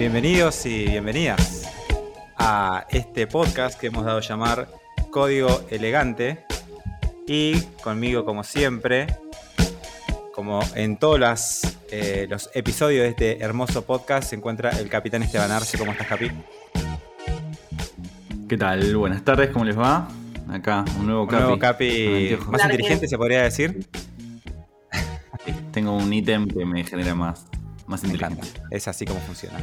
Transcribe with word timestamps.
Bienvenidos 0.00 0.64
y 0.64 0.86
bienvenidas 0.86 1.68
a 2.38 2.86
este 2.88 3.26
podcast 3.26 3.78
que 3.78 3.88
hemos 3.88 4.02
dado 4.02 4.16
a 4.16 4.20
llamar 4.22 4.66
Código 5.10 5.60
Elegante. 5.68 6.46
Y 7.26 7.60
conmigo, 7.82 8.24
como 8.24 8.42
siempre, 8.42 9.08
como 10.34 10.60
en 10.74 10.96
todos 10.96 11.60
eh, 11.90 12.26
los 12.30 12.48
episodios 12.54 13.02
de 13.02 13.08
este 13.10 13.44
hermoso 13.44 13.84
podcast, 13.84 14.30
se 14.30 14.36
encuentra 14.36 14.70
el 14.70 14.88
capitán 14.88 15.22
Esteban 15.22 15.50
Arce. 15.50 15.76
¿Cómo 15.76 15.92
estás, 15.92 16.06
Capi? 16.06 16.30
¿Qué 18.48 18.56
tal? 18.56 18.96
Buenas 18.96 19.22
tardes, 19.22 19.50
¿cómo 19.50 19.66
les 19.66 19.78
va? 19.78 20.08
Acá, 20.48 20.82
un 20.98 21.08
nuevo 21.08 21.24
Un 21.24 21.28
Capi. 21.28 21.42
nuevo 21.42 21.58
Capi 21.58 22.38
más 22.48 22.64
inteligente, 22.64 23.06
se 23.06 23.18
podría 23.18 23.42
decir. 23.42 23.86
Tengo 25.72 25.94
un 25.94 26.10
ítem 26.10 26.48
que 26.48 26.64
me 26.64 26.84
genera 26.84 27.14
más, 27.14 27.44
más 27.90 28.02
Me 28.04 28.14
encanta. 28.14 28.36
inteligencia. 28.36 28.68
Es 28.70 28.88
así 28.88 29.04
como 29.04 29.20
funciona. 29.20 29.58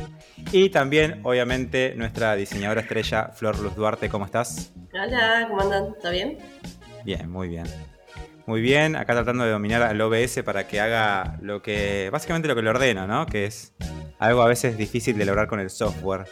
Y 0.52 0.70
también, 0.70 1.22
obviamente, 1.24 1.94
nuestra 1.96 2.36
diseñadora 2.36 2.82
estrella, 2.82 3.32
Flor 3.34 3.58
Luz 3.60 3.76
Duarte. 3.76 4.10
¿Cómo 4.10 4.26
estás? 4.26 4.74
Hola, 4.94 5.46
¿cómo 5.50 5.62
andan? 5.62 5.96
¿Todo 6.02 6.12
bien? 6.12 6.38
Bien, 7.04 7.30
muy 7.30 7.48
bien. 7.48 7.66
Muy 8.46 8.62
bien, 8.62 8.96
acá 8.96 9.14
tratando 9.14 9.44
de 9.44 9.52
dominar 9.52 9.82
al 9.82 10.00
OBS 10.00 10.42
para 10.44 10.68
que 10.68 10.80
haga 10.80 11.38
lo 11.42 11.62
que. 11.62 12.10
básicamente 12.12 12.48
lo 12.48 12.56
que 12.56 12.62
le 12.62 12.70
ordeno, 12.70 13.08
¿no? 13.08 13.26
Que 13.26 13.46
es 13.46 13.74
algo 14.20 14.42
a 14.42 14.48
veces 14.48 14.78
difícil 14.78 15.18
de 15.18 15.26
lograr 15.26 15.48
con 15.48 15.60
el 15.60 15.70
software. 15.70 16.26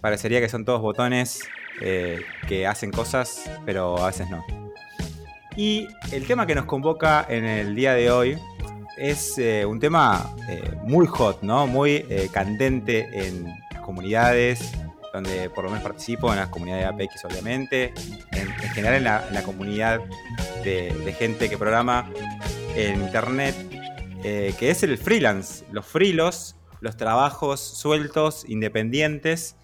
Parecería 0.00 0.40
que 0.40 0.48
son 0.48 0.64
todos 0.64 0.80
botones 0.80 1.42
eh, 1.80 2.20
que 2.48 2.66
hacen 2.66 2.90
cosas, 2.90 3.48
pero 3.64 3.98
a 3.98 4.06
veces 4.08 4.28
no. 4.30 4.44
Y 5.56 5.86
el 6.12 6.26
tema 6.26 6.46
que 6.46 6.54
nos 6.54 6.66
convoca 6.66 7.24
en 7.28 7.44
el 7.44 7.74
día 7.74 7.94
de 7.94 8.10
hoy 8.10 8.38
es 8.96 9.38
eh, 9.38 9.64
un 9.66 9.78
tema 9.78 10.34
eh, 10.48 10.72
muy 10.84 11.06
hot, 11.06 11.42
¿no? 11.42 11.66
Muy 11.66 12.06
eh, 12.08 12.28
candente 12.32 13.08
en 13.12 13.44
las 13.70 13.82
comunidades, 13.82 14.72
donde 15.12 15.50
por 15.50 15.64
lo 15.64 15.70
menos 15.70 15.82
participo, 15.82 16.30
en 16.32 16.38
las 16.38 16.48
comunidades 16.48 16.84
de 16.84 17.04
APX 17.04 17.24
obviamente, 17.24 17.92
en, 18.32 18.48
en 18.48 18.70
general 18.70 18.96
en 18.96 19.04
la, 19.04 19.30
la 19.32 19.42
comunidad 19.42 20.00
de, 20.64 21.14
gente 21.18 21.48
que 21.48 21.56
programa 21.56 22.10
en 22.74 23.00
internet, 23.02 23.54
que 24.22 24.70
es 24.70 24.82
el 24.82 24.98
freelance, 24.98 25.64
los 25.70 25.86
freelos, 25.86 26.56
los 26.80 26.96
trabajos 26.96 27.60
sueltos, 27.60 28.44
independientes, 28.48 29.56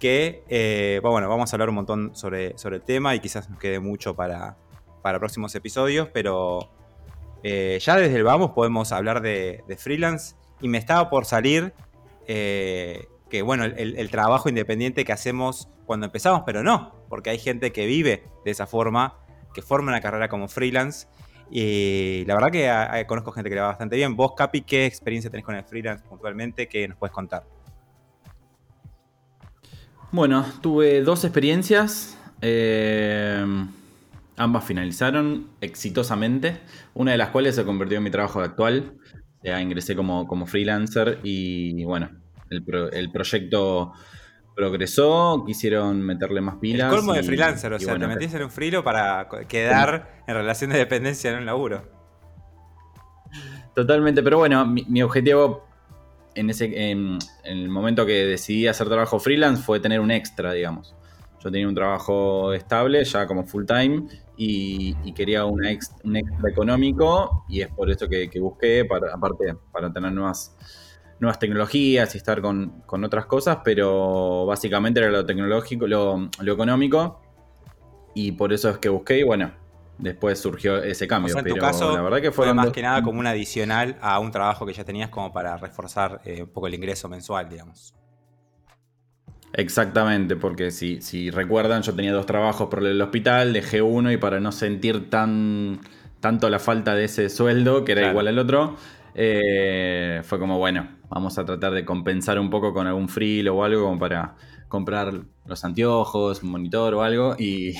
que, 0.00 1.00
bueno, 1.02 1.28
vamos 1.28 1.52
a 1.52 1.56
hablar 1.56 1.68
un 1.68 1.76
montón 1.76 2.16
sobre, 2.16 2.58
sobre 2.58 2.76
el 2.76 2.82
tema 2.82 3.14
y 3.14 3.20
quizás 3.20 3.48
nos 3.48 3.60
quede 3.60 3.78
mucho 3.78 4.16
para, 4.16 4.56
para 5.02 5.20
próximos 5.20 5.54
episodios, 5.54 6.08
pero 6.12 6.68
eh, 7.42 7.78
ya 7.80 7.96
desde 7.96 8.16
el 8.16 8.24
vamos 8.24 8.52
podemos 8.52 8.92
hablar 8.92 9.20
de, 9.20 9.64
freelance 9.78 10.36
y 10.60 10.68
me 10.68 10.78
estaba 10.78 11.10
por 11.10 11.24
salir 11.24 11.72
eh, 12.26 13.08
que, 13.28 13.42
bueno, 13.42 13.64
el, 13.64 14.10
trabajo 14.10 14.48
independiente 14.48 15.04
que 15.04 15.12
hacemos 15.12 15.68
cuando 15.86 16.06
empezamos, 16.06 16.42
pero 16.46 16.62
no, 16.62 16.94
porque 17.08 17.30
hay 17.30 17.38
gente 17.38 17.72
que 17.72 17.86
vive 17.86 18.24
de 18.44 18.50
esa 18.50 18.66
forma, 18.66 19.18
que 19.54 19.62
forma 19.62 19.90
una 19.90 20.00
carrera 20.00 20.28
como 20.28 20.48
freelance. 20.48 21.08
Y 21.50 22.24
la 22.26 22.34
verdad 22.34 22.50
que 22.50 23.06
conozco 23.06 23.32
gente 23.32 23.50
que 23.50 23.56
le 23.56 23.62
va 23.62 23.68
bastante 23.68 23.96
bien. 23.96 24.16
Vos, 24.16 24.32
Capi, 24.36 24.62
¿qué 24.62 24.86
experiencia 24.86 25.30
tenés 25.30 25.44
con 25.44 25.54
el 25.54 25.64
freelance 25.64 26.04
puntualmente 26.08 26.68
que 26.68 26.86
nos 26.88 26.96
puedes 26.96 27.12
contar? 27.12 27.44
Bueno, 30.10 30.44
tuve 30.60 31.02
dos 31.02 31.24
experiencias. 31.24 32.16
eh, 32.42 33.44
ambas 34.36 34.64
finalizaron 34.64 35.50
exitosamente. 35.60 36.60
Una 36.94 37.12
de 37.12 37.18
las 37.18 37.30
cuales 37.30 37.54
se 37.54 37.64
convirtió 37.64 37.98
en 37.98 38.04
mi 38.04 38.10
trabajo 38.10 38.40
actual. 38.40 38.94
Ya 39.44 39.60
ingresé 39.60 39.96
como, 39.96 40.26
como 40.28 40.46
freelancer 40.46 41.18
y 41.24 41.82
bueno, 41.84 42.10
el, 42.48 42.64
pro- 42.64 42.92
el 42.92 43.10
proyecto 43.10 43.92
progresó, 44.54 45.42
quisieron 45.44 46.00
meterle 46.00 46.40
más 46.40 46.56
pilas. 46.56 46.92
el 46.92 46.96
colmo 46.98 47.12
de 47.14 47.22
freelancer, 47.22 47.72
o 47.72 47.78
sea, 47.78 47.88
bueno, 47.94 48.06
te 48.06 48.14
metiste 48.14 48.36
en 48.36 48.44
un 48.44 48.50
frilo 48.50 48.84
para 48.84 49.26
quedar 49.48 50.22
en 50.28 50.34
relación 50.34 50.70
de 50.70 50.78
dependencia 50.78 51.32
en 51.32 51.38
un 51.38 51.46
laburo. 51.46 51.90
Totalmente, 53.74 54.22
pero 54.22 54.38
bueno, 54.38 54.66
mi, 54.66 54.84
mi 54.88 55.02
objetivo 55.02 55.66
en, 56.34 56.50
ese, 56.50 56.66
en, 56.90 57.18
en 57.44 57.58
el 57.58 57.68
momento 57.68 58.04
que 58.04 58.26
decidí 58.26 58.66
hacer 58.68 58.88
trabajo 58.88 59.18
freelance 59.18 59.62
fue 59.62 59.80
tener 59.80 60.00
un 60.00 60.10
extra, 60.10 60.52
digamos. 60.52 60.94
Yo 61.42 61.50
tenía 61.50 61.66
un 61.66 61.74
trabajo 61.74 62.52
estable, 62.52 63.02
ya 63.04 63.26
como 63.26 63.44
full 63.44 63.64
time, 63.64 64.04
y, 64.44 64.96
y 65.04 65.12
quería 65.12 65.44
una 65.44 65.70
ex- 65.70 65.94
un 66.04 66.16
extra 66.16 66.50
económico, 66.50 67.44
y 67.48 67.60
es 67.60 67.68
por 67.68 67.90
eso 67.90 68.08
que, 68.08 68.28
que 68.28 68.40
busqué, 68.40 68.84
para, 68.84 69.14
aparte, 69.14 69.54
para 69.70 69.92
tener 69.92 70.12
nuevas, 70.12 70.56
nuevas 71.20 71.38
tecnologías 71.38 72.14
y 72.14 72.18
estar 72.18 72.40
con, 72.42 72.82
con 72.86 73.04
otras 73.04 73.26
cosas, 73.26 73.58
pero 73.62 74.44
básicamente 74.46 75.00
era 75.00 75.10
lo 75.10 75.24
tecnológico, 75.24 75.86
lo, 75.86 76.28
lo 76.40 76.52
económico, 76.52 77.20
y 78.14 78.32
por 78.32 78.52
eso 78.52 78.68
es 78.70 78.78
que 78.78 78.88
busqué, 78.88 79.18
y 79.20 79.22
bueno, 79.22 79.52
después 79.98 80.38
surgió 80.40 80.82
ese 80.82 81.04
O 81.04 81.08
cambio. 81.08 81.34
sea, 81.34 81.40
en 81.42 81.46
tu 81.48 81.54
pero 81.54 81.66
caso, 81.66 81.92
la 81.92 82.02
verdad 82.02 82.20
que 82.20 82.32
fue 82.32 82.52
más 82.52 82.64
dos- 82.66 82.72
que 82.72 82.82
nada 82.82 83.02
como 83.02 83.20
un 83.20 83.26
adicional 83.26 83.96
a 84.00 84.18
un 84.18 84.30
trabajo 84.30 84.66
que 84.66 84.72
ya 84.72 84.84
tenías 84.84 85.10
como 85.10 85.32
para 85.32 85.56
reforzar 85.56 86.20
eh, 86.24 86.42
un 86.42 86.48
poco 86.48 86.66
el 86.66 86.74
ingreso 86.74 87.08
mensual, 87.08 87.48
digamos. 87.48 87.94
Exactamente, 89.54 90.36
porque 90.36 90.70
si, 90.70 91.00
si 91.02 91.30
recuerdan, 91.30 91.82
yo 91.82 91.94
tenía 91.94 92.12
dos 92.12 92.26
trabajos 92.26 92.68
por 92.68 92.84
el 92.86 93.00
hospital, 93.02 93.52
dejé 93.52 93.82
uno 93.82 94.10
y 94.10 94.16
para 94.16 94.40
no 94.40 94.50
sentir 94.52 95.10
tan 95.10 95.80
tanto 96.20 96.48
la 96.48 96.58
falta 96.60 96.94
de 96.94 97.04
ese 97.04 97.28
sueldo, 97.28 97.84
que 97.84 97.92
era 97.92 98.02
Claro. 98.02 98.12
igual 98.12 98.28
al 98.28 98.38
otro, 98.38 98.76
eh, 99.14 100.20
fue 100.24 100.38
como, 100.38 100.58
bueno, 100.58 100.88
vamos 101.08 101.36
a 101.38 101.44
tratar 101.44 101.72
de 101.72 101.84
compensar 101.84 102.38
un 102.38 102.48
poco 102.48 102.72
con 102.72 102.86
algún 102.86 103.08
free 103.08 103.46
o 103.48 103.64
algo 103.64 103.84
como 103.84 103.98
para 103.98 104.36
comprar 104.68 105.12
los 105.46 105.64
anteojos, 105.64 106.42
un 106.44 106.50
monitor 106.52 106.94
o 106.94 107.02
algo, 107.02 107.34
y, 107.38 107.70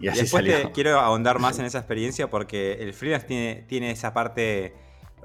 y 0.00 0.08
Y 0.08 0.08
así 0.08 0.22
después 0.22 0.44
salió. 0.44 0.60
te 0.60 0.72
quiero 0.72 0.98
ahondar 1.00 1.38
más 1.38 1.58
en 1.60 1.64
esa 1.66 1.78
experiencia 1.78 2.28
porque 2.28 2.74
el 2.80 2.92
freelance 2.92 3.26
tiene, 3.26 3.64
tiene 3.68 3.90
esa 3.92 4.12
parte 4.12 4.74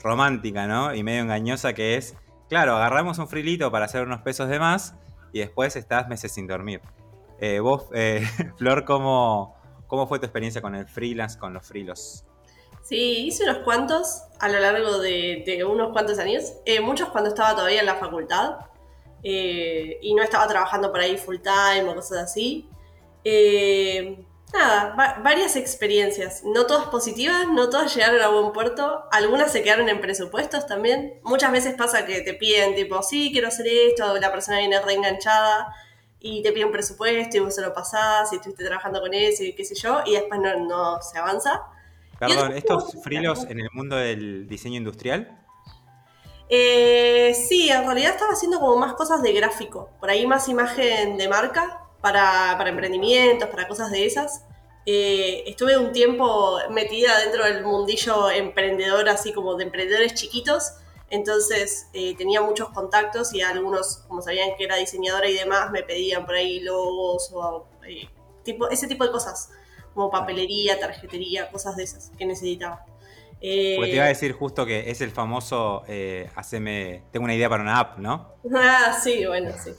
romántica, 0.02 0.68
¿no? 0.68 0.94
Y 0.96 1.04
medio 1.04 1.22
engañosa 1.22 1.74
que 1.74 1.96
es, 1.96 2.16
claro, 2.48 2.76
agarramos 2.76 3.18
un 3.18 3.28
frilito 3.28 3.72
para 3.72 3.86
hacer 3.86 4.04
unos 4.06 4.22
pesos 4.22 4.50
de 4.50 4.60
más 4.60 4.96
y 5.32 5.40
después 5.40 5.76
estás 5.76 6.08
meses 6.08 6.32
sin 6.32 6.48
dormir. 6.48 6.82
Eh, 7.40 7.60
vos, 7.60 7.88
eh, 7.94 8.26
Flor, 8.58 8.86
¿cómo, 8.86 9.56
¿cómo 9.88 10.08
fue 10.08 10.20
tu 10.20 10.26
experiencia 10.26 10.62
con 10.62 10.76
el 10.76 10.88
freelance, 10.88 11.38
con 11.38 11.54
los 11.54 11.68
frilos? 11.68 12.26
Sí, 12.84 13.28
hice 13.28 13.44
unos 13.44 13.60
cuantos 13.60 14.24
a 14.40 14.50
lo 14.50 14.60
largo 14.60 15.00
de, 15.00 15.66
unos 15.68 15.92
cuantos 15.92 16.20
años. 16.20 16.54
Eh, 16.66 16.80
muchos 16.82 17.10
cuando 17.10 17.30
estaba 17.30 17.56
todavía 17.56 17.80
en 17.80 17.86
la 17.86 17.96
facultad 17.96 18.58
y 19.24 20.14
no 20.16 20.24
estaba 20.24 20.48
trabajando 20.48 20.92
por 20.92 21.00
ahí 21.00 21.16
full 21.16 21.38
time 21.38 21.88
o 21.90 21.96
cosas 21.96 22.24
así. 22.24 22.68
Nada, 24.54 24.96
va- 24.96 25.18
varias 25.24 25.56
experiencias. 25.56 26.44
No 26.44 26.66
todas 26.66 26.88
positivas, 26.88 27.48
no 27.48 27.70
todas 27.70 27.96
llegaron 27.96 28.22
a 28.22 28.28
buen 28.30 28.52
puerto. 28.54 29.04
Algunas 29.12 29.52
se 29.52 29.64
quedaron 29.64 29.90
en 29.90 30.02
presupuestos 30.02 30.66
también. 30.68 31.20
Muchas 31.24 31.52
veces 31.52 31.76
pasa 31.76 32.06
que 32.06 32.22
te 32.22 32.34
piden, 32.34 32.76
tipo, 32.76 33.02
sí, 33.04 33.32
quiero 33.32 33.48
hacer 33.50 33.68
esto, 33.68 34.18
la 34.18 34.32
persona 34.32 34.60
viene 34.60 34.82
reenganchada 34.82 35.74
y 36.20 36.44
te 36.44 36.52
piden 36.52 36.72
presupuesto 36.72 37.38
y 37.38 37.40
vos 37.40 37.56
se 37.56 37.62
lo 37.62 37.74
pasás 37.74 38.32
y 38.32 38.36
estuviste 38.36 38.64
trabajando 38.64 39.02
con 39.02 39.14
eso 39.14 39.44
y 39.44 39.54
qué 39.54 39.66
sé 39.66 39.74
yo, 39.76 40.02
y 40.06 40.14
después 40.14 40.40
no, 40.40 40.56
no 40.68 41.02
se 41.02 41.18
avanza. 41.18 41.64
Perdón, 42.20 42.52
¿estos 42.54 42.96
frilos 43.04 43.46
en 43.50 43.60
el 43.60 43.70
mundo 43.74 43.96
del 43.96 44.48
diseño 44.48 44.78
industrial? 44.78 45.40
Eh, 46.50 47.34
sí, 47.34 47.70
en 47.70 47.86
realidad 47.86 48.12
estaba 48.12 48.34
haciendo 48.34 48.60
como 48.60 48.76
más 48.76 48.94
cosas 48.94 49.24
de 49.24 49.32
gráfico, 49.34 49.90
por 50.00 50.10
ahí 50.10 50.28
más 50.28 50.48
imagen 50.50 51.18
de 51.18 51.28
marca 51.28 51.80
para, 52.02 52.56
para 52.58 52.70
emprendimientos, 52.70 53.50
para 53.50 53.68
cosas 53.68 53.92
de 53.92 54.06
esas. 54.06 54.46
Eh, 54.86 55.44
estuve 55.46 55.78
un 55.78 55.92
tiempo 55.92 56.60
metida 56.72 57.20
dentro 57.20 57.46
del 57.46 57.64
mundillo 57.64 58.32
emprendedor, 58.32 59.08
así 59.10 59.32
como 59.32 59.56
de 59.56 59.66
emprendedores 59.66 60.16
chiquitos, 60.16 60.74
entonces 61.12 61.88
eh, 61.94 62.16
tenía 62.16 62.42
muchos 62.42 62.70
contactos 62.70 63.34
y 63.34 63.42
algunos, 63.42 63.98
como 64.08 64.22
sabían 64.22 64.56
que 64.58 64.64
era 64.64 64.78
diseñadora 64.78 65.30
y 65.30 65.34
demás, 65.34 65.70
me 65.70 65.84
pedían 65.84 66.26
por 66.26 66.36
ahí 66.36 66.62
logos 66.62 67.30
o 67.34 67.68
eh, 67.88 68.08
tipo, 68.44 68.70
ese 68.70 68.88
tipo 68.88 69.06
de 69.06 69.12
cosas, 69.12 69.52
como 69.94 70.10
papelería, 70.10 70.80
tarjetería, 70.80 71.52
cosas 71.52 71.76
de 71.76 71.84
esas 71.84 72.12
que 72.18 72.26
necesitaba. 72.26 72.86
Eh, 73.42 73.74
Porque 73.76 73.90
te 73.90 73.96
iba 73.98 74.06
a 74.06 74.10
decir 74.10 74.34
justo 74.34 74.66
que 74.66 74.90
es 74.90 75.02
el 75.02 75.12
famoso, 75.12 75.84
eh, 75.88 76.30
haceme, 76.36 77.04
tengo 77.12 77.24
una 77.26 77.36
idea 77.36 77.50
para 77.50 77.64
una 77.64 77.80
app, 77.80 77.98
¿no? 77.98 78.36
Ah, 78.56 78.98
sí, 79.04 79.26
bueno, 79.26 79.52
sí. 79.64 79.72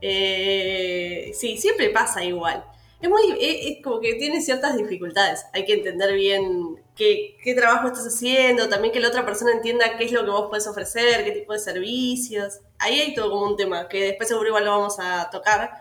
Eh, 0.00 1.30
sí, 1.34 1.56
siempre 1.56 1.90
pasa 1.90 2.24
igual. 2.24 2.64
Es 3.00 3.08
muy, 3.08 3.22
es, 3.40 3.76
es 3.76 3.82
como 3.82 4.00
que 4.00 4.14
tiene 4.14 4.40
ciertas 4.40 4.76
dificultades. 4.76 5.44
Hay 5.52 5.64
que 5.64 5.74
entender 5.74 6.14
bien 6.14 6.76
qué, 6.94 7.36
qué 7.42 7.54
trabajo 7.54 7.88
estás 7.88 8.06
haciendo, 8.06 8.68
también 8.68 8.92
que 8.92 9.00
la 9.00 9.08
otra 9.08 9.24
persona 9.24 9.52
entienda 9.52 9.96
qué 9.98 10.04
es 10.04 10.12
lo 10.12 10.24
que 10.24 10.30
vos 10.30 10.48
podés 10.48 10.66
ofrecer, 10.68 11.24
qué 11.24 11.32
tipo 11.32 11.52
de 11.52 11.58
servicios. 11.58 12.60
Ahí 12.78 13.00
hay 13.00 13.14
todo 13.14 13.30
como 13.30 13.46
un 13.46 13.56
tema, 13.56 13.88
que 13.88 14.04
después 14.04 14.28
seguro 14.28 14.48
igual 14.48 14.64
lo 14.64 14.70
vamos 14.70 14.96
a 15.00 15.28
tocar, 15.30 15.72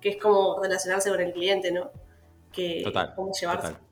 que 0.00 0.10
es 0.10 0.16
como 0.16 0.58
relacionarse 0.62 1.10
con 1.10 1.20
el 1.20 1.32
cliente, 1.32 1.70
¿no? 1.70 1.90
Que, 2.50 2.80
Total. 2.82 3.12
Cómo 3.14 3.32
llevarse. 3.32 3.68
Total. 3.68 3.90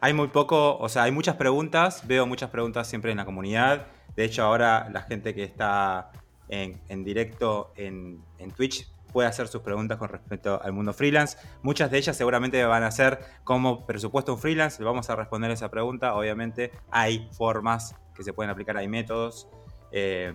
Hay 0.00 0.12
muy 0.12 0.28
poco, 0.28 0.76
o 0.78 0.88
sea, 0.88 1.04
hay 1.04 1.12
muchas 1.12 1.36
preguntas, 1.36 2.06
veo 2.06 2.26
muchas 2.26 2.50
preguntas 2.50 2.88
siempre 2.88 3.10
en 3.10 3.16
la 3.16 3.24
comunidad. 3.24 3.86
De 4.14 4.24
hecho, 4.24 4.42
ahora 4.42 4.88
la 4.92 5.02
gente 5.02 5.34
que 5.34 5.44
está 5.44 6.10
en, 6.48 7.04
directo 7.04 7.72
en, 7.76 8.22
en 8.38 8.50
Twitch 8.50 8.88
puede 9.12 9.28
hacer 9.28 9.48
sus 9.48 9.62
preguntas 9.62 9.98
con 9.98 10.08
respecto 10.08 10.60
al 10.62 10.72
mundo 10.72 10.92
freelance. 10.92 11.38
Muchas 11.62 11.90
de 11.90 11.98
ellas 11.98 12.16
seguramente 12.16 12.62
van 12.64 12.82
a 12.82 12.90
ser 12.90 13.20
cómo 13.44 13.86
presupuesto 13.86 14.34
un 14.34 14.38
freelance. 14.38 14.78
Le 14.80 14.84
vamos 14.86 15.08
a 15.10 15.16
responder 15.16 15.50
esa 15.50 15.70
pregunta. 15.70 16.14
Obviamente 16.14 16.72
hay 16.90 17.28
formas 17.32 17.94
que 18.14 18.22
se 18.22 18.32
pueden 18.32 18.50
aplicar, 18.50 18.76
hay 18.76 18.88
métodos. 18.88 19.48
Eh, 19.92 20.32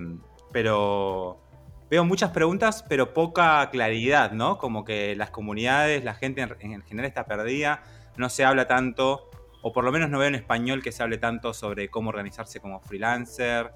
pero 0.52 1.42
veo 1.90 2.06
muchas 2.06 2.32
preguntas, 2.32 2.84
pero 2.88 3.14
poca 3.14 3.70
claridad, 3.70 4.32
¿no? 4.32 4.58
Como 4.58 4.84
que 4.84 5.16
las 5.16 5.32
comunidades, 5.32 6.04
la 6.04 6.14
gente 6.14 6.42
en, 6.42 6.82
general 6.84 7.08
está 7.08 7.26
perdida. 7.26 7.84
No 8.18 8.30
se 8.30 8.46
habla 8.46 8.68
tanto, 8.68 9.30
o 9.62 9.74
por 9.74 9.84
lo 9.84 9.92
menos 9.92 10.10
no 10.10 10.20
veo 10.20 10.28
en 10.28 10.36
español 10.36 10.82
que 10.82 10.92
se 10.92 11.04
hable 11.04 11.18
tanto 11.18 11.54
sobre 11.54 11.90
cómo 11.90 12.10
organizarse 12.10 12.60
como 12.60 12.80
freelancer. 12.80 13.74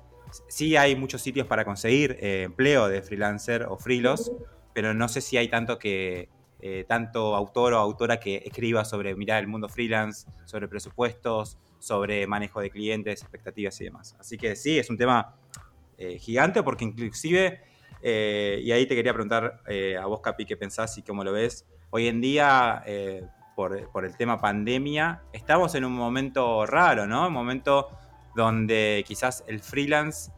Sí 0.47 0.75
hay 0.75 0.95
muchos 0.95 1.21
sitios 1.21 1.47
para 1.47 1.65
conseguir 1.65 2.17
eh, 2.19 2.43
empleo 2.43 2.87
de 2.87 3.01
freelancer 3.01 3.63
o 3.63 3.77
freelos, 3.77 4.31
pero 4.73 4.93
no 4.93 5.07
sé 5.07 5.21
si 5.21 5.37
hay 5.37 5.47
tanto 5.47 5.79
que 5.79 6.29
eh, 6.59 6.85
tanto 6.87 7.35
autor 7.35 7.73
o 7.73 7.77
autora 7.77 8.19
que 8.19 8.37
escriba 8.45 8.83
sobre 8.83 9.15
mirar 9.15 9.41
el 9.41 9.47
mundo 9.47 9.69
freelance, 9.69 10.27
sobre 10.45 10.67
presupuestos, 10.67 11.57
sobre 11.79 12.25
manejo 12.27 12.61
de 12.61 12.69
clientes, 12.69 13.21
expectativas 13.21 13.79
y 13.81 13.85
demás. 13.85 14.15
Así 14.19 14.37
que 14.37 14.55
sí, 14.55 14.77
es 14.79 14.89
un 14.89 14.97
tema 14.97 15.35
eh, 15.97 16.17
gigante 16.17 16.63
porque 16.63 16.85
inclusive, 16.85 17.61
y 18.01 18.71
ahí 18.71 18.85
te 18.87 18.95
quería 18.95 19.13
preguntar 19.13 19.61
a 19.99 20.05
vos, 20.05 20.21
Capi, 20.21 20.45
qué 20.45 20.55
pensás 20.55 20.97
y 20.97 21.03
cómo 21.03 21.23
lo 21.23 21.31
ves. 21.31 21.65
Hoy 21.89 22.07
en 22.07 22.21
día, 22.21 22.83
por, 23.55 23.89
por, 23.91 24.05
el 24.05 24.15
tema 24.15 24.39
pandemia, 24.39 25.23
estamos 25.33 25.75
en 25.75 25.83
un 25.83 25.93
momento 25.93 26.65
raro, 26.65 27.05
¿no? 27.05 27.27
Un 27.27 27.33
momento 27.33 27.89
donde 28.37 29.03
quizás 29.05 29.43
el 29.47 29.59
freelance 29.59 30.31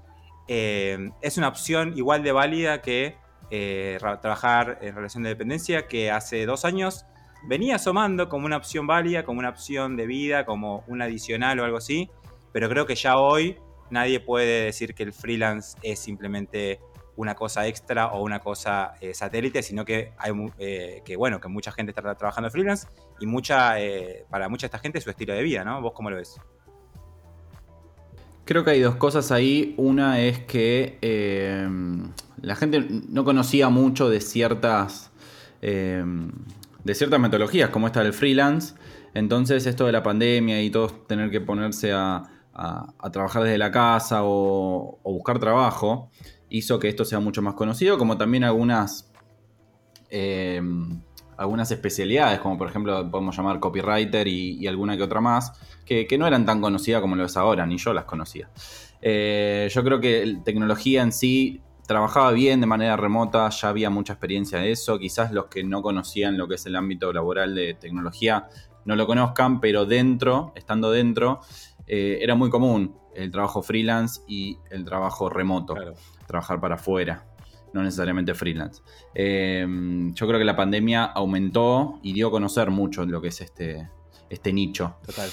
es 0.47 1.37
una 1.37 1.47
opción 1.47 1.95
igual 1.95 2.23
de 2.23 2.31
válida 2.31 2.81
que 2.81 3.15
eh, 3.51 3.97
trabajar 4.21 4.77
en 4.81 4.93
relación 4.93 5.23
de 5.23 5.29
dependencia 5.29 5.87
que 5.87 6.11
hace 6.11 6.45
dos 6.45 6.65
años 6.65 7.05
venía 7.47 7.77
asomando 7.77 8.29
como 8.29 8.45
una 8.45 8.57
opción 8.57 8.85
válida, 8.85 9.23
como 9.23 9.39
una 9.39 9.49
opción 9.49 9.97
de 9.97 10.05
vida, 10.05 10.45
como 10.45 10.83
un 10.87 11.01
adicional 11.01 11.59
o 11.59 11.63
algo 11.63 11.77
así, 11.77 12.11
pero 12.51 12.69
creo 12.69 12.85
que 12.85 12.93
ya 12.93 13.17
hoy 13.17 13.57
nadie 13.89 14.19
puede 14.19 14.65
decir 14.65 14.93
que 14.93 15.01
el 15.01 15.13
freelance 15.13 15.79
es 15.81 15.97
simplemente 15.97 16.79
una 17.15 17.33
cosa 17.33 17.65
extra 17.65 18.07
o 18.07 18.21
una 18.21 18.39
cosa 18.39 18.93
eh, 19.01 19.15
satélite, 19.15 19.63
sino 19.63 19.83
que 19.83 20.13
hay 20.19 20.31
eh, 20.59 21.01
que 21.03 21.15
bueno, 21.15 21.39
que 21.39 21.47
mucha 21.47 21.71
gente 21.71 21.89
está 21.89 22.03
trabajando 22.15 22.51
freelance 22.51 22.87
y 23.19 23.25
mucha 23.25 23.77
para 24.29 24.47
mucha 24.47 24.67
esta 24.67 24.77
gente 24.77 24.99
es 24.99 25.03
su 25.03 25.09
estilo 25.09 25.33
de 25.33 25.41
vida, 25.41 25.63
¿no? 25.63 25.81
¿Vos 25.81 25.93
cómo 25.95 26.11
lo 26.11 26.17
ves? 26.17 26.39
Creo 28.49 28.63
que 28.63 28.71
hay 28.71 28.81
dos 28.81 28.95
cosas 28.95 29.31
ahí. 29.31 29.75
Una 29.77 30.19
es 30.21 30.39
que 30.39 30.97
la 32.41 32.55
gente 32.55 32.83
no 33.07 33.23
conocía 33.23 33.69
mucho 33.69 34.09
de 34.09 34.21
ciertas, 34.21 35.11
eh, 35.61 36.03
de 36.83 36.95
ciertas 36.95 37.19
metodologías, 37.19 37.69
como 37.69 37.85
esta 37.85 38.01
del 38.01 38.11
freelance. 38.11 38.73
Entonces, 39.13 39.67
esto 39.67 39.85
de 39.85 39.91
la 39.91 40.01
pandemia 40.01 40.63
y 40.63 40.71
todos 40.71 41.05
tener 41.05 41.29
que 41.29 41.41
ponerse 41.41 41.93
a, 41.93 42.23
trabajar 43.13 43.43
desde 43.43 43.59
la 43.59 43.69
casa 43.69 44.21
o, 44.23 44.99
buscar 45.03 45.37
trabajo, 45.37 46.09
hizo 46.49 46.79
que 46.79 46.89
esto 46.89 47.05
sea 47.05 47.19
mucho 47.19 47.43
más 47.43 47.53
conocido, 47.53 47.99
como 47.99 48.17
también 48.17 48.45
algunas, 48.45 49.11
eh, 50.09 50.59
algunas 51.39 51.71
especialidades, 51.71 52.39
como 52.39 52.57
por 52.57 52.67
ejemplo 52.67 53.09
podemos 53.09 53.35
llamar 53.35 53.59
copywriter 53.59 54.27
y, 54.27 54.67
alguna 54.67 54.97
que 54.97 55.03
otra 55.03 55.21
más, 55.21 55.53
que, 55.85 56.05
no 56.19 56.27
eran 56.27 56.45
tan 56.45 56.61
conocidas 56.61 57.01
como 57.01 57.15
lo 57.15 57.25
es 57.25 57.37
ahora, 57.37 57.65
ni 57.65 57.77
yo 57.77 57.93
las 57.93 58.03
conocía. 58.03 58.49
Eh, 59.01 59.69
yo 59.71 59.83
creo 59.83 60.01
que 60.01 60.39
tecnología 60.43 61.01
en 61.01 61.13
sí 61.13 61.61
trabajaba 61.87 62.31
bien 62.33 62.59
de 62.59 62.67
manera 62.67 62.97
remota, 62.97 63.49
ya 63.49 63.69
había 63.69 63.89
mucha 63.89 64.13
experiencia 64.13 64.59
de 64.59 64.71
eso. 64.71 64.99
Quizás 64.99 65.31
los 65.31 65.45
que 65.45 65.63
no 65.63 65.81
conocían 65.81 66.37
lo 66.37 66.47
que 66.47 66.55
es 66.55 66.65
el 66.65 66.75
ámbito 66.75 67.11
laboral 67.13 67.55
de 67.55 67.73
tecnología 67.73 68.47
no 68.85 68.95
lo 68.95 69.07
conozcan, 69.07 69.61
pero 69.61 69.85
dentro, 69.85 70.51
estando 70.55 70.91
dentro, 70.91 71.39
eh, 71.87 72.19
era 72.21 72.35
muy 72.35 72.49
común 72.49 72.95
el 73.15 73.31
trabajo 73.31 73.63
freelance 73.63 74.21
y 74.27 74.57
el 74.69 74.83
trabajo 74.83 75.29
remoto, 75.29 75.75
trabajar 76.27 76.59
para 76.59 76.75
afuera, 76.75 77.25
no 77.73 77.83
necesariamente 77.83 78.33
freelance. 78.33 78.81
Em, 79.13 80.13
yo 80.13 80.27
creo 80.27 80.39
que 80.39 80.45
la 80.45 80.55
pandemia 80.55 81.05
aumentó 81.05 81.99
y 82.03 82.13
dio 82.13 82.27
a 82.27 82.31
conocer 82.31 82.69
mucho 82.69 83.05
lo 83.05 83.21
que 83.21 83.29
es 83.29 83.41
este, 83.41 83.89
este 84.29 84.53
nicho. 84.53 84.95
Total. 85.05 85.29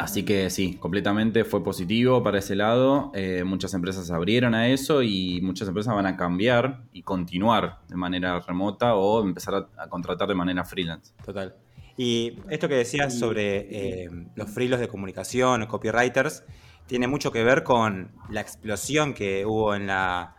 Así 0.00 0.22
que 0.22 0.48
sí, 0.48 0.76
completamente 0.76 1.44
fue 1.44 1.62
positivo 1.62 2.22
para 2.22 2.38
ese 2.38 2.56
lado. 2.56 3.12
Eh, 3.14 3.44
muchas 3.44 3.74
empresas 3.74 4.06
se 4.06 4.14
abrieron 4.14 4.54
a 4.54 4.68
eso 4.68 5.02
y 5.02 5.42
muchas 5.42 5.68
empresas 5.68 5.94
van 5.94 6.06
a 6.06 6.16
cambiar 6.16 6.84
y 6.90 7.02
continuar 7.02 7.80
de 7.86 7.96
manera 7.96 8.40
remota 8.40 8.94
o 8.94 9.22
empezar 9.22 9.68
a, 9.76 9.88
contratar 9.88 10.26
de 10.26 10.34
manera 10.34 10.64
freelance. 10.64 11.12
Total. 11.22 11.54
Y 11.98 12.38
esto 12.48 12.66
que 12.66 12.76
decías 12.76 13.18
sobre 13.18 14.04
eh, 14.04 14.08
los 14.36 14.48
freelos 14.48 14.80
de 14.80 14.88
comunicación, 14.88 15.66
copywriters, 15.66 16.44
tiene 16.86 17.06
mucho 17.06 17.30
que 17.30 17.44
ver 17.44 17.62
con 17.62 18.12
la 18.30 18.40
explosión 18.40 19.12
que 19.12 19.44
hubo 19.44 19.74
en 19.74 19.86
la 19.86 20.34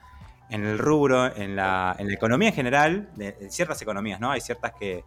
en 0.51 0.65
el 0.65 0.77
rubro, 0.77 1.33
en 1.35 1.55
la, 1.55 1.95
en 1.97 2.11
economía 2.11 2.49
en 2.49 2.55
general, 2.55 3.09
de 3.15 3.49
ciertas 3.49 3.81
economías, 3.81 4.19
¿no? 4.19 4.31
Hay 4.31 4.41
ciertas 4.41 4.73
que 4.73 5.03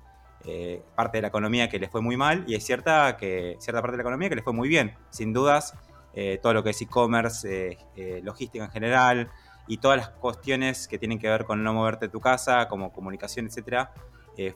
eh, 0.47 0.83
parte 0.95 1.19
de 1.19 1.23
la 1.23 1.29
economía 1.29 1.69
que 1.69 1.79
les 1.79 1.91
fue 1.91 2.01
muy 2.03 2.17
mal 2.17 2.45
y 2.47 2.55
es 2.55 2.65
cierta, 2.65 3.17
que, 3.17 3.57
cierta 3.61 3.81
parte 3.81 3.93
de 3.93 3.99
la 3.99 4.03
economía 4.03 4.29
que 4.31 4.35
les 4.35 4.45
fue 4.45 4.55
muy 4.55 4.69
bien. 4.69 4.95
Sin 5.11 5.33
dudas, 5.33 5.75
eh, 6.15 6.39
todo 6.43 6.55
lo 6.55 6.63
que 6.63 6.71
es 6.71 6.81
e-commerce, 6.83 7.79
eh, 7.95 8.21
logística 8.23 8.65
en 8.65 8.71
general 8.71 9.31
y 9.69 9.77
todas 9.79 9.99
las 9.99 10.09
cuestiones 10.09 10.89
que 10.89 10.99
tienen 10.99 11.19
que 11.19 11.29
ver 11.29 11.45
con 11.45 11.63
no 11.63 11.75
moverte 11.75 12.07
de 12.07 12.13
tu 12.13 12.21
casa, 12.21 12.67
como 12.69 12.93
comunicación, 12.93 13.47
etcétera, 13.47 13.93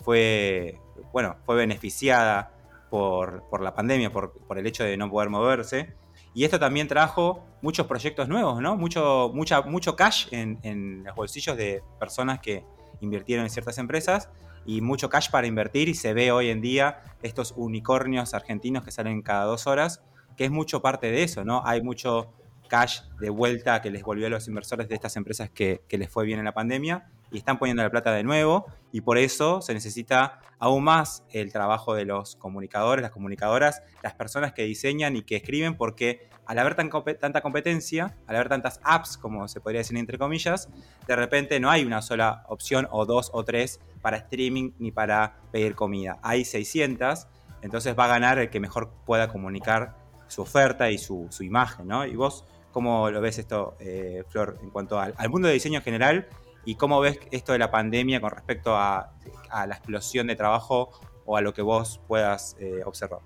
fue, 0.01 0.81
bueno, 1.13 1.37
fue 1.47 1.55
beneficiada 1.55 2.51
por, 2.91 3.63
la 3.63 3.75
pandemia, 3.75 4.11
por, 4.11 4.33
el 4.57 4.67
hecho 4.67 4.85
de 4.85 4.97
no 4.97 5.09
poder 5.11 5.31
moverse. 5.31 5.95
Y 6.35 6.45
esto 6.45 6.59
también 6.59 6.89
trajo 6.89 7.45
muchos 7.63 7.87
proyectos 7.87 8.29
nuevos, 8.29 8.61
¿no? 8.61 8.77
Mucho, 8.77 9.31
mucha, 9.35 9.63
mucho 9.63 9.97
cash 9.97 10.29
en, 10.31 10.59
en 10.63 11.05
los 11.05 11.15
bolsillos 11.17 11.57
de 11.57 11.83
personas 11.99 12.41
que 12.41 12.65
invirtieron 13.01 13.45
en 13.45 13.51
ciertas 13.51 13.79
empresas 13.79 14.29
y 14.67 14.81
mucho 14.81 15.09
cash 15.09 15.31
para 15.31 15.47
invertir 15.47 15.89
y 15.89 15.95
se 15.95 16.13
ve 16.13 16.31
hoy 16.31 16.51
en 16.51 16.61
día 16.61 17.01
estos 17.23 17.55
unicornios 17.57 18.35
argentinos 18.35 18.85
que 18.85 18.91
salen 18.91 19.23
cada 19.23 19.45
dos 19.45 19.67
horas, 19.67 20.03
que 20.37 20.45
es 20.45 20.51
mucho 20.51 20.83
parte 20.83 21.11
de 21.11 21.23
eso, 21.23 21.45
¿no? 21.45 21.63
Hay 21.65 21.83
mucho 21.83 22.33
cash 22.69 23.01
de 23.19 23.31
vuelta 23.31 23.81
que 23.81 23.91
les 23.91 24.03
volvió 24.03 24.27
a 24.27 24.31
los 24.31 24.47
inversores 24.47 24.89
de 24.89 24.95
estas 24.95 25.17
empresas 25.17 25.51
que, 25.51 25.81
que 25.89 25.99
les 25.99 26.11
fue 26.11 26.27
bien 26.27 26.39
en 26.39 26.45
la 26.45 26.53
pandemia 26.53 27.09
y 27.31 27.39
están 27.39 27.59
poniendo 27.59 27.83
la 27.83 27.91
plata 27.91 28.13
de 28.13 28.23
nuevo 28.23 28.67
y 28.93 29.01
por 29.03 29.19
eso 29.19 29.61
se 29.61 29.75
necesita 29.75 30.41
aún 30.59 30.85
más 30.85 31.25
el 31.31 31.53
trabajo 31.53 31.95
de 31.95 32.05
los 32.05 32.37
comunicadores, 32.37 33.03
las 33.03 33.11
comunicadoras, 33.11 33.83
las 34.03 34.15
personas 34.15 34.53
que 34.53 34.65
diseñan 34.65 35.17
y 35.17 35.23
que 35.23 35.37
escriben 35.37 35.77
porque 35.77 36.29
al 36.47 36.59
haber 36.59 36.75
tan, 36.75 36.91
tanta 37.21 37.43
competencia, 37.43 38.17
al 38.27 38.37
haber 38.37 38.49
tantas 38.49 38.81
apps, 38.83 39.19
como 39.19 39.49
se 39.49 39.61
podría 39.61 39.81
decir 39.81 39.97
entre 39.99 40.17
comillas, 40.17 40.71
de 41.07 41.15
repente 41.15 41.61
no 41.61 41.71
hay 41.71 41.85
una 41.85 42.01
sola 42.01 42.45
opción 42.49 42.89
o 42.91 43.05
dos 43.05 43.31
o 43.35 43.45
tres 43.45 43.81
para 44.01 44.17
streaming 44.17 44.73
ni 44.79 44.91
para 44.91 45.37
pedir 45.53 45.75
comida. 45.75 46.19
Hay 46.23 46.45
600, 46.47 47.27
entonces 47.61 47.95
va 47.99 48.07
a 48.07 48.09
ganar 48.09 48.39
el 48.39 48.49
que 48.49 48.61
mejor 48.61 48.91
pueda 49.05 49.29
comunicar 49.29 49.95
su 50.29 50.43
oferta 50.43 50.91
y 50.91 50.99
su, 50.99 51.29
imagen, 51.41 51.89
¿no? 51.89 52.07
Y 52.07 52.17
vos, 52.17 52.45
¿cómo 52.73 53.11
lo 53.11 53.21
ves 53.21 53.39
esto, 53.39 53.77
eh, 53.81 54.25
Flor, 54.29 54.59
en 54.63 54.71
cuanto 54.71 54.99
al, 54.99 55.15
mundo 55.29 55.49
de 55.49 55.55
diseño 55.55 55.79
en 55.79 55.85
general? 55.85 56.29
¿Y 56.65 56.75
cómo 56.75 57.01
ves 57.01 57.19
esto 57.31 57.53
de 57.53 57.59
la 57.59 57.71
pandemia 57.71 58.21
con 58.21 58.31
respecto 58.31 58.77
a, 58.77 59.13
la 59.51 59.75
explosión 59.75 60.27
de 60.27 60.37
trabajo 60.37 60.91
o 61.25 61.37
a 61.37 61.41
lo 61.41 61.55
que 61.55 61.63
vos 61.63 62.01
puedas 62.07 62.57
eh, 62.61 62.83
observar? 62.85 63.21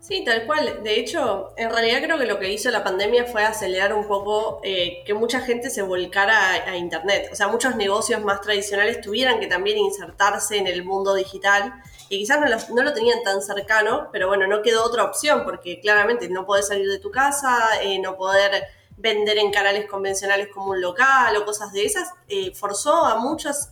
Sí, 0.00 0.24
tal 0.24 0.46
cual. 0.46 0.82
De 0.82 0.98
hecho, 0.98 1.52
en 1.58 1.70
realidad 1.70 2.02
creo 2.02 2.18
que 2.18 2.24
lo 2.24 2.38
que 2.38 2.50
hizo 2.50 2.70
la 2.70 2.82
pandemia 2.82 3.26
fue 3.26 3.44
acelerar 3.44 3.92
un 3.92 4.08
poco 4.08 4.60
eh, 4.64 5.02
que 5.04 5.12
mucha 5.12 5.40
gente 5.40 5.68
se 5.68 5.82
volcara 5.82 6.54
a, 6.68 6.76
Internet. 6.76 7.28
O 7.30 7.36
sea, 7.36 7.48
muchos 7.48 7.76
negocios 7.76 8.22
más 8.24 8.40
tradicionales 8.40 9.02
tuvieran 9.02 9.38
que 9.40 9.46
también 9.46 9.76
insertarse 9.76 10.56
en 10.56 10.66
el 10.66 10.84
mundo 10.84 11.14
digital 11.14 11.74
y 12.08 12.18
quizás 12.18 12.40
no 12.70 12.82
lo, 12.82 12.94
tenían 12.94 13.22
tan 13.22 13.42
cercano, 13.42 14.08
pero 14.10 14.26
bueno, 14.26 14.46
no 14.46 14.62
quedó 14.62 14.84
otra 14.84 15.04
opción 15.04 15.44
porque 15.44 15.80
claramente 15.80 16.28
no 16.28 16.46
podés 16.46 16.68
salir 16.68 16.88
de 16.88 16.98
tu 16.98 17.10
casa, 17.10 17.80
eh, 17.82 18.00
no 18.00 18.16
poder 18.16 18.64
vender 19.00 19.38
en 19.38 19.50
canales 19.50 19.86
convencionales 19.86 20.48
como 20.48 20.70
un 20.70 20.80
local 20.80 21.36
o 21.36 21.44
cosas 21.44 21.72
de 21.72 21.84
esas, 21.84 22.10
eh, 22.28 22.52
forzó 22.54 23.04
a 23.06 23.16
muchos 23.18 23.68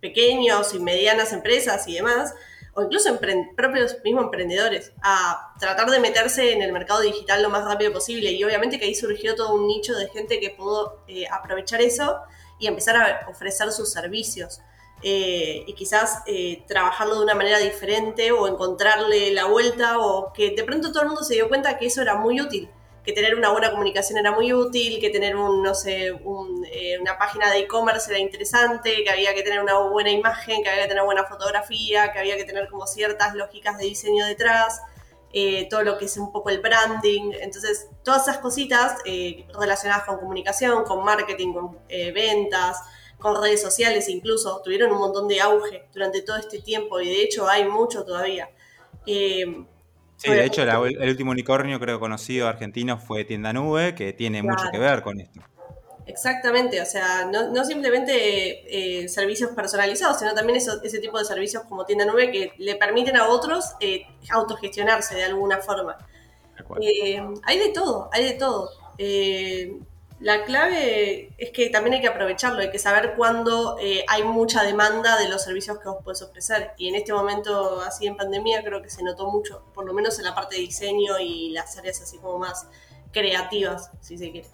pequeños 0.00 0.74
y 0.74 0.78
medianas 0.78 1.32
empresas 1.32 1.86
y 1.88 1.94
demás 1.94 2.34
o 2.78 2.82
incluso 2.82 3.18
propios 3.56 3.96
mismos 4.04 4.26
emprendedores 4.26 4.92
a 5.02 5.52
tratar 5.58 5.90
de 5.90 5.98
meterse 5.98 6.52
en 6.52 6.62
el 6.62 6.72
mercado 6.72 7.00
digital 7.00 7.42
lo 7.42 7.50
más 7.50 7.64
rápido 7.64 7.92
posible. 7.92 8.30
Y 8.30 8.44
obviamente 8.44 8.78
que 8.78 8.84
ahí 8.84 8.94
surgió 8.94 9.34
todo 9.34 9.54
un 9.54 9.66
nicho 9.66 9.96
de 9.96 10.08
gente 10.08 10.38
que 10.38 10.50
pudo 10.50 11.02
eh, 11.08 11.26
aprovechar 11.28 11.80
eso 11.80 12.20
y 12.60 12.68
empezar 12.68 12.96
a 12.96 13.28
ofrecer 13.28 13.72
sus 13.72 13.90
servicios. 13.90 14.60
Eh, 15.02 15.64
y 15.66 15.74
quizás 15.74 16.22
eh, 16.26 16.64
trabajarlo 16.68 17.16
de 17.16 17.24
una 17.24 17.34
manera 17.34 17.58
diferente 17.58 18.30
o 18.30 18.46
encontrarle 18.46 19.32
la 19.32 19.46
vuelta 19.46 19.98
o 19.98 20.32
que 20.32 20.52
de 20.52 20.62
pronto 20.62 20.92
todo 20.92 21.02
el 21.02 21.08
mundo 21.08 21.24
se 21.24 21.34
dio 21.34 21.48
cuenta 21.48 21.78
que 21.78 21.86
eso 21.86 22.02
era 22.02 22.14
muy 22.14 22.40
útil 22.40 22.68
que 23.08 23.14
tener 23.14 23.36
una 23.36 23.50
buena 23.50 23.70
comunicación 23.70 24.18
era 24.18 24.32
muy 24.32 24.52
útil, 24.52 25.00
que 25.00 25.08
tener 25.08 25.34
un, 25.34 25.62
no 25.62 25.74
sé, 25.74 26.08
eh, 26.08 26.98
una 27.00 27.16
página 27.16 27.50
de 27.50 27.60
e-commerce 27.60 28.10
era 28.10 28.18
interesante, 28.18 29.02
que 29.02 29.08
había 29.08 29.32
que 29.34 29.42
tener 29.42 29.62
una 29.62 29.78
buena 29.78 30.10
imagen, 30.10 30.62
que 30.62 30.68
había 30.68 30.82
que 30.82 30.90
tener 30.90 31.04
buena 31.04 31.24
fotografía, 31.24 32.12
que 32.12 32.18
había 32.18 32.36
que 32.36 32.44
tener 32.44 32.68
como 32.68 32.86
ciertas 32.86 33.34
lógicas 33.34 33.78
de 33.78 33.86
diseño 33.86 34.26
detrás. 34.26 34.82
Eh, 35.32 35.68
todo 35.70 35.84
lo 35.84 35.96
que 35.96 36.04
es 36.04 36.18
un 36.18 36.30
poco 36.32 36.50
el 36.50 36.60
branding. 36.60 37.32
Entonces, 37.40 37.88
todas 38.04 38.28
esas 38.28 38.38
cositas 38.38 38.98
eh, 39.06 39.46
relacionadas 39.58 40.04
con 40.04 40.18
comunicación, 40.18 40.84
con 40.84 41.02
marketing, 41.02 41.54
con 41.54 41.78
eh, 41.88 42.12
ventas, 42.12 42.76
con 43.18 43.42
redes 43.42 43.62
sociales 43.62 44.06
incluso, 44.10 44.60
tuvieron 44.62 44.92
un 44.92 44.98
montón 44.98 45.28
de 45.28 45.40
auge 45.40 45.88
durante 45.94 46.20
todo 46.20 46.36
este 46.36 46.58
tiempo 46.60 47.00
y 47.00 47.08
de 47.08 47.22
hecho 47.22 47.48
hay 47.48 47.64
mucho 47.64 48.04
todavía. 48.04 48.50
Sí, 50.18 50.30
de 50.30 50.44
hecho 50.44 50.62
el, 50.62 51.08
último 51.08 51.30
unicornio 51.30 51.80
creo 51.80 51.98
conocido 51.98 52.46
argentino 52.48 52.98
fue 52.98 53.24
Tienda 53.24 53.52
Nube, 53.54 53.94
que 53.94 54.12
tiene 54.12 54.42
mucho 54.42 54.64
que 54.70 54.78
ver 54.78 55.00
con 55.02 55.20
esto. 55.20 55.40
Exactamente, 56.08 56.80
o 56.80 56.86
sea, 56.86 57.26
no, 57.26 57.64
simplemente 57.66 59.02
eh, 59.02 59.08
servicios 59.08 59.50
personalizados, 59.50 60.18
sino 60.18 60.32
también 60.32 60.58
ese 60.58 60.98
tipo 61.00 61.18
de 61.18 61.24
servicios 61.26 61.64
como 61.64 61.84
tienda 61.84 62.06
nube 62.06 62.30
que 62.30 62.52
le 62.56 62.76
permiten 62.76 63.14
a 63.16 63.28
otros 63.28 63.74
eh, 63.80 64.06
autogestionarse 64.30 65.16
de 65.16 65.24
alguna 65.24 65.58
forma. 65.58 65.98
Eh, 66.80 67.22
hay 67.44 67.58
de 67.58 67.68
todo, 67.68 68.08
hay 68.10 68.24
de 68.24 68.32
todo. 68.32 68.70
La 70.20 70.44
clave 70.44 71.32
es 71.38 71.50
que 71.50 71.70
también 71.70 71.94
hay 71.94 72.00
que 72.00 72.08
aprovecharlo, 72.08 72.60
hay 72.60 72.70
que 72.70 72.78
saber 72.78 73.14
cuándo 73.16 73.76
hay 74.08 74.22
mucha 74.24 74.62
demanda 74.64 75.18
de 75.18 75.28
los 75.28 75.44
servicios 75.44 75.78
que 75.78 75.88
vos 75.88 75.98
podés 76.02 76.22
ofrecer. 76.22 76.72
Y 76.76 76.88
en 76.88 76.96
este 76.96 77.12
momento, 77.12 77.80
así 77.80 78.06
en 78.06 78.16
pandemia, 78.16 78.62
creo 78.64 78.82
que 78.82 78.90
se 78.90 79.02
notó 79.02 79.30
mucho, 79.30 79.64
por 79.74 79.86
lo 79.86 79.94
menos 79.94 80.18
en 80.18 80.24
la 80.24 80.34
parte 80.34 80.56
de 80.56 80.62
diseño 80.62 81.18
y 81.20 81.50
las 81.50 81.78
áreas 81.78 82.00
así 82.02 82.18
como 82.18 82.38
más 82.38 82.68
creativas, 83.12 83.90
si 84.00 84.18
se 84.18 84.30
quiere. 84.30 84.48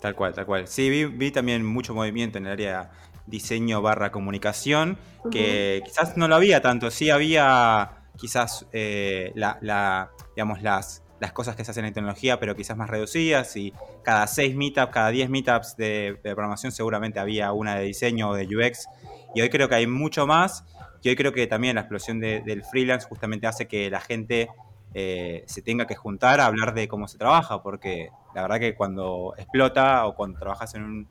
Tal 0.00 0.14
cual, 0.14 0.32
tal 0.32 0.46
cual. 0.46 0.68
Sí, 0.68 1.06
vi, 1.06 1.30
también 1.30 1.64
mucho 1.64 1.94
movimiento 1.94 2.38
en 2.38 2.46
el 2.46 2.52
área 2.52 2.90
diseño 3.26 3.82
barra 3.82 4.10
comunicación, 4.10 4.98
que 5.30 5.82
quizás 5.84 6.16
no 6.16 6.28
lo 6.28 6.36
había 6.36 6.62
tanto, 6.62 6.90
sí 6.90 7.10
había 7.10 8.04
quizás 8.16 8.66
eh, 8.72 9.32
la, 9.34 10.10
digamos, 10.34 10.62
las, 10.62 11.02
las 11.20 11.32
cosas 11.32 11.56
que 11.56 11.64
se 11.64 11.70
hacen 11.70 11.84
en 11.84 11.92
tecnología, 11.92 12.38
pero 12.38 12.54
quizás 12.54 12.76
más 12.76 12.90
reducidas, 12.90 13.56
y 13.56 13.72
cada 14.02 14.26
seis 14.26 14.54
meetups, 14.54 14.92
cada 14.92 15.10
diez 15.10 15.28
meetups 15.28 15.76
de, 15.76 16.18
programación 16.22 16.72
seguramente 16.72 17.18
había 17.18 17.52
una 17.52 17.76
de 17.76 17.84
diseño 17.84 18.30
o 18.30 18.34
de 18.34 18.46
UX, 18.46 18.86
y 19.34 19.40
hoy 19.40 19.50
creo 19.50 19.68
que 19.68 19.74
hay 19.74 19.86
mucho 19.86 20.26
más, 20.26 20.64
y 21.02 21.08
hoy 21.08 21.16
creo 21.16 21.32
que 21.32 21.46
también 21.46 21.74
la 21.74 21.82
explosión 21.82 22.20
del 22.20 22.64
freelance 22.64 23.06
justamente 23.06 23.46
hace 23.46 23.68
que 23.68 23.90
la 23.90 24.00
gente 24.00 24.48
eh, 24.94 25.44
se 25.46 25.62
tenga 25.62 25.86
que 25.86 25.94
juntar 25.94 26.40
a 26.40 26.46
hablar 26.46 26.74
de 26.74 26.88
cómo 26.88 27.08
se 27.08 27.18
trabaja, 27.18 27.62
porque 27.62 28.10
la 28.34 28.42
verdad 28.42 28.58
que 28.58 28.74
cuando 28.74 29.34
explota 29.36 30.06
o 30.06 30.14
cuando 30.14 30.38
trabajas 30.38 30.74
en 30.74 30.82
un 30.82 31.08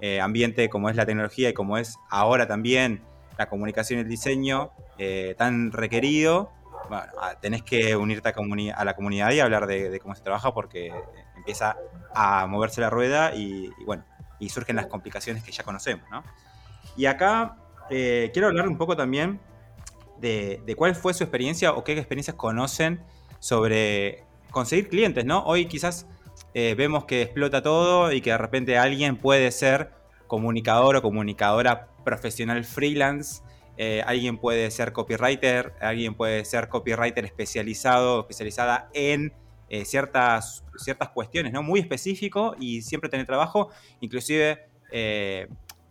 eh, 0.00 0.20
ambiente 0.20 0.68
como 0.68 0.88
es 0.90 0.96
la 0.96 1.06
tecnología 1.06 1.48
y 1.50 1.54
como 1.54 1.76
es 1.76 1.98
ahora 2.08 2.46
también 2.46 3.02
la 3.36 3.48
comunicación 3.48 3.98
y 3.98 4.02
el 4.02 4.08
diseño 4.08 4.70
eh, 4.98 5.34
tan 5.36 5.72
requerido, 5.72 6.50
bueno, 6.88 7.04
tenés 7.40 7.62
que 7.62 7.96
unirte 7.96 8.28
a, 8.28 8.84
la 8.84 8.94
comunidad 8.94 9.32
y 9.32 9.40
hablar 9.40 9.66
de, 9.66 9.98
cómo 10.00 10.14
se 10.14 10.22
trabaja 10.22 10.52
porque 10.52 10.92
empieza 11.36 11.76
a 12.14 12.46
moverse 12.46 12.80
la 12.80 12.90
rueda 12.90 13.34
y, 13.34 13.70
bueno, 13.84 14.04
y 14.38 14.48
surgen 14.48 14.76
las 14.76 14.86
complicaciones 14.86 15.42
que 15.42 15.52
ya 15.52 15.62
conocemos, 15.64 16.06
Y 16.96 17.06
acá 17.06 17.56
quiero 17.88 18.48
hablar 18.48 18.68
un 18.68 18.78
poco 18.78 18.96
también 18.96 19.40
de, 20.18 20.62
de, 20.66 20.74
cuál 20.74 20.94
fue 20.94 21.14
su 21.14 21.24
experiencia 21.24 21.72
o 21.72 21.84
qué 21.84 21.92
experiencias 21.92 22.36
conocen 22.36 23.00
sobre 23.38 24.24
conseguir 24.50 24.88
clientes, 24.88 25.24
¿no? 25.24 25.44
Hoy 25.44 25.66
quizás 25.66 26.06
eh, 26.54 26.74
vemos 26.76 27.04
que 27.04 27.22
explota 27.22 27.62
todo 27.62 28.12
y 28.12 28.20
que 28.20 28.30
de 28.30 28.38
repente 28.38 28.78
alguien 28.78 29.16
puede 29.16 29.50
ser 29.50 29.92
comunicador 30.26 30.96
o 30.96 31.02
comunicadora 31.02 31.88
profesional 32.04 32.64
freelance, 32.64 33.42
eh, 33.78 34.02
alguien 34.06 34.36
puede 34.36 34.70
ser 34.70 34.92
copywriter, 34.92 35.72
alguien 35.80 36.14
puede 36.14 36.44
ser 36.44 36.68
copywriter 36.68 37.24
especializado, 37.24 38.20
especializada 38.20 38.90
en 38.92 39.32
eh, 39.70 39.86
ciertas, 39.86 40.64
ciertas 40.76 41.08
cuestiones, 41.08 41.52
¿no? 41.52 41.62
Muy 41.62 41.80
específico 41.80 42.54
y 42.60 42.82
siempre 42.82 43.08
tener 43.08 43.24
trabajo, 43.24 43.70
inclusive, 44.00 44.66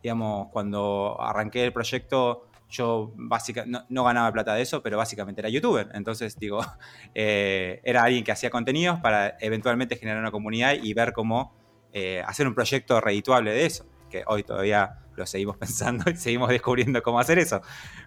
digamos, 0.04 0.50
cuando 0.52 1.18
arranqué 1.20 1.64
el 1.64 1.74
proyecto 1.74 2.48
yo 2.70 3.14
básicamente 3.16 3.86
no, 3.90 4.04
ganaba 4.04 4.32
plata 4.32 4.54
de 4.54 4.62
eso, 4.62 4.82
pero 4.84 4.98
básicamente 4.98 5.42
era 5.42 5.50
youtuber. 5.50 5.90
Entonces, 5.94 6.38
digo, 6.38 6.60
eh, 7.16 7.82
era 7.84 8.04
alguien 8.04 8.24
que 8.24 8.32
hacía 8.32 8.50
contenidos 8.50 9.00
para 9.00 9.38
eventualmente 9.40 9.96
generar 9.96 10.22
una 10.22 10.32
comunidad 10.32 10.76
y 10.82 10.94
ver 10.94 11.14
cómo 11.14 11.54
eh, 11.94 12.22
hacer 12.26 12.48
un 12.48 12.54
proyecto 12.54 13.00
redituable 13.00 13.52
de 13.52 13.66
eso. 13.66 13.86
Que 14.10 14.24
hoy 14.28 14.44
todavía 14.44 15.00
lo 15.16 15.26
seguimos 15.26 15.58
pensando 15.60 16.10
y 16.10 16.16
seguimos 16.16 16.50
descubriendo 16.50 17.02
cómo 17.04 17.20
hacer 17.20 17.40
eso. 17.40 17.62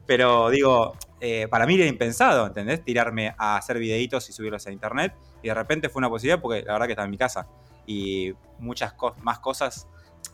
Pero 0.06 0.50
digo, 0.50 0.96
eh, 1.20 1.48
para 1.48 1.66
mí 1.66 1.74
era 1.74 1.86
impensado, 1.86 2.46
¿entendés? 2.46 2.84
Tirarme 2.84 3.34
a 3.38 3.56
hacer 3.56 3.78
videitos 3.78 4.28
y 4.28 4.32
subirlos 4.32 4.66
a 4.66 4.72
internet. 4.72 5.14
Y 5.42 5.48
de 5.48 5.54
repente 5.54 5.88
fue 5.88 6.00
una 6.00 6.08
posibilidad 6.08 6.40
porque 6.40 6.62
la 6.62 6.72
verdad 6.74 6.86
que 6.86 6.92
estaba 6.92 7.06
en 7.06 7.10
mi 7.10 7.18
casa. 7.18 7.46
Y 7.86 8.32
muchas 8.58 8.94
más 9.22 9.40
cosas, 9.40 9.88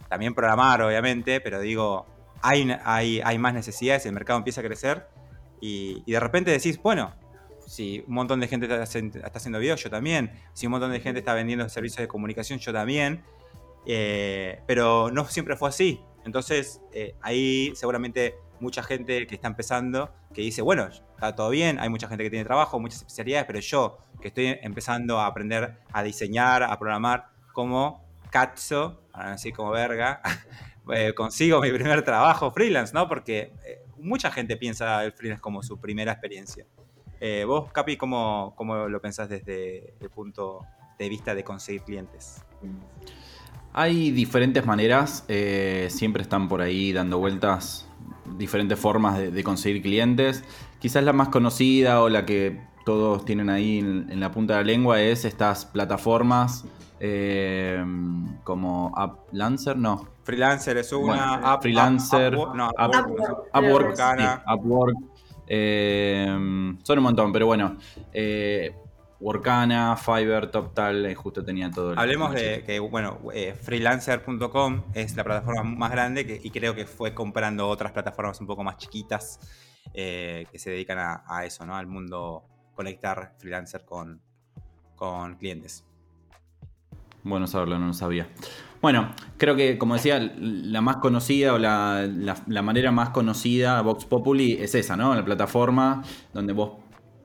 también 0.08 0.34
programar, 0.34 0.82
obviamente, 0.82 1.40
pero 1.40 1.60
digo, 1.60 2.06
hay, 2.42 3.20
hay, 3.24 3.38
más 3.38 3.54
necesidades, 3.54 4.06
el 4.06 4.12
mercado 4.12 4.38
empieza 4.38 4.60
a 4.60 4.64
crecer 4.64 5.08
y, 5.60 6.02
de 6.10 6.20
repente 6.20 6.50
decís, 6.50 6.80
bueno, 6.80 7.14
si 7.66 8.04
un 8.06 8.14
montón 8.14 8.40
de 8.40 8.48
gente 8.48 8.66
está, 8.66 8.82
haciendo 9.34 9.58
videos, 9.58 9.82
yo 9.82 9.90
también, 9.90 10.32
si 10.52 10.66
un 10.66 10.72
montón 10.72 10.92
de 10.92 11.00
gente 11.00 11.20
está 11.20 11.34
vendiendo 11.34 11.68
servicios 11.68 11.98
de 11.98 12.08
comunicación, 12.08 12.58
yo 12.58 12.72
también, 12.72 13.24
eh, 13.86 14.60
pero 14.66 15.10
no 15.10 15.24
siempre 15.26 15.56
fue 15.56 15.68
así. 15.68 16.00
Entonces, 16.24 16.80
eh, 16.92 17.14
ahí 17.22 17.72
seguramente 17.74 18.36
mucha 18.60 18.82
gente 18.82 19.26
que 19.26 19.34
está 19.34 19.48
empezando, 19.48 20.12
que 20.34 20.42
dice, 20.42 20.62
bueno, 20.62 20.86
está 20.86 21.34
todo 21.34 21.50
bien, 21.50 21.78
hay 21.78 21.88
mucha 21.88 22.08
gente 22.08 22.24
que 22.24 22.30
tiene 22.30 22.44
trabajo, 22.44 22.80
muchas 22.80 22.98
especialidades, 23.00 23.46
pero 23.46 23.60
yo 23.60 23.98
que 24.20 24.28
estoy 24.28 24.58
empezando 24.62 25.20
a 25.20 25.26
aprender 25.26 25.78
a 25.92 26.02
diseñar, 26.02 26.62
a 26.62 26.78
programar 26.78 27.28
como 27.52 28.04
cazzo, 28.30 29.02
así 29.12 29.52
como 29.52 29.70
verga, 29.70 30.20
Eh, 30.92 31.14
consigo 31.14 31.60
mi 31.60 31.72
primer 31.72 32.02
trabajo 32.02 32.50
freelance, 32.50 32.94
¿no? 32.94 33.08
Porque 33.08 33.52
eh, 33.64 33.82
mucha 33.98 34.30
gente 34.30 34.56
piensa 34.56 35.04
el 35.04 35.12
freelance 35.12 35.40
como 35.40 35.62
su 35.62 35.80
primera 35.80 36.12
experiencia. 36.12 36.64
Eh, 37.18 37.44
vos, 37.44 37.72
Capi, 37.72 37.96
¿cómo, 37.96 38.54
¿cómo, 38.56 38.88
lo 38.88 39.00
pensás 39.00 39.28
desde 39.28 39.94
el 40.00 40.10
punto 40.10 40.64
de 40.98 41.08
vista 41.08 41.34
de 41.34 41.42
conseguir 41.42 41.82
clientes? 41.82 42.44
Hay 43.76 44.10
diferentes 44.10 44.64
maneras, 44.64 45.24
siempre 45.88 46.22
están 46.22 46.48
por 46.48 46.62
ahí 46.62 46.92
dando 46.92 47.18
vueltas 47.18 47.86
diferentes 48.38 48.78
formas 48.78 49.18
de, 49.18 49.44
conseguir 49.44 49.82
clientes. 49.82 50.42
Quizás 50.80 51.04
la 51.04 51.12
más 51.12 51.28
conocida 51.28 52.02
o 52.02 52.08
la 52.08 52.24
que 52.24 52.60
todos 52.84 53.24
tienen 53.24 53.50
ahí 53.50 53.78
en, 53.78 54.18
la 54.18 54.30
punta 54.30 54.54
de 54.54 54.60
la 54.60 54.66
lengua 54.66 55.00
es 55.02 55.24
estas 55.24 55.66
plataformas 55.66 56.64
como 58.44 58.94
Uplancer, 58.96 59.76
no, 59.76 60.08
Freelancer 60.26 60.76
es 60.78 60.92
una. 60.92 61.56
freelancer. 61.60 62.32
no, 62.32 62.68
Upwork. 63.54 63.96
Upwork. 64.44 64.96
Eh, 65.46 66.26
son 66.82 66.98
un 66.98 67.04
montón, 67.04 67.32
pero 67.32 67.46
bueno. 67.46 67.76
Eh, 68.12 68.74
Workana, 69.20 69.96
Fiverr, 69.96 70.50
TopTal, 70.50 71.06
eh, 71.06 71.14
justo 71.14 71.44
tenía 71.44 71.70
todo. 71.70 71.92
El 71.92 71.98
Hablemos 71.98 72.34
de 72.34 72.62
que, 72.64 72.78
bueno, 72.78 73.18
eh, 73.32 73.54
freelancer.com 73.54 74.84
es 74.94 75.16
la 75.16 75.24
plataforma 75.24 75.62
más 75.62 75.90
grande 75.90 76.40
y 76.42 76.50
creo 76.50 76.74
que 76.74 76.86
fue 76.86 77.14
comprando 77.14 77.68
otras 77.68 77.92
plataformas 77.92 78.40
un 78.40 78.46
poco 78.46 78.62
más 78.62 78.76
chiquitas 78.76 79.40
que 79.92 80.58
se 80.58 80.70
dedican 80.70 80.98
a, 80.98 81.44
eso, 81.46 81.64
¿no? 81.64 81.74
Al 81.74 81.86
mundo 81.86 82.44
conectar 82.74 83.32
freelancer 83.38 83.86
con, 83.86 84.20
con 84.94 85.36
clientes. 85.36 85.84
Bueno 87.22 87.46
saberlo, 87.46 87.78
no 87.78 87.86
lo 87.88 87.92
sabía. 87.92 88.28
Bueno, 88.80 89.12
creo 89.36 89.56
que, 89.56 89.78
como 89.78 89.94
decía, 89.94 90.20
la 90.20 90.80
más 90.80 90.98
conocida 90.98 91.54
o 91.54 91.58
la, 91.58 92.08
manera 92.62 92.92
más 92.92 93.10
conocida, 93.10 93.80
Vox 93.82 94.04
Populi, 94.04 94.52
es 94.52 94.76
esa, 94.76 94.96
¿no? 94.96 95.12
La 95.12 95.24
plataforma 95.24 96.04
donde 96.32 96.52
vos 96.52 96.74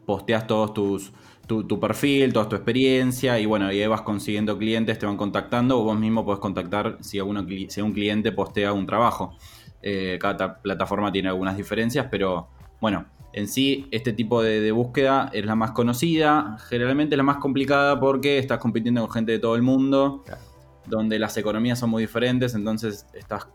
posteas 0.08 0.48
todos 0.48 0.74
tus, 0.74 1.14
tu, 1.48 1.80
perfil, 1.80 2.32
toda 2.32 2.48
tu 2.48 2.56
experiencia 2.56 3.38
y 3.40 3.46
bueno, 3.46 3.72
y 3.72 3.82
ahí 3.82 3.88
vas 3.88 4.02
consiguiendo 4.02 4.58
clientes, 4.58 4.98
te 4.98 5.06
van 5.06 5.18
contactando 5.18 5.80
o 5.80 5.84
vos 5.84 6.00
mismo 6.00 6.24
podés 6.24 6.40
contactar 6.40 6.98
si, 7.02 7.20
alguno, 7.20 7.46
si 7.68 7.82
un 7.82 7.92
cliente 7.92 8.32
postea 8.32 8.72
un 8.72 8.86
trabajo. 8.86 9.38
Eh, 9.82 10.18
cada 10.22 10.62
plataforma 10.62 11.12
tiene 11.12 11.28
algunas 11.28 11.58
diferencias, 11.58 12.08
pero 12.10 12.48
bueno, 12.80 13.06
en 13.34 13.48
sí 13.48 13.88
este 13.92 14.14
tipo 14.14 14.42
de, 14.42 14.62
de, 14.62 14.72
búsqueda 14.72 15.30
es 15.34 15.46
la 15.46 15.56
más 15.56 15.72
conocida, 15.72 16.58
generalmente 16.70 17.18
la 17.18 17.24
más 17.24 17.38
complicada 17.38 18.00
porque 18.00 18.38
estás 18.38 18.60
compitiendo 18.60 19.02
con 19.02 19.12
gente 19.12 19.34
de 19.34 19.40
todo 19.40 19.56
el 19.56 19.62
mundo 19.62 20.24
donde 20.86 21.20
las 21.20 21.38
economías 21.38 21.80
son 21.80 21.90
muy 21.90 22.04
diferentes, 22.04 22.56
entonces 22.56 23.06
estás 23.14 23.48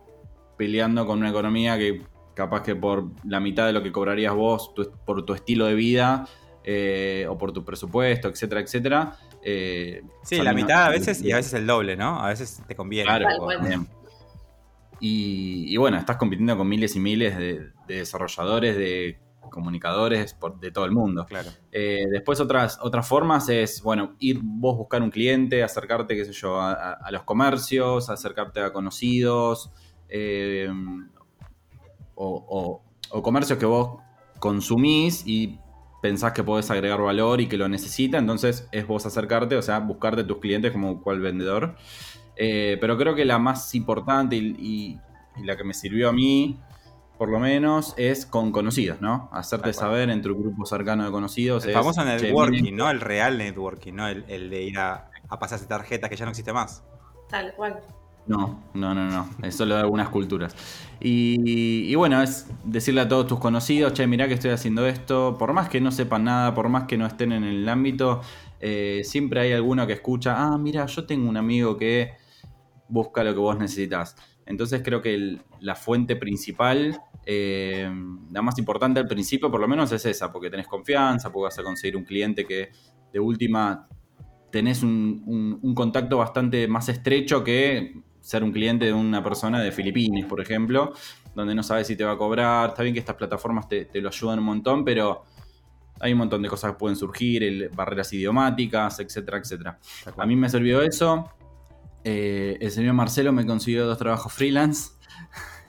peleando 0.57 1.07
con 1.07 1.19
una 1.19 1.31
economía 1.31 1.79
que 1.79 2.03
capaz 2.35 2.63
que 2.63 2.77
por 2.77 3.07
la 3.25 3.41
mitad 3.41 3.67
de 3.67 3.73
lo 3.73 3.83
que 3.83 3.93
cobrarías 3.93 4.35
vos, 4.35 4.73
por 5.05 5.25
tu 5.25 5.35
estilo 5.35 5.67
de 5.67 5.75
vida 5.75 6.27
eh, 6.67 7.25
o 7.31 7.39
por 7.39 7.53
tu 7.53 7.65
presupuesto, 7.65 8.29
etcétera, 8.29 8.61
etcétera, 8.61 9.17
Eh, 9.49 10.03
Sí, 10.25 10.37
la 10.39 10.43
una- 10.43 10.53
mitad 10.55 10.85
a 10.87 10.89
veces 10.91 11.23
y 11.23 11.31
a 11.31 11.37
veces 11.37 11.55
el 11.55 11.67
doble, 11.69 11.97
¿no? 11.97 12.21
A 12.21 12.29
veces 12.29 12.61
te 12.67 12.75
conviene. 12.75 13.07
Claro, 13.07 13.29
bien. 13.63 13.87
Y, 14.99 15.73
y 15.73 15.77
bueno, 15.77 15.99
estás 15.99 16.17
compitiendo 16.17 16.57
con 16.57 16.69
miles 16.69 16.97
y 16.97 17.01
miles 17.01 17.37
de, 17.39 17.71
de 17.87 17.95
desarrolladores, 17.99 18.77
de 18.77 19.21
comunicadores 19.51 20.35
por- 20.35 20.59
de 20.59 20.71
todo 20.73 20.85
el 20.87 20.91
mundo. 20.91 21.27
Claro. 21.27 21.51
Eh, 21.71 22.07
después 22.11 22.41
otras, 22.41 22.79
otras 22.83 23.07
formas 23.07 23.49
es, 23.49 23.83
bueno, 23.83 24.17
ir 24.19 24.41
vos 24.43 24.77
buscar 24.77 25.03
un 25.03 25.11
cliente, 25.11 25.63
acercarte, 25.63 26.17
qué 26.17 26.25
sé 26.25 26.33
yo, 26.33 26.61
a, 26.61 26.73
a- 26.73 26.93
a 26.95 27.11
los 27.13 27.23
comercios, 27.23 28.11
acercarte 28.11 28.61
a 28.61 28.73
conocidos, 28.73 29.71
eh, 30.09 30.69
o, 32.15 32.45
o- 32.49 32.83
o 33.17 33.23
comercios 33.23 33.59
que 33.59 33.67
vos 33.67 34.01
consumís 34.41 35.23
y 35.27 35.59
pensás 36.07 36.33
que 36.33 36.45
podés 36.45 36.71
agregar 36.71 37.01
valor 37.01 37.41
y 37.41 37.47
que 37.49 37.57
lo 37.57 37.69
necesita, 37.69 38.19
entonces 38.19 38.69
es 38.71 38.87
vos 38.87 39.05
acercarte, 39.07 39.57
o 39.57 39.63
sea, 39.63 39.81
buscarte 39.81 40.23
tus 40.25 40.39
clientes 40.39 40.71
como 40.73 41.03
cual 41.03 41.19
vendedor. 41.21 41.75
Eh, 42.37 42.77
pero 42.81 42.97
creo 42.97 43.15
que 43.15 43.25
la 43.25 43.39
más 43.39 43.75
importante 43.75 44.37
y, 44.37 44.55
y- 44.59 45.01
y 45.41 45.45
la 45.45 45.57
que 45.57 45.65
me 45.65 45.75
sirvió 45.75 46.09
a 46.09 46.13
mí, 46.13 46.61
por 47.19 47.29
lo 47.29 47.39
menos, 47.41 47.93
es 47.97 48.25
con 48.25 48.53
conocidos, 48.53 49.01
¿no? 49.01 49.29
Hacerte 49.33 49.73
saber 49.73 50.11
entre 50.11 50.33
un 50.33 50.43
grupo 50.43 50.65
cercano 50.65 51.05
de 51.05 51.11
conocidos. 51.11 51.65
El 51.65 51.71
es, 51.71 51.77
famoso 51.77 52.03
"Che, 52.03 52.07
networking, 52.07 52.75
¿no? 52.77 52.89
El 52.91 53.01
real 53.01 53.37
networking, 53.39 53.95
¿no? 53.95 54.07
El, 54.07 54.25
el 54.29 54.49
de 54.51 54.63
ir 54.63 54.79
a, 54.79 55.11
a 55.29 55.39
pasarse 55.39 55.67
tarjetas 55.67 56.09
que 56.09 56.17
ya 56.17 56.25
no 56.25 56.31
existe 56.31 56.53
más. 56.53 56.85
Tal 57.29 57.53
cual. 57.55 57.81
No, 58.27 58.61
no, 58.75 58.93
no, 58.93 59.09
no. 59.09 59.29
Es 59.43 59.55
solo 59.55 59.77
de 59.77 59.83
algunas 59.83 60.09
culturas. 60.09 60.55
Y, 61.01 61.95
bueno, 61.95 62.21
es 62.23 62.49
decirle 62.65 63.03
a 63.03 63.09
todos 63.09 63.29
tus 63.29 63.39
conocidos, 63.39 63.93
che, 63.93 64.07
mirá 64.09 64.27
que 64.27 64.35
estoy 64.35 64.51
haciendo 64.51 64.85
esto. 64.87 65.37
Por 65.39 65.53
más 65.53 65.69
que 65.69 65.81
no 65.81 65.93
sepan 65.93 66.25
nada, 66.25 66.53
por 66.53 66.69
más 66.69 66.85
que 66.85 66.99
no 66.99 67.07
estén 67.07 67.31
en 67.33 67.45
el 67.45 67.69
ámbito, 67.69 68.21
eh, 68.61 69.03
siempre 69.05 69.41
hay 69.41 69.53
alguno 69.53 69.87
que 69.87 69.93
escucha, 69.93 70.35
ah, 70.37 70.59
mira, 70.59 70.87
yo 70.87 71.07
tengo 71.07 71.29
un 71.29 71.37
amigo 71.37 71.77
que 71.77 72.15
busca 72.89 73.23
lo 73.23 73.33
que 73.33 73.39
vos 73.39 73.57
necesitas. 73.59 74.17
Entonces 74.45 74.83
creo 74.85 75.01
que 75.03 75.39
la 75.61 75.77
fuente 75.77 76.17
principal, 76.17 77.01
eh, 77.25 77.89
la 78.33 78.43
más 78.43 78.59
importante 78.59 78.99
al 78.99 79.07
principio 79.07 79.51
por 79.51 79.61
lo 79.61 79.69
menos 79.69 79.93
es 79.93 80.05
esa, 80.05 80.33
porque 80.33 80.51
tenés 80.51 80.67
confianza, 80.67 81.31
porque 81.33 81.45
vas 81.45 81.59
a 81.61 81.63
conseguir 81.63 81.97
un 81.97 82.05
cliente 82.05 82.45
que 82.45 82.71
de 83.13 83.21
última 83.21 83.89
tenés 84.51 84.83
un 84.83 85.75
contacto 85.75 86.19
bastante 86.19 86.67
más 86.69 86.89
estrecho 86.89 87.45
que 87.45 88.06
ser 88.27 88.43
un 88.43 88.51
cliente 88.53 88.87
de 88.87 88.93
una 88.93 89.23
persona 89.23 89.61
de 89.61 89.71
Filipinas, 89.71 90.25
por 90.29 90.41
ejemplo, 90.41 90.93
donde 91.35 91.55
no 91.55 91.63
sabes 91.63 91.87
si 91.87 91.95
te 91.95 92.03
va 92.05 92.13
a 92.13 92.19
cobrar. 92.19 92.71
Está 92.71 92.83
bien 92.83 92.93
que 92.93 92.99
estas 92.99 93.15
plataformas 93.15 93.69
te, 93.69 93.85
te 93.85 94.01
lo 94.01 94.09
ayudan 94.09 94.41
un 94.41 94.47
montón, 94.47 94.85
pero 94.85 95.23
hay 96.01 96.13
un 96.13 96.19
montón 96.19 96.43
de 96.43 96.49
cosas 96.49 96.73
que 96.73 96.79
pueden 96.79 96.97
surgir, 96.97 97.45
el- 97.45 97.69
barreras 97.69 98.13
idiomáticas, 98.13 98.99
etcétera, 98.99 99.39
etcétera. 99.39 99.79
A 100.17 100.27
mí 100.27 100.35
me 100.35 100.49
sirvió 100.49 100.83
eso. 100.83 101.31
Eh, 102.03 102.57
el 102.61 102.71
señor 102.73 102.95
Marcelo 102.95 103.33
me 103.33 103.47
consiguió 103.47 103.87
dos 103.87 103.97
trabajos 103.99 104.33
freelance 104.33 104.91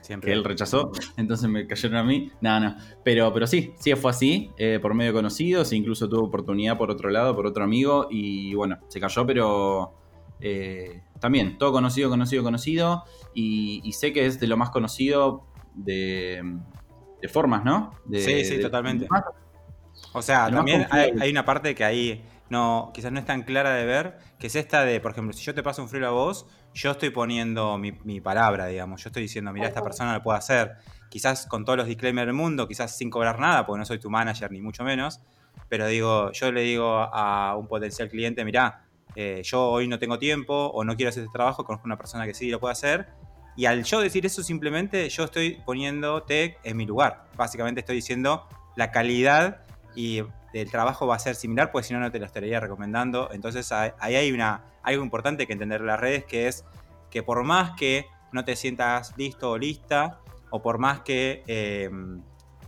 Siempre. 0.01 0.31
que 0.31 0.37
él 0.37 0.43
rechazó, 0.43 0.91
entonces 1.17 1.47
me 1.49 1.67
cayeron 1.67 1.97
a 1.97 2.03
mí. 2.03 2.31
No, 2.41 2.59
no, 2.59 2.75
pero, 3.03 3.31
pero 3.33 3.45
sí, 3.45 3.73
sí 3.79 3.93
fue 3.95 4.11
así, 4.11 4.49
eh, 4.57 4.79
por 4.81 4.93
medio 4.95 5.11
de 5.11 5.15
conocidos, 5.17 5.73
incluso 5.73 6.09
tuve 6.09 6.21
oportunidad 6.27 6.77
por 6.77 6.89
otro 6.89 7.09
lado, 7.09 7.35
por 7.35 7.45
otro 7.45 7.63
amigo, 7.63 8.07
y 8.09 8.53
bueno, 8.55 8.77
se 8.87 8.99
cayó, 8.99 9.25
pero 9.27 9.93
eh, 10.39 11.01
también, 11.19 11.57
todo 11.57 11.71
conocido, 11.71 12.09
conocido, 12.09 12.43
conocido, 12.43 13.03
y, 13.33 13.81
y 13.83 13.93
sé 13.93 14.13
que 14.13 14.25
es 14.25 14.39
de 14.39 14.47
lo 14.47 14.57
más 14.57 14.69
conocido 14.69 15.45
de, 15.73 16.41
de 17.21 17.27
formas, 17.27 17.63
¿no? 17.63 17.93
De- 18.05 18.19
Sí, 18.21 18.43
sí, 18.45 18.55
de- 18.57 18.61
totalmente. 18.63 19.07
más- 19.09 19.23
O 20.13 20.21
sea, 20.21 20.47
también 20.57 20.85
hay, 20.91 21.11
hay 21.21 21.31
una 21.31 21.43
parte 21.45 21.75
que 21.75 21.83
ahí 21.83 22.25
no, 22.49 22.91
quizás 22.93 23.11
no 23.11 23.19
es 23.19 23.25
tan 23.25 23.43
clara 23.43 23.73
de 23.73 23.85
ver, 23.85 24.17
que 24.39 24.47
es 24.47 24.55
esta 24.55 24.85
de, 24.85 24.99
por 25.01 25.11
ejemplo, 25.11 25.33
si 25.33 25.43
yo 25.43 25.53
te 25.53 25.61
paso 25.63 25.81
un 25.81 25.89
frío 25.89 26.07
a 26.07 26.11
vos, 26.11 26.45
yo 26.73 26.91
estoy 26.91 27.09
poniendo 27.09 27.77
mi, 27.77 27.91
mi 28.03 28.21
palabra, 28.21 28.67
digamos. 28.67 29.03
Yo 29.03 29.09
estoy 29.09 29.23
diciendo, 29.23 29.51
mira, 29.51 29.67
esta 29.67 29.81
persona 29.83 30.13
lo 30.13 30.21
puede 30.23 30.37
hacer. 30.37 30.75
Quizás 31.09 31.45
con 31.45 31.65
todos 31.65 31.77
los 31.77 31.87
disclaimers 31.87 32.27
del 32.27 32.35
mundo, 32.35 32.67
quizás 32.67 32.95
sin 32.97 33.09
cobrar 33.09 33.39
nada, 33.39 33.65
porque 33.65 33.79
no 33.79 33.85
soy 33.85 33.99
tu 33.99 34.09
manager 34.09 34.51
ni 34.51 34.61
mucho 34.61 34.83
menos. 34.83 35.19
Pero 35.69 35.87
digo, 35.87 36.31
yo 36.31 36.51
le 36.51 36.61
digo 36.61 36.87
a 37.11 37.55
un 37.57 37.67
potencial 37.67 38.07
cliente, 38.09 38.45
mira, 39.17 39.41
yo 39.41 39.69
hoy 39.69 39.87
no 39.87 39.97
tengo 39.97 40.19
tiempo 40.19 40.53
o 40.53 40.83
no 40.83 40.95
quiero 40.95 41.09
hacer 41.09 41.23
este 41.23 41.33
trabajo, 41.33 41.65
conozco 41.65 41.87
una 41.87 41.97
persona 41.97 42.27
que 42.27 42.35
sí 42.35 42.51
lo 42.51 42.59
puede 42.59 42.73
hacer. 42.73 43.07
Y 43.55 43.65
al 43.65 43.83
yo 43.83 43.99
decir 43.99 44.23
eso 44.27 44.43
simplemente, 44.43 45.09
yo 45.09 45.23
estoy 45.23 45.59
poniéndote 45.65 46.57
en 46.63 46.77
mi 46.77 46.85
lugar. 46.85 47.25
Básicamente 47.35 47.79
estoy 47.79 47.95
diciendo 47.95 48.47
la 48.75 48.91
calidad 48.91 49.61
y 49.95 50.21
el 50.53 50.69
trabajo 50.69 51.07
va 51.07 51.15
a 51.15 51.19
ser 51.19 51.33
similar, 51.33 51.71
pues 51.71 51.87
si 51.87 51.95
no, 51.95 51.99
no 51.99 52.11
te 52.11 52.19
lo 52.19 52.27
estaría 52.27 52.59
recomendando. 52.59 53.29
Entonces 53.31 53.71
ahí 53.71 54.15
hay 54.15 54.31
una, 54.31 54.65
algo 54.83 55.03
importante 55.03 55.47
que 55.47 55.53
entender 55.53 55.81
en 55.81 55.87
las 55.87 55.99
redes, 55.99 56.25
que 56.25 56.47
es 56.47 56.63
que 57.09 57.23
por 57.23 57.43
más 57.43 57.71
que 57.71 58.05
no 58.31 58.45
te 58.45 58.55
sientas 58.55 59.17
listo 59.17 59.49
o 59.49 59.57
lista, 59.57 60.19
o 60.51 60.61
por 60.61 60.77
más 60.77 60.99
que 60.99 61.43
eh, 61.47 61.89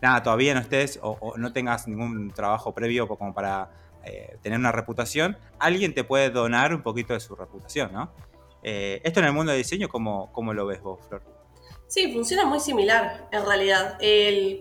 nada, 0.02 0.24
todavía 0.24 0.56
no 0.56 0.62
estés 0.62 1.00
o, 1.04 1.12
o 1.12 1.38
no 1.38 1.54
tengas 1.54 1.88
ningún 1.88 2.32
trabajo 2.32 2.74
previo 2.74 3.08
como 3.08 3.36
para 3.36 3.70
eh, 4.04 4.38
tener 4.42 4.60
una 4.60 4.72
reputación, 4.72 5.38
alguien 5.60 5.94
te 5.94 6.04
puede 6.04 6.30
donar 6.30 6.74
un 6.74 6.82
poquito 6.82 7.14
de 7.14 7.20
su 7.20 7.36
reputación, 7.36 7.92
¿no? 7.94 8.12
Eh, 8.62 9.02
esto 9.04 9.20
en 9.20 9.28
el 9.28 9.34
mundo 9.34 9.52
del 9.52 9.62
diseño, 9.62 9.90
¿cómo, 9.90 10.32
cómo 10.34 10.54
lo 10.54 10.66
ves 10.66 10.82
vos, 10.82 11.00
Flor? 11.08 11.22
Sí, 11.88 12.14
funciona 12.14 12.46
muy 12.46 12.60
similar 12.60 13.28
en 13.32 13.46
realidad. 13.46 13.98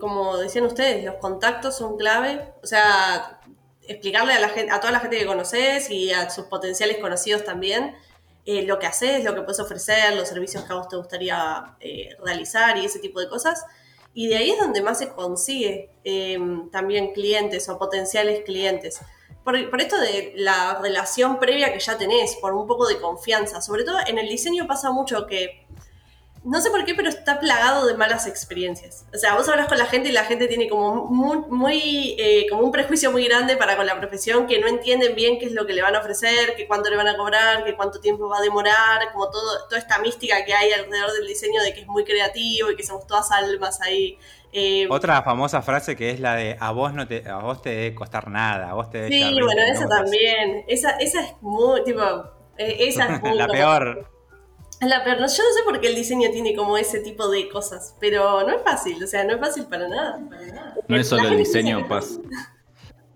Como 0.01 0.38
decían 0.38 0.64
ustedes, 0.64 1.05
los 1.05 1.16
contactos 1.16 1.77
son 1.77 1.98
clave. 1.98 2.55
O 2.62 2.66
sea, 2.66 3.40
explicarle 3.88 4.35
a, 4.35 4.40
la 4.40 4.48
gente, 4.51 4.70
a 4.70 4.81
toda 4.81 4.92
la 4.92 5.01
gente 5.01 5.18
que 5.18 5.27
conoces 5.27 5.90
y 5.90 6.12
a 6.12 6.31
sus 6.31 6.44
potenciales 6.44 6.98
conocidos 6.98 7.44
también 7.44 7.96
eh, 8.44 8.62
lo 8.62 8.79
que 8.79 8.87
haces, 8.87 9.24
lo 9.24 9.35
que 9.35 9.42
puedes 9.42 9.61
ofrecer, 9.61 10.14
los 10.14 10.29
servicios 10.29 10.64
que 10.64 10.72
a 10.72 10.77
vos 10.77 10.88
te 10.88 10.96
gustaría 10.96 11.77
eh, 11.81 12.11
realizar 12.24 12.77
y 12.79 12.85
ese 12.85 12.98
tipo 12.98 13.20
de 13.20 13.29
cosas. 13.29 13.64
Y 14.14 14.29
de 14.29 14.37
ahí 14.37 14.51
es 14.51 14.59
donde 14.59 14.83
más 14.83 14.98
se 14.98 15.11
consigue 15.11 15.90
eh, 16.05 16.38
también 16.72 17.12
clientes 17.12 17.68
o 17.68 17.79
potenciales 17.79 18.44
clientes. 18.44 19.01
Por, 19.49 19.81
esto 19.81 19.99
de 19.99 20.35
la 20.37 20.79
relación 20.79 21.39
previa 21.39 21.73
que 21.73 21.81
ya 21.81 21.97
tenés, 21.97 22.37
por 22.37 22.53
un 22.53 22.67
poco 22.67 22.87
de 22.87 23.01
confianza. 23.01 23.63
Sobre 23.63 23.83
todo 23.83 23.97
en 24.07 24.19
el 24.19 24.29
diseño 24.29 24.67
pasa 24.67 24.91
mucho 24.91 25.27
que 25.27 25.67
no 26.44 26.61
sé 26.61 26.70
por 26.70 26.85
qué, 26.85 26.94
pero 26.94 27.09
está 27.09 27.40
plagado 27.40 27.87
de 27.87 27.94
malas 27.94 28.27
experiencias. 28.27 29.07
O 29.14 29.18
sea, 29.18 29.35
vos 29.35 29.48
hablas 29.48 29.68
con 29.68 29.79
la 29.79 29.87
gente 29.87 30.09
y 30.09 30.12
la 30.12 30.24
gente 30.24 30.46
tiene 30.46 30.68
como 30.68 31.07
muy, 31.07 31.38
muy 31.48 32.16
eh, 32.18 32.46
como 32.48 32.62
un 32.62 32.72
prejuicio 32.72 33.11
muy 33.12 33.27
grande 33.27 33.57
para 33.57 33.77
con 33.77 33.87
la 33.87 33.98
profesión, 33.98 34.46
que 34.46 34.61
no 34.61 34.66
entienden 34.68 35.14
bien 35.14 35.38
qué 35.38 35.46
es 35.46 35.53
lo 35.53 35.66
que 35.66 35.72
le 35.72 35.83
van 35.83 35.96
a 35.96 36.01
ofrecer, 36.01 36.55
que 36.57 36.66
cuánto 36.66 36.90
le 36.90 36.96
van 36.96 37.09
a 37.09 37.16
cobrar, 37.16 37.64
que 37.64 37.74
cuánto 37.74 38.01
tiempo 38.01 38.29
va 38.29 38.38
a 38.38 38.42
demorar, 38.42 39.12
como 39.12 39.31
todo, 39.31 39.66
toda 39.68 39.79
esta 39.79 39.98
mística 39.98 40.44
que 40.44 40.55
hay 40.55 40.72
alrededor 40.72 41.12
del 41.12 41.27
diseño 41.27 41.62
de 41.62 41.74
que 41.74 41.81
es 41.81 41.87
muy 41.87 42.05
creativo 42.05 42.70
y 42.70 42.77
que 42.77 42.85
somos 42.85 43.07
todas 43.07 43.31
almas 43.31 43.81
ahí. 43.83 44.18
Eh, 44.53 44.87
Otra 44.90 45.22
famosa 45.22 45.61
frase 45.61 45.94
que 45.94 46.11
es 46.11 46.20
la 46.20 46.35
de 46.35 46.57
a 46.59 46.70
vos 46.72 46.94
no 46.94 47.07
te, 47.07 47.29
a 47.29 47.37
vos 47.38 47.61
te 47.61 47.70
debe 47.70 47.94
costar 47.94 48.29
nada, 48.29 48.70
a 48.70 48.74
vos 48.74 48.88
te 48.88 48.98
debe 49.03 49.11
Sí, 49.11 49.40
bueno, 49.42 49.62
esa 49.62 49.88
también. 49.88 50.64
Esa, 50.68 50.92
esa 50.92 51.20
es 51.20 51.35
muy, 51.42 51.85
tipo, 51.85 52.01
eh, 52.57 52.77
esa 52.81 53.14
es 53.14 53.22
muy 53.22 53.37
la 53.37 53.46
peor. 53.46 54.17
La 54.81 55.03
peor. 55.03 55.17
Yo 55.17 55.23
no 55.23 55.29
sé 55.29 55.62
por 55.64 55.81
qué 55.81 55.88
el 55.88 55.97
diseño 55.97 56.31
tiene 56.31 56.55
como 56.55 56.77
ese 56.79 57.01
tipo 57.01 57.29
de 57.29 57.49
cosas, 57.49 57.97
pero 58.01 58.43
no 58.47 58.55
es 58.55 58.62
fácil, 58.62 59.03
o 59.03 59.07
sea, 59.07 59.25
no 59.25 59.35
es 59.35 59.41
fácil 59.41 59.67
para 59.67 59.88
nada. 59.88 60.21
Para 60.29 60.47
nada. 60.47 60.75
No 60.87 60.97
es 60.97 61.09
solo 61.09 61.29
el 61.29 61.37
diseño, 61.37 61.87
pasa. 61.88 62.21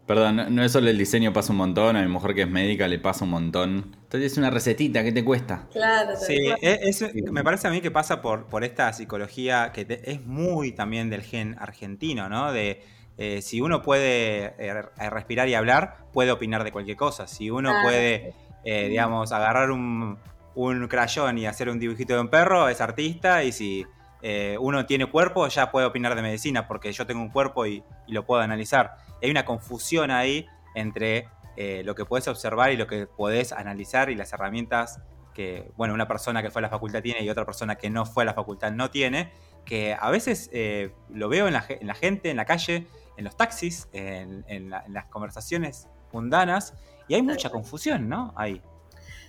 Perdón, 0.07 0.37
no, 0.37 0.51
no, 0.51 0.65
es 0.65 0.73
solo 0.73 0.91
el 0.91 0.99
diseño 0.99 1.33
pasa 1.33 1.53
un 1.53 1.59
montón, 1.59 1.97
a 1.97 2.03
mi 2.03 2.09
mujer 2.09 2.35
que 2.35 2.43
es 2.43 2.51
médica 2.51 2.89
le 2.89 2.99
pasa 2.99 3.25
un 3.25 3.31
montón. 3.31 3.95
Entonces 4.03 4.33
es 4.33 4.39
una 4.39 4.51
recetita, 4.51 5.05
¿qué 5.05 5.13
te 5.13 5.25
cuesta? 5.25 5.69
Claro, 5.73 6.17
sí, 6.17 6.37
es, 6.61 7.01
es, 7.03 7.15
me 7.31 7.45
parece 7.45 7.69
a 7.69 7.71
mí 7.71 7.81
que 7.81 7.93
pasa 7.93 8.21
por, 8.21 8.47
por 8.47 8.65
esta 8.65 8.93
psicología 8.93 9.71
que 9.73 9.85
te, 9.85 10.11
es 10.11 10.27
muy 10.27 10.73
también 10.73 11.09
del 11.09 11.23
gen 11.23 11.57
argentino, 11.61 12.29
¿no? 12.29 12.53
De 12.53 12.83
eh, 13.17 13.41
si 13.43 13.61
uno 13.61 13.83
puede 13.83 14.55
eh, 14.59 14.83
respirar 15.11 15.49
y 15.49 15.55
hablar, 15.55 15.99
puede 16.13 16.33
opinar 16.33 16.65
de 16.65 16.73
cualquier 16.73 16.97
cosa. 16.97 17.29
Si 17.29 17.51
uno 17.51 17.71
Ah, 17.71 17.83
puede, 17.85 18.35
eh, 18.65 18.89
digamos, 18.89 19.31
agarrar 19.33 19.71
un, 19.71 20.19
un 20.55 20.87
crayón 20.89 21.39
y 21.39 21.47
hacer 21.47 21.69
un 21.69 21.79
dibujito 21.79 22.15
de 22.15 22.21
un 22.21 22.29
perro, 22.29 22.69
es 22.69 22.81
artista. 22.81 23.45
Y 23.45 23.53
si 23.53 23.87
eh, 24.23 24.57
uno 24.61 24.87
tiene 24.87 25.07
cuerpo, 25.07 25.47
ya 25.49 25.71
puede 25.71 25.87
opinar 25.87 26.15
de 26.15 26.23
medicina, 26.23 26.69
porque 26.69 26.93
yo 26.93 27.07
tengo 27.07 27.21
un 27.21 27.31
cuerpo 27.31 27.67
y, 27.67 27.83
y 28.07 28.13
lo 28.13 28.25
puedo 28.25 28.41
analizar. 28.41 28.97
Hay 29.23 29.31
una 29.31 29.45
confusión 29.45 30.11
ahí 30.11 30.47
entre 30.75 31.29
eh, 31.57 31.83
lo 31.85 31.95
que 31.95 32.05
puedes 32.05 32.29
observar 32.29 32.73
y 32.73 32.77
lo 32.77 32.87
que 32.87 33.07
podés 33.07 33.53
analizar 33.53 34.11
y 34.11 34.15
las 34.15 34.33
herramientas 34.33 35.01
que, 35.35 35.71
bueno, 35.77 35.95
una 35.95 36.09
persona 36.09 36.43
que 36.43 36.51
fue 36.51 36.61
a 36.61 36.63
la 36.63 36.69
facultad 36.69 37.03
tiene 37.03 37.23
y 37.23 37.31
otra 37.31 37.45
persona 37.45 37.77
que 37.77 37.91
no 37.91 38.07
fue 38.07 38.23
a 38.23 38.27
la 38.27 38.35
facultad 38.35 38.73
no 38.73 38.91
tiene, 38.91 39.33
que 39.65 39.97
a 39.99 40.11
veces 40.11 40.51
eh, 40.53 40.93
lo 41.11 41.29
veo 41.29 41.47
en 41.47 41.55
la, 41.55 41.65
en 41.69 41.87
la, 41.87 41.95
gente, 41.95 42.31
en 42.31 42.37
la 42.37 42.45
calle, 42.45 42.87
en 43.17 43.25
los 43.25 43.37
taxis, 43.37 43.89
en, 43.93 44.45
en, 44.49 44.71
la, 44.71 44.83
en 44.87 44.93
las 44.93 45.07
conversaciones 45.07 45.89
mundanas, 46.13 46.75
y 47.09 47.15
hay 47.15 47.23
mucha 47.23 47.51
confusión, 47.51 48.09
¿no? 48.09 48.33
Ahí. 48.37 48.63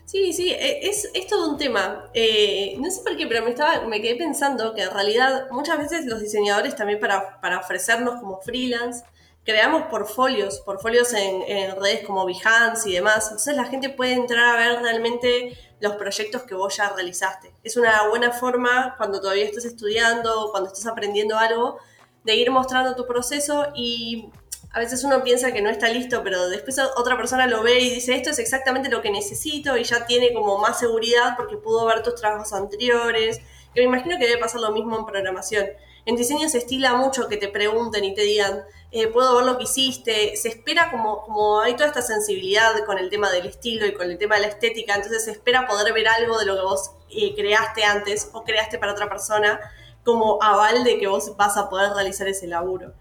Sí, 0.06 0.34
sí, 0.34 0.54
es, 0.60 1.10
es 1.13 1.28
todo 1.28 1.50
un 1.50 1.58
tema. 1.58 2.10
Eh, 2.13 2.76
no 2.80 2.89
sé 2.92 3.02
por 3.04 3.16
qué, 3.16 3.26
pero 3.26 3.44
me, 3.44 3.52
estaba, 3.52 3.82
me 3.88 4.02
quedé 4.02 4.16
pensando 4.16 4.74
que 4.74 4.84
en 4.84 4.92
realidad 4.92 5.48
muchas 5.52 5.78
veces 5.78 6.06
los 6.06 6.20
diseñadores 6.20 6.76
también 6.76 7.00
para, 7.00 7.39
para 7.42 7.60
ofrecernos 7.60 8.20
como 8.20 8.39
freelance 8.42 9.04
creamos 9.46 9.84
portfolios, 9.84 10.62
portfolios 10.62 11.13
en, 11.13 11.42
en, 11.44 11.76
redes 11.76 12.06
como 12.06 12.26
Behance 12.26 12.89
y 12.89 12.94
demás. 12.94 13.26
Entonces 13.26 13.56
la 13.56 13.66
gente 13.66 13.89
puede 13.89 14.13
entrar 14.13 14.56
a 14.56 14.58
ver 14.58 14.82
realmente 14.82 15.58
los 15.80 15.96
proyectos 15.96 16.44
que 16.44 16.56
vos 16.56 16.78
ya 16.78 16.89
realizaste. 16.94 17.54
Es 17.63 17.76
una 17.78 18.08
buena 18.10 18.32
forma 18.32 18.96
cuando 18.98 19.20
todavía 19.20 19.46
estás 19.46 19.66
estudiando, 19.66 20.50
cuando 20.52 20.70
estás 20.70 20.88
aprendiendo 20.88 21.38
algo, 21.38 21.78
de 22.24 22.36
ir 22.36 22.52
mostrando 22.52 22.96
tu 22.96 23.06
proceso 23.06 23.68
y 23.76 24.30
a 24.73 24.79
veces 24.79 25.03
uno 25.03 25.23
piensa 25.23 25.51
que 25.51 25.62
no 25.62 25.69
está 25.69 25.88
listo, 25.88 26.23
pero 26.23 26.49
después 26.49 26.79
otra 26.95 27.15
persona 27.15 27.45
lo 27.45 27.62
ve 27.62 27.79
y 27.79 27.91
dice, 27.91 28.15
esto 28.15 28.31
es 28.31 28.39
exactamente 28.39 28.89
lo 28.89 29.03
que 29.03 29.12
necesito 29.12 29.77
y 29.77 29.83
ya 29.83 30.07
tiene 30.07 30.33
como 30.33 30.57
más 30.57 30.79
seguridad 30.79 31.36
porque 31.38 31.57
pudo 31.57 31.86
ver 31.86 32.01
tus 32.01 32.15
trabajos 32.15 32.53
anteriores. 32.53 33.39
Que 33.75 33.81
me 33.81 33.86
imagino 33.86 34.17
que 34.17 34.25
debe 34.25 34.39
pasar 34.39 34.62
lo 34.62 34.71
mismo 34.71 34.97
en 34.97 35.05
programación. 35.05 35.67
En 36.05 36.15
diseño 36.15 36.49
se 36.49 36.57
estila 36.57 36.95
mucho 36.95 37.27
que 37.27 37.38
te 37.38 37.49
pregunten 37.49 38.03
y 38.03 38.15
te 38.15 38.21
digan, 38.21 38.63
eh, 38.91 39.07
puedo 39.07 39.36
ver 39.36 39.45
lo 39.45 39.59
que 39.59 39.65
hiciste. 39.65 40.36
Se 40.38 40.49
espera 40.49 40.89
como, 40.89 41.21
como 41.21 41.62
hay 41.62 41.75
toda 41.75 41.88
esta 41.88 42.01
sensibilidad 42.01 42.71
con 42.88 42.97
el 42.97 43.12
tema 43.12 43.31
del 43.31 43.45
estilo 43.45 43.86
y 43.86 43.93
con 43.93 44.09
el 44.09 44.17
tema 44.17 44.36
de 44.36 44.41
la 44.41 44.47
estética, 44.47 44.95
entonces 44.95 45.23
se 45.25 45.31
espera 45.31 45.67
poder 45.67 45.93
ver 45.93 46.07
algo 46.07 46.39
de 46.39 46.45
lo 46.45 46.55
que 46.55 46.62
vos 46.63 46.91
eh, 47.12 47.36
creaste 47.36 47.83
antes 47.83 48.29
o 48.33 48.43
creaste 48.43 48.79
para 48.79 48.93
otra 48.93 49.07
persona 49.07 49.59
como 50.03 50.41
aval 50.41 50.83
de 50.83 50.97
que 50.97 51.05
vos 51.07 51.38
vas 51.38 51.57
a 51.57 51.69
poder 51.69 51.93
realizar 51.93 52.27
ese 52.27 52.47
laburo. 52.47 52.93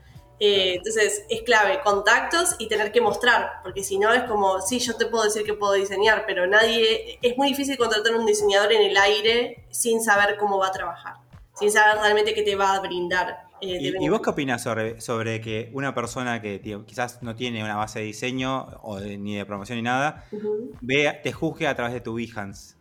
Eh, 0.45 0.75
entonces 0.75 1.25
es 1.31 1.43
clave 1.43 1.79
contactos 1.85 2.57
y 2.59 2.67
tener 2.67 2.91
que 2.91 3.01
mostrar, 3.01 3.61
porque 3.63 3.85
si 3.85 3.97
no 3.97 4.13
es 4.13 4.25
como, 4.25 4.61
sí, 4.61 4.81
yo 4.81 4.97
te 4.97 5.07
puedo 5.07 5.23
decir 5.23 5.45
que 5.45 5.55
puedo 5.55 5.75
diseñar, 5.75 6.25
pero 6.27 6.49
nadie, 6.49 7.21
es 7.23 7.37
muy 7.37 7.51
difícil 7.51 7.77
contratar 7.79 8.15
a 8.15 8.19
un 8.19 8.27
diseñador 8.27 8.73
en 8.73 8.83
el 8.83 8.97
aire 8.97 9.65
sin 9.71 10.03
saber 10.03 10.37
cómo 10.39 10.59
va 10.59 10.67
a 10.67 10.73
trabajar, 10.73 11.15
sin 11.55 11.71
saber 11.71 12.03
realmente 12.03 12.35
qué 12.35 12.43
te 12.43 12.57
va 12.57 12.75
a 12.75 12.81
brindar. 12.81 13.45
Eh, 13.61 13.93
¿Y, 14.01 14.09
vos 14.09 14.21
qué 14.21 14.31
opinas 14.31 14.61
sobre, 14.61 15.01
sobre 15.01 15.41
que 15.41 15.71
una 15.75 15.95
persona 15.95 16.43
que 16.43 16.61
quizás 16.89 17.23
no 17.23 17.37
tiene 17.37 17.63
una 17.63 17.77
base 17.77 18.01
de 18.01 18.07
diseño 18.07 18.67
o 18.83 18.99
ni 18.99 19.37
de 19.37 19.47
promoción 19.47 19.77
ni 19.77 19.83
nada, 19.83 20.25
vea, 20.81 21.23
te 21.23 21.31
juzgue 21.31 21.69
a 21.69 21.77
través 21.77 21.95
de 21.95 22.01
tu 22.01 22.15
Behance? 22.15 22.75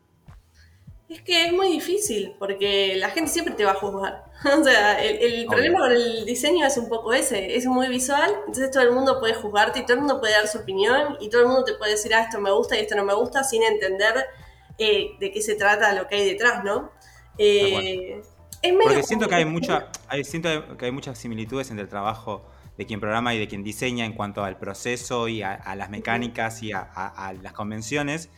Es 1.12 1.22
que 1.24 1.48
es 1.48 1.52
muy 1.52 1.68
difícil, 1.68 2.36
porque 2.40 2.96
la 2.96 3.10
gente 3.10 3.30
siempre 3.30 3.54
te 3.54 3.66
va 3.66 3.72
a 3.72 3.76
juzgar. 3.76 4.24
o 4.60 4.64
sea, 4.64 5.04
el, 5.04 5.46
problema 5.46 5.80
con 5.80 5.92
el 5.92 6.24
diseño 6.24 6.66
es 6.66 6.78
un 6.78 6.88
poco 6.88 7.12
ese, 7.12 7.58
es 7.58 7.66
muy 7.66 7.90
visual, 7.90 8.34
entonces 8.48 8.72
todo 8.72 8.84
el 8.84 8.94
mundo 8.94 9.20
puede 9.20 9.34
juzgarte 9.34 9.80
y 9.80 9.82
todo 9.84 9.96
el 9.96 10.00
mundo 10.00 10.22
puede 10.22 10.34
dar 10.34 10.48
su 10.48 10.60
opinión 10.60 11.18
y 11.20 11.30
todo 11.30 11.42
el 11.42 11.48
mundo 11.48 11.66
te 11.66 11.74
puede 11.74 11.92
decir, 11.92 12.14
ah, 12.16 12.22
esto 12.22 12.40
me 12.40 12.50
gusta 12.52 12.78
y 12.78 12.80
esto 12.80 12.96
no 12.96 13.04
me 13.04 13.14
gusta, 13.14 13.44
sin 13.44 13.62
entender 13.62 14.26
eh, 14.78 15.12
de 15.20 15.32
qué 15.34 15.42
se 15.42 15.56
trata 15.56 15.94
lo 15.94 16.08
que 16.08 16.16
hay 16.16 16.26
detrás, 16.26 16.64
¿no? 16.64 16.92
Eh, 17.38 18.22
porque 18.82 19.04
siento 19.04 19.28
que 19.28 19.36
hay 19.36 19.46
mucha, 19.46 19.90
siento 20.24 20.78
que 20.78 20.86
hay 20.86 20.92
muchas 20.92 21.18
similitudes 21.18 21.72
entre 21.72 21.84
el 21.84 21.90
trabajo 21.90 22.46
de 22.78 22.86
quien 22.86 23.02
programa 23.02 23.36
y 23.36 23.40
de 23.40 23.50
quien 23.50 23.64
diseña 23.64 24.06
en 24.06 24.14
cuanto 24.14 24.46
al 24.46 24.58
proceso 24.58 25.28
y 25.28 25.42
a, 25.42 25.76
las 25.76 25.90
mecánicas 25.90 26.64
y 26.64 26.72
a 26.72 27.34
las 27.42 27.52
convenciones 27.52 28.30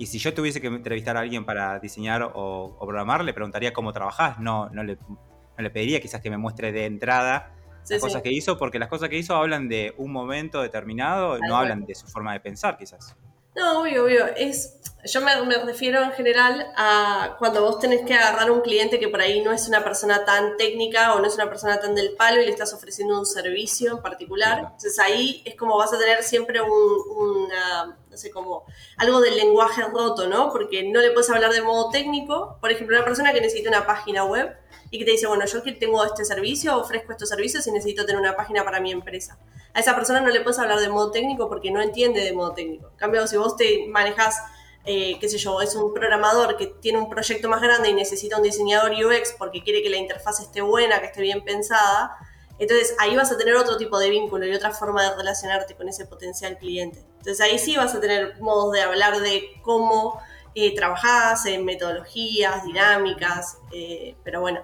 y 0.00 0.06
si 0.06 0.18
yo 0.18 0.32
tuviese 0.32 0.62
que 0.62 0.68
entrevistar 0.68 1.18
a 1.18 1.20
alguien 1.20 1.44
para 1.44 1.78
diseñar 1.78 2.32
o, 2.32 2.74
programar, 2.80 3.22
le 3.22 3.34
preguntaría 3.34 3.74
cómo 3.74 3.92
trabajás. 3.92 4.38
No, 4.38 4.70
no, 4.70 4.82
le, 4.82 4.96
no 4.96 5.18
le 5.58 5.68
pediría 5.68 6.00
quizás 6.00 6.22
que 6.22 6.30
me 6.30 6.38
muestre 6.38 6.72
de 6.72 6.86
entrada 6.86 7.52
las 7.86 8.00
cosas 8.00 8.22
que 8.22 8.32
hizo, 8.32 8.56
porque 8.56 8.78
las 8.78 8.88
cosas 8.88 9.10
que 9.10 9.18
hizo 9.18 9.36
hablan 9.36 9.68
de 9.68 9.92
un 9.98 10.10
momento 10.10 10.62
determinado, 10.62 11.38
no 11.46 11.54
hablan 11.54 11.84
de 11.84 11.94
su 11.94 12.06
forma 12.06 12.32
de 12.32 12.40
pensar, 12.40 12.78
quizás. 12.78 13.14
No, 13.54 13.80
obvio, 13.80 14.04
obvio. 14.04 14.26
Es, 14.36 14.78
yo 15.04 15.20
me, 15.20 15.34
refiero 15.64 16.02
en 16.02 16.12
general 16.12 16.72
a 16.76 17.36
cuando 17.38 17.62
vos 17.62 17.78
tenés 17.80 18.02
que 18.06 18.14
agarrar 18.14 18.50
un 18.50 18.60
cliente 18.60 18.98
que 19.00 19.08
por 19.08 19.20
ahí 19.20 19.42
no 19.42 19.52
es 19.52 19.66
una 19.66 19.82
persona 19.82 20.24
tan 20.24 20.56
técnica 20.56 21.14
o 21.14 21.20
no 21.20 21.26
es 21.26 21.34
una 21.34 21.48
persona 21.48 21.80
tan 21.80 21.94
del 21.94 22.12
palo 22.12 22.40
y 22.40 22.44
le 22.44 22.50
estás 22.52 22.72
ofreciendo 22.72 23.18
un 23.18 23.26
servicio 23.26 23.96
en 23.96 24.02
particular. 24.02 24.58
Entonces 24.58 24.98
ahí 24.98 25.42
es 25.44 25.56
como 25.56 25.76
vas 25.76 25.92
a 25.92 25.98
tener 25.98 26.22
siempre 26.22 26.60
un, 26.60 26.70
una, 27.16 27.98
no 28.08 28.16
sé, 28.16 28.30
como 28.30 28.64
algo 28.96 29.20
del 29.20 29.36
lenguaje 29.36 29.82
roto, 29.82 30.28
¿no? 30.28 30.52
Porque 30.52 30.84
no 30.84 31.00
le 31.00 31.10
puedes 31.10 31.30
hablar 31.30 31.52
de 31.52 31.62
modo 31.62 31.90
técnico. 31.90 32.56
Por 32.60 32.70
ejemplo, 32.70 32.96
una 32.96 33.04
persona 33.04 33.32
que 33.32 33.40
necesita 33.40 33.68
una 33.68 33.86
página 33.86 34.24
web 34.24 34.56
y 34.90 34.98
que 34.98 35.04
te 35.04 35.12
dice, 35.12 35.26
bueno, 35.26 35.44
yo 35.46 35.62
que 35.62 35.72
tengo 35.72 36.04
este 36.04 36.24
servicio, 36.24 36.76
ofrezco 36.76 37.12
estos 37.12 37.28
servicios 37.28 37.66
y 37.66 37.72
necesito 37.72 38.06
tener 38.06 38.20
una 38.20 38.36
página 38.36 38.64
para 38.64 38.80
mi 38.80 38.92
empresa. 38.92 39.38
A 39.74 39.80
esa 39.80 39.94
persona 39.94 40.20
no 40.20 40.30
le 40.30 40.40
puedes 40.40 40.58
hablar 40.58 40.80
de 40.80 40.88
modo 40.88 41.10
técnico 41.10 41.48
porque 41.48 41.70
no 41.70 41.80
entiende 41.80 42.20
de 42.20 42.32
modo 42.32 42.52
técnico. 42.52 42.88
En 42.88 42.96
cambio, 42.96 43.26
si 43.26 43.36
vos 43.36 43.56
te 43.56 43.86
manejas 43.88 44.36
eh, 44.84 45.18
qué 45.20 45.28
sé 45.28 45.36
yo, 45.36 45.60
es 45.60 45.74
un 45.74 45.92
programador 45.92 46.56
que 46.56 46.66
tiene 46.66 46.98
un 46.98 47.10
proyecto 47.10 47.48
más 47.48 47.60
grande 47.60 47.90
y 47.90 47.94
necesita 47.94 48.38
un 48.38 48.42
diseñador 48.42 48.92
UX 48.92 49.34
porque 49.38 49.62
quiere 49.62 49.82
que 49.82 49.90
la 49.90 49.98
interfaz 49.98 50.40
esté 50.40 50.62
buena, 50.62 51.00
que 51.00 51.06
esté 51.06 51.20
bien 51.20 51.44
pensada, 51.44 52.16
entonces 52.58 52.94
ahí 52.98 53.16
vas 53.16 53.32
a 53.32 53.38
tener 53.38 53.56
otro 53.56 53.78
tipo 53.78 53.98
de 53.98 54.10
vínculo 54.10 54.46
y 54.46 54.54
otra 54.54 54.70
forma 54.70 55.02
de 55.02 55.16
relacionarte 55.16 55.74
con 55.74 55.88
ese 55.88 56.04
potencial 56.04 56.58
cliente. 56.58 57.02
Entonces 57.18 57.40
ahí 57.40 57.58
sí 57.58 57.76
vas 57.76 57.94
a 57.94 58.00
tener 58.00 58.38
modos 58.40 58.72
de 58.72 58.82
hablar 58.82 59.18
de 59.20 59.44
cómo 59.62 60.20
eh, 60.54 60.74
trabajás, 60.74 61.46
en 61.46 61.64
metodologías, 61.64 62.64
dinámicas, 62.64 63.58
eh, 63.72 64.14
pero 64.24 64.42
bueno, 64.42 64.62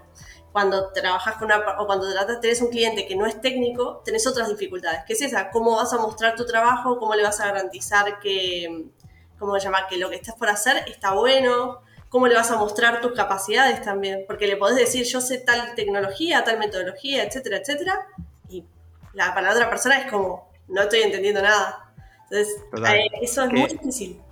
cuando 0.57 0.91
trabajas 0.91 1.35
con 1.35 1.53
una, 1.53 1.59
o 1.79 1.85
cuando 1.85 2.11
tratas, 2.11 2.41
tenés 2.41 2.63
un 2.63 2.71
cliente 2.71 3.07
que 3.07 3.15
no 3.15 3.27
es 3.27 3.39
técnico, 3.43 4.01
tenés 4.07 4.27
otras 4.27 4.49
dificultades. 4.49 5.01
¿Qué 5.07 5.13
es 5.13 5.21
esa? 5.21 5.51
¿Cómo 5.51 5.77
vas 5.77 5.93
a 5.93 5.99
mostrar 5.99 6.35
tu 6.35 6.47
trabajo? 6.47 6.99
¿Cómo 6.99 7.15
le 7.15 7.23
vas 7.23 7.41
a 7.41 7.49
garantizar 7.49 8.19
que, 8.21 8.87
¿cómo 9.39 9.55
se 9.57 9.65
llama? 9.65 9.87
Que 9.87 9.99
lo 9.99 10.09
que 10.09 10.17
estás 10.17 10.35
por 10.35 10.49
hacer 10.49 10.83
está 10.89 11.13
bueno, 11.13 11.83
cómo 12.09 12.27
le 12.27 12.35
vas 12.35 12.51
a 12.51 12.57
mostrar 12.57 13.03
tus 13.03 13.13
capacidades 13.13 13.83
también, 13.83 14.25
porque 14.27 14.47
le 14.47 14.57
podés 14.57 14.77
decir 14.77 15.05
yo 15.05 15.21
sé 15.21 15.37
tal 15.37 15.75
tecnología, 15.75 16.43
tal 16.43 16.59
metodología, 16.59 17.25
etcétera, 17.25 17.59
etcétera, 17.59 18.07
y 18.49 18.65
la, 19.13 19.35
para 19.35 19.49
la 19.49 19.53
otra 19.53 19.69
persona 19.69 19.99
es 19.99 20.11
como, 20.11 20.49
no 20.69 20.81
estoy 20.81 21.01
entendiendo 21.01 21.43
nada. 21.43 21.93
Entonces, 22.31 22.57
eh, 22.89 23.09
eso 23.21 23.43
es 23.43 23.53
muy 23.53 23.67
difícil. 23.67 24.23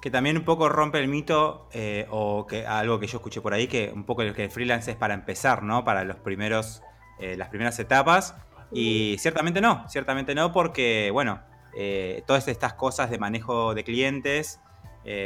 Que 0.00 0.10
también 0.10 0.36
un 0.36 0.44
poco 0.44 0.68
rompe 0.68 0.98
el 1.00 1.08
mito, 1.08 1.68
eh, 1.72 2.06
o 2.10 2.46
algo 2.68 3.00
que 3.00 3.06
yo 3.06 3.18
escuché 3.18 3.40
por 3.40 3.52
ahí, 3.52 3.66
que 3.66 3.90
un 3.92 4.04
poco 4.04 4.22
el 4.22 4.34
que 4.34 4.44
el 4.44 4.50
freelance 4.50 4.90
es 4.90 4.96
para 4.96 5.14
empezar, 5.14 5.62
¿no? 5.62 5.84
Para 5.84 6.04
los 6.04 6.16
primeros, 6.16 6.82
eh, 7.18 7.36
las 7.36 7.48
primeras 7.48 7.78
etapas. 7.78 8.36
Y 8.70 9.16
ciertamente 9.18 9.60
no, 9.60 9.88
ciertamente 9.88 10.34
no, 10.34 10.52
porque, 10.52 11.10
bueno, 11.12 11.40
eh, 11.76 12.22
todas 12.26 12.46
estas 12.48 12.74
cosas 12.74 13.10
de 13.10 13.18
manejo 13.18 13.74
de 13.74 13.84
clientes, 13.84 14.60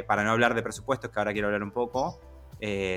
para 0.07 0.23
no 0.23 0.31
hablar 0.31 0.55
de 0.55 0.63
presupuestos, 0.63 1.11
que 1.11 1.19
ahora 1.19 1.33
quiero 1.33 1.49
hablar 1.49 1.65
un 1.65 1.73
poco, 1.73 2.21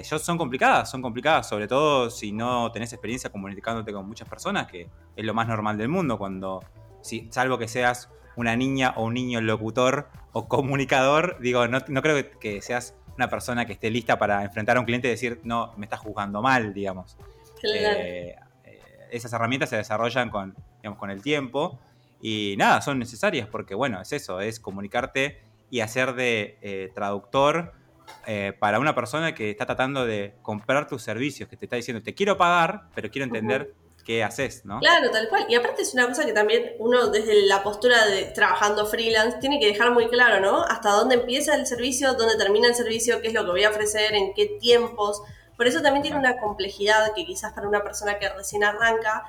son 0.03 0.37
complicadas, 0.37 0.91
son 0.91 1.01
complicadas, 1.01 1.49
sobre 1.49 1.67
todo 1.67 2.11
si 2.11 2.31
no 2.31 2.71
tenés 2.71 2.93
experiencia 2.93 3.31
comunicándote 3.31 3.91
con 3.91 4.07
muchas 4.07 4.29
personas, 4.29 4.67
que 4.67 4.87
es 5.15 5.25
lo 5.25 5.33
más 5.33 5.47
normal 5.47 5.79
del 5.79 5.89
mundo, 5.89 6.19
cuando, 6.19 6.63
si, 7.01 7.27
salvo 7.31 7.57
que 7.57 7.67
seas 7.67 8.11
una 8.35 8.55
niña 8.55 8.93
o 8.97 9.05
un 9.05 9.13
niño 9.13 9.41
locutor 9.41 10.09
o 10.31 10.47
comunicador, 10.47 11.37
digo, 11.39 11.67
no, 11.67 11.81
creo 12.01 12.39
que, 12.39 12.61
seas 12.61 12.95
una 13.15 13.29
persona 13.29 13.65
que 13.65 13.73
esté 13.73 13.89
lista 13.89 14.19
para 14.19 14.43
enfrentar 14.43 14.77
a 14.77 14.79
un 14.79 14.85
cliente 14.85 15.07
y 15.07 15.11
decir, 15.11 15.39
no, 15.43 15.73
me 15.77 15.85
estás 15.85 15.99
juzgando 15.99 16.41
mal, 16.41 16.73
digamos. 16.73 17.17
esas 19.11 19.33
herramientas 19.33 19.69
se 19.69 19.77
desarrollan 19.77 20.29
con, 20.29 20.55
con 20.97 21.09
el 21.09 21.21
tiempo 21.21 21.79
y 22.21 22.55
nada, 22.57 22.81
son 22.81 22.99
necesarias 22.99 23.47
porque, 23.47 23.75
bueno, 23.75 24.01
es 24.01 24.11
eso, 24.11 24.41
es 24.41 24.59
comunicarte 24.59 25.41
y 25.69 25.81
hacer 25.81 26.13
de 26.15 26.57
eh, 26.61 26.91
traductor 26.93 27.73
eh, 28.27 28.53
para 28.57 28.79
una 28.79 28.95
persona 28.95 29.35
que 29.35 29.51
está 29.51 29.65
tratando 29.65 30.05
de 30.05 30.35
comprar 30.41 30.87
tus 30.87 31.01
servicios, 31.01 31.49
que 31.49 31.57
te 31.57 31.65
está 31.65 31.75
diciendo, 31.75 32.01
te 32.03 32.13
quiero 32.13 32.37
pagar, 32.37 32.87
pero 32.95 33.09
quiero 33.09 33.25
entender 33.25 33.73
qué 34.05 34.23
haces, 34.23 34.63
¿no? 34.63 34.79
Claro, 34.79 35.11
tal 35.11 35.27
cual. 35.27 35.45
Y 35.49 35.55
aparte 35.55 35.81
es 35.81 35.93
una 35.93 36.07
cosa 36.07 36.25
que 36.25 36.31
también 36.31 36.73
uno 36.79 37.07
desde 37.07 37.45
la 37.47 37.63
postura 37.63 38.05
de 38.05 38.25
trabajando 38.25 38.85
freelance 38.85 39.39
tiene 39.39 39.59
que 39.59 39.67
dejar 39.67 39.91
muy 39.91 40.07
claro, 40.07 40.39
¿no? 40.39 40.63
Hasta 40.63 40.91
dónde 40.91 41.15
empieza 41.15 41.55
el 41.55 41.65
servicio, 41.65 42.13
dónde 42.13 42.37
termina 42.37 42.67
el 42.67 42.75
servicio, 42.75 43.21
qué 43.21 43.29
es 43.29 43.33
lo 43.33 43.43
que 43.43 43.51
voy 43.51 43.63
a 43.63 43.69
ofrecer, 43.69 44.13
en 44.13 44.33
qué 44.33 44.57
tiempos. 44.61 45.21
Por 45.57 45.67
eso 45.67 45.81
también 45.81 46.03
tiene 46.03 46.17
una 46.17 46.37
complejidad 46.37 47.13
que 47.15 47.25
quizás 47.25 47.53
para 47.53 47.67
una 47.67 47.83
persona 47.83 48.19
que 48.19 48.29
recién 48.29 48.63
arranca 48.63 49.25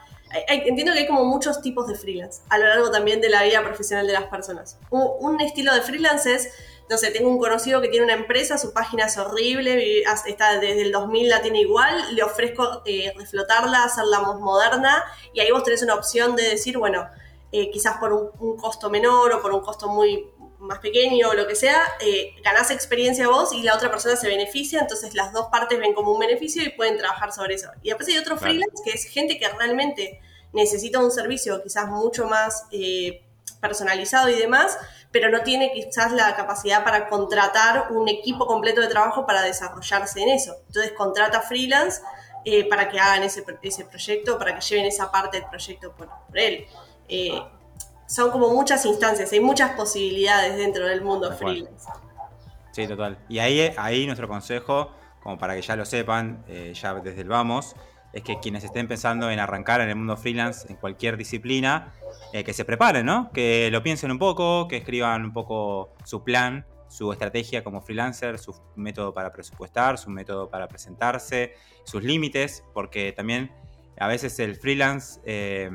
entiendo 0.48 0.92
que 0.92 1.00
hay 1.00 1.06
como 1.06 1.24
muchos 1.24 1.60
tipos 1.62 1.86
de 1.86 1.94
freelance 1.94 2.42
a 2.48 2.58
lo 2.58 2.66
largo 2.66 2.90
también 2.90 3.20
de 3.20 3.28
la 3.28 3.42
vida 3.44 3.62
profesional 3.62 4.06
de 4.06 4.12
las 4.12 4.24
personas. 4.24 4.78
Un, 4.90 5.40
estilo 5.40 5.74
de 5.74 5.82
freelance 5.82 6.34
es, 6.34 6.50
no 6.88 6.98
sé, 6.98 7.10
tengo 7.10 7.28
un 7.28 7.38
conocido 7.38 7.80
que 7.80 7.88
tiene 7.88 8.04
una 8.04 8.14
empresa, 8.14 8.58
su 8.58 8.72
página 8.72 9.06
es 9.06 9.18
horrible, 9.18 10.02
está 10.26 10.58
desde 10.58 10.82
el 10.82 10.92
2000 10.92 11.28
la 11.28 11.42
tiene 11.42 11.60
igual, 11.60 12.14
le 12.14 12.22
ofrezco 12.22 12.82
eh, 12.84 13.12
reflotarla, 13.16 13.84
hacerla 13.84 14.20
más 14.20 14.38
moderna 14.38 15.02
y 15.32 15.40
ahí 15.40 15.50
vos 15.50 15.64
tenés 15.64 15.82
una 15.82 15.94
opción 15.94 16.36
de 16.36 16.44
decir, 16.44 16.78
bueno, 16.78 17.08
eh, 17.52 17.70
quizás 17.70 17.96
por 17.98 18.12
un, 18.12 18.56
costo 18.56 18.90
menor 18.90 19.32
o 19.32 19.42
por 19.42 19.52
un 19.52 19.60
costo 19.60 19.88
muy 19.88 20.26
más 20.58 20.78
pequeño 20.78 21.28
o 21.28 21.34
lo 21.34 21.46
que 21.46 21.54
sea, 21.54 21.82
eh, 22.00 22.34
ganás 22.42 22.70
experiencia 22.70 23.28
vos 23.28 23.52
y 23.52 23.62
la 23.62 23.74
otra 23.74 23.90
persona 23.90 24.16
se 24.16 24.28
beneficia, 24.28 24.80
entonces 24.80 25.14
las 25.14 25.32
dos 25.32 25.46
partes 25.46 25.78
ven 25.78 25.94
como 25.94 26.12
un 26.12 26.18
beneficio 26.18 26.62
y 26.62 26.70
pueden 26.70 26.98
trabajar 26.98 27.32
sobre 27.32 27.54
eso. 27.54 27.68
Y 27.82 27.88
después 27.88 28.08
hay 28.08 28.18
otro 28.18 28.36
freelance 28.36 28.82
que 28.84 28.90
es 28.90 29.04
gente 29.04 29.38
que 29.38 29.48
realmente 29.48 30.20
necesita 30.52 30.98
un 30.98 31.10
servicio 31.10 31.62
quizás 31.62 31.88
mucho 31.88 32.26
más 32.26 32.64
eh, 32.72 33.22
personalizado 33.60 34.28
y 34.28 34.34
demás, 34.34 34.78
pero 35.10 35.30
no 35.30 35.40
tiene 35.40 35.72
quizás 35.72 36.12
la 36.12 36.36
capacidad 36.36 36.84
para 36.84 37.08
contratar 37.08 37.90
un 37.90 38.08
equipo 38.08 38.46
completo 38.46 38.80
de 38.80 38.88
trabajo 38.88 39.26
para 39.26 39.42
desarrollarse 39.42 40.22
en 40.22 40.30
eso. 40.30 40.56
Entonces 40.66 40.92
contrata 40.92 41.40
freelance 41.40 42.02
eh, 42.44 42.68
para 42.68 42.88
que 42.88 43.00
hagan 43.00 43.22
ese, 43.22 43.44
ese 43.62 43.84
proyecto, 43.84 44.38
para 44.38 44.54
que 44.54 44.60
lleven 44.60 44.86
esa 44.86 45.10
parte 45.10 45.40
del 45.40 45.48
proyecto 45.48 45.92
por, 45.92 46.08
él. 46.34 46.66
Eh, 47.08 47.40
son 48.06 48.30
como 48.30 48.50
muchas 48.50 48.84
instancias, 48.86 49.32
hay 49.32 49.40
muchas 49.40 49.72
posibilidades 49.72 50.56
dentro 50.56 50.86
del 50.86 51.02
mundo 51.02 51.32
freelance. 51.32 51.88
Sí, 52.70 52.86
total. 52.86 53.18
Y 53.28 53.38
ahí, 53.38 53.72
ahí 53.76 54.06
nuestro 54.06 54.28
consejo, 54.28 54.90
como 55.22 55.38
para 55.38 55.54
que 55.54 55.62
ya 55.62 55.76
lo 55.76 55.84
sepan, 55.84 56.44
eh, 56.46 56.72
ya 56.74 56.94
desde 56.94 57.22
el 57.22 57.28
vamos, 57.28 57.74
es 58.16 58.22
que 58.22 58.40
quienes 58.40 58.64
estén 58.64 58.88
pensando 58.88 59.30
en 59.30 59.38
arrancar 59.38 59.82
en 59.82 59.90
el 59.90 59.96
mundo 59.96 60.16
freelance, 60.16 60.66
en 60.70 60.76
cualquier 60.76 61.18
disciplina, 61.18 61.92
eh, 62.32 62.44
que 62.44 62.54
se 62.54 62.64
preparen, 62.64 63.04
¿no? 63.04 63.30
Que 63.30 63.68
lo 63.70 63.82
piensen 63.82 64.10
un 64.10 64.18
poco, 64.18 64.68
que 64.68 64.78
escriban 64.78 65.22
un 65.22 65.34
poco 65.34 65.92
su 66.02 66.24
plan, 66.24 66.64
su 66.88 67.12
estrategia 67.12 67.62
como 67.62 67.82
freelancer, 67.82 68.38
su 68.38 68.54
método 68.74 69.12
para 69.12 69.34
presupuestar, 69.34 69.98
su 69.98 70.08
método 70.08 70.48
para 70.48 70.66
presentarse, 70.66 71.56
sus 71.84 72.02
límites, 72.02 72.64
porque 72.72 73.12
también 73.12 73.52
a 73.98 74.08
veces 74.08 74.38
el 74.38 74.56
freelance 74.56 75.20
eh, 75.26 75.70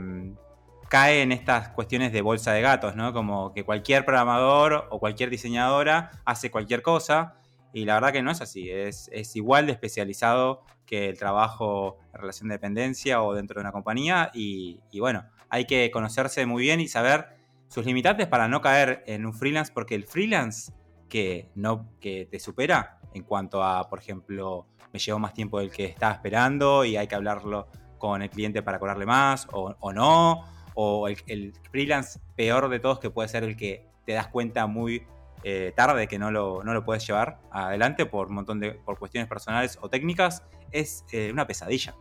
cae 0.89 1.21
en 1.21 1.31
estas 1.31 1.69
cuestiones 1.69 2.11
de 2.11 2.23
bolsa 2.23 2.53
de 2.53 2.61
gatos, 2.61 2.95
¿no? 2.95 3.13
Como 3.13 3.53
que 3.53 3.63
cualquier 3.63 4.03
programador 4.03 4.87
o 4.89 4.97
cualquier 4.97 5.29
diseñadora 5.29 6.09
hace 6.25 6.49
cualquier 6.49 6.81
cosa 6.81 7.35
y 7.73 7.85
la 7.85 7.95
verdad 7.95 8.11
que 8.11 8.21
no 8.21 8.31
es 8.31 8.41
así, 8.41 8.69
es, 8.69 9.09
igual 9.35 9.65
de 9.65 9.71
especializado 9.71 10.63
que 10.91 11.07
el 11.07 11.17
trabajo 11.17 11.97
en 12.13 12.19
relación 12.19 12.49
de 12.49 12.55
dependencia 12.55 13.23
o 13.23 13.33
dentro 13.33 13.55
de 13.55 13.61
una 13.61 13.71
compañía 13.71 14.29
y, 14.33 14.81
bueno, 14.99 15.23
hay 15.49 15.65
que 15.65 15.89
conocerse 15.89 16.45
muy 16.45 16.63
bien 16.63 16.81
y 16.81 16.89
saber 16.89 17.37
sus 17.69 17.85
limitantes 17.85 18.27
para 18.27 18.49
no 18.49 18.59
caer 18.59 19.01
en 19.07 19.25
un 19.25 19.33
freelance 19.33 19.71
porque 19.73 19.95
el 19.95 20.03
freelance 20.03 20.73
que, 21.07 21.49
no, 21.55 21.89
que 22.01 22.27
te 22.29 22.39
supera 22.39 22.99
en 23.13 23.23
cuanto 23.23 23.63
a, 23.63 23.89
por 23.89 23.99
ejemplo, 23.99 24.67
me 24.91 24.99
llevo 24.99 25.17
más 25.17 25.33
tiempo 25.33 25.59
del 25.59 25.71
que 25.71 25.85
estaba 25.85 26.13
esperando 26.13 26.83
y 26.83 26.97
hay 26.97 27.07
que 27.07 27.15
hablarlo 27.15 27.69
con 27.97 28.21
el 28.21 28.29
cliente 28.29 28.61
para 28.61 28.77
cobrarle 28.77 29.05
más 29.05 29.47
o 29.51 29.93
no, 29.93 30.45
o 30.73 31.07
el, 31.07 31.53
freelance 31.71 32.19
peor 32.35 32.69
de 32.69 32.79
todos 32.79 32.99
que 32.99 33.09
puede 33.09 33.29
ser 33.29 33.43
el 33.43 33.55
que 33.55 33.87
te 34.05 34.13
das 34.13 34.27
cuenta 34.27 34.67
muy 34.67 35.05
eh, 35.43 35.73
tarde 35.75 36.07
que 36.07 36.19
no 36.19 36.31
lo, 36.31 36.63
no 36.63 36.73
lo, 36.73 36.83
puedes 36.83 37.05
llevar 37.05 37.39
adelante 37.51 38.05
por 38.05 38.27
un 38.27 38.35
montón 38.35 38.59
de 38.59 38.71
por 38.71 38.99
cuestiones 38.99 39.27
personales 39.27 39.77
o 39.81 39.89
técnicas, 39.89 40.43
es 40.71 41.03
eh, 41.11 41.31
una 41.31 41.47
pesadilla. 41.47 41.95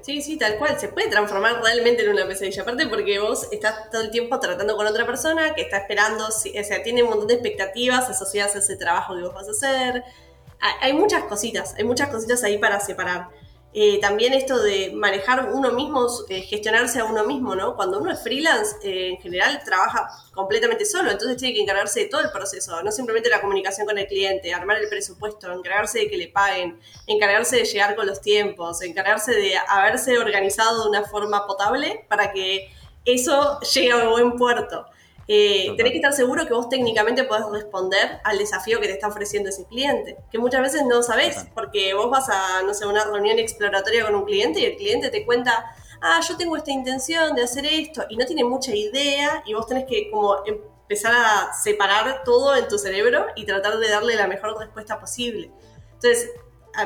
Sí, 0.00 0.22
sí, 0.22 0.38
tal 0.38 0.56
cual. 0.56 0.78
Se 0.80 0.88
puede 0.88 1.08
transformar 1.08 1.60
realmente 1.62 2.02
en 2.02 2.10
una 2.10 2.26
pesadilla. 2.26 2.62
Aparte 2.62 2.86
porque 2.86 3.18
vos 3.18 3.48
estás 3.52 3.90
todo 3.90 4.00
el 4.00 4.10
tiempo 4.10 4.40
tratando 4.40 4.76
con 4.76 4.86
otra 4.86 5.04
persona 5.04 5.54
que 5.54 5.62
está 5.62 5.78
esperando, 5.78 6.26
o 6.28 6.30
sea, 6.30 6.82
tiene 6.82 7.02
un 7.02 7.10
montón 7.10 7.28
de 7.28 7.34
expectativas 7.34 8.08
asociadas 8.08 8.56
a 8.56 8.60
ese 8.60 8.76
trabajo 8.76 9.14
que 9.14 9.22
vos 9.22 9.34
vas 9.34 9.48
a 9.48 9.50
hacer. 9.50 10.04
Hay 10.80 10.92
muchas 10.94 11.24
cositas, 11.24 11.74
hay 11.76 11.84
muchas 11.84 12.08
cositas 12.08 12.42
ahí 12.42 12.58
para 12.58 12.80
separar. 12.80 13.28
Eh, 13.74 14.00
también 14.00 14.32
esto 14.32 14.62
de 14.62 14.92
manejar 14.94 15.50
uno 15.52 15.72
mismo, 15.72 16.06
eh, 16.30 16.40
gestionarse 16.40 17.00
a 17.00 17.04
uno 17.04 17.24
mismo, 17.24 17.54
¿no? 17.54 17.76
Cuando 17.76 18.00
uno 18.00 18.10
es 18.10 18.22
freelance, 18.22 18.76
eh, 18.82 19.10
en 19.10 19.18
general 19.18 19.60
trabaja 19.62 20.08
completamente 20.32 20.86
solo, 20.86 21.10
entonces 21.10 21.36
tiene 21.36 21.54
que 21.54 21.60
encargarse 21.60 22.00
de 22.00 22.06
todo 22.06 22.22
el 22.22 22.30
proceso, 22.30 22.82
no 22.82 22.90
simplemente 22.90 23.28
la 23.28 23.42
comunicación 23.42 23.86
con 23.86 23.98
el 23.98 24.06
cliente, 24.06 24.54
armar 24.54 24.78
el 24.78 24.88
presupuesto, 24.88 25.52
encargarse 25.52 25.98
de 25.98 26.08
que 26.08 26.16
le 26.16 26.28
paguen, 26.28 26.80
encargarse 27.06 27.56
de 27.56 27.64
llegar 27.64 27.94
con 27.94 28.06
los 28.06 28.22
tiempos, 28.22 28.80
encargarse 28.80 29.32
de 29.32 29.52
haberse 29.68 30.18
organizado 30.18 30.84
de 30.84 30.88
una 30.88 31.04
forma 31.04 31.46
potable 31.46 32.06
para 32.08 32.32
que 32.32 32.70
eso 33.04 33.60
llegue 33.60 33.92
a 33.92 34.08
buen 34.08 34.36
puerto. 34.36 34.86
Eh, 35.30 35.74
tenés 35.76 35.92
que 35.92 35.98
estar 35.98 36.14
seguro 36.14 36.46
que 36.46 36.54
vos 36.54 36.70
técnicamente 36.70 37.22
podés 37.24 37.44
responder 37.52 38.18
al 38.24 38.38
desafío 38.38 38.80
que 38.80 38.86
te 38.86 38.94
está 38.94 39.08
ofreciendo 39.08 39.50
ese 39.50 39.66
cliente, 39.66 40.16
que 40.30 40.38
muchas 40.38 40.62
veces 40.62 40.84
no 40.86 41.02
sabés, 41.02 41.46
porque 41.54 41.92
vos 41.92 42.10
vas 42.10 42.30
a, 42.30 42.62
no 42.62 42.72
sé, 42.72 42.86
una 42.86 43.04
reunión 43.04 43.38
exploratoria 43.38 44.06
con 44.06 44.14
un 44.14 44.24
cliente 44.24 44.60
y 44.60 44.64
el 44.64 44.76
cliente 44.76 45.10
te 45.10 45.26
cuenta, 45.26 45.66
ah, 46.00 46.20
yo 46.26 46.38
tengo 46.38 46.56
esta 46.56 46.70
intención 46.70 47.34
de 47.34 47.42
hacer 47.42 47.66
esto, 47.66 48.04
y 48.08 48.16
no 48.16 48.24
tiene 48.24 48.42
mucha 48.42 48.74
idea, 48.74 49.42
y 49.44 49.52
vos 49.52 49.66
tenés 49.66 49.84
que 49.84 50.10
como 50.10 50.36
empezar 50.46 51.12
a 51.14 51.52
separar 51.52 52.24
todo 52.24 52.56
en 52.56 52.66
tu 52.66 52.78
cerebro 52.78 53.26
y 53.36 53.44
tratar 53.44 53.76
de 53.78 53.88
darle 53.90 54.16
la 54.16 54.26
mejor 54.26 54.58
respuesta 54.58 54.98
posible. 54.98 55.50
Entonces, 55.92 56.30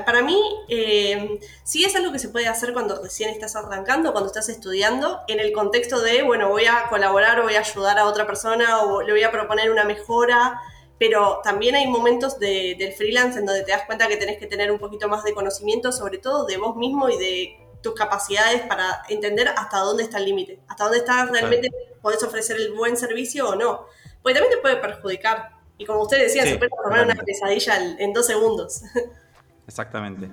para 0.00 0.22
mí, 0.22 0.40
eh, 0.68 1.38
sí 1.64 1.84
es 1.84 1.94
algo 1.94 2.12
que 2.12 2.18
se 2.18 2.28
puede 2.28 2.48
hacer 2.48 2.72
cuando 2.72 3.00
recién 3.02 3.30
estás 3.30 3.56
arrancando, 3.56 4.12
cuando 4.12 4.28
estás 4.28 4.48
estudiando, 4.48 5.20
en 5.28 5.40
el 5.40 5.52
contexto 5.52 6.00
de, 6.00 6.22
bueno, 6.22 6.48
voy 6.48 6.64
a 6.66 6.88
colaborar 6.88 7.40
o 7.40 7.44
voy 7.44 7.54
a 7.54 7.60
ayudar 7.60 7.98
a 7.98 8.06
otra 8.06 8.26
persona 8.26 8.80
o 8.82 9.02
le 9.02 9.12
voy 9.12 9.22
a 9.22 9.30
proponer 9.30 9.70
una 9.70 9.84
mejora, 9.84 10.60
pero 10.98 11.40
también 11.42 11.74
hay 11.74 11.86
momentos 11.86 12.38
del 12.38 12.92
freelance 12.92 13.38
en 13.38 13.46
donde 13.46 13.62
te 13.62 13.72
das 13.72 13.84
cuenta 13.86 14.08
que 14.08 14.16
tenés 14.16 14.38
que 14.38 14.46
tener 14.46 14.70
un 14.70 14.78
poquito 14.78 15.08
más 15.08 15.24
de 15.24 15.34
conocimiento, 15.34 15.92
sobre 15.92 16.18
todo 16.18 16.46
de 16.46 16.56
vos 16.56 16.76
mismo 16.76 17.08
y 17.08 17.18
de 17.18 17.56
tus 17.82 17.94
capacidades 17.94 18.62
para 18.62 19.02
entender 19.08 19.48
hasta 19.48 19.78
dónde 19.78 20.04
está 20.04 20.18
el 20.18 20.26
límite, 20.26 20.60
hasta 20.68 20.84
dónde 20.84 20.98
estás 20.98 21.30
realmente, 21.30 21.68
podés 22.00 22.22
ofrecer 22.22 22.56
el 22.56 22.72
buen 22.72 22.96
servicio 22.96 23.48
o 23.48 23.56
no. 23.56 23.86
Porque 24.22 24.38
también 24.38 24.54
te 24.54 24.62
puede 24.62 24.76
perjudicar. 24.76 25.50
Y 25.76 25.84
como 25.84 26.02
usted 26.02 26.18
decía, 26.18 26.44
se 26.44 26.56
puede 26.56 26.70
formar 26.70 27.04
una 27.04 27.16
pesadilla 27.16 27.96
en 27.98 28.12
dos 28.12 28.26
segundos. 28.26 28.82
Exactamente. 29.66 30.30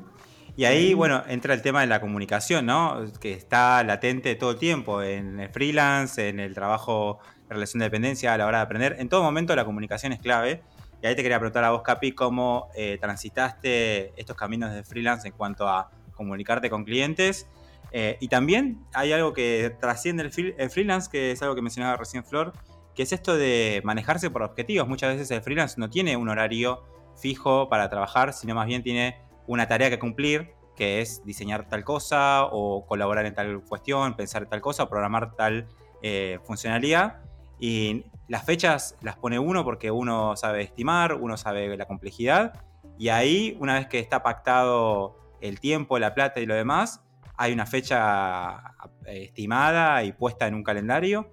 Y 0.55 0.65
ahí, 0.65 0.93
bueno, 0.93 1.23
entra 1.27 1.53
el 1.53 1.61
tema 1.61 1.81
de 1.81 1.87
la 1.87 2.01
comunicación, 2.01 2.65
¿no? 2.65 3.05
Que 3.21 3.33
está 3.33 3.81
latente 3.83 4.35
todo 4.35 4.51
el 4.51 4.57
tiempo 4.57 5.01
en 5.01 5.39
el 5.39 5.49
freelance, 5.49 6.27
en 6.27 6.39
el 6.39 6.53
trabajo 6.53 7.19
en 7.43 7.51
relación 7.51 7.79
de 7.79 7.85
dependencia, 7.85 8.33
a 8.33 8.37
la 8.37 8.45
hora 8.45 8.57
de 8.57 8.63
aprender. 8.65 8.95
En 8.99 9.07
todo 9.09 9.23
momento 9.23 9.55
la 9.55 9.63
comunicación 9.63 10.11
es 10.11 10.19
clave. 10.19 10.61
Y 11.01 11.07
ahí 11.07 11.15
te 11.15 11.23
quería 11.23 11.39
preguntar 11.39 11.63
a 11.63 11.71
vos, 11.71 11.81
Capi, 11.81 12.11
cómo 12.11 12.69
eh, 12.75 12.97
transitaste 12.99 14.11
estos 14.17 14.35
caminos 14.35 14.73
de 14.73 14.83
freelance 14.83 15.27
en 15.27 15.33
cuanto 15.33 15.67
a 15.67 15.91
comunicarte 16.13 16.69
con 16.69 16.83
clientes. 16.83 17.47
Eh, 17.91 18.17
y 18.19 18.27
también 18.27 18.85
hay 18.93 19.13
algo 19.13 19.33
que 19.33 19.75
trasciende 19.79 20.23
el, 20.23 20.55
el, 20.57 20.69
freelance, 20.69 21.09
que 21.09 21.31
es 21.31 21.41
algo 21.41 21.55
que 21.55 21.61
mencionaba 21.61 21.95
recién 21.95 22.25
Flor, 22.25 22.51
que 22.93 23.03
es 23.03 23.13
esto 23.13 23.37
de 23.37 23.81
manejarse 23.85 24.29
por 24.29 24.43
objetivos. 24.43 24.87
Muchas 24.87 25.13
veces 25.13 25.31
el 25.31 25.41
freelance 25.41 25.79
no 25.79 25.89
tiene 25.89 26.17
un 26.17 26.27
horario 26.27 26.83
fijo 27.19 27.69
para 27.69 27.89
trabajar, 27.89 28.33
sino 28.33 28.55
más 28.55 28.67
bien 28.67 28.83
tiene 28.83 29.21
una 29.47 29.67
tarea 29.67 29.89
que 29.89 29.99
cumplir, 29.99 30.53
que 30.75 31.01
es 31.01 31.23
diseñar 31.25 31.67
tal 31.67 31.83
cosa 31.83 32.45
o 32.45 32.85
colaborar 32.85 33.25
en 33.25 33.33
tal 33.33 33.61
cuestión, 33.63 34.15
pensar 34.15 34.45
tal 34.45 34.61
cosa, 34.61 34.89
programar 34.89 35.35
tal 35.35 35.67
eh, 36.01 36.39
funcionalidad. 36.43 37.21
Y 37.59 38.05
las 38.27 38.45
fechas 38.45 38.95
las 39.01 39.17
pone 39.17 39.37
uno 39.37 39.65
porque 39.65 39.91
uno 39.91 40.35
sabe 40.37 40.61
estimar, 40.61 41.13
uno 41.15 41.35
sabe 41.35 41.75
la 41.75 41.85
complejidad. 41.85 42.63
Y 42.97 43.09
ahí, 43.09 43.57
una 43.59 43.75
vez 43.75 43.87
que 43.87 43.99
está 43.99 44.23
pactado 44.23 45.17
el 45.41 45.59
tiempo, 45.59 45.99
la 45.99 46.13
plata 46.13 46.39
y 46.39 46.45
lo 46.45 46.55
demás, 46.55 47.01
hay 47.35 47.53
una 47.53 47.65
fecha 47.65 48.73
eh, 49.05 49.25
estimada 49.25 50.03
y 50.03 50.13
puesta 50.13 50.47
en 50.47 50.53
un 50.53 50.63
calendario 50.63 51.31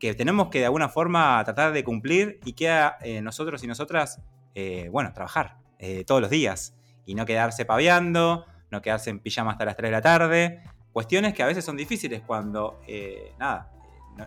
que 0.00 0.14
tenemos 0.14 0.48
que 0.48 0.58
de 0.60 0.64
alguna 0.64 0.88
forma 0.88 1.40
tratar 1.44 1.72
de 1.72 1.84
cumplir 1.84 2.40
y 2.44 2.54
queda 2.54 2.96
eh, 3.02 3.20
nosotros 3.20 3.62
y 3.62 3.66
nosotras 3.66 4.20
eh, 4.54 4.88
bueno, 4.90 5.12
trabajar 5.12 5.56
eh, 5.78 6.04
todos 6.04 6.20
los 6.20 6.30
días 6.30 6.74
y 7.06 7.14
no 7.14 7.26
quedarse 7.26 7.64
paviando, 7.64 8.46
no 8.70 8.82
quedarse 8.82 9.10
en 9.10 9.20
pijama 9.20 9.52
hasta 9.52 9.64
las 9.64 9.76
3 9.76 9.88
de 9.88 9.92
la 9.92 10.02
tarde. 10.02 10.62
Cuestiones 10.92 11.34
que 11.34 11.42
a 11.42 11.46
veces 11.46 11.64
son 11.64 11.76
difíciles 11.76 12.22
cuando, 12.26 12.80
eh, 12.86 13.32
nada, 13.38 13.70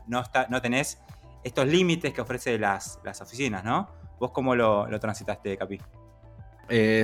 no, 0.08 0.24
no 0.50 0.62
tenés 0.62 1.00
estos 1.44 1.68
límites 1.68 2.14
que 2.14 2.22
ofrecen 2.22 2.62
las, 2.62 3.00
las 3.04 3.22
oficinas, 3.22 3.64
¿no? 3.64 3.90
¿Vos 4.20 4.32
cómo 4.32 4.56
lo, 4.56 4.88
transitaste, 5.00 5.58
Capi? 5.58 5.80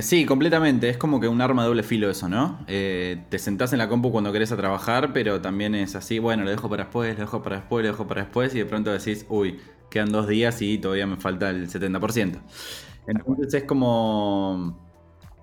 sí, 0.00 0.24
completamente. 0.24 0.88
Es 0.88 0.96
como 0.96 1.20
que 1.20 1.28
un 1.28 1.40
arma 1.40 1.62
de 1.62 1.68
doble 1.68 1.82
filo 1.82 2.10
eso, 2.10 2.28
¿no? 2.28 2.64
te 2.66 3.38
sentás 3.38 3.72
en 3.72 3.78
la 3.78 3.88
compu 3.88 4.10
cuando 4.10 4.32
querés 4.32 4.48
trabajar, 4.48 5.12
pero 5.12 5.40
también 5.40 5.74
es 5.74 5.94
así, 5.94 6.18
bueno, 6.18 6.42
lo 6.42 6.50
dejo 6.50 6.68
para 6.68 6.84
después, 6.84 7.14
lo 7.14 7.20
dejo 7.20 7.42
para 7.42 7.56
después, 7.56 7.84
lo 7.84 7.92
dejo 7.92 8.06
para 8.08 8.22
después, 8.22 8.54
y 8.54 8.58
de 8.58 8.64
pronto 8.64 8.90
decís, 8.90 9.26
uy, 9.28 9.60
quedan 9.90 10.10
dos 10.10 10.26
días 10.26 10.62
y 10.62 10.78
todavía 10.78 11.06
me 11.06 11.16
falta 11.16 11.50
el 11.50 11.68
70%. 11.68 12.40
Entonces 13.06 13.54
es 13.54 13.64
como. 13.64 14.88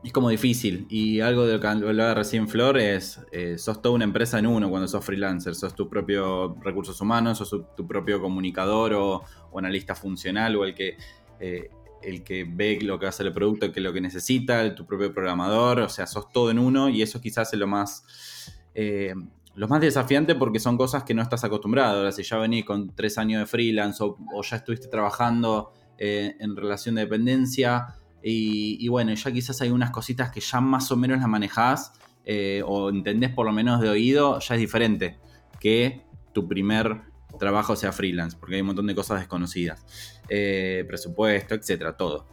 Es 0.03 0.13
como 0.13 0.29
difícil. 0.29 0.85
Y 0.89 1.19
algo 1.21 1.45
de 1.45 1.53
lo 1.53 1.59
que 1.59 1.67
hablaba 1.67 2.13
recién 2.13 2.47
Flor 2.47 2.77
es. 2.77 3.19
Eh, 3.31 3.57
sos 3.57 3.81
toda 3.81 3.95
una 3.95 4.03
empresa 4.03 4.39
en 4.39 4.47
uno 4.47 4.69
cuando 4.69 4.87
sos 4.87 5.03
freelancer. 5.03 5.55
Sos 5.55 5.75
tu 5.75 5.89
propio 5.89 6.55
recursos 6.61 6.99
humanos, 7.01 7.39
sos 7.39 7.75
tu 7.75 7.87
propio 7.87 8.21
comunicador 8.21 8.93
o, 8.93 9.23
analista 9.55 9.95
funcional 9.95 10.55
o 10.55 10.63
el 10.63 10.73
que. 10.73 10.97
Eh, 11.39 11.69
el 12.03 12.23
que 12.23 12.45
ve 12.47 12.79
lo 12.81 12.99
que 12.99 13.07
hace 13.07 13.23
el 13.23 13.33
producto, 13.33 13.71
que 13.71 13.81
lo 13.81 13.91
que 13.91 13.99
necesita, 13.99 14.75
tu 14.75 14.85
propio 14.85 15.11
programador, 15.11 15.79
o 15.79 15.89
sea, 15.89 16.05
sos 16.05 16.31
todo 16.31 16.51
en 16.51 16.59
uno 16.59 16.89
y 16.89 17.01
eso 17.01 17.19
quizás 17.19 17.51
es 17.51 17.59
lo 17.59 17.65
más, 17.65 18.53
eh, 18.75 19.15
lo 19.55 19.67
más 19.67 19.81
desafiante 19.81 20.35
porque 20.35 20.59
son 20.59 20.77
cosas 20.77 21.03
que 21.03 21.15
no 21.15 21.23
estás 21.23 21.43
acostumbrado. 21.43 21.97
Ahora, 21.97 22.11
si 22.11 22.21
ya 22.21 22.37
venís 22.37 22.65
con 22.65 22.95
tres 22.95 23.17
años 23.17 23.41
de 23.41 23.45
freelance 23.47 24.01
o, 24.03 24.15
o 24.33 24.43
ya 24.43 24.57
estuviste 24.57 24.87
trabajando 24.87 25.73
eh, 25.97 26.35
en 26.39 26.55
relación 26.55 26.95
de 26.95 27.01
dependencia. 27.01 27.95
Y, 28.21 28.87
bueno, 28.89 29.13
ya 29.13 29.31
quizás 29.31 29.61
hay 29.61 29.69
unas 29.69 29.91
cositas 29.91 30.31
que 30.31 30.41
ya 30.41 30.59
más 30.59 30.91
o 30.91 30.97
menos 30.97 31.19
las 31.19 31.29
manejás 31.29 31.93
eh, 32.25 32.61
o 32.65 32.89
entendés 32.89 33.31
por 33.31 33.45
lo 33.45 33.53
menos 33.53 33.79
de 33.79 33.87
oído, 33.87 34.39
ya 34.39 34.55
es 34.55 34.59
diferente 34.59 35.17
que 35.61 36.03
tu 36.33 36.45
primer 36.45 37.03
trabajo 37.39 37.77
sea 37.77 37.93
freelance, 37.93 38.35
porque 38.37 38.55
hay 38.55 38.61
un 38.61 38.67
montón 38.67 38.87
de 38.87 38.95
cosas 38.95 39.19
desconocidas. 39.19 39.85
Eh, 40.27 40.83
presupuesto, 40.87 41.55
etcétera, 41.55 41.95
todo. 41.95 42.27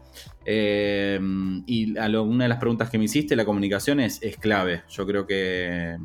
y 0.45 1.97
a 1.97 2.21
una 2.21 2.45
de 2.45 2.49
las 2.49 2.59
preguntas 2.59 2.91
que 2.91 2.99
me 2.99 3.05
hiciste, 3.05 3.37
la 3.37 3.45
comunicación 3.45 4.01
es, 4.01 4.21
es 4.21 4.37
clave. 4.37 4.83
Yo 4.89 5.07
creo 5.07 5.27
que 5.27 5.97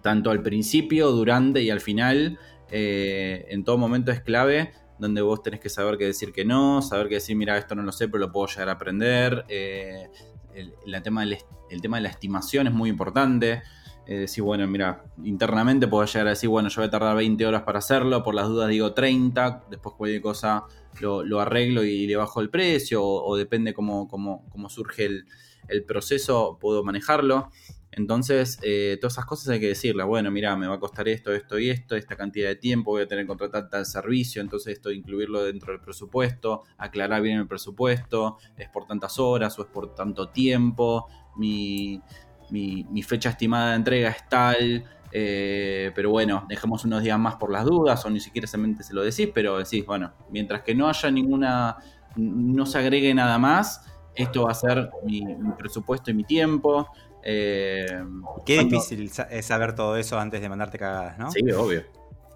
tanto 0.00 0.30
al 0.30 0.42
principio, 0.42 1.10
durante 1.10 1.62
y 1.62 1.68
al 1.68 1.80
final 1.80 2.38
en 2.70 3.62
todo 3.62 3.76
momento 3.76 4.10
es 4.10 4.22
clave, 4.22 4.72
donde 4.98 5.20
vos 5.20 5.42
tenés 5.42 5.60
que 5.60 5.68
saber 5.68 5.98
qué 5.98 6.06
decir 6.06 6.32
que 6.32 6.44
no, 6.44 6.82
saber 6.82 7.08
qué 7.08 7.14
decir, 7.16 7.36
mira, 7.36 7.58
esto 7.58 7.74
no 7.74 7.82
lo 7.82 7.92
sé, 7.92 8.08
pero 8.08 8.18
lo 8.18 8.32
puedo 8.32 8.46
llegar 8.46 8.68
a 8.68 8.72
aprender. 8.72 9.44
Eh, 9.48 10.08
el, 10.54 11.02
tema 11.02 11.20
del, 11.20 11.38
el 11.70 11.80
tema 11.80 11.98
de 11.98 12.04
la 12.04 12.08
estimación 12.08 12.66
es 12.66 12.72
muy 12.72 12.88
importante. 12.90 13.62
Eh, 14.08 14.18
decir, 14.18 14.44
bueno, 14.44 14.66
mira, 14.68 15.04
internamente 15.24 15.88
puedo 15.88 16.04
llegar 16.06 16.28
a 16.28 16.30
decir, 16.30 16.48
bueno, 16.48 16.68
yo 16.68 16.80
voy 16.80 16.86
a 16.86 16.90
tardar 16.90 17.16
20 17.16 17.44
horas 17.44 17.62
para 17.62 17.80
hacerlo, 17.80 18.22
por 18.22 18.36
las 18.36 18.46
dudas 18.46 18.68
digo 18.68 18.94
30, 18.94 19.64
después 19.68 19.96
cualquier 19.96 20.22
cosa 20.22 20.64
lo, 21.00 21.40
arreglo 21.40 21.82
y 21.82 22.06
le 22.06 22.14
bajo 22.14 22.40
el 22.40 22.48
precio, 22.48 23.02
o, 23.04 23.36
depende 23.36 23.74
cómo, 23.74 24.06
cómo, 24.06 24.46
cómo 24.48 24.68
surge 24.68 25.06
el, 25.06 25.26
el, 25.68 25.84
proceso, 25.84 26.56
puedo 26.60 26.84
manejarlo. 26.84 27.50
Entonces, 27.96 28.58
eh, 28.62 28.98
todas 29.00 29.14
esas 29.14 29.24
cosas 29.24 29.48
hay 29.48 29.58
que 29.58 29.68
decirlas. 29.68 30.06
Bueno, 30.06 30.30
mira, 30.30 30.54
me 30.54 30.66
va 30.66 30.74
a 30.74 30.78
costar 30.78 31.08
esto, 31.08 31.32
esto 31.32 31.58
y 31.58 31.70
esto, 31.70 31.96
esta 31.96 32.14
cantidad 32.14 32.48
de 32.48 32.56
tiempo, 32.56 32.90
voy 32.90 33.02
a 33.02 33.08
tener 33.08 33.24
que 33.24 33.28
contratar 33.28 33.70
tal 33.70 33.86
servicio, 33.86 34.42
entonces 34.42 34.74
esto 34.74 34.90
incluirlo 34.90 35.42
dentro 35.42 35.72
del 35.72 35.80
presupuesto, 35.80 36.64
aclarar 36.76 37.22
bien 37.22 37.38
el 37.38 37.48
presupuesto, 37.48 38.36
es 38.58 38.68
por 38.68 38.86
tantas 38.86 39.18
horas 39.18 39.58
o 39.58 39.62
es 39.62 39.68
por 39.68 39.94
tanto 39.94 40.28
tiempo, 40.28 41.08
mi, 41.36 42.02
mi, 42.50 43.02
fecha 43.02 43.30
estimada 43.30 43.70
de 43.70 43.76
entrega 43.76 44.10
es 44.10 44.28
tal, 44.28 44.84
eh, 45.10 45.90
pero 45.94 46.10
bueno, 46.10 46.44
dejemos 46.50 46.84
unos 46.84 47.02
días 47.02 47.18
más 47.18 47.36
por 47.36 47.50
las 47.50 47.64
dudas, 47.64 48.04
o 48.04 48.10
ni 48.10 48.20
siquiera 48.20 48.46
se 48.46 48.58
lo 48.92 49.02
decís, 49.02 49.30
pero 49.32 49.56
decís, 49.56 49.86
bueno, 49.86 50.12
mientras 50.28 50.60
que 50.60 50.74
no 50.74 50.86
haya 50.86 51.10
ninguna, 51.10 51.78
no 52.16 52.66
se 52.66 52.76
agregue 52.76 53.14
nada 53.14 53.38
más, 53.38 53.86
esto 54.16 54.44
va 54.44 54.50
a 54.50 54.54
ser 54.54 54.90
mi, 55.04 55.22
presupuesto 55.58 56.10
y 56.10 56.14
mi 56.14 56.24
tiempo. 56.24 56.88
Eh, 57.28 58.04
Qué 58.44 58.60
difícil 58.60 59.10
es 59.30 59.46
saber 59.46 59.74
todo 59.74 59.96
eso 59.96 60.16
antes 60.16 60.40
de 60.40 60.48
mandarte 60.48 60.78
cagadas, 60.78 61.18
¿no? 61.18 61.28
Sí, 61.32 61.40
obvio. 61.50 61.82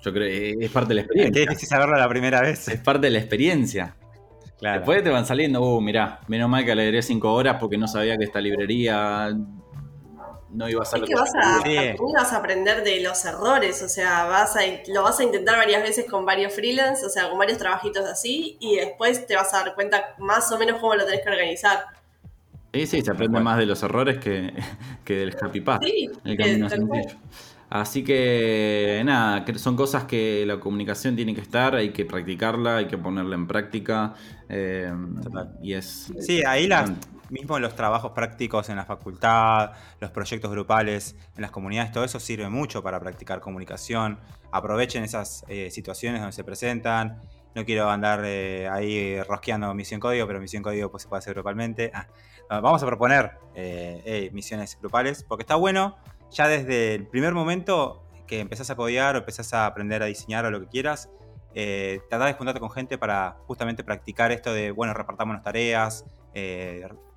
Yo 0.03 0.13
creo 0.13 0.27
que 0.27 0.65
es 0.65 0.71
parte 0.73 0.89
de 0.89 0.95
la 0.97 1.01
experiencia. 1.03 1.33
Qué 1.33 1.49
difícil 1.49 1.69
saberlo 1.69 1.97
la 1.97 2.09
primera 2.09 2.41
vez. 2.41 2.67
Es 2.67 2.81
parte 2.81 3.07
de 3.07 3.11
la 3.13 3.19
experiencia. 3.21 3.95
Claro. 4.59 4.81
Después 4.81 5.05
te 5.05 5.11
van 5.11 5.25
saliendo, 5.25 5.63
uh, 5.63 5.81
mirá, 5.81 6.19
menos 6.27 6.49
mal 6.49 6.65
que 6.65 6.75
le 6.75 7.01
5 7.01 7.33
horas 7.33 7.57
porque 7.61 7.79
no 7.79 7.87
sabía 7.87 8.19
que 8.19 8.25
esta 8.25 8.41
librería 8.41 9.33
no 10.51 10.69
iba 10.69 10.83
a 10.83 10.85
ser 10.85 11.05
es 11.05 11.09
que 11.09 11.15
vas 11.15 11.33
a, 11.37 11.63
vas 12.13 12.33
a 12.33 12.37
aprender 12.37 12.83
de 12.83 13.01
los 13.01 13.25
errores, 13.25 13.81
o 13.83 13.89
sea, 13.89 14.25
vas 14.25 14.57
a, 14.57 14.61
lo 14.89 15.05
vas 15.05 15.21
a 15.21 15.23
intentar 15.23 15.57
varias 15.57 15.83
veces 15.83 16.07
con 16.11 16.27
varios 16.27 16.53
freelance, 16.53 17.07
o 17.07 17.09
sea, 17.09 17.31
con 17.31 17.39
varios 17.39 17.59
trabajitos 17.59 18.05
así, 18.07 18.57
y 18.61 18.77
después 18.77 19.25
te 19.27 19.37
vas 19.37 19.55
a 19.55 19.59
dar 19.59 19.75
cuenta 19.77 20.17
más 20.19 20.51
o 20.51 20.59
menos 20.59 20.81
cómo 20.81 20.97
lo 20.97 21.05
tenés 21.05 21.23
que 21.23 21.31
organizar. 21.31 21.85
Sí, 22.73 22.87
sí, 22.87 23.03
se 23.03 23.11
aprende 23.11 23.41
más 23.41 23.59
de 23.59 23.67
los 23.67 23.83
errores 23.83 24.19
que, 24.19 24.53
que 25.05 25.17
del 25.17 25.37
happy 25.41 25.61
path. 25.61 25.83
Sí, 25.85 26.09
el 26.25 26.37
camino 26.37 26.69
sencillo. 26.69 27.17
Así 27.71 28.03
que 28.03 29.01
nada, 29.05 29.45
son 29.57 29.77
cosas 29.77 30.05
que 30.05 30.45
la 30.45 30.59
comunicación 30.59 31.15
tiene 31.15 31.37
que 31.37 31.41
estar, 31.41 31.77
hay 31.77 31.91
que 31.91 32.05
practicarla, 32.05 32.79
hay 32.79 32.89
que 32.89 32.99
ponerla 32.99 33.37
en 33.37 33.47
práctica. 33.47 34.15
Eh, 34.49 34.93
y 35.63 35.75
es. 35.75 36.13
Sí, 36.19 36.43
ahí 36.45 36.67
la, 36.67 36.93
mismo 37.31 37.59
los 37.61 37.77
trabajos 37.77 38.11
prácticos 38.11 38.69
en 38.69 38.77
la 38.77 38.85
facultad, 38.85 39.71
los 40.01 40.11
proyectos 40.11 40.51
grupales 40.51 41.17
en 41.37 41.43
las 41.43 41.53
comunidades, 41.53 41.93
todo 41.93 42.05
eso 42.05 42.19
sirve 42.19 42.49
mucho 42.49 42.83
para 42.83 42.99
practicar 42.99 43.41
comunicación. 43.41 44.19
Aprovechen 44.51 45.05
esas 45.05 45.45
eh, 45.49 45.71
situaciones 45.71 46.21
donde 46.21 46.33
se 46.33 46.43
presentan. 46.43 47.21
No 47.55 47.65
quiero 47.65 47.89
andar 47.89 48.23
eh, 48.25 48.69
ahí 48.69 49.21
rosqueando 49.23 49.73
misión 49.75 50.01
código, 50.01 50.27
pero 50.27 50.41
misión 50.41 50.63
código 50.63 50.91
pues, 50.91 51.05
se 51.05 51.09
puede 51.09 51.21
hacer 51.21 51.35
grupalmente. 51.35 51.91
Ah, 51.95 52.09
vamos 52.51 52.83
a 52.83 52.87
proponer 52.87 53.33
eh, 53.55 54.31
misiones 54.33 54.77
grupales 54.81 55.23
porque 55.23 55.43
está 55.43 55.55
bueno 55.55 55.97
ya 56.31 56.49
desde 56.49 56.95
el 56.95 57.07
primer 57.07 57.35
momento 57.35 58.03
que 58.27 58.41
empezás 58.41 58.71
a 58.71 58.77
codear 58.77 59.15
o 59.17 59.19
empezás 59.19 59.53
a 59.55 59.67
aprender 59.67 60.03
a 60.03 60.07
diseñar 60.07 60.45
o 60.45 60.51
lo 60.51 60.61
que 60.61 60.67
quieras, 60.67 61.11
eh, 61.55 62.01
tratar 62.09 62.29
de 62.29 62.35
juntarte 62.35 62.61
con 62.61 62.71
gente 62.71 62.99
para 62.99 63.37
justamente 63.47 63.83
practicar 63.83 64.31
esto 64.31 64.53
de, 64.53 64.71
bueno, 64.71 64.95
repartamos 64.95 65.43
tareas, 65.43 66.05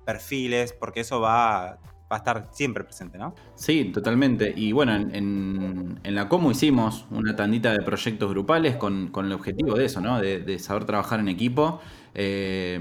perfiles, 0.04 0.72
porque 0.72 1.00
eso 1.00 1.20
va, 1.20 1.78
a 2.10 2.16
estar 2.16 2.48
siempre 2.52 2.84
presente, 2.84 3.18
¿no? 3.18 3.34
Sí, 3.54 3.86
totalmente. 3.86 4.52
Y 4.54 4.72
bueno, 4.72 4.94
en, 4.94 6.00
la 6.04 6.28
Como 6.28 6.50
hicimos 6.50 7.06
una 7.10 7.34
tandita 7.34 7.72
de 7.72 7.82
proyectos 7.82 8.30
grupales 8.30 8.76
con, 8.76 9.10
el 9.14 9.32
objetivo 9.32 9.74
de 9.74 9.86
eso, 9.86 10.00
¿no? 10.00 10.20
De, 10.20 10.58
saber 10.58 10.84
trabajar 10.84 11.20
en 11.20 11.28
equipo. 11.28 11.80
Eh, 12.14 12.78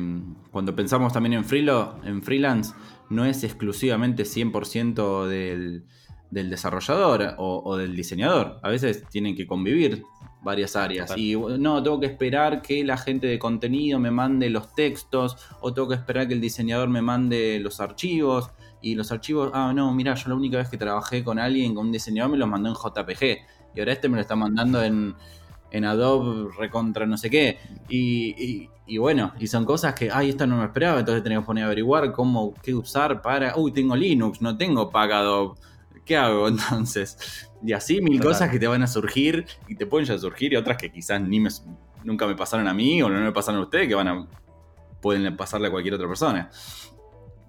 cuando 0.52 0.76
pensamos 0.76 1.12
también 1.12 1.34
en, 1.34 1.46
en 2.04 2.24
freelance, 2.24 2.74
no 3.10 3.26
es 3.26 3.44
exclusivamente 3.44 4.24
100% 4.24 5.28
del, 5.28 5.84
del 6.34 6.50
desarrollador 6.50 7.36
o, 7.38 7.78
del 7.78 7.96
diseñador. 7.96 8.60
A 8.64 8.70
veces 8.70 9.04
tienen 9.10 9.36
que 9.36 9.46
convivir 9.46 10.04
varias 10.42 10.76
áreas. 10.76 11.14
Y 11.16 11.36
no, 11.36 11.82
tengo 11.82 12.00
que 12.00 12.08
esperar 12.08 12.62
que 12.62 12.84
la 12.84 12.98
gente 12.98 13.28
de 13.28 13.40
contenido 13.40 14.00
me 14.00 14.12
mande 14.12 14.50
los 14.50 14.74
textos, 14.74 15.38
o 15.62 15.74
tengo 15.74 15.88
que 15.88 15.96
esperar 15.96 16.28
que 16.28 16.34
el 16.34 16.42
diseñador 16.42 16.90
me 16.90 17.02
mande 17.02 17.60
los 17.60 17.80
archivos. 17.80 18.50
Y 18.82 18.96
los 18.96 19.12
archivos, 19.14 19.52
ah, 19.54 19.72
no, 19.74 19.94
mira, 19.94 20.14
yo 20.16 20.28
la 20.30 20.36
única 20.36 20.58
vez 20.58 20.68
que 20.68 20.78
trabajé 20.78 21.24
con 21.24 21.40
alguien, 21.40 21.74
con 21.74 21.86
un 21.86 21.92
diseñador, 21.92 22.32
me 22.32 22.38
los 22.38 22.50
mandó 22.50 22.70
en 22.70 22.76
JPG. 22.76 23.24
Y 23.76 23.80
ahora 23.80 23.94
este 23.94 24.10
me 24.10 24.16
lo 24.16 24.22
está 24.22 24.36
mandando 24.36 24.84
en, 24.84 25.16
en 25.74 25.84
Adobe 25.86 26.50
recontra 26.58 27.06
no 27.06 27.18
sé 27.18 27.30
qué. 27.30 27.58
Y, 27.90 28.70
y, 28.86 28.98
bueno, 28.98 29.34
y 29.40 29.48
son 29.48 29.66
cosas 29.66 29.96
que, 29.96 30.10
ay, 30.10 30.30
esta 30.30 30.48
no 30.48 30.58
me 30.58 30.66
esperaba, 30.66 31.00
entonces 31.00 31.24
tenía 31.24 31.40
que 31.40 31.46
poner 31.46 31.64
a 31.64 31.68
averiguar 31.68 32.14
cómo, 32.14 32.54
qué 32.62 32.74
usar 32.74 33.22
para, 33.22 33.58
uy, 33.58 33.74
tengo 33.74 33.96
Linux, 33.96 34.42
no 34.42 34.56
tengo 34.56 34.90
pack 34.90 35.12
Adobe. 35.12 35.60
¿Qué 36.06 36.16
hago 36.16 36.48
entonces? 36.50 37.50
Y 37.66 37.74
así 37.74 38.02
mil 38.02 38.22
cosas 38.22 38.50
que 38.50 38.60
te 38.60 38.68
van 38.68 38.84
a 38.84 38.88
surgir 38.88 39.46
y 39.68 39.76
te 39.76 39.86
pueden 39.86 40.06
ya 40.08 40.18
surgir 40.18 40.54
y 40.54 40.56
otras 40.56 40.78
que 40.78 40.92
quizás 40.92 41.22
ni 41.22 41.40
me, 41.40 41.50
nunca 42.04 42.28
me 42.28 42.36
pasaron 42.36 42.68
a 42.68 42.74
mí 42.74 43.02
o 43.02 43.10
no 43.10 43.20
me 43.20 43.32
pasaron 43.32 43.62
a 43.62 43.64
ustedes 43.64 43.88
que 43.88 43.96
van 43.96 44.08
a 44.08 44.28
pueden 45.02 45.36
pasarle 45.36 45.68
a 45.68 45.72
cualquier 45.72 45.96
otra 45.96 46.08
persona. 46.08 46.50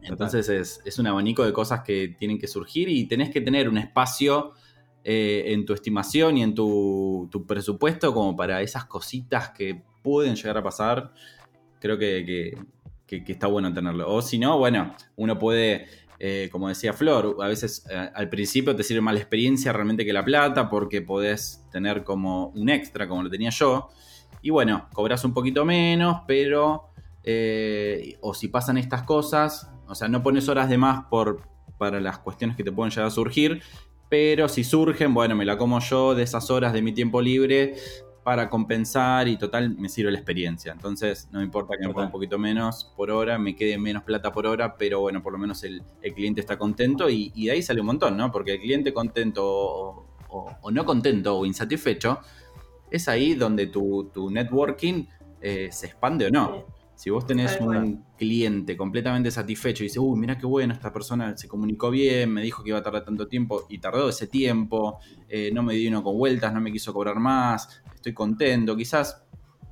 Entonces 0.02 0.80
es, 0.84 0.98
un 0.98 1.06
abanico 1.06 1.44
de 1.44 1.52
cosas 1.52 1.80
que 1.80 2.14
tienen 2.18 2.38
que 2.38 2.46
surgir 2.46 2.88
y 2.88 3.06
tenés 3.06 3.30
que 3.30 3.40
tener 3.40 3.68
un 3.68 3.78
espacio 3.78 4.52
eh, 5.04 5.44
en 5.52 5.64
tu 5.64 5.74
estimación 5.74 6.38
y 6.38 6.42
en 6.42 6.54
tu, 6.54 7.30
presupuesto 7.46 8.12
como 8.12 8.34
para 8.34 8.62
esas 8.62 8.86
cositas 8.86 9.50
que 9.50 9.82
pueden 10.02 10.34
llegar 10.34 10.58
a 10.58 10.62
pasar. 10.62 11.12
Creo 11.78 11.98
que 11.98 12.56
está 13.08 13.46
bueno 13.46 13.72
tenerlo. 13.72 14.10
O 14.10 14.22
si 14.22 14.38
no, 14.38 14.58
bueno, 14.58 14.94
uno 15.16 15.38
puede 15.38 15.86
eh, 16.18 16.48
como 16.50 16.68
decía 16.68 16.92
Flor, 16.92 17.36
a 17.40 17.48
veces 17.48 17.84
eh, 17.90 18.10
al 18.14 18.28
principio 18.28 18.74
te 18.74 18.82
sirve 18.82 19.00
más 19.00 19.14
la 19.14 19.20
experiencia 19.20 19.72
realmente 19.72 20.04
que 20.04 20.12
la 20.12 20.24
plata 20.24 20.70
porque 20.70 21.02
podés 21.02 21.66
tener 21.70 22.04
como 22.04 22.46
un 22.48 22.70
extra, 22.70 23.08
como 23.08 23.22
lo 23.22 23.30
tenía 23.30 23.50
yo. 23.50 23.90
Y 24.40 24.50
bueno, 24.50 24.88
cobras 24.92 25.24
un 25.24 25.34
poquito 25.34 25.64
menos, 25.64 26.22
pero... 26.26 26.88
O 28.20 28.34
si 28.34 28.48
pasan 28.48 28.76
estas 28.76 29.02
cosas, 29.02 29.70
o 29.88 29.94
sea, 29.94 30.08
no 30.08 30.22
pones 30.22 30.46
horas 30.50 30.68
de 30.68 30.76
más 30.76 31.06
por, 31.06 31.40
para 31.78 31.98
las 31.98 32.18
cuestiones 32.18 32.54
que 32.54 32.62
te 32.62 32.70
pueden 32.70 32.90
llegar 32.90 33.06
a 33.06 33.10
surgir, 33.10 33.62
pero 34.14 34.48
si 34.48 34.62
surgen, 34.62 35.12
bueno, 35.12 35.34
me 35.34 35.44
la 35.44 35.58
como 35.58 35.80
yo 35.80 36.14
de 36.14 36.22
esas 36.22 36.48
horas 36.48 36.72
de 36.72 36.82
mi 36.82 36.92
tiempo 36.92 37.20
libre, 37.20 37.74
para 38.22 38.48
compensar 38.48 39.26
y 39.26 39.36
total 39.36 39.76
me 39.76 39.88
sirve 39.88 40.12
la 40.12 40.18
experiencia. 40.18 40.70
Entonces 40.70 41.28
no 41.32 41.40
me 41.40 41.44
importa 41.44 41.74
que 41.76 41.84
me 41.84 41.92
ponga 41.92 42.06
un 42.06 42.12
poquito 42.12 42.38
menos 42.38 42.92
por 42.96 43.10
hora, 43.10 43.40
me 43.40 43.56
quede 43.56 43.76
menos 43.76 44.04
plata 44.04 44.30
por 44.30 44.46
hora, 44.46 44.76
pero 44.76 45.00
bueno, 45.00 45.20
por 45.20 45.32
lo 45.32 45.38
menos 45.40 45.64
el, 45.64 45.82
cliente 46.14 46.40
está 46.40 46.56
contento 46.56 47.10
y, 47.10 47.30
de 47.30 47.50
ahí 47.50 47.60
sale 47.60 47.80
un 47.80 47.86
montón, 47.86 48.16
¿no? 48.16 48.30
Porque 48.30 48.52
el 48.52 48.60
cliente 48.60 48.94
contento 48.94 50.06
o, 50.28 50.70
no 50.70 50.84
contento 50.84 51.36
o 51.36 51.44
insatisfecho, 51.44 52.20
es 52.92 53.08
ahí 53.08 53.34
donde 53.34 53.66
tu, 53.66 54.30
networking 54.30 55.06
eh, 55.40 55.70
se 55.72 55.86
expande 55.86 56.26
o 56.26 56.30
no. 56.30 56.66
Si 56.94 57.10
vos 57.10 57.26
tenés 57.26 57.60
un 57.60 58.04
cliente 58.16 58.76
completamente 58.76 59.30
satisfecho 59.30 59.82
y 59.82 59.86
dices, 59.86 59.98
uy, 59.98 60.18
mira 60.18 60.38
qué 60.38 60.46
bueno, 60.46 60.72
esta 60.72 60.92
persona 60.92 61.36
se 61.36 61.48
comunicó 61.48 61.90
bien, 61.90 62.32
me 62.32 62.42
dijo 62.42 62.62
que 62.62 62.70
iba 62.70 62.78
a 62.78 62.82
tardar 62.82 63.04
tanto 63.04 63.26
tiempo 63.26 63.66
y 63.68 63.78
tardó 63.78 64.08
ese 64.08 64.28
tiempo, 64.28 65.00
eh, 65.28 65.50
no 65.52 65.62
me 65.62 65.74
dio 65.74 65.90
uno 65.90 66.04
con 66.04 66.16
vueltas, 66.16 66.54
no 66.54 66.60
me 66.60 66.70
quiso 66.70 66.92
cobrar 66.92 67.16
más, 67.16 67.82
estoy 67.94 68.14
contento, 68.14 68.76
quizás 68.76 69.24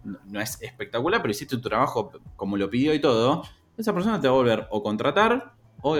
no 0.04 0.40
es 0.40 0.60
espectacular, 0.62 1.22
pero 1.22 1.30
hiciste 1.30 1.56
tu 1.56 1.68
trabajo 1.68 2.10
como 2.34 2.56
lo 2.56 2.68
pidió 2.68 2.92
y 2.92 3.00
todo, 3.00 3.44
esa 3.76 3.94
persona 3.94 4.20
te 4.20 4.26
va 4.26 4.34
a 4.34 4.36
volver 4.36 4.66
o 4.70 4.82
contratar 4.82 5.54
o, 5.80 5.96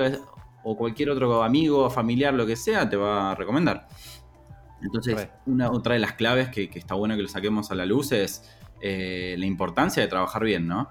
o 0.64 0.76
cualquier 0.76 1.10
otro 1.10 1.42
amigo, 1.42 1.88
familiar, 1.88 2.34
lo 2.34 2.46
que 2.46 2.56
sea, 2.56 2.88
te 2.88 2.96
va 2.96 3.30
a 3.30 3.34
recomendar. 3.34 3.86
Entonces, 4.82 5.28
una, 5.46 5.70
otra 5.70 5.94
de 5.94 6.00
las 6.00 6.12
claves 6.14 6.48
que, 6.48 6.68
está 6.74 6.94
bueno 6.94 7.16
que 7.16 7.22
lo 7.22 7.28
saquemos 7.28 7.70
a 7.70 7.74
la 7.74 7.86
luz 7.86 8.12
es 8.12 8.50
eh, 8.80 9.36
la 9.38 9.46
importancia 9.46 10.02
de 10.02 10.08
trabajar 10.08 10.44
bien, 10.44 10.66
¿no? 10.66 10.90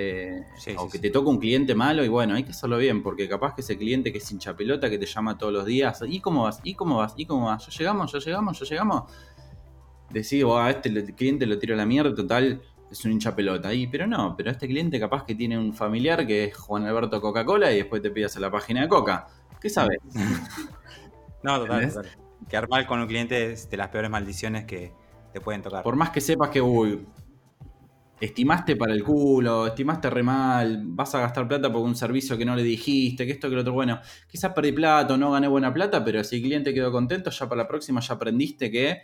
Eh, 0.00 0.44
o 0.76 0.88
que 0.88 1.00
te 1.00 1.10
toca 1.10 1.28
un 1.28 1.38
cliente 1.38 1.74
malo 1.74 2.04
y 2.04 2.08
bueno, 2.08 2.36
hay 2.36 2.44
que 2.44 2.52
hacerlo 2.52 2.78
bien, 2.78 3.02
porque 3.02 3.28
capaz 3.28 3.56
que 3.56 3.62
ese 3.62 3.76
cliente 3.76 4.12
que 4.12 4.18
es 4.18 4.30
hincha 4.30 4.54
pelota, 4.54 4.88
que 4.88 4.96
te 4.96 5.06
llama 5.06 5.36
todos 5.36 5.52
los 5.52 5.66
días, 5.66 6.04
¿y 6.06 6.20
cómo 6.20 6.44
vas? 6.44 6.60
¿Y 6.62 6.74
cómo 6.74 6.98
vas? 6.98 7.14
¿Y 7.16 7.26
cómo 7.26 7.46
vas? 7.46 7.66
¿Ya 7.66 7.76
llegamos? 7.76 8.12
¿Ya 8.12 8.20
llegamos? 8.20 8.60
¿Ya 8.60 8.66
llegamos? 8.66 9.12
decir, 10.10 10.44
oh, 10.44 10.56
a 10.56 10.70
este 10.70 11.14
cliente 11.14 11.46
lo 11.46 11.58
tiro 11.58 11.74
a 11.74 11.76
la 11.76 11.84
mierda, 11.84 12.14
total, 12.14 12.62
es 12.90 13.04
un 13.04 13.12
hincha 13.12 13.34
pelota. 13.34 13.74
Y, 13.74 13.88
pero 13.88 14.06
no, 14.06 14.36
pero 14.36 14.50
este 14.50 14.68
cliente 14.68 15.00
capaz 15.00 15.24
que 15.24 15.34
tiene 15.34 15.58
un 15.58 15.74
familiar 15.74 16.26
que 16.26 16.44
es 16.44 16.56
Juan 16.56 16.86
Alberto 16.86 17.20
Coca-Cola 17.20 17.72
y 17.72 17.78
después 17.78 18.00
te 18.00 18.10
pidas 18.10 18.36
a 18.36 18.40
la 18.40 18.50
página 18.50 18.82
de 18.82 18.88
Coca. 18.88 19.26
¿Qué 19.60 19.68
sabes? 19.68 19.98
no, 21.42 21.58
total, 21.58 21.92
total. 21.92 22.08
Que 22.48 22.56
armar 22.56 22.86
con 22.86 23.00
un 23.00 23.08
cliente 23.08 23.52
es 23.52 23.68
de 23.68 23.76
las 23.76 23.88
peores 23.88 24.10
maldiciones 24.10 24.64
que 24.64 24.92
te 25.32 25.40
pueden 25.40 25.60
tocar. 25.60 25.82
Por 25.82 25.96
más 25.96 26.10
que 26.10 26.20
sepas 26.20 26.50
que, 26.50 26.60
uy, 26.62 27.04
estimaste 28.20 28.76
para 28.76 28.92
el 28.92 29.04
culo, 29.04 29.66
estimaste 29.66 30.10
re 30.10 30.22
mal, 30.22 30.82
vas 30.84 31.14
a 31.14 31.20
gastar 31.20 31.46
plata 31.46 31.72
por 31.72 31.82
un 31.82 31.94
servicio 31.94 32.36
que 32.36 32.44
no 32.44 32.56
le 32.56 32.62
dijiste, 32.62 33.26
que 33.26 33.32
esto, 33.32 33.48
que 33.48 33.54
lo 33.54 33.60
otro, 33.62 33.72
bueno, 33.72 34.00
quizás 34.28 34.52
perdí 34.52 34.72
plata 34.72 35.16
no 35.16 35.30
gané 35.30 35.48
buena 35.48 35.72
plata, 35.72 36.04
pero 36.04 36.22
si 36.24 36.36
el 36.36 36.42
cliente 36.42 36.74
quedó 36.74 36.90
contento, 36.90 37.30
ya 37.30 37.48
para 37.48 37.62
la 37.62 37.68
próxima 37.68 38.00
ya 38.00 38.14
aprendiste 38.14 38.70
que 38.70 39.02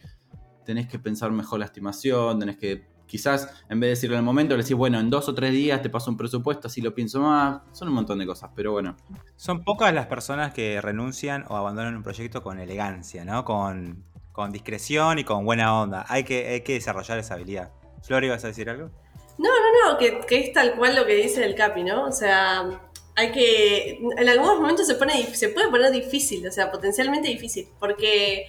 tenés 0.64 0.88
que 0.88 0.98
pensar 0.98 1.30
mejor 1.30 1.60
la 1.60 1.66
estimación, 1.66 2.38
tenés 2.38 2.56
que 2.56 2.94
quizás 3.06 3.64
en 3.68 3.80
vez 3.80 3.88
de 3.88 3.90
decirlo 3.90 4.16
en 4.16 4.20
el 4.20 4.24
momento, 4.24 4.56
le 4.56 4.62
decís, 4.62 4.76
bueno, 4.76 4.98
en 4.98 5.10
dos 5.10 5.28
o 5.28 5.34
tres 5.34 5.52
días 5.52 5.82
te 5.82 5.90
paso 5.90 6.10
un 6.10 6.16
presupuesto, 6.16 6.68
así 6.68 6.80
lo 6.80 6.94
pienso 6.94 7.20
más, 7.20 7.60
son 7.72 7.88
un 7.88 7.94
montón 7.94 8.18
de 8.18 8.26
cosas, 8.26 8.50
pero 8.54 8.72
bueno. 8.72 8.96
Son 9.36 9.62
pocas 9.62 9.92
las 9.94 10.06
personas 10.06 10.52
que 10.52 10.80
renuncian 10.80 11.44
o 11.48 11.56
abandonan 11.56 11.96
un 11.96 12.02
proyecto 12.02 12.42
con 12.42 12.58
elegancia, 12.58 13.24
¿no? 13.24 13.44
Con, 13.44 14.04
con 14.32 14.50
discreción 14.50 15.18
y 15.18 15.24
con 15.24 15.44
buena 15.44 15.80
onda. 15.80 16.04
Hay 16.08 16.24
que, 16.24 16.48
hay 16.48 16.60
que 16.62 16.74
desarrollar 16.74 17.18
esa 17.18 17.34
habilidad. 17.34 17.72
Flor, 18.02 18.24
¿ibas 18.24 18.44
a 18.44 18.48
decir 18.48 18.68
algo? 18.68 18.90
No, 19.38 19.48
no, 19.48 19.92
no, 19.92 19.98
que, 19.98 20.20
es 20.28 20.52
tal 20.52 20.76
cual 20.76 20.94
lo 20.94 21.06
que 21.06 21.14
dice 21.14 21.44
el 21.44 21.54
Capi, 21.54 21.82
¿no? 21.82 22.06
O 22.06 22.12
sea, 22.12 22.80
hay 23.16 23.32
que. 23.32 24.00
En 24.16 24.28
algunos 24.28 24.60
momentos 24.60 24.86
se, 24.86 24.94
pone, 24.94 25.34
se 25.34 25.48
puede 25.48 25.68
poner 25.68 25.90
difícil, 25.90 26.46
o 26.46 26.52
sea, 26.52 26.70
potencialmente 26.70 27.28
difícil, 27.28 27.68
porque 27.80 28.46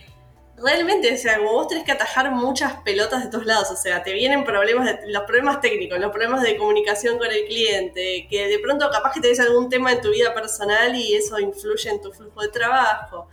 realmente, 0.57 1.13
o 1.13 1.17
sea, 1.17 1.37
como 1.37 1.53
vos 1.53 1.67
tenés 1.67 1.83
que 1.83 1.91
atajar 1.91 2.31
muchas 2.31 2.81
pelotas 2.81 3.23
de 3.23 3.29
todos 3.29 3.45
lados, 3.45 3.71
o 3.71 3.75
sea, 3.75 4.03
te 4.03 4.13
vienen 4.13 4.43
problemas, 4.45 4.85
de, 4.85 5.11
los 5.11 5.23
problemas 5.23 5.59
técnicos, 5.61 5.99
los 5.99 6.11
problemas 6.11 6.43
de 6.43 6.57
comunicación 6.57 7.17
con 7.17 7.31
el 7.31 7.45
cliente, 7.45 8.27
que 8.29 8.47
de 8.47 8.59
pronto 8.59 8.89
capaz 8.89 9.13
que 9.13 9.21
tenés 9.21 9.39
algún 9.39 9.69
tema 9.69 9.91
en 9.91 10.01
tu 10.01 10.11
vida 10.11 10.33
personal 10.33 10.95
y 10.95 11.15
eso 11.15 11.39
influye 11.39 11.89
en 11.89 12.01
tu 12.01 12.11
flujo 12.11 12.41
de 12.41 12.49
trabajo. 12.49 13.27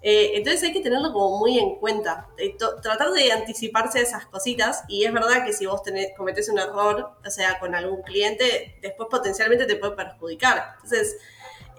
Eh, 0.00 0.32
entonces 0.34 0.62
hay 0.62 0.72
que 0.72 0.80
tenerlo 0.80 1.12
como 1.12 1.38
muy 1.38 1.58
en 1.58 1.76
cuenta, 1.76 2.28
eh, 2.36 2.56
tratar 2.56 3.10
de 3.10 3.32
anticiparse 3.32 3.98
a 3.98 4.02
esas 4.02 4.26
cositas 4.26 4.84
y 4.86 5.04
es 5.04 5.12
verdad 5.12 5.44
que 5.44 5.52
si 5.52 5.66
vos 5.66 5.82
tenés, 5.82 6.12
cometés 6.16 6.48
un 6.48 6.58
error, 6.58 7.16
o 7.24 7.30
sea, 7.30 7.58
con 7.58 7.74
algún 7.74 8.02
cliente, 8.02 8.78
después 8.80 9.08
potencialmente 9.10 9.66
te 9.66 9.74
puede 9.76 9.96
perjudicar. 9.96 10.74
Entonces, 10.76 11.16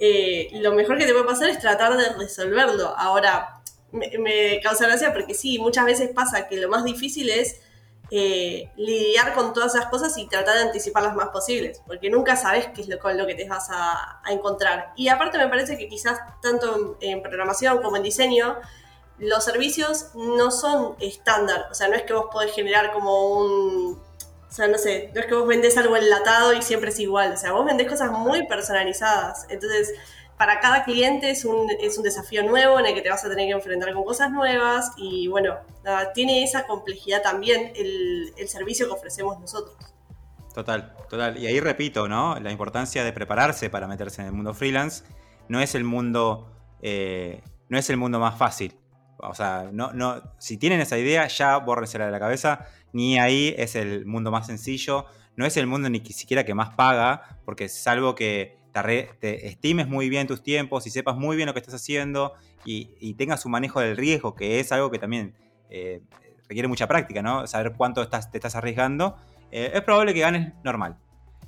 eh, 0.02 0.50
lo 0.54 0.74
mejor 0.74 0.98
que 0.98 1.06
te 1.06 1.14
puede 1.14 1.26
pasar 1.26 1.50
es 1.50 1.60
tratar 1.60 1.96
de 1.96 2.10
resolverlo. 2.10 2.94
Ahora, 2.98 3.62
me, 3.92 4.12
me 4.18 4.60
causa 4.62 4.88
gracia 4.88 5.14
porque 5.14 5.34
sí, 5.34 5.58
muchas 5.58 5.86
veces 5.86 6.10
pasa 6.14 6.48
que 6.48 6.58
lo 6.58 6.68
más 6.70 6.84
difícil 6.84 7.30
es 7.30 7.62
eh, 8.12 8.72
lidiar 8.76 9.36
con 9.36 9.54
todas 9.54 9.76
esas 9.76 9.88
cosas 9.88 10.18
y 10.18 10.26
tratar 10.28 10.56
de 10.56 10.64
anticipar 10.64 11.04
las 11.04 11.16
más 11.16 11.30
posibles, 11.30 11.82
porque 11.86 12.10
nunca 12.10 12.36
sabes 12.36 12.68
qué 12.74 12.82
es 12.82 12.88
lo, 12.88 12.98
con 12.98 13.16
lo 13.16 13.28
que 13.28 13.36
te 13.36 13.48
vas 13.48 13.68
a, 13.70 14.22
encontrar. 14.30 14.94
Y 14.96 15.10
aparte 15.10 15.38
me 15.38 15.48
parece 15.48 15.78
que 15.78 15.88
quizás 15.88 16.20
tanto 16.42 16.98
en, 17.02 17.22
programación 17.22 17.82
como 17.84 17.98
en 17.98 18.04
diseño, 18.04 18.58
los 19.20 19.44
servicios 19.44 20.08
no 20.16 20.50
son 20.50 20.96
estándar, 21.00 21.68
o 21.70 21.74
sea, 21.76 21.88
no 21.88 21.96
es 21.96 22.04
que 22.04 22.14
vos 22.14 22.26
podés 22.32 22.54
generar 22.54 22.92
como 22.94 23.38
un... 23.38 24.02
O 24.50 24.52
sea, 24.52 24.68
no 24.68 24.80
sé, 24.80 25.12
no 25.14 25.22
es 25.22 25.28
que 25.28 25.36
vos 25.36 25.46
vendés 25.46 25.78
algo 25.78 25.96
enlatado 25.96 26.54
y 26.54 26.64
siempre 26.64 26.90
es 26.90 27.00
igual, 27.00 27.34
o 27.34 27.38
sea, 27.38 27.52
vos 27.52 27.64
vendés 27.64 27.88
cosas 27.88 28.12
muy 28.12 28.48
personalizadas. 28.48 29.46
Entonces, 29.50 29.94
para 30.40 30.62
cada 30.62 30.86
cliente 30.86 31.30
es 31.30 31.44
un, 31.44 31.70
es 31.82 31.98
un 31.98 32.04
desafío 32.06 32.44
nuevo 32.44 32.80
en 32.80 32.86
el 32.86 32.94
que 32.94 33.02
te 33.02 33.10
vas 33.10 33.26
a 33.26 33.30
tener 33.30 33.48
que 33.48 33.52
enfrentar 33.52 33.94
con 33.94 34.06
cosas 34.06 34.32
nuevas 34.32 34.94
y 34.96 35.28
bueno, 35.28 35.58
tiene 36.14 36.46
esa 36.46 36.66
complejidad 36.66 37.22
también 37.22 37.74
el, 37.76 38.32
servicio 38.48 38.88
que 38.88 38.94
ofrecemos 38.94 39.38
nosotros. 39.38 39.76
Total, 40.54 40.96
total. 41.10 41.38
Y 41.38 41.46
ahí 41.46 41.60
repito, 41.60 42.08
¿no? 42.08 42.40
La 42.40 42.54
importancia 42.54 43.04
de 43.04 43.12
prepararse 43.12 43.70
para 43.70 43.86
meterse 43.86 44.22
en 44.22 44.28
el 44.28 44.34
mundo 44.34 44.54
freelance 44.54 45.04
no 45.50 45.60
es 45.60 45.76
el 45.76 45.84
mundo, 45.84 46.50
eh, 46.82 47.44
no 47.68 47.78
es 47.78 47.90
el 47.90 47.98
mundo 47.98 48.18
más 48.18 48.38
fácil. 48.38 48.78
O 49.18 49.36
sea, 49.36 49.70
no, 49.74 49.92
no, 49.92 50.22
si 50.38 50.56
tienen 50.56 50.80
esa 50.80 50.98
idea, 50.98 51.28
ya 51.28 51.58
bórrensela 51.58 52.06
de 52.06 52.12
la 52.12 52.20
cabeza. 52.20 52.66
Ni 52.94 53.20
ahí 53.20 53.54
es 53.58 53.76
el 53.76 54.06
mundo 54.06 54.32
más 54.32 54.48
sencillo. 54.48 55.06
No 55.36 55.46
es 55.46 55.58
el 55.58 55.68
mundo 55.68 55.90
ni 55.90 56.00
siquiera 56.06 56.46
que 56.46 56.54
más 56.54 56.76
paga, 56.76 57.40
porque 57.44 57.68
salvo 57.68 58.16
que 58.16 58.59
te, 58.84 59.48
estimes 59.48 59.88
muy 59.88 60.10
bien 60.10 60.28
tus 60.28 60.44
tiempos 60.44 60.86
y 60.88 60.90
sepas 60.90 61.16
muy 61.16 61.36
bien 61.36 61.48
lo 61.48 61.54
que 61.54 61.60
estás 61.60 61.76
haciendo 61.76 62.34
y, 62.66 63.14
tengas 63.16 63.46
un 63.46 63.52
manejo 63.52 63.80
del 63.80 63.98
riesgo, 63.98 64.36
que 64.36 64.60
es 64.60 64.72
algo 64.72 64.92
que 64.92 65.00
también 65.00 65.34
eh, 65.70 66.02
requiere 66.48 66.68
mucha 66.68 66.88
práctica, 66.88 67.22
¿no? 67.22 67.48
Saber 67.48 67.74
cuánto 67.76 68.02
estás, 68.02 68.32
te 68.32 68.38
estás 68.38 68.56
arriesgando, 68.56 69.18
eh, 69.52 69.72
es 69.74 69.82
probable 69.82 70.14
que 70.14 70.22
ganes 70.22 70.54
normal. 70.64 70.98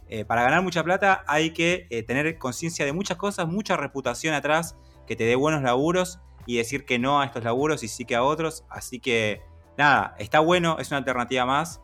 Eh, 0.07 0.25
para 0.25 0.43
ganar 0.43 0.61
mucha 0.61 0.83
plata 0.83 1.23
hay 1.25 1.51
que 1.51 1.87
tener 2.05 2.37
conciencia 2.37 2.85
de 2.85 2.91
muchas 2.91 3.17
cosas, 3.17 3.47
mucha 3.47 3.77
reputación 3.77 4.33
atrás, 4.33 4.75
que 5.07 5.15
te 5.15 5.23
dé 5.23 5.35
buenos 5.35 5.61
laburos 5.61 6.19
y 6.45 6.57
decir 6.57 6.85
que 6.85 6.99
no 6.99 7.21
a 7.21 7.25
estos 7.25 7.43
laburos 7.43 7.83
y 7.83 7.87
sí 7.87 8.05
que 8.05 8.15
a 8.15 8.23
otros. 8.23 8.65
Así 8.69 8.99
que, 8.99 9.41
nada, 9.77 10.15
está 10.19 10.39
bueno, 10.39 10.77
es 10.79 10.89
una 10.89 10.97
alternativa 10.97 11.45
más 11.45 11.81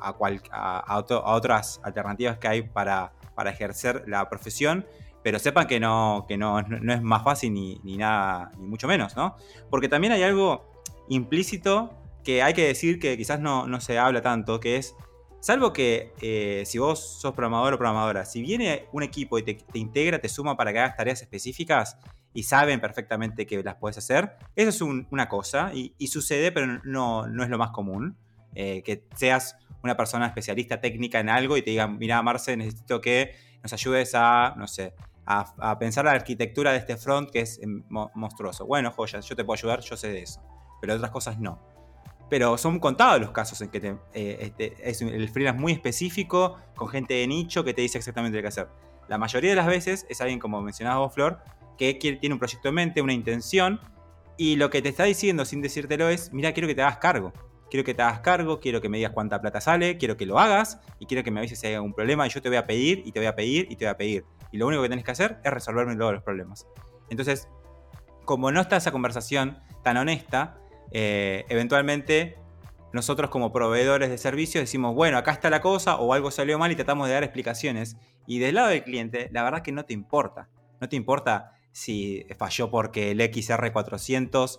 a 0.00 1.04
otras 1.24 1.80
alternativas 1.84 2.38
que 2.38 2.48
hay 2.48 2.62
para 2.62 3.12
para 3.34 3.50
ejercer 3.50 4.04
la 4.06 4.28
profesión, 4.28 4.86
pero 5.22 5.38
sepan 5.38 5.66
que 5.66 5.80
no, 5.80 6.24
que 6.28 6.36
no, 6.36 6.62
no 6.62 6.92
es 6.92 7.02
más 7.02 7.22
fácil 7.22 7.52
ni, 7.52 7.96
nada, 7.96 8.50
ni 8.58 8.66
mucho 8.66 8.88
menos, 8.88 9.16
¿no? 9.16 9.36
Porque 9.70 9.88
también 9.88 10.12
hay 10.12 10.22
algo 10.22 10.82
implícito 11.08 11.90
que 12.24 12.42
hay 12.42 12.54
que 12.54 12.66
decir 12.66 12.98
que 12.98 13.16
quizás 13.16 13.40
no, 13.40 13.66
no 13.66 13.80
se 13.80 13.98
habla 13.98 14.22
tanto, 14.22 14.60
que 14.60 14.76
es, 14.76 14.94
salvo 15.40 15.72
que 15.72 16.12
eh, 16.20 16.64
si 16.66 16.78
vos 16.78 17.20
sos 17.20 17.34
programador 17.34 17.74
o 17.74 17.78
programadora, 17.78 18.24
si 18.24 18.42
viene 18.42 18.86
un 18.92 19.02
equipo 19.02 19.38
y 19.38 19.42
te, 19.42 19.58
integra, 19.74 20.18
te 20.18 20.28
suma 20.28 20.56
para 20.56 20.72
que 20.72 20.80
hagas 20.80 20.96
tareas 20.96 21.22
específicas 21.22 21.96
y 22.34 22.44
saben 22.44 22.80
perfectamente 22.80 23.46
que 23.46 23.62
las 23.62 23.76
puedes 23.76 23.98
hacer, 23.98 24.36
eso 24.56 24.70
es 24.70 25.04
una 25.10 25.28
cosa 25.28 25.72
y, 25.74 25.94
sucede, 26.08 26.52
pero 26.52 26.80
no, 26.84 27.26
no 27.26 27.44
es 27.44 27.50
lo 27.50 27.58
más 27.58 27.70
común. 27.70 28.16
Eh, 28.54 28.82
que 28.82 29.06
seas 29.16 29.56
una 29.82 29.96
persona 29.96 30.26
especialista 30.26 30.80
técnica 30.80 31.20
en 31.20 31.28
algo 31.28 31.56
y 31.56 31.62
te 31.62 31.70
digan, 31.70 31.98
mira, 31.98 32.22
Marce, 32.22 32.56
necesito 32.56 33.00
que 33.00 33.34
nos 33.62 33.72
ayudes 33.72 34.14
a, 34.14 34.54
no 34.56 34.66
sé, 34.66 34.94
a, 35.26 35.78
pensar 35.78 36.04
la 36.04 36.12
arquitectura 36.12 36.72
de 36.72 36.78
este 36.78 36.96
front 36.96 37.30
que 37.30 37.40
es 37.40 37.60
em, 37.62 37.84
monstruoso. 37.88 38.66
Bueno, 38.66 38.90
joyas, 38.90 39.26
yo 39.28 39.36
te 39.36 39.44
puedo 39.44 39.58
ayudar, 39.58 39.80
yo 39.80 39.96
sé 39.96 40.08
de 40.08 40.22
eso, 40.22 40.40
pero 40.80 40.94
otras 40.94 41.10
cosas 41.10 41.38
no. 41.38 41.60
Pero 42.28 42.56
son 42.56 42.78
contados 42.78 43.20
los 43.20 43.30
casos 43.30 43.60
en 43.60 43.68
que 43.68 43.80
te, 43.80 43.96
eh, 44.14 44.38
este, 44.40 44.74
es 44.82 45.02
el 45.02 45.54
muy 45.54 45.72
específico, 45.72 46.58
con 46.74 46.88
gente 46.88 47.14
de 47.14 47.26
nicho 47.26 47.62
que 47.62 47.74
te 47.74 47.82
dice 47.82 47.98
exactamente 47.98 48.36
lo 48.38 48.42
que 48.42 48.48
hacer. 48.48 48.68
La 49.08 49.18
mayoría 49.18 49.50
de 49.50 49.56
las 49.56 49.66
veces 49.66 50.06
es 50.08 50.20
alguien, 50.20 50.38
como 50.38 50.62
mencionabas 50.62 50.98
vos, 51.00 51.14
Flor, 51.14 51.40
que 51.76 51.94
tiene 51.94 52.32
un 52.32 52.38
proyecto 52.38 52.68
en 52.68 52.74
mente, 52.74 53.02
una 53.02 53.12
intención, 53.12 53.80
y 54.38 54.56
lo 54.56 54.70
que 54.70 54.80
te 54.80 54.88
está 54.88 55.04
diciendo 55.04 55.44
sin 55.44 55.60
decírtelo 55.60 56.08
es, 56.08 56.32
mira, 56.32 56.52
quiero 56.52 56.68
que 56.68 56.74
te 56.74 56.82
hagas 56.82 56.98
cargo 56.98 57.32
quiero 57.72 57.84
que 57.84 57.94
te 57.94 58.02
hagas 58.02 58.20
cargo, 58.20 58.60
quiero 58.60 58.82
que 58.82 58.90
me 58.90 58.98
digas 58.98 59.12
cuánta 59.12 59.40
plata 59.40 59.58
sale, 59.58 59.96
quiero 59.96 60.18
que 60.18 60.26
lo 60.26 60.38
hagas 60.38 60.78
y 60.98 61.06
quiero 61.06 61.24
que 61.24 61.30
me 61.30 61.40
avises 61.40 61.58
si 61.58 61.68
hay 61.68 61.72
algún 61.72 61.94
problema 61.94 62.26
y 62.26 62.28
yo 62.28 62.42
te 62.42 62.50
voy 62.50 62.58
a 62.58 62.66
pedir 62.66 63.02
y 63.06 63.12
te 63.12 63.18
voy 63.18 63.26
a 63.28 63.34
pedir 63.34 63.66
y 63.70 63.76
te 63.76 63.86
voy 63.86 63.92
a 63.92 63.96
pedir. 63.96 64.26
Y 64.50 64.58
lo 64.58 64.66
único 64.66 64.82
que 64.82 64.90
tenés 64.90 65.06
que 65.06 65.12
hacer 65.12 65.38
es 65.42 65.50
resolverme 65.50 65.96
todos 65.96 66.12
los 66.12 66.22
problemas. 66.22 66.66
Entonces, 67.08 67.48
como 68.26 68.52
no 68.52 68.60
está 68.60 68.76
esa 68.76 68.92
conversación 68.92 69.58
tan 69.82 69.96
honesta, 69.96 70.58
eh, 70.90 71.46
eventualmente 71.48 72.36
nosotros 72.92 73.30
como 73.30 73.54
proveedores 73.54 74.10
de 74.10 74.18
servicios 74.18 74.60
decimos, 74.60 74.94
bueno, 74.94 75.16
acá 75.16 75.30
está 75.30 75.48
la 75.48 75.62
cosa 75.62 75.96
o 75.96 76.12
algo 76.12 76.30
salió 76.30 76.58
mal 76.58 76.70
y 76.72 76.76
tratamos 76.76 77.08
de 77.08 77.14
dar 77.14 77.24
explicaciones. 77.24 77.96
Y 78.26 78.38
del 78.38 78.56
lado 78.56 78.68
del 78.68 78.84
cliente, 78.84 79.30
la 79.32 79.44
verdad 79.44 79.62
que 79.62 79.72
no 79.72 79.86
te 79.86 79.94
importa. 79.94 80.50
No 80.78 80.90
te 80.90 80.96
importa 80.96 81.52
si 81.70 82.26
falló 82.36 82.70
porque 82.70 83.12
el 83.12 83.20
XR400 83.20 84.58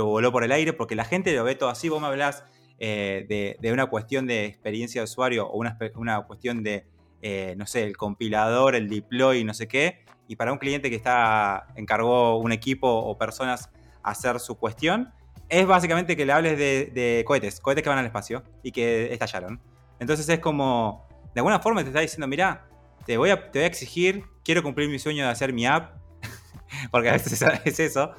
voló 0.00 0.32
por 0.32 0.44
el 0.44 0.52
aire, 0.52 0.72
porque 0.72 0.94
la 0.94 1.04
gente 1.04 1.34
lo 1.34 1.44
ve 1.44 1.54
todo 1.54 1.68
así. 1.68 1.88
Vos 1.88 2.00
me 2.00 2.06
hablas 2.06 2.44
eh, 2.78 3.56
de, 3.60 3.72
una 3.72 3.86
cuestión 3.86 4.26
de 4.26 4.44
experiencia 4.44 5.00
de 5.00 5.04
usuario 5.04 5.46
o 5.46 5.58
una, 5.58 5.78
una 5.94 6.22
cuestión 6.22 6.62
de, 6.62 6.86
eh, 7.22 7.54
no 7.56 7.66
sé, 7.66 7.84
el 7.84 7.96
compilador, 7.96 8.74
el 8.74 8.88
deploy, 8.88 9.44
no 9.44 9.54
sé 9.54 9.68
qué. 9.68 10.04
Y 10.28 10.36
para 10.36 10.52
un 10.52 10.58
cliente 10.58 10.90
que 10.90 10.96
está 10.96 11.68
encargó 11.76 12.38
un 12.38 12.52
equipo 12.52 12.88
o 12.88 13.16
personas 13.16 13.70
a 14.02 14.10
hacer 14.10 14.40
su 14.40 14.56
cuestión, 14.56 15.12
es 15.48 15.66
básicamente 15.66 16.16
que 16.16 16.26
le 16.26 16.32
hables 16.32 16.58
de, 16.58 17.24
cohetes, 17.26 17.60
cohetes 17.60 17.82
que 17.82 17.88
van 17.88 17.98
al 17.98 18.06
espacio 18.06 18.42
y 18.62 18.72
que 18.72 19.12
estallaron. 19.12 19.60
Entonces 20.00 20.28
es 20.28 20.40
como, 20.40 21.06
de 21.34 21.40
alguna 21.40 21.60
forma 21.60 21.82
te 21.82 21.88
está 21.88 22.00
diciendo, 22.00 22.26
mira, 22.26 22.68
te 23.06 23.12
te 23.12 23.18
voy 23.18 23.30
a 23.30 23.66
exigir, 23.66 24.24
quiero 24.44 24.62
cumplir 24.62 24.88
mi 24.88 24.98
sueño 24.98 25.24
de 25.24 25.30
hacer 25.30 25.52
mi 25.52 25.66
app, 25.66 25.94
porque 26.90 27.08
a 27.08 27.12
veces 27.12 27.40
es 27.64 27.80
eso, 27.80 28.12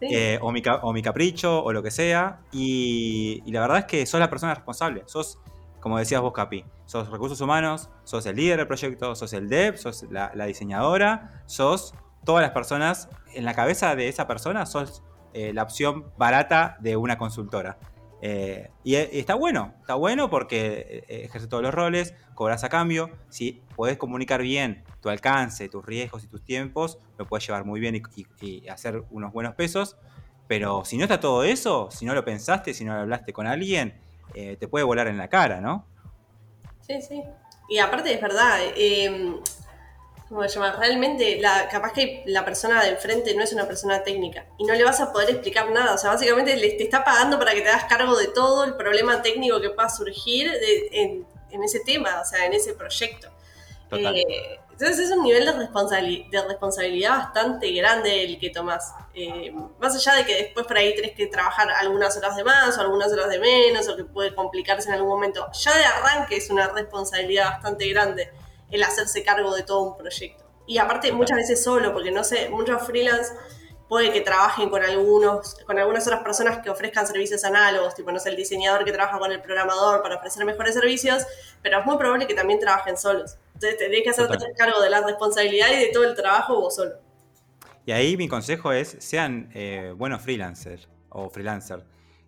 eh, 0.00 0.38
o, 0.40 0.52
mi, 0.52 1.02
capricho, 1.02 1.62
o 1.62 1.72
lo 1.72 1.82
que 1.82 1.90
sea. 1.90 2.40
Y, 2.52 3.42
la 3.46 3.60
verdad 3.60 3.78
es 3.78 3.84
que 3.84 4.06
sos 4.06 4.20
la 4.20 4.30
persona 4.30 4.54
responsable. 4.54 5.02
Sos, 5.06 5.38
como 5.80 5.98
decías 5.98 6.20
vos, 6.20 6.32
Capi, 6.32 6.64
sos 6.86 7.10
recursos 7.10 7.40
humanos, 7.40 7.90
sos 8.04 8.26
el 8.26 8.36
líder 8.36 8.58
del 8.58 8.66
proyecto, 8.66 9.14
sos 9.14 9.32
el 9.32 9.48
dev, 9.48 9.76
sos 9.76 10.06
la, 10.10 10.30
diseñadora, 10.46 11.42
sos 11.46 11.94
todas 12.24 12.42
las 12.42 12.52
personas. 12.52 13.08
En 13.34 13.44
la 13.44 13.54
cabeza 13.54 13.94
de 13.96 14.08
esa 14.08 14.26
persona 14.26 14.66
sos 14.66 15.02
eh, 15.32 15.52
la 15.52 15.62
opción 15.62 16.06
barata 16.16 16.76
de 16.80 16.96
una 16.96 17.18
consultora. 17.18 17.78
Eh, 18.26 18.70
y, 18.84 18.94
está 18.94 19.34
bueno, 19.34 19.74
está 19.80 19.96
bueno 19.96 20.30
porque 20.30 21.04
ejerce 21.08 21.46
todos 21.46 21.62
los 21.62 21.74
roles, 21.74 22.14
cobras 22.34 22.64
a 22.64 22.70
cambio. 22.70 23.10
Si 23.28 23.60
podés 23.76 23.98
comunicar 23.98 24.40
bien 24.40 24.82
tu 25.02 25.10
alcance, 25.10 25.68
tus 25.68 25.84
riesgos 25.84 26.24
y 26.24 26.28
tus 26.28 26.42
tiempos, 26.42 26.98
lo 27.18 27.26
puedes 27.26 27.46
llevar 27.46 27.66
muy 27.66 27.80
bien 27.80 28.02
y, 28.40 28.66
hacer 28.68 29.04
unos 29.10 29.30
buenos 29.30 29.54
pesos. 29.56 29.98
Pero 30.48 30.86
si 30.86 30.96
no 30.96 31.02
está 31.04 31.20
todo 31.20 31.44
eso, 31.44 31.90
si 31.90 32.06
no 32.06 32.14
lo 32.14 32.24
pensaste, 32.24 32.72
si 32.72 32.86
no 32.86 32.94
lo 32.94 33.00
hablaste 33.00 33.34
con 33.34 33.46
alguien, 33.46 34.00
eh, 34.32 34.56
te 34.58 34.68
puede 34.68 34.86
volar 34.86 35.06
en 35.06 35.18
la 35.18 35.28
cara, 35.28 35.60
¿no? 35.60 35.84
Sí, 36.80 37.02
sí. 37.02 37.22
Y 37.68 37.78
aparte 37.78 38.14
es 38.14 38.22
verdad, 38.22 38.58
eh, 38.74 39.36
¿cómo 40.28 40.42
se 40.42 40.48
llama? 40.48 40.72
Realmente, 40.72 41.38
la, 41.40 41.68
capaz 41.68 41.92
que 41.92 42.22
la 42.26 42.44
persona 42.44 42.82
de 42.82 42.90
enfrente 42.90 43.34
no 43.34 43.42
es 43.42 43.52
una 43.52 43.66
persona 43.66 44.02
técnica 44.02 44.46
y 44.58 44.64
no 44.64 44.74
le 44.74 44.84
vas 44.84 45.00
a 45.00 45.12
poder 45.12 45.30
explicar 45.30 45.70
nada. 45.70 45.94
O 45.94 45.98
sea, 45.98 46.10
básicamente 46.10 46.56
le, 46.56 46.70
te 46.72 46.84
está 46.84 47.04
pagando 47.04 47.38
para 47.38 47.52
que 47.54 47.60
te 47.60 47.68
hagas 47.68 47.84
cargo 47.84 48.16
de 48.16 48.28
todo 48.28 48.64
el 48.64 48.74
problema 48.74 49.22
técnico 49.22 49.60
que 49.60 49.70
pueda 49.70 49.88
surgir 49.88 50.50
de- 50.50 50.88
en, 50.92 51.26
en 51.50 51.64
ese 51.64 51.80
tema, 51.80 52.20
o 52.20 52.24
sea, 52.24 52.46
en 52.46 52.52
ese 52.52 52.74
proyecto. 52.74 53.30
Total. 53.90 54.16
Eh, 54.16 54.60
entonces 54.72 54.98
es 54.98 55.10
un 55.16 55.22
nivel 55.22 55.44
de, 55.44 55.52
responsabili- 55.52 56.28
de 56.30 56.42
responsabilidad 56.42 57.10
bastante 57.18 57.70
grande 57.70 58.24
el 58.24 58.40
que 58.40 58.50
tomás. 58.50 58.92
Eh, 59.14 59.52
más 59.78 59.94
allá 59.94 60.16
de 60.18 60.24
que 60.26 60.34
después 60.34 60.66
por 60.66 60.76
ahí 60.76 60.92
tenés 60.96 61.12
que 61.12 61.28
trabajar 61.28 61.70
algunas 61.70 62.16
horas 62.16 62.34
de 62.34 62.42
más 62.42 62.76
o 62.76 62.80
algunas 62.80 63.12
horas 63.12 63.28
de 63.28 63.38
menos 63.38 63.86
o 63.88 63.94
que 63.96 64.04
puede 64.04 64.34
complicarse 64.34 64.88
en 64.88 64.94
algún 64.94 65.10
momento. 65.10 65.46
Ya 65.52 65.76
de 65.76 65.84
arranque 65.84 66.38
es 66.38 66.50
una 66.50 66.66
responsabilidad 66.68 67.50
bastante 67.52 67.86
grande 67.88 68.32
el 68.74 68.82
hacerse 68.82 69.22
cargo 69.22 69.54
de 69.54 69.62
todo 69.62 69.82
un 69.82 69.96
proyecto. 69.96 70.44
Y 70.66 70.78
aparte 70.78 71.12
muchas 71.12 71.36
veces 71.36 71.62
solo, 71.62 71.92
porque 71.92 72.10
no 72.10 72.24
sé, 72.24 72.48
muchos 72.48 72.82
freelance 72.82 73.32
puede 73.88 74.12
que 74.12 74.22
trabajen 74.22 74.70
con 74.70 74.82
algunos, 74.82 75.56
con 75.66 75.78
algunas 75.78 76.06
otras 76.06 76.22
personas 76.22 76.58
que 76.58 76.70
ofrezcan 76.70 77.06
servicios 77.06 77.44
análogos, 77.44 77.94
tipo, 77.94 78.10
no 78.10 78.18
sé, 78.18 78.30
el 78.30 78.36
diseñador 78.36 78.84
que 78.84 78.92
trabaja 78.92 79.18
con 79.18 79.30
el 79.30 79.40
programador 79.40 80.02
para 80.02 80.16
ofrecer 80.16 80.44
mejores 80.44 80.74
servicios, 80.74 81.24
pero 81.62 81.78
es 81.78 81.86
muy 81.86 81.96
probable 81.98 82.26
que 82.26 82.34
también 82.34 82.58
trabajen 82.58 82.96
solos. 82.96 83.36
Entonces 83.54 83.78
tenés 83.78 84.02
que 84.02 84.10
hacerte 84.10 84.38
Total. 84.38 84.52
cargo 84.56 84.80
de 84.80 84.90
la 84.90 85.02
responsabilidad 85.02 85.68
y 85.70 85.76
de 85.76 85.90
todo 85.92 86.04
el 86.04 86.16
trabajo 86.16 86.60
vos 86.60 86.74
solo. 86.74 86.94
Y 87.86 87.92
ahí 87.92 88.16
mi 88.16 88.26
consejo 88.26 88.72
es, 88.72 88.96
sean 88.98 89.50
eh, 89.54 89.92
buenos 89.96 90.22
freelancers 90.22 90.88
o 91.10 91.28
freelancer. 91.28 91.84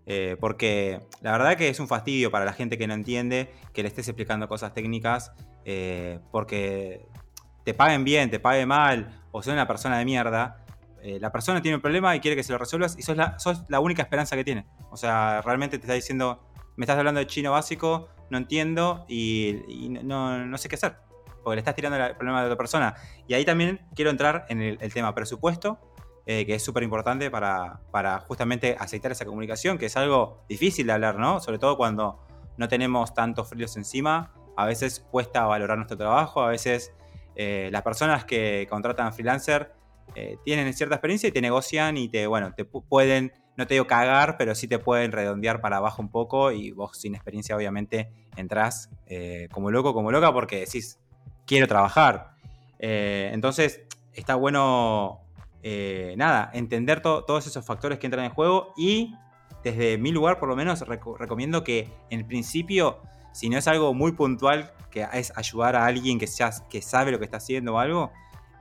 Eh, 0.08 0.36
porque 0.38 1.00
la 1.20 1.32
verdad 1.32 1.56
que 1.56 1.68
es 1.68 1.80
un 1.80 1.88
fastidio 1.88 2.30
para 2.30 2.44
la 2.44 2.52
gente 2.52 2.78
que 2.78 2.86
no 2.86 2.94
entiende 2.94 3.52
que 3.72 3.82
le 3.82 3.88
estés 3.88 4.06
explicando 4.06 4.46
cosas 4.46 4.72
técnicas 4.72 5.32
eh, 5.68 6.20
porque 6.30 7.08
te 7.64 7.74
paguen 7.74 8.04
bien, 8.04 8.30
te 8.30 8.38
paguen 8.38 8.68
mal 8.68 9.20
o 9.32 9.42
son 9.42 9.54
una 9.54 9.66
persona 9.66 9.98
de 9.98 10.04
mierda. 10.04 10.64
eh, 11.02 11.18
la 11.20 11.32
persona 11.32 11.60
tiene 11.60 11.74
un 11.74 11.82
problema 11.82 12.14
y 12.14 12.20
quiere 12.20 12.36
que 12.36 12.44
se 12.44 12.52
lo 12.52 12.58
resuelvas 12.58 12.96
y 12.96 13.02
sos 13.02 13.16
la, 13.68 13.80
única 13.80 14.02
esperanza 14.02 14.36
que 14.36 14.44
tiene. 14.44 14.64
O 14.90 14.96
sea, 14.96 15.42
realmente 15.42 15.76
te 15.78 15.82
está 15.82 15.94
diciendo, 15.94 16.40
me 16.76 16.84
estás 16.84 16.96
hablando 16.96 17.18
de 17.18 17.26
chino 17.26 17.50
básico, 17.50 18.08
no 18.30 18.38
entiendo 18.38 19.04
y, 19.08 19.60
no 20.02 20.56
sé 20.56 20.68
qué 20.68 20.76
hacer. 20.76 20.96
Porque 21.42 21.56
le 21.56 21.60
estás 21.60 21.74
tirando 21.74 21.96
el 21.96 22.14
problema 22.16 22.40
de 22.40 22.46
otra 22.46 22.56
persona. 22.56 22.94
Y 23.26 23.34
ahí 23.34 23.44
también 23.44 23.80
quiero 23.94 24.10
entrar 24.10 24.46
en 24.48 24.62
el, 24.62 24.78
el 24.80 24.92
tema 24.94 25.14
presupuesto, 25.14 25.78
eh, 26.28 26.44
que 26.44 26.56
es 26.56 26.64
súper 26.64 26.82
importante 26.82 27.30
para, 27.30 27.80
para 27.92 28.18
justamente 28.18 28.76
aceitar 28.78 29.12
esa 29.12 29.24
comunicación, 29.24 29.78
que 29.78 29.86
es 29.86 29.96
algo 29.96 30.44
difícil 30.48 30.86
de 30.88 30.92
hablar, 30.92 31.18
¿no? 31.20 31.38
Sobre 31.40 31.58
todo 31.58 31.76
cuando 31.76 32.18
no 32.56 32.66
tenemos 32.66 33.14
tantos 33.14 33.48
fríos 33.48 33.76
encima, 33.76 34.32
a 34.56 34.64
veces 34.66 35.04
cuesta 35.10 35.44
valorar 35.44 35.76
nuestro 35.76 35.96
trabajo, 35.96 36.40
a 36.40 36.48
veces 36.48 36.92
eh, 37.34 37.68
las 37.70 37.82
personas 37.82 38.24
que 38.24 38.66
contratan 38.70 39.12
freelancer 39.12 39.72
eh, 40.14 40.38
tienen 40.44 40.72
cierta 40.72 40.94
experiencia 40.96 41.28
y 41.28 41.32
te 41.32 41.40
negocian 41.42 41.96
y 41.96 42.08
te, 42.08 42.26
bueno, 42.26 42.54
te 42.54 42.68
pu- 42.68 42.82
pueden, 42.88 43.32
no 43.56 43.66
te 43.66 43.74
digo 43.74 43.86
cagar, 43.86 44.36
pero 44.38 44.54
sí 44.54 44.66
te 44.68 44.78
pueden 44.78 45.12
redondear 45.12 45.60
para 45.60 45.76
abajo 45.76 46.00
un 46.00 46.10
poco 46.10 46.50
y 46.52 46.70
vos 46.70 46.96
sin 46.98 47.14
experiencia 47.14 47.54
obviamente 47.56 48.10
entrás 48.36 48.88
eh, 49.06 49.48
como 49.52 49.70
loco, 49.70 49.92
como 49.92 50.10
loca 50.10 50.32
porque 50.32 50.60
decís, 50.60 50.98
quiero 51.46 51.66
trabajar. 51.68 52.30
Entonces, 52.78 53.82
está 54.12 54.34
bueno, 54.34 55.20
nada, 56.16 56.50
entender 56.54 57.00
to- 57.00 57.24
todos 57.24 57.46
esos 57.46 57.64
factores 57.66 57.98
que 57.98 58.06
entran 58.06 58.24
en 58.24 58.30
juego 58.30 58.72
y 58.76 59.14
desde 59.64 59.98
mi 59.98 60.12
lugar, 60.12 60.38
por 60.38 60.48
lo 60.48 60.56
menos, 60.56 60.82
reco- 60.86 61.16
recomiendo 61.18 61.64
que 61.64 61.90
en 62.10 62.26
principio, 62.26 63.00
si 63.36 63.50
no 63.50 63.58
es 63.58 63.68
algo 63.68 63.92
muy 63.92 64.12
puntual, 64.12 64.72
que 64.90 65.06
es 65.12 65.30
ayudar 65.36 65.76
a 65.76 65.84
alguien 65.84 66.18
que, 66.18 66.26
ya, 66.26 66.50
que 66.70 66.80
sabe 66.80 67.12
lo 67.12 67.18
que 67.18 67.26
está 67.26 67.36
haciendo 67.36 67.74
o 67.74 67.78
algo, 67.78 68.10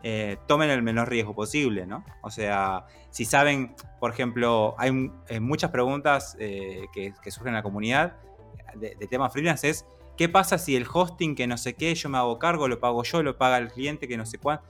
eh, 0.03 0.35
tomen 0.47 0.69
el 0.69 0.83
menor 0.83 1.09
riesgo 1.09 1.33
posible, 1.33 1.85
¿no? 1.85 2.03
O 2.21 2.29
sea, 2.29 2.85
si 3.09 3.23
saben, 3.23 3.73
por 4.01 4.11
ejemplo, 4.11 4.75
hay 4.77 5.09
eh, 5.29 5.39
muchas 5.39 5.71
preguntas 5.71 6.35
eh, 6.39 6.87
que, 6.93 7.13
que 7.23 7.31
surgen 7.31 7.49
en 7.49 7.55
la 7.55 7.63
comunidad 7.63 8.17
de, 8.75 8.95
de 8.99 9.07
tema 9.07 9.29
freelance, 9.29 9.69
es 9.69 9.85
¿Qué 10.17 10.27
pasa 10.29 10.57
si 10.57 10.75
el 10.75 10.85
hosting 10.91 11.35
que 11.35 11.47
no 11.47 11.57
sé 11.57 11.73
qué, 11.73 11.93
yo 11.95 12.09
me 12.09 12.17
hago 12.17 12.37
cargo, 12.37 12.67
lo 12.67 12.79
pago 12.79 13.03
yo, 13.03 13.23
lo 13.23 13.37
paga 13.37 13.57
el 13.57 13.69
cliente 13.69 14.07
que 14.07 14.17
no 14.17 14.25
sé 14.25 14.37
cuánto? 14.37 14.65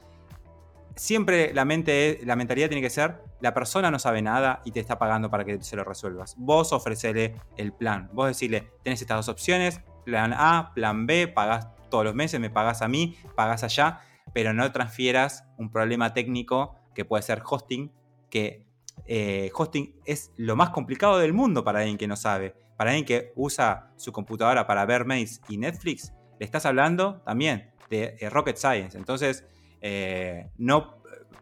Siempre 0.96 1.52
la, 1.54 1.66
mente, 1.66 2.20
la 2.24 2.36
mentalidad 2.36 2.70
tiene 2.70 2.82
que 2.82 2.90
ser, 2.90 3.22
la 3.42 3.54
persona 3.54 3.92
no 3.92 4.00
sabe 4.00 4.22
nada 4.22 4.62
y 4.66 4.72
te 4.72 4.80
está 4.80 4.98
pagando 4.98 5.30
para 5.30 5.44
que 5.44 5.62
se 5.62 5.76
lo 5.76 5.84
resuelvas. 5.84 6.36
Vos 6.38 6.72
ofrecele 6.74 7.36
el 7.58 7.74
plan. 7.74 8.10
Vos 8.14 8.28
decirle, 8.28 8.70
tenés 8.82 9.02
estas 9.02 9.18
dos 9.18 9.30
opciones, 9.30 9.82
plan 10.06 10.34
A, 10.34 10.72
plan 10.74 11.06
B, 11.06 11.28
pagás 11.28 11.68
todos 11.90 12.06
los 12.06 12.16
meses, 12.16 12.40
me 12.40 12.50
pagás 12.50 12.82
a 12.82 12.88
mí, 12.88 13.18
pagás 13.36 13.64
allá, 13.64 14.00
pero 14.34 14.54
no 14.54 14.72
transfieras 14.72 15.44
un 15.58 15.72
problema 15.72 16.14
técnico 16.14 16.76
que 16.94 17.04
puede 17.04 17.24
ser 17.24 17.42
hosting, 17.46 17.92
que 18.30 18.66
eh, 19.06 19.52
hosting 19.54 19.96
es 20.06 20.32
lo 20.38 20.56
más 20.56 20.70
complicado 20.70 21.18
del 21.20 21.34
mundo 21.34 21.64
para 21.64 21.80
alguien 21.80 21.98
que 21.98 22.08
no 22.08 22.16
sabe. 22.16 22.56
Para 22.78 22.92
alguien 22.92 23.06
que 23.06 23.34
usa 23.36 23.92
su 23.98 24.12
computadora 24.12 24.68
para 24.68 24.86
ver 24.86 25.06
mails 25.06 25.42
y 25.50 25.58
Netflix, 25.58 26.14
le 26.40 26.46
estás 26.46 26.66
hablando 26.66 27.22
también 27.26 27.72
de 27.90 28.16
eh, 28.20 28.30
rocket 28.30 28.58
science. 28.58 28.98
Entonces, 28.98 29.46
eh, 29.82 30.50
no, 30.58 30.98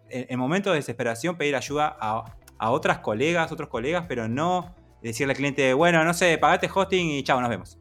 en, 0.10 0.28
en 0.30 0.40
momentos 0.40 0.74
de 0.74 0.78
desesperación 0.78 1.38
pedir 1.38 1.56
ayuda 1.56 1.98
a, 2.00 2.26
a 2.58 2.72
otras 2.72 3.00
colegas, 3.00 3.52
otros 3.52 3.70
colegas, 3.70 4.06
pero 4.08 4.28
no 4.28 4.76
decirle 5.02 5.34
al 5.34 5.38
cliente, 5.38 5.74
bueno, 5.74 6.04
no 6.04 6.14
sé, 6.14 6.38
pagate 6.38 6.70
hosting 6.74 7.10
y 7.10 7.24
chao, 7.24 7.42
nos 7.42 7.50
vemos. 7.50 7.78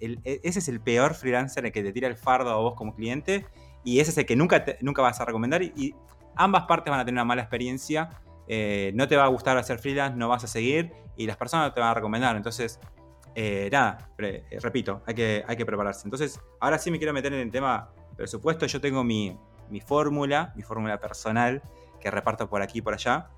E- 0.00 0.40
ese 0.42 0.58
es 0.58 0.68
el 0.68 0.80
peor 0.80 1.14
freelancer 1.14 1.64
el 1.66 1.72
que 1.72 1.82
te 1.82 1.92
tira 1.92 2.08
el 2.08 2.16
fardo 2.16 2.50
a 2.50 2.56
vos 2.56 2.74
como 2.74 2.94
cliente 2.94 3.46
y 3.84 4.00
ese 4.00 4.10
es 4.10 4.18
el 4.18 4.26
que 4.26 4.36
nunca, 4.36 4.64
nunca 4.80 5.02
vas 5.02 5.20
a 5.20 5.24
recomendar 5.24 5.62
y, 5.62 5.94
ambas 6.36 6.64
partes 6.66 6.90
van 6.90 7.00
a 7.00 7.04
tener 7.04 7.14
una 7.14 7.24
mala 7.24 7.42
experiencia. 7.42 8.10
eh, 8.48 8.92
no 8.94 9.08
te 9.08 9.16
va 9.16 9.24
a 9.24 9.28
gustar 9.28 9.58
hacer 9.58 9.78
freelance, 9.80 10.16
no 10.16 10.28
vas 10.28 10.44
a 10.44 10.46
seguir 10.46 10.92
y 11.16 11.26
las 11.26 11.36
personas 11.36 11.68
no 11.68 11.74
te 11.74 11.80
van 11.80 11.90
a 11.90 11.94
recomendar. 11.94 12.36
Entonces, 12.36 12.78
eh, 13.34 13.68
nada, 13.72 14.10
eh, 14.18 14.44
repito, 14.60 15.02
hay 15.04 15.14
que, 15.14 15.44
hay 15.48 15.56
que 15.56 15.66
prepararse. 15.66 16.02
Entonces, 16.06 16.40
ahora 16.60 16.78
sí 16.78 16.90
me 16.90 16.98
quiero 16.98 17.12
meter 17.12 17.32
en 17.32 17.40
el 17.40 17.50
tema 17.50 17.90
presupuesto. 18.16 18.66
Yo 18.66 18.80
tengo 18.80 19.02
mi, 19.02 19.36
mi 19.68 19.80
fórmula, 19.80 20.52
mi 20.54 20.62
fórmula 20.62 21.00
personal, 21.00 21.60
que 22.00 22.10
reparto 22.10 22.48
por 22.48 22.62
aquí 22.62 22.78
y 22.78 22.82
por 22.82 22.94
allá. 22.94 23.30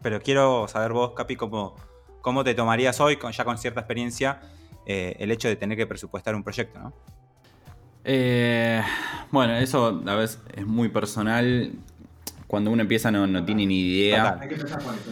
Pero 0.00 0.20
quiero 0.20 0.66
saber 0.68 0.92
vos, 0.92 1.12
Capi, 1.14 1.36
cómo, 1.36 1.76
cómo 2.22 2.42
te 2.42 2.54
tomarías 2.54 3.00
hoy, 3.00 3.16
con, 3.16 3.32
ya 3.32 3.44
con 3.44 3.58
cierta 3.58 3.80
experiencia, 3.80 4.40
eh, 4.88 5.14
el 5.20 5.30
hecho 5.30 5.46
de 5.46 5.54
tener 5.54 5.76
que 5.76 5.86
presupuestar 5.86 6.34
un 6.34 6.42
proyecto, 6.42 6.80
¿no? 6.80 6.92
Eh, 8.04 8.82
bueno, 9.30 9.54
eso 9.56 10.02
a 10.06 10.14
veces 10.14 10.40
es 10.56 10.66
muy 10.66 10.88
personal. 10.88 11.72
Cuando 12.46 12.70
uno 12.70 12.80
empieza 12.80 13.10
no, 13.10 13.26
no 13.26 13.44
tiene 13.44 13.66
ni 13.66 13.80
idea. 13.80 14.40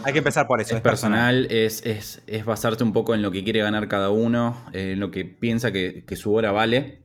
Hay 0.03 0.11
que 0.11 0.17
empezar 0.17 0.47
por 0.47 0.59
eso. 0.59 0.75
Es 0.75 0.81
personal, 0.81 1.45
es, 1.51 1.85
es, 1.85 2.23
es 2.25 2.43
basarte 2.43 2.83
un 2.83 2.93
poco 2.93 3.13
en 3.13 3.21
lo 3.21 3.29
que 3.29 3.43
quiere 3.43 3.61
ganar 3.61 3.87
cada 3.87 4.09
uno, 4.09 4.57
eh, 4.73 4.93
en 4.93 4.99
lo 4.99 5.11
que 5.11 5.25
piensa 5.25 5.71
que, 5.71 6.03
que 6.07 6.15
su 6.15 6.33
hora 6.33 6.51
vale. 6.51 7.03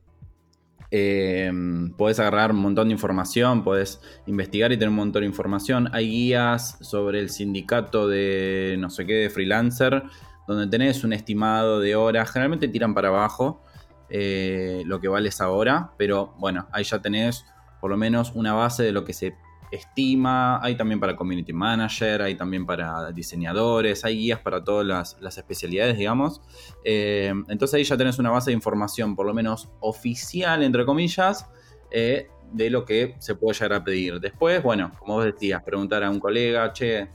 Eh, 0.89 1.51
podés 1.97 2.19
agarrar 2.19 2.51
un 2.51 2.57
montón 2.57 2.87
de 2.87 2.93
información, 2.93 3.63
podés 3.63 3.99
investigar 4.27 4.71
y 4.71 4.77
tener 4.77 4.89
un 4.89 4.95
montón 4.95 5.21
de 5.21 5.27
información. 5.27 5.89
Hay 5.91 6.07
guías 6.07 6.77
sobre 6.81 7.19
el 7.19 7.29
sindicato 7.29 8.07
de 8.07 8.75
no 8.79 8.89
sé 8.89 9.05
qué, 9.05 9.13
de 9.13 9.29
freelancer, 9.29 10.03
donde 10.47 10.67
tenés 10.67 11.03
un 11.03 11.13
estimado 11.13 11.79
de 11.79 11.95
horas. 11.95 12.29
Generalmente 12.31 12.67
tiran 12.67 12.93
para 12.93 13.09
abajo 13.09 13.61
eh, 14.09 14.83
lo 14.85 14.99
que 14.99 15.07
vale 15.07 15.29
esa 15.29 15.49
hora, 15.49 15.91
pero 15.97 16.35
bueno, 16.37 16.67
ahí 16.71 16.83
ya 16.83 17.01
tenés 17.01 17.45
por 17.81 17.89
lo 17.89 17.97
menos 17.97 18.31
una 18.35 18.53
base 18.53 18.83
de 18.83 18.91
lo 18.91 19.03
que 19.03 19.13
se 19.13 19.35
estima, 19.71 20.63
hay 20.63 20.75
también 20.75 20.99
para 20.99 21.15
community 21.15 21.51
manager, 21.51 22.21
hay 22.21 22.35
también 22.35 22.65
para 22.65 23.11
diseñadores, 23.11 24.05
hay 24.05 24.17
guías 24.17 24.39
para 24.39 24.63
todas 24.63 24.85
las, 24.85 25.17
las 25.19 25.37
especialidades, 25.37 25.97
digamos. 25.97 26.41
Eh, 26.83 27.33
entonces 27.47 27.73
ahí 27.73 27.83
ya 27.83 27.97
tenés 27.97 28.19
una 28.19 28.29
base 28.29 28.51
de 28.51 28.55
información, 28.55 29.15
por 29.15 29.25
lo 29.25 29.33
menos 29.33 29.69
oficial, 29.79 30.63
entre 30.63 30.85
comillas, 30.85 31.47
eh, 31.89 32.27
de 32.51 32.69
lo 32.69 32.85
que 32.85 33.15
se 33.19 33.33
puede 33.35 33.55
llegar 33.55 33.73
a 33.73 33.83
pedir. 33.83 34.19
Después, 34.19 34.61
bueno, 34.61 34.91
como 34.99 35.15
vos 35.15 35.25
decías, 35.25 35.63
preguntar 35.63 36.03
a 36.03 36.09
un 36.11 36.19
colega, 36.19 36.71
che, 36.71 37.09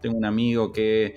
tengo 0.00 0.16
un 0.16 0.24
amigo 0.24 0.72
que... 0.72 1.16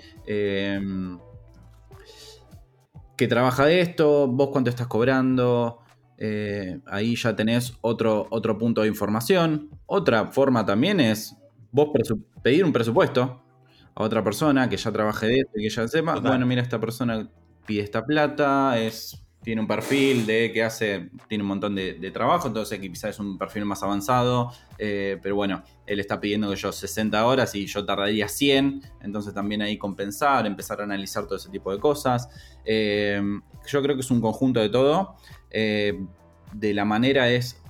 que 3.16 3.28
trabaja 3.28 3.66
de 3.66 3.82
esto, 3.82 4.28
vos 4.28 4.50
cuánto 4.52 4.70
estás 4.70 4.88
cobrando, 4.88 5.80
eh, 6.18 6.80
ahí 6.86 7.16
ya 7.16 7.36
tenés 7.36 7.74
otro, 7.82 8.28
otro 8.30 8.58
punto 8.58 8.82
de 8.82 8.88
información. 8.88 9.70
Otra 9.86 10.28
forma 10.28 10.66
también 10.66 11.00
es 11.00 11.36
vos 11.72 11.90
pedir 12.42 12.64
un 12.64 12.72
presupuesto 12.72 13.42
a 13.94 14.04
otra 14.04 14.24
persona 14.24 14.70
que 14.70 14.78
ya 14.78 14.92
trabaje 14.92 15.28
de 15.28 15.40
esto 15.40 15.52
y 15.56 15.64
que 15.64 15.70
ya 15.70 15.88
sepa, 15.88 16.16
Total. 16.16 16.32
bueno, 16.32 16.46
mira, 16.46 16.62
esta 16.62 16.80
persona 16.80 17.30
pide 17.66 17.82
esta 17.82 18.06
plata, 18.06 18.78
es 18.80 19.25
tiene 19.46 19.62
un 19.62 19.68
perfil 19.68 20.26
de 20.26 20.52
que 20.52 20.64
hace, 20.64 21.12
tiene 21.28 21.44
un 21.44 21.48
montón 21.48 21.76
de, 21.76 22.12
trabajo, 22.12 22.48
entonces 22.48 22.80
quizás 22.80 23.12
es 23.12 23.20
un 23.20 23.38
perfil 23.38 23.64
más 23.64 23.84
avanzado, 23.84 24.52
eh, 24.80 25.20
pero 25.22 25.36
bueno, 25.36 25.62
él 25.86 26.00
está 26.00 26.20
pidiendo 26.20 26.50
que 26.50 26.56
yo 26.56 26.72
60 26.72 27.24
horas 27.24 27.54
y 27.54 27.68
yo 27.68 27.86
tardaría 27.86 28.28
100, 28.28 28.82
entonces 29.02 29.36
también 29.36 29.62
ahí 29.62 29.78
compensar, 29.78 30.48
empezar 30.48 30.82
a 30.82 30.86
analizar 30.86 31.26
todo 31.26 31.36
ese 31.36 31.50
tipo 31.50 31.72
de 31.72 31.80
cosas. 31.80 32.28
Eh, 32.66 33.22
yo 33.68 33.84
creo 33.84 33.94
que 33.96 34.02
es 34.02 34.10
un 34.10 34.20
conjunto 34.20 34.60
de 34.60 34.70
todo. 34.70 35.16
Eh, 35.52 36.04
de 36.52 36.74
la 36.74 36.84
manera 36.84 37.30
es, 37.30 37.62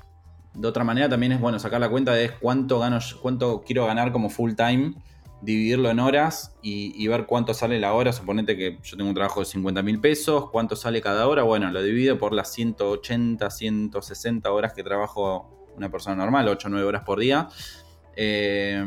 de 0.53 0.67
otra 0.69 0.86
manera 0.86 1.09
también 1.09 1.34
es 1.34 1.41
bueno 1.41 1.59
sacar 1.59 1.82
la 1.82 1.89
cuenta 1.89 2.13
de 2.13 2.30
cuánto 2.30 2.80
gano, 2.80 2.99
cuánto 3.21 3.63
quiero 3.65 3.86
ganar 3.86 4.13
como 4.13 4.30
full 4.30 4.53
time 4.53 4.93
dividirlo 5.41 5.89
en 5.89 5.99
horas 5.99 6.55
y, 6.61 7.07
ver 7.07 7.25
cuánto 7.25 7.53
sale 7.53 7.79
la 7.79 7.93
hora. 7.93 8.13
Suponete 8.13 8.57
que 8.57 8.79
yo 8.83 8.97
tengo 8.97 9.09
un 9.09 9.15
trabajo 9.15 9.41
de 9.41 9.45
50 9.45 9.81
mil 9.83 9.99
pesos, 9.99 10.49
cuánto 10.49 10.75
sale 10.75 11.01
cada 11.01 11.27
hora. 11.27 11.43
Bueno, 11.43 11.71
lo 11.71 11.81
divido 11.81 12.17
por 12.17 12.33
las 12.33 12.51
180, 12.53 13.49
160 13.49 14.51
horas 14.51 14.73
que 14.73 14.83
trabajo 14.83 15.69
una 15.75 15.89
persona 15.89 16.15
normal, 16.15 16.47
8 16.47 16.67
o 16.67 16.71
9 16.71 16.88
horas 16.88 17.03
por 17.03 17.19
día. 17.19 17.49
Eh, 18.15 18.83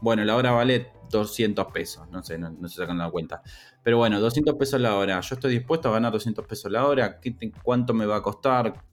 bueno, 0.00 0.24
la 0.24 0.36
hora 0.36 0.52
vale 0.52 0.92
200 1.10 1.66
pesos, 1.72 2.08
no 2.10 2.22
sé, 2.22 2.38
no, 2.38 2.68
se 2.68 2.76
sacan 2.76 2.98
la 2.98 3.10
cuenta. 3.10 3.42
Pero 3.82 3.98
bueno, 3.98 4.20
200 4.20 4.54
pesos 4.54 4.80
la 4.80 4.96
hora. 4.96 5.20
Yo 5.20 5.34
estoy 5.34 5.52
dispuesto 5.52 5.88
a 5.88 5.92
ganar 5.92 6.12
200 6.12 6.46
pesos 6.46 6.70
la 6.70 6.86
hora. 6.86 7.20
¿Cuánto 7.62 7.94
me 7.94 8.06
va 8.06 8.16
a 8.16 8.22
costar? 8.22 8.84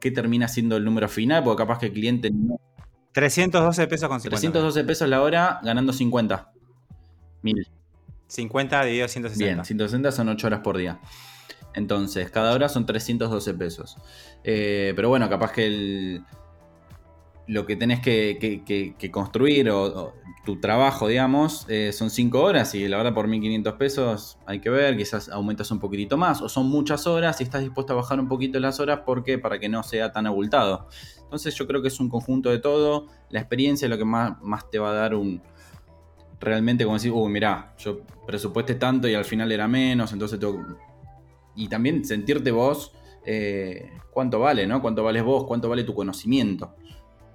¿Qué 0.00 0.10
termina 0.10 0.48
siendo 0.48 0.76
el 0.76 0.84
número 0.84 1.08
final? 1.08 1.44
Porque 1.44 1.62
capaz 1.62 1.78
que 1.78 1.86
el 1.86 1.92
cliente 1.92 2.30
no 2.30 2.58
312 3.12 3.86
pesos 3.86 4.08
con 4.08 4.20
50. 4.20 4.36
312 4.36 4.84
pesos 4.84 5.08
la 5.08 5.22
hora 5.22 5.60
ganando 5.62 5.92
50. 5.92 6.52
Mil. 7.42 7.68
50 8.28 8.84
dividido 8.84 9.08
160. 9.08 9.44
Bien, 9.44 9.64
160 9.64 10.12
son 10.12 10.28
8 10.28 10.46
horas 10.46 10.60
por 10.60 10.78
día. 10.78 11.00
Entonces, 11.74 12.30
cada 12.30 12.52
hora 12.52 12.68
son 12.68 12.86
312 12.86 13.54
pesos. 13.54 13.96
Eh, 14.44 14.92
pero 14.96 15.08
bueno, 15.08 15.28
capaz 15.28 15.52
que 15.52 15.66
el, 15.66 16.24
lo 17.46 17.66
que 17.66 17.76
tenés 17.76 18.00
que, 18.00 19.10
construir 19.10 19.70
o, 19.70 20.14
tu 20.44 20.58
trabajo, 20.58 21.06
digamos, 21.06 21.66
eh, 21.68 21.92
son 21.92 22.10
5 22.10 22.40
horas 22.40 22.74
y 22.74 22.88
la 22.88 22.96
verdad 22.96 23.14
por 23.14 23.28
1500 23.28 23.74
pesos 23.74 24.38
hay 24.44 24.60
que 24.60 24.70
ver, 24.70 24.96
quizás 24.96 25.28
aumentas 25.28 25.70
un 25.70 25.78
poquitito 25.78 26.16
más 26.16 26.42
o 26.42 26.48
son 26.48 26.68
muchas 26.68 27.06
horas 27.06 27.40
y 27.40 27.44
estás 27.44 27.62
dispuesto 27.62 27.92
a 27.92 27.96
bajar 27.96 28.18
un 28.18 28.26
poquito 28.26 28.58
las 28.58 28.80
horas 28.80 29.00
porque 29.06 29.38
para 29.38 29.60
que 29.60 29.68
no 29.68 29.84
sea 29.84 30.10
tan 30.10 30.26
abultado. 30.26 30.88
Entonces 31.22 31.54
yo 31.54 31.66
creo 31.66 31.80
que 31.80 31.88
es 31.88 32.00
un 32.00 32.08
conjunto 32.08 32.50
de 32.50 32.58
todo, 32.58 33.06
la 33.30 33.38
experiencia 33.38 33.86
es 33.86 33.90
lo 33.90 33.98
que 33.98 34.04
más, 34.04 34.36
te 34.70 34.78
va 34.78 34.90
a 34.90 34.94
dar 34.94 35.14
un... 35.14 35.40
Realmente 36.40 36.82
como 36.82 36.96
decir, 36.96 37.12
uy, 37.12 37.30
mirá, 37.30 37.74
yo 37.78 38.00
presupuesté 38.26 38.74
tanto 38.74 39.06
y 39.06 39.14
al 39.14 39.24
final 39.24 39.52
era 39.52 39.68
menos, 39.68 40.12
entonces 40.12 40.40
tengo... 40.40 40.64
Y 41.54 41.68
también 41.68 42.04
sentirte 42.04 42.50
vos, 42.50 42.92
eh, 43.24 43.90
cuánto 44.10 44.40
vale, 44.40 44.66
¿no? 44.66 44.82
Cuánto 44.82 45.04
vales 45.04 45.22
vos, 45.22 45.44
cuánto 45.44 45.68
vale 45.68 45.84
tu 45.84 45.94
conocimiento. 45.94 46.74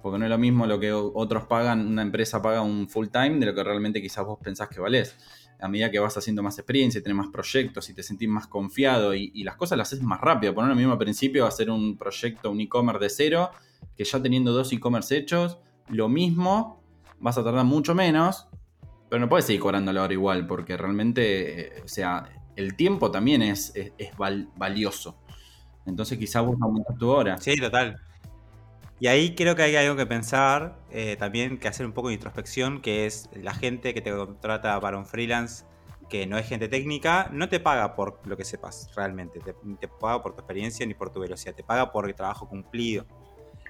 Porque 0.08 0.20
no 0.20 0.24
es 0.24 0.30
lo 0.30 0.38
mismo 0.38 0.66
lo 0.66 0.80
que 0.80 0.90
otros 0.90 1.44
pagan, 1.44 1.86
una 1.86 2.00
empresa 2.00 2.40
paga 2.40 2.62
un 2.62 2.88
full 2.88 3.08
time 3.08 3.38
de 3.38 3.44
lo 3.44 3.54
que 3.54 3.62
realmente 3.62 4.00
quizás 4.00 4.24
vos 4.24 4.38
pensás 4.42 4.70
que 4.70 4.80
valés. 4.80 5.14
A 5.60 5.68
medida 5.68 5.90
que 5.90 5.98
vas 5.98 6.16
haciendo 6.16 6.42
más 6.42 6.56
experiencia, 6.58 7.02
tenés 7.02 7.16
más 7.16 7.28
proyectos 7.28 7.90
y 7.90 7.94
te 7.94 8.02
sentís 8.02 8.26
más 8.26 8.46
confiado 8.46 9.14
y, 9.14 9.42
las 9.44 9.56
cosas 9.56 9.76
las 9.76 9.92
haces 9.92 10.02
más 10.02 10.18
rápido. 10.18 10.54
Poner 10.54 10.70
lo 10.70 10.76
mismo 10.76 10.92
al 10.92 10.98
principio, 10.98 11.44
hacer 11.44 11.70
un 11.70 11.98
proyecto, 11.98 12.50
un 12.50 12.58
e-commerce 12.58 13.04
de 13.04 13.10
cero, 13.10 13.50
que 13.94 14.04
ya 14.04 14.22
teniendo 14.22 14.52
dos 14.52 14.72
e-commerce 14.72 15.14
hechos, 15.14 15.58
lo 15.88 16.08
mismo, 16.08 16.82
vas 17.20 17.36
a 17.36 17.44
tardar 17.44 17.66
mucho 17.66 17.94
menos, 17.94 18.48
pero 19.10 19.20
no 19.20 19.28
puedes 19.28 19.44
seguir 19.44 19.60
cobrando 19.60 19.92
la 19.92 20.04
hora 20.04 20.12
igual, 20.14 20.46
porque 20.46 20.74
realmente, 20.78 21.60
eh, 21.60 21.82
o 21.84 21.88
sea, 21.88 22.30
el 22.56 22.76
tiempo 22.76 23.10
también 23.10 23.42
es, 23.42 23.72
es, 23.74 23.92
valioso. 24.56 25.20
Entonces 25.84 26.16
quizás 26.16 26.46
vos 26.46 26.56
aumentas 26.62 26.96
tu 26.96 27.10
hora. 27.10 27.36
Sí, 27.38 27.56
total. 27.56 28.00
Y 29.00 29.06
ahí 29.06 29.34
creo 29.34 29.54
que 29.54 29.62
hay 29.62 29.76
algo 29.76 29.96
que 29.96 30.06
pensar, 30.06 30.76
eh, 30.90 31.16
también 31.16 31.58
que 31.58 31.68
hacer 31.68 31.86
un 31.86 31.92
poco 31.92 32.08
de 32.08 32.14
introspección, 32.14 32.80
que 32.80 33.06
es 33.06 33.28
la 33.32 33.54
gente 33.54 33.94
que 33.94 34.00
te 34.00 34.10
contrata 34.10 34.80
para 34.80 34.98
un 34.98 35.06
freelance 35.06 35.64
que 36.08 36.26
no 36.26 36.38
es 36.38 36.48
gente 36.48 36.68
técnica, 36.68 37.28
no 37.32 37.48
te 37.48 37.60
paga 37.60 37.94
por 37.94 38.20
lo 38.26 38.36
que 38.36 38.44
sepas 38.44 38.90
realmente, 38.96 39.40
te, 39.40 39.54
te 39.78 39.88
paga 39.88 40.22
por 40.22 40.32
tu 40.32 40.40
experiencia 40.40 40.86
ni 40.86 40.94
por 40.94 41.10
tu 41.10 41.20
velocidad, 41.20 41.54
te 41.54 41.62
paga 41.62 41.92
por 41.92 42.08
el 42.08 42.14
trabajo 42.14 42.48
cumplido. 42.48 43.06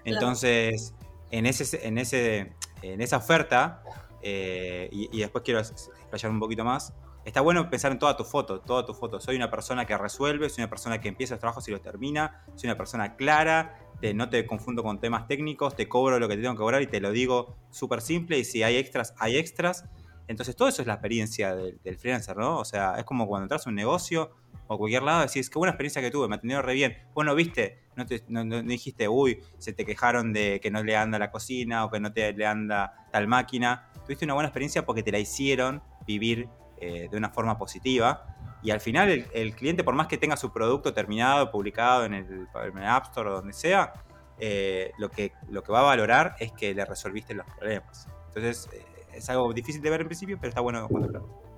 Entonces, 0.05 0.95
en, 1.31 1.47
ese, 1.47 1.87
en, 1.87 1.99
ese, 1.99 2.53
en 2.83 3.01
esa 3.01 3.18
oferta, 3.18 3.83
eh, 4.22 4.89
y, 4.91 5.18
después 5.18 5.45
quiero 5.45 5.61
explayar 5.61 6.31
un 6.31 6.41
poquito 6.41 6.64
más, 6.64 6.93
está 7.29 7.43
bueno 7.43 7.68
pensar 7.68 7.93
en 7.93 7.99
toda 7.99 8.16
tu 8.16 8.24
foto, 8.24 8.61
toda 8.61 8.87
tu 8.87 8.95
foto. 8.95 9.20
Soy 9.20 9.37
una 9.37 9.51
persona 9.51 9.85
que 9.85 9.97
resuelve, 9.97 10.49
soy 10.49 10.62
una 10.62 10.70
persona 10.70 11.01
que 11.01 11.09
empieza 11.09 11.35
los 11.35 11.41
trabajos 11.41 11.68
y 11.68 11.70
los 11.70 11.83
termina, 11.83 12.43
soy 12.55 12.68
una 12.68 12.76
persona 12.76 13.16
clara, 13.16 13.79
no 14.14 14.29
te 14.29 14.47
confundo 14.47 14.83
con 14.83 14.99
temas 14.99 15.26
técnicos, 15.26 15.76
te 15.76 15.89
cobro 15.89 16.18
lo 16.18 16.29
que 16.29 16.37
te 16.37 16.43
tengo 16.43 16.55
que 16.55 16.59
cobrar 16.59 16.83
y 16.83 16.87
te 16.87 17.01
lo 17.01 17.12
digo 17.12 17.57
súper 17.70 18.01
simple 18.01 18.39
y 18.39 18.45
si 18.45 18.62
hay 18.62 18.76
extras, 18.76 19.14
hay 19.18 19.37
extras. 19.37 19.85
Entonces 20.26 20.57
todo 20.57 20.68
eso 20.68 20.83
es 20.83 20.89
la 20.89 20.95
experiencia 20.95 21.55
del, 21.55 21.99
freelancer, 21.99 22.37
¿no? 22.37 22.59
O 22.59 22.64
sea, 22.64 22.95
es 22.99 23.05
como 23.05 23.26
cuando 23.26 23.45
entras 23.45 23.66
a 23.66 23.70
un 23.70 23.76
negocio 23.76 24.31
o 24.66 24.79
cualquier 24.79 25.03
lado, 25.03 25.22
decís, 25.22 25.49
qué 25.51 25.59
buena 25.59 25.72
experiencia 25.72 26.03
que 26.03 26.11
tuve, 26.11 26.29
me 26.29 26.37
atendió 26.37 26.61
re 26.62 26.74
bien. 26.74 26.97
Bueno, 27.14 27.35
viste, 27.35 27.83
no, 27.97 28.07
te, 28.07 28.22
dijiste, 28.64 29.09
uy, 29.09 29.43
se 29.59 29.72
te 29.72 29.85
quejaron 29.85 30.33
de 30.33 30.61
que 30.61 30.70
no 30.70 30.83
le 30.83 30.97
anda 30.97 31.18
la 31.18 31.31
cocina 31.31 31.85
o 31.85 31.91
que 31.91 32.01
no 32.01 32.12
te 32.12 32.33
le 32.33 32.47
anda 32.47 33.07
tal 33.11 33.26
máquina. 33.26 33.91
Tuviste 34.05 34.24
una 34.24 34.35
buena 34.35 34.49
experiencia 34.49 34.85
porque 34.85 35.03
te 35.03 35.12
la 35.12 35.18
hicieron 35.18 35.83
vivir 36.07 36.49
eh, 36.81 37.09
de 37.11 37.16
una 37.16 37.31
forma 37.31 37.59
positiva. 37.59 38.24
Y 38.62 38.70
al 38.70 38.81
final 38.81 39.26
el, 39.33 39.55
cliente, 39.55 39.85
por 39.85 39.95
más 39.95 40.09
que 40.09 40.18
tenga 40.18 40.37
su 40.37 40.53
producto 40.53 40.93
terminado, 40.93 41.51
publicado 41.51 42.05
en 42.05 42.14
el, 42.14 42.49
App 42.85 43.05
Store 43.07 43.31
o 43.31 43.33
donde 43.35 43.53
sea, 43.53 43.93
eh, 44.39 44.93
lo, 44.99 45.11
que, 45.11 45.33
lo 45.49 45.62
que 45.62 45.72
va 45.72 45.81
a 45.81 45.85
valorar 45.85 46.35
es 46.41 46.53
que 46.53 46.74
le 46.74 46.85
resolviste 46.85 47.35
los 47.35 47.47
problemas. 47.47 48.09
Entonces 48.29 48.68
eh, 48.72 48.85
es 49.14 49.31
algo 49.31 49.53
difícil 49.53 49.81
de 49.81 49.91
ver 49.91 50.01
en 50.01 50.09
principio, 50.09 50.37
pero 50.41 50.49
está 50.49 50.61
bueno 50.61 50.87
cuando 50.89 51.49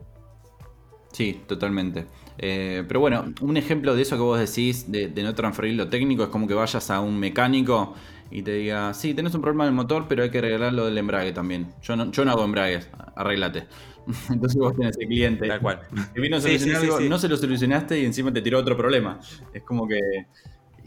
Sí, 1.12 1.42
totalmente. 1.46 2.06
Pero 2.36 3.00
bueno, 3.00 3.24
un 3.40 3.56
ejemplo 3.56 3.96
de 3.96 4.02
eso 4.02 4.16
que 4.16 4.22
vos 4.22 4.38
decís, 4.38 4.90
de, 4.90 5.08
no 5.08 5.34
transferir 5.34 5.74
lo 5.74 5.88
técnico, 5.88 6.22
es 6.22 6.28
como 6.28 6.46
que 6.46 6.54
vayas 6.54 6.90
a 6.90 7.00
un 7.00 7.18
mecánico 7.18 7.94
y 8.30 8.42
te 8.42 8.52
diga, 8.52 8.94
sí, 8.94 9.12
tenés 9.12 9.34
un 9.34 9.42
problema 9.42 9.64
del 9.64 9.74
motor, 9.74 10.06
pero 10.08 10.22
hay 10.22 10.30
que 10.30 10.38
arreglar 10.38 10.72
lo 10.72 10.84
del 10.84 10.96
embrague 10.96 11.32
también. 11.32 11.74
Yo 11.82 11.96
no, 11.96 12.12
yo 12.12 12.24
no 12.24 12.30
hago 12.30 12.44
embragues, 12.44 12.88
arréglate. 13.16 13.66
Entonces 14.30 14.58
vos 14.58 14.76
tenés 14.76 14.96
el 14.98 15.06
cliente. 15.06 15.48
Tal 15.48 15.60
cual. 15.60 15.80
vino 16.14 16.36
a 16.36 16.40
solucionar 16.40 16.82
algo, 16.82 17.00
no 17.00 17.18
se 17.18 17.28
lo 17.28 17.36
solucionaste 17.36 18.00
y 18.00 18.04
encima 18.04 18.32
te 18.32 18.42
tiró 18.42 18.58
otro 18.58 18.76
problema. 18.76 19.20
Es 19.52 19.62
como 19.62 19.86
que 19.86 20.00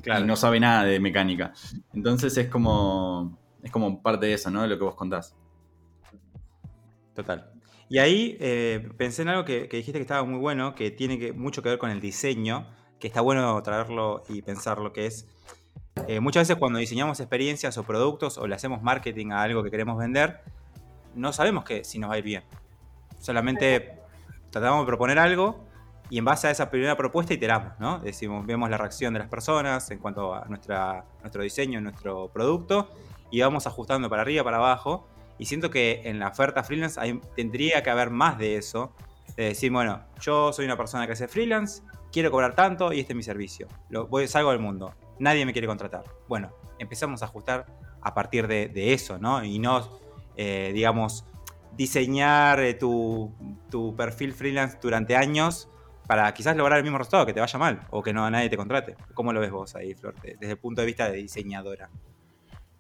claro. 0.01 0.25
no 0.25 0.35
sabe 0.35 0.59
nada 0.59 0.83
de 0.83 0.99
mecánica. 0.99 1.53
Entonces 1.93 2.35
es 2.37 2.47
como, 2.47 3.37
es 3.61 3.71
como 3.71 4.01
parte 4.01 4.27
de 4.27 4.33
eso, 4.33 4.51
¿no? 4.51 4.61
De 4.61 4.67
lo 4.67 4.77
que 4.77 4.83
vos 4.83 4.95
contás. 4.95 5.35
Total. 7.13 7.51
Y 7.89 7.99
ahí 7.99 8.37
eh, 8.39 8.89
pensé 8.97 9.21
en 9.21 9.29
algo 9.29 9.45
que, 9.45 9.67
dijiste 9.71 9.93
que 9.93 10.01
estaba 10.01 10.23
muy 10.23 10.39
bueno, 10.39 10.73
que 10.73 10.91
tiene 10.91 11.19
que, 11.19 11.31
mucho 11.33 11.61
que 11.61 11.69
ver 11.69 11.77
con 11.77 11.91
el 11.91 12.01
diseño, 12.01 12.67
que 12.99 13.07
está 13.07 13.21
bueno 13.21 13.61
traerlo 13.61 14.23
y 14.29 14.41
pensar 14.41 14.79
lo 14.79 14.93
que 14.93 15.05
es. 15.05 15.27
Eh, 16.07 16.19
muchas 16.19 16.47
veces 16.47 16.57
cuando 16.57 16.79
diseñamos 16.79 17.19
experiencias 17.19 17.77
o 17.77 17.83
productos 17.83 18.37
o 18.37 18.47
le 18.47 18.55
hacemos 18.55 18.81
marketing 18.81 19.31
a 19.31 19.43
algo 19.43 19.63
que 19.63 19.69
queremos 19.69 19.97
vender, 19.97 20.39
no 21.13 21.31
sabemos 21.33 21.65
que 21.65 21.83
si 21.83 21.99
nos 21.99 22.09
va 22.09 22.15
a 22.15 22.17
ir 22.17 22.23
bien. 22.23 22.43
Solamente 23.23 23.99
tratamos 24.49 24.81
de 24.81 24.85
proponer 24.85 25.17
algo 25.17 25.63
y 26.09 26.17
en 26.17 26.25
base 26.25 26.49
a 26.49 26.51
esa 26.51 26.69
primera 26.69 26.97
propuesta 26.97 27.33
iteramos, 27.33 27.79
¿no? 27.79 27.99
Decimos, 27.99 28.45
vemos 28.45 28.69
la 28.69 28.77
reacción 28.77 29.13
de 29.13 29.19
las 29.19 29.29
personas 29.29 29.89
en 29.91 29.99
cuanto 29.99 30.35
a 30.35 30.43
nuestra, 30.49 31.05
nuestro 31.21 31.41
diseño, 31.41 31.79
nuestro 31.79 32.27
producto 32.33 32.91
y 33.31 33.39
vamos 33.39 33.65
ajustando 33.65 34.09
para 34.09 34.23
arriba, 34.23 34.43
para 34.43 34.57
abajo. 34.57 35.07
Y 35.39 35.45
siento 35.45 35.71
que 35.71 36.01
en 36.03 36.19
la 36.19 36.27
oferta 36.27 36.65
freelance 36.65 36.99
tendría 37.33 37.81
que 37.81 37.89
haber 37.89 38.09
más 38.09 38.37
de 38.37 38.57
eso. 38.57 38.91
De 39.37 39.45
decir, 39.45 39.71
bueno, 39.71 40.03
yo 40.19 40.51
soy 40.51 40.65
una 40.65 40.75
persona 40.75 41.07
que 41.07 41.13
hace 41.13 41.29
freelance, 41.29 41.81
quiero 42.11 42.29
cobrar 42.29 42.55
tanto 42.55 42.91
y 42.91 42.99
este 42.99 43.13
es 43.13 43.17
mi 43.17 43.23
servicio. 43.23 43.69
Lo, 43.89 44.07
voy, 44.07 44.27
salgo 44.27 44.51
del 44.51 44.59
mundo, 44.59 44.93
nadie 45.17 45.45
me 45.45 45.53
quiere 45.53 45.67
contratar. 45.69 46.03
Bueno, 46.27 46.51
empezamos 46.77 47.21
a 47.21 47.25
ajustar 47.27 47.67
a 48.01 48.13
partir 48.13 48.47
de, 48.49 48.93
eso, 48.93 49.17
¿no? 49.17 49.45
Y 49.45 49.59
no, 49.59 49.87
eh, 50.35 50.71
digamos, 50.73 51.23
diseñar 51.75 52.59
eh, 52.59 52.73
tu, 52.73 53.31
perfil 53.97 54.33
freelance 54.33 54.77
durante 54.81 55.15
años 55.15 55.67
para 56.07 56.31
quizás 56.33 56.55
lograr 56.55 56.77
el 56.77 56.83
mismo 56.83 56.97
resultado, 56.97 57.25
que 57.25 57.33
te 57.33 57.39
vaya 57.39 57.57
mal 57.57 57.87
o 57.89 58.03
que 58.03 58.13
no 58.13 58.29
nadie 58.29 58.49
te 58.49 58.57
contrate. 58.57 58.95
¿Cómo 59.13 59.31
lo 59.31 59.39
ves 59.39 59.51
vos 59.51 59.75
ahí, 59.75 59.93
Flor, 59.93 60.15
desde 60.21 60.51
el 60.51 60.57
punto 60.57 60.81
de 60.81 60.87
vista 60.87 61.09
de 61.09 61.17
diseñadora? 61.17 61.89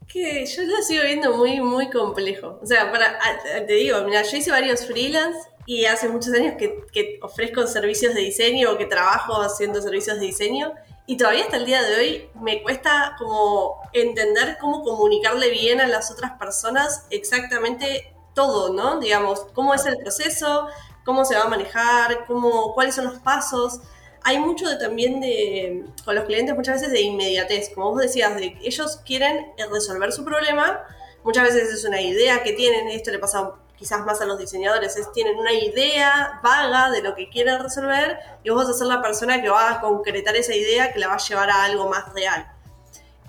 Que 0.07 0.45
yo 0.45 0.63
lo 0.63 0.81
sigo 0.83 1.03
viendo 1.03 1.35
muy, 1.37 1.61
muy 1.61 1.89
complejo. 1.89 2.59
O 2.61 2.65
sea, 2.65 2.91
para, 2.91 3.17
te 3.65 3.73
digo, 3.73 4.03
mira, 4.03 4.21
yo 4.23 4.37
hice 4.37 4.51
varios 4.51 4.85
freelance 4.85 5.39
y 5.65 5.85
hace 5.85 6.09
muchos 6.09 6.33
años 6.33 6.55
que, 6.57 6.83
que 6.91 7.19
ofrezco 7.21 7.65
servicios 7.65 8.13
de 8.13 8.21
diseño 8.21 8.71
o 8.71 8.77
que 8.77 8.85
trabajo 8.85 9.41
haciendo 9.41 9.81
servicios 9.81 10.19
de 10.19 10.25
diseño 10.25 10.73
y 11.05 11.17
todavía 11.17 11.43
hasta 11.43 11.57
el 11.57 11.65
día 11.65 11.81
de 11.81 11.95
hoy 11.95 12.29
me 12.41 12.61
cuesta 12.63 13.15
como 13.17 13.81
entender 13.91 14.57
cómo 14.59 14.83
comunicarle 14.83 15.49
bien 15.49 15.81
a 15.81 15.87
las 15.87 16.11
otras 16.11 16.37
personas 16.37 17.05
exactamente 17.09 18.12
todo, 18.33 18.73
¿no? 18.73 18.99
Digamos, 18.99 19.45
cómo 19.53 19.73
es 19.73 19.85
el 19.85 19.97
proceso, 19.97 20.67
cómo 21.05 21.25
se 21.25 21.35
va 21.35 21.43
a 21.43 21.47
manejar, 21.47 22.25
cómo, 22.25 22.73
cuáles 22.73 22.95
son 22.95 23.05
los 23.05 23.19
pasos. 23.19 23.81
hay 24.23 24.39
mucho 24.39 24.69
de, 24.69 24.77
también 24.77 25.19
de, 25.19 25.85
con 26.05 26.15
los 26.15 26.25
clientes 26.25 26.55
muchas 26.55 26.75
veces 26.75 26.91
de 26.91 27.01
inmediatez, 27.01 27.71
como 27.73 27.91
vos 27.91 28.01
decías, 28.01 28.35
de 28.35 28.57
ellos 28.61 29.01
quieren 29.05 29.51
resolver 29.71 30.11
su 30.13 30.23
problema, 30.23 30.81
muchas 31.23 31.43
veces 31.43 31.73
es 31.73 31.85
una 31.85 32.01
idea 32.01 32.43
que 32.43 32.53
tienen, 32.53 32.87
esto 32.89 33.11
le 33.11 33.19
pasa 33.19 33.53
quizás 33.75 34.05
más 34.05 34.21
a 34.21 34.25
los 34.25 34.37
diseñadores, 34.37 34.95
es 34.95 35.11
tienen 35.11 35.37
una 35.37 35.51
idea 35.51 36.39
vaga 36.41 36.89
de 36.89 37.01
lo 37.01 37.15
que 37.15 37.29
quieren 37.29 37.59
resolver 37.61 38.17
y 38.43 38.49
vos 38.49 38.63
vas 38.63 38.75
a 38.75 38.77
ser 38.77 38.87
la 38.87 39.01
persona 39.01 39.41
que 39.41 39.49
va 39.49 39.71
a 39.71 39.81
concretar 39.81 40.35
esa 40.37 40.55
idea 40.55 40.93
que 40.93 40.99
la 40.99 41.09
va 41.09 41.15
a 41.15 41.17
llevar 41.17 41.49
a 41.49 41.65
algo 41.65 41.89
más 41.89 42.13
real. 42.13 42.49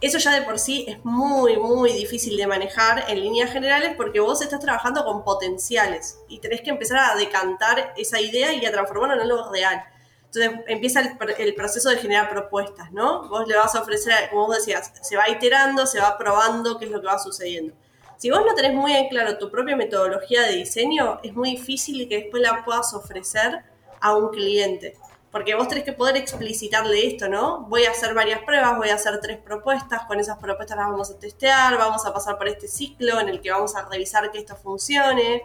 Eso 0.05 0.19
ya 0.19 0.33
de 0.33 0.43
por 0.43 0.59
sí 0.59 0.85
es 0.87 1.03
muy, 1.03 1.57
muy 1.57 1.91
difícil 1.95 2.37
de 2.37 2.47
manejar 2.47 3.07
en 3.09 3.23
líneas 3.23 3.51
generales 3.51 3.95
porque 3.97 4.21
vos 4.21 4.43
estás 4.43 4.61
trabajando 4.61 5.03
con 5.03 5.25
potenciales 5.25 6.19
y 6.29 6.41
tenés 6.41 6.61
que 6.61 6.69
empezar 6.69 6.99
a 6.99 7.17
decantar 7.17 7.95
esa 7.97 8.21
idea 8.21 8.53
y 8.53 8.67
a 8.67 8.71
transformarla 8.71 9.15
en 9.15 9.31
algo 9.31 9.51
real. 9.51 9.83
Entonces 10.27 10.61
empieza 10.67 11.01
el, 11.01 11.55
proceso 11.55 11.89
de 11.89 11.97
generar 11.97 12.29
propuestas, 12.29 12.93
¿no? 12.93 13.31
Vos 13.31 13.49
le 13.49 13.57
vas 13.57 13.75
a 13.77 13.81
ofrecer, 13.81 14.29
como 14.29 14.49
vos 14.49 14.59
decías, 14.59 14.93
se 15.01 15.17
va 15.17 15.27
iterando, 15.31 15.87
se 15.87 15.99
va 15.99 16.19
probando 16.19 16.79
qué 16.79 16.85
es 16.85 16.91
lo 16.91 17.01
que 17.01 17.07
va 17.07 17.19
sucediendo. 17.19 17.75
Si 18.19 18.29
vos 18.29 18.43
no 18.45 18.55
tenés 18.55 18.75
muy 18.75 18.93
en 18.93 19.09
claro 19.09 19.39
tu 19.39 19.51
propia 19.51 19.75
metodología 19.75 20.43
de 20.43 20.57
diseño, 20.57 21.19
es 21.23 21.33
muy 21.33 21.53
difícil 21.53 22.07
que 22.11 22.17
después 22.19 22.43
la 22.43 22.63
puedas 22.63 22.93
ofrecer 22.93 23.65
a 24.03 24.15
un 24.15 24.29
cliente. 24.29 24.99
Porque 25.35 25.57
vos 25.57 25.67
tenés 25.67 25.83
que 25.83 25.93
poder 25.93 26.17
explicitarle 26.17 27.09
esto, 27.09 27.29
¿no? 27.29 27.63
Voy 27.63 27.87
a 27.87 27.91
hacer 27.91 28.15
varias 28.15 28.45
pruebas, 28.45 28.77
voy 28.77 28.91
a 28.91 28.95
hacer 28.95 29.19
tres 29.21 29.39
propuestas, 29.39 30.05
con 30.07 30.21
esas 30.21 30.39
propuestas 30.39 30.77
las 30.77 30.89
vamos 30.89 31.11
a 31.11 31.19
testear, 31.19 31.77
vamos 31.77 32.07
a 32.07 32.15
pasar 32.15 32.39
por 32.39 32.47
este 32.47 32.69
ciclo 32.69 33.19
en 33.19 33.29
el 33.29 33.41
que 33.41 33.51
vamos 33.51 33.75
a 33.75 33.85
revisar 33.89 34.31
que 34.31 34.39
esto 34.39 34.55
funcione. 34.55 35.43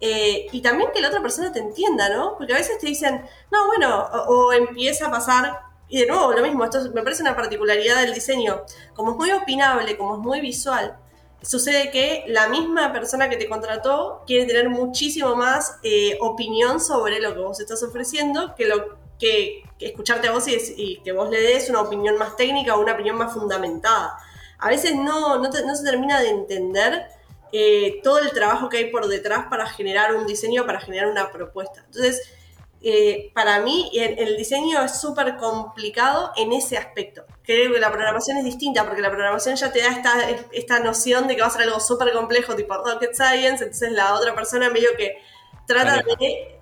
Eh, 0.00 0.48
y 0.50 0.60
también 0.60 0.90
que 0.92 1.00
la 1.00 1.06
otra 1.06 1.22
persona 1.22 1.52
te 1.52 1.60
entienda, 1.60 2.08
¿no? 2.08 2.34
Porque 2.36 2.54
a 2.54 2.56
veces 2.56 2.80
te 2.80 2.88
dicen, 2.88 3.24
no, 3.52 3.68
bueno, 3.68 4.04
o, 4.26 4.52
empieza 4.52 5.06
a 5.06 5.12
pasar, 5.12 5.60
y 5.88 6.00
de 6.00 6.06
nuevo, 6.08 6.32
lo 6.32 6.42
mismo, 6.42 6.64
esto 6.64 6.80
me 6.92 7.02
parece 7.02 7.22
una 7.22 7.36
particularidad 7.36 8.00
del 8.00 8.12
diseño, 8.12 8.62
como 8.94 9.12
es 9.12 9.16
muy 9.16 9.30
opinable, 9.30 9.96
como 9.96 10.16
es 10.16 10.20
muy 10.20 10.40
visual, 10.40 10.98
sucede 11.40 11.92
que 11.92 12.24
la 12.26 12.48
misma 12.48 12.92
persona 12.92 13.30
que 13.30 13.36
te 13.36 13.48
contrató 13.48 14.24
quiere 14.26 14.46
tener 14.46 14.70
muchísimo 14.70 15.36
más 15.36 15.78
eh, 15.84 16.18
opinión 16.20 16.80
sobre 16.80 17.20
lo 17.20 17.32
que 17.32 17.40
vos 17.40 17.60
estás 17.60 17.80
ofreciendo 17.84 18.56
que 18.56 18.66
lo 18.66 18.98
que, 19.20 19.62
escucharte 19.78 20.28
a 20.28 20.32
vos 20.32 20.44
y, 20.48 21.00
que 21.04 21.12
vos 21.12 21.30
le 21.30 21.40
des 21.40 21.70
una 21.70 21.80
opinión 21.82 22.18
más 22.18 22.36
técnica 22.36 22.74
o 22.74 22.80
una 22.80 22.94
opinión 22.94 23.16
más 23.16 23.32
fundamentada. 23.32 24.18
A 24.58 24.68
veces 24.68 24.94
no, 24.94 25.38
no, 25.38 25.52
se 25.52 25.84
termina 25.84 26.20
de 26.20 26.30
entender 26.30 27.06
eh, 27.52 28.00
todo 28.02 28.18
el 28.18 28.30
trabajo 28.32 28.68
que 28.68 28.78
hay 28.78 28.90
por 28.90 29.06
detrás 29.06 29.46
para 29.48 29.66
generar 29.66 30.14
un 30.14 30.26
diseño, 30.26 30.66
para 30.66 30.80
generar 30.80 31.08
una 31.08 31.30
propuesta. 31.30 31.82
Entonces, 31.86 32.20
eh, 32.82 33.30
para 33.34 33.60
mí 33.60 33.90
el, 33.94 34.38
diseño 34.38 34.82
es 34.82 35.00
súper 35.00 35.36
complicado 35.36 36.32
en 36.36 36.52
ese 36.52 36.76
aspecto. 36.76 37.24
Creo 37.42 37.72
que 37.72 37.78
la 37.78 37.90
programación 37.90 38.38
es 38.38 38.44
distinta 38.44 38.86
porque 38.86 39.02
la 39.02 39.10
programación 39.10 39.56
ya 39.56 39.72
te 39.72 39.80
da 39.80 39.88
esta, 39.88 40.14
esta 40.52 40.80
noción 40.80 41.26
de 41.26 41.36
que 41.36 41.42
va 41.42 41.48
a 41.48 41.50
ser 41.50 41.62
algo 41.62 41.80
súper 41.80 42.12
complejo, 42.12 42.54
tipo 42.54 42.74
rocket 42.74 43.14
science, 43.14 43.64
entonces 43.64 43.92
la 43.92 44.14
otra 44.14 44.34
persona 44.34 44.70
medio 44.70 44.90
que 44.96 45.18
trata 45.66 46.02
de 46.18 46.59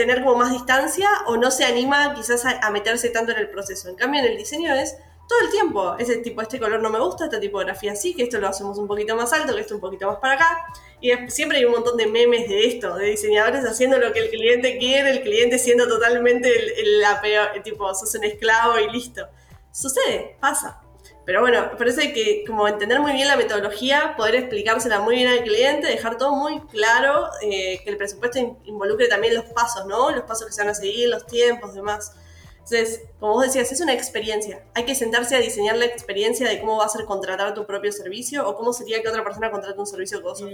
tener 0.00 0.22
como 0.22 0.36
más 0.36 0.50
distancia 0.50 1.10
o 1.26 1.36
no 1.36 1.50
se 1.50 1.62
anima 1.66 2.14
quizás 2.14 2.46
a, 2.46 2.70
meterse 2.70 3.10
tanto 3.10 3.32
en 3.32 3.38
el 3.38 3.50
proceso. 3.50 3.90
En 3.90 3.96
cambio, 3.96 4.20
en 4.20 4.28
el 4.28 4.38
diseño 4.38 4.74
es 4.74 4.96
todo 5.28 5.40
el 5.42 5.50
tiempo. 5.50 5.94
Ese 5.98 6.16
tipo, 6.16 6.40
este 6.40 6.58
color 6.58 6.80
no 6.80 6.88
me 6.88 6.98
gusta, 6.98 7.26
esta 7.26 7.38
tipografía 7.38 7.94
sí, 7.94 8.14
que 8.14 8.22
esto 8.22 8.38
lo 8.38 8.48
hacemos 8.48 8.78
un 8.78 8.88
poquito 8.88 9.14
más 9.14 9.30
alto, 9.34 9.54
que 9.54 9.60
esto 9.60 9.74
un 9.74 9.80
poquito 9.82 10.06
más 10.06 10.16
para 10.16 10.34
acá. 10.36 10.66
Y 11.02 11.10
siempre 11.28 11.58
hay 11.58 11.66
un 11.66 11.72
montón 11.72 11.98
de 11.98 12.06
memes 12.06 12.48
de 12.48 12.66
esto, 12.66 12.96
de 12.96 13.08
diseñadores 13.10 13.62
haciendo 13.66 13.98
lo 13.98 14.10
que 14.14 14.20
el 14.20 14.30
cliente 14.30 14.78
quiere, 14.78 15.10
el 15.10 15.20
cliente 15.20 15.58
siendo 15.58 15.86
totalmente 15.86 16.80
el, 16.80 17.00
la 17.02 17.20
peor, 17.20 17.48
tipo, 17.62 17.94
sos 17.94 18.14
un 18.14 18.24
esclavo 18.24 18.78
y 18.78 18.90
listo. 18.90 19.28
Sucede, 19.70 20.38
pasa. 20.40 20.80
Pero 21.26 21.42
bueno, 21.42 21.70
parece 21.76 22.12
que 22.12 22.44
como 22.46 22.66
entender 22.66 23.00
muy 23.00 23.12
bien 23.12 23.28
la 23.28 23.36
metodología, 23.36 24.14
poder 24.16 24.36
explicársela 24.36 25.00
muy 25.00 25.16
bien 25.16 25.28
al 25.28 25.42
cliente, 25.42 25.86
dejar 25.86 26.16
todo 26.16 26.34
muy 26.34 26.60
claro, 26.68 27.28
eh, 27.42 27.80
que 27.84 27.90
el 27.90 27.96
presupuesto 27.96 28.58
involucre 28.64 29.06
también 29.06 29.34
los 29.34 29.44
pasos, 29.46 29.86
¿no? 29.86 30.10
Los 30.10 30.22
pasos 30.22 30.46
que 30.46 30.52
se 30.52 30.62
van 30.62 30.70
a 30.70 30.74
seguir, 30.74 31.08
los 31.08 31.26
tiempos, 31.26 31.74
demás. 31.74 32.12
Entonces, 32.54 33.02
como 33.18 33.34
vos 33.34 33.46
decías, 33.46 33.70
es 33.72 33.80
una 33.80 33.92
experiencia. 33.92 34.62
Hay 34.74 34.84
que 34.84 34.94
sentarse 34.94 35.36
a 35.36 35.40
diseñar 35.40 35.76
la 35.76 35.86
experiencia 35.86 36.48
de 36.48 36.60
cómo 36.60 36.78
va 36.78 36.86
a 36.86 36.88
ser 36.88 37.04
contratar 37.04 37.52
tu 37.54 37.66
propio 37.66 37.92
servicio 37.92 38.48
o 38.48 38.54
cómo 38.54 38.72
sería 38.72 39.02
que 39.02 39.08
otra 39.08 39.24
persona 39.24 39.50
contrate 39.50 39.78
un 39.78 39.86
servicio 39.86 40.18
que 40.18 40.24
vos. 40.24 40.44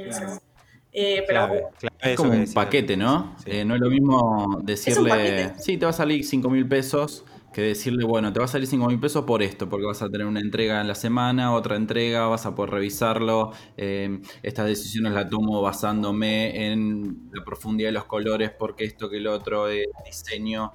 Eh, 0.92 1.24
pero 1.26 1.70
es 2.00 2.16
como 2.16 2.32
un 2.32 2.50
paquete, 2.54 2.96
¿no? 2.96 3.36
Eh, 3.44 3.64
no 3.64 3.74
es 3.74 3.80
lo 3.80 3.90
mismo 3.90 4.60
decirle, 4.62 5.52
sí, 5.58 5.76
te 5.76 5.84
va 5.84 5.90
a 5.90 5.94
salir 5.94 6.24
5 6.24 6.48
mil 6.48 6.66
pesos 6.66 7.24
que 7.56 7.62
decirle, 7.62 8.04
bueno, 8.04 8.34
te 8.34 8.38
va 8.38 8.44
a 8.44 8.48
salir 8.48 8.68
5 8.68 8.86
mil 8.86 9.00
pesos 9.00 9.24
por 9.24 9.42
esto, 9.42 9.66
porque 9.66 9.86
vas 9.86 10.02
a 10.02 10.10
tener 10.10 10.26
una 10.26 10.40
entrega 10.40 10.78
en 10.82 10.88
la 10.88 10.94
semana, 10.94 11.54
otra 11.54 11.76
entrega, 11.76 12.26
vas 12.26 12.44
a 12.44 12.54
poder 12.54 12.72
revisarlo. 12.72 13.50
Eh, 13.78 14.20
estas 14.42 14.66
decisiones 14.66 15.14
las 15.14 15.30
tomo 15.30 15.62
basándome 15.62 16.66
en 16.66 17.30
la 17.32 17.42
profundidad 17.46 17.88
de 17.88 17.92
los 17.92 18.04
colores, 18.04 18.50
porque 18.50 18.84
esto 18.84 19.08
que 19.08 19.16
el 19.16 19.26
otro, 19.26 19.64
de 19.64 19.86
diseño. 20.04 20.70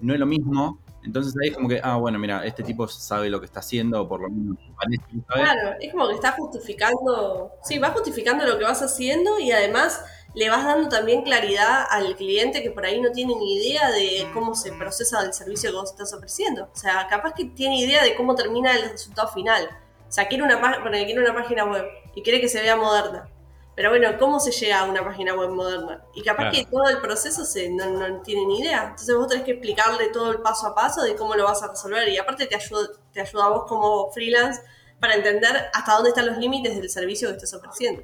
No 0.00 0.12
es 0.12 0.18
lo 0.18 0.26
mismo. 0.26 0.80
Entonces 1.04 1.32
ahí 1.40 1.50
es 1.50 1.54
como 1.54 1.68
que, 1.68 1.80
ah, 1.80 1.94
bueno, 1.94 2.18
mira, 2.18 2.44
este 2.44 2.64
tipo 2.64 2.88
sabe 2.88 3.30
lo 3.30 3.38
que 3.38 3.46
está 3.46 3.60
haciendo, 3.60 4.02
o 4.02 4.08
por 4.08 4.20
lo 4.20 4.30
menos 4.30 4.58
parece 4.76 5.04
Claro, 5.28 5.76
es 5.80 5.92
como 5.92 6.08
que 6.08 6.14
está 6.14 6.32
justificando, 6.32 7.52
sí, 7.62 7.78
va 7.78 7.90
justificando 7.90 8.44
lo 8.44 8.58
que 8.58 8.64
vas 8.64 8.82
haciendo 8.82 9.38
y 9.38 9.52
además 9.52 10.04
le 10.34 10.48
vas 10.48 10.64
dando 10.64 10.88
también 10.88 11.22
claridad 11.22 11.86
al 11.90 12.14
cliente 12.16 12.62
que 12.62 12.70
por 12.70 12.86
ahí 12.86 13.00
no 13.00 13.10
tiene 13.10 13.34
ni 13.34 13.56
idea 13.56 13.90
de 13.90 14.28
cómo 14.32 14.54
se 14.54 14.72
procesa 14.72 15.22
el 15.24 15.32
servicio 15.32 15.70
que 15.70 15.76
vos 15.76 15.90
estás 15.90 16.12
ofreciendo. 16.12 16.68
O 16.72 16.76
sea, 16.76 17.06
capaz 17.08 17.34
que 17.34 17.46
tiene 17.46 17.80
idea 17.80 18.04
de 18.04 18.14
cómo 18.14 18.34
termina 18.34 18.74
el 18.76 18.90
resultado 18.90 19.28
final. 19.28 19.68
O 20.08 20.12
sea, 20.12 20.28
quiere 20.28 20.44
una, 20.44 20.60
quiere 20.90 21.20
una 21.20 21.34
página 21.34 21.64
web 21.64 21.84
y 22.14 22.22
quiere 22.22 22.40
que 22.40 22.48
se 22.48 22.60
vea 22.60 22.76
moderna. 22.76 23.28
Pero 23.74 23.90
bueno, 23.90 24.18
¿cómo 24.18 24.40
se 24.40 24.50
llega 24.50 24.80
a 24.80 24.84
una 24.84 25.02
página 25.02 25.34
web 25.34 25.50
moderna? 25.50 26.04
Y 26.14 26.22
capaz 26.22 26.50
que 26.50 26.66
todo 26.66 26.88
el 26.88 26.98
proceso 26.98 27.44
se, 27.44 27.70
no, 27.70 27.86
no, 27.86 28.20
tiene 28.22 28.44
ni 28.46 28.60
idea. 28.60 28.82
Entonces 28.90 29.16
vos 29.16 29.26
tenés 29.26 29.44
que 29.44 29.52
explicarle 29.52 30.08
todo 30.08 30.30
el 30.32 30.42
paso 30.42 30.66
a 30.66 30.74
paso 30.74 31.02
de 31.02 31.14
cómo 31.16 31.34
lo 31.34 31.44
vas 31.44 31.62
a 31.62 31.68
resolver. 31.68 32.08
Y 32.08 32.18
aparte 32.18 32.46
te 32.46 32.54
ayuda, 32.54 32.88
te 33.12 33.20
ayuda 33.20 33.46
a 33.46 33.48
vos 33.48 33.64
como 33.66 34.10
freelance 34.12 34.60
para 35.00 35.14
entender 35.14 35.70
hasta 35.72 35.94
dónde 35.94 36.10
están 36.10 36.26
los 36.26 36.36
límites 36.36 36.76
del 36.76 36.90
servicio 36.90 37.28
que 37.30 37.36
estás 37.36 37.54
ofreciendo. 37.54 38.02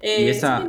Eh, 0.00 0.26
y 0.26 0.28
esa, 0.28 0.64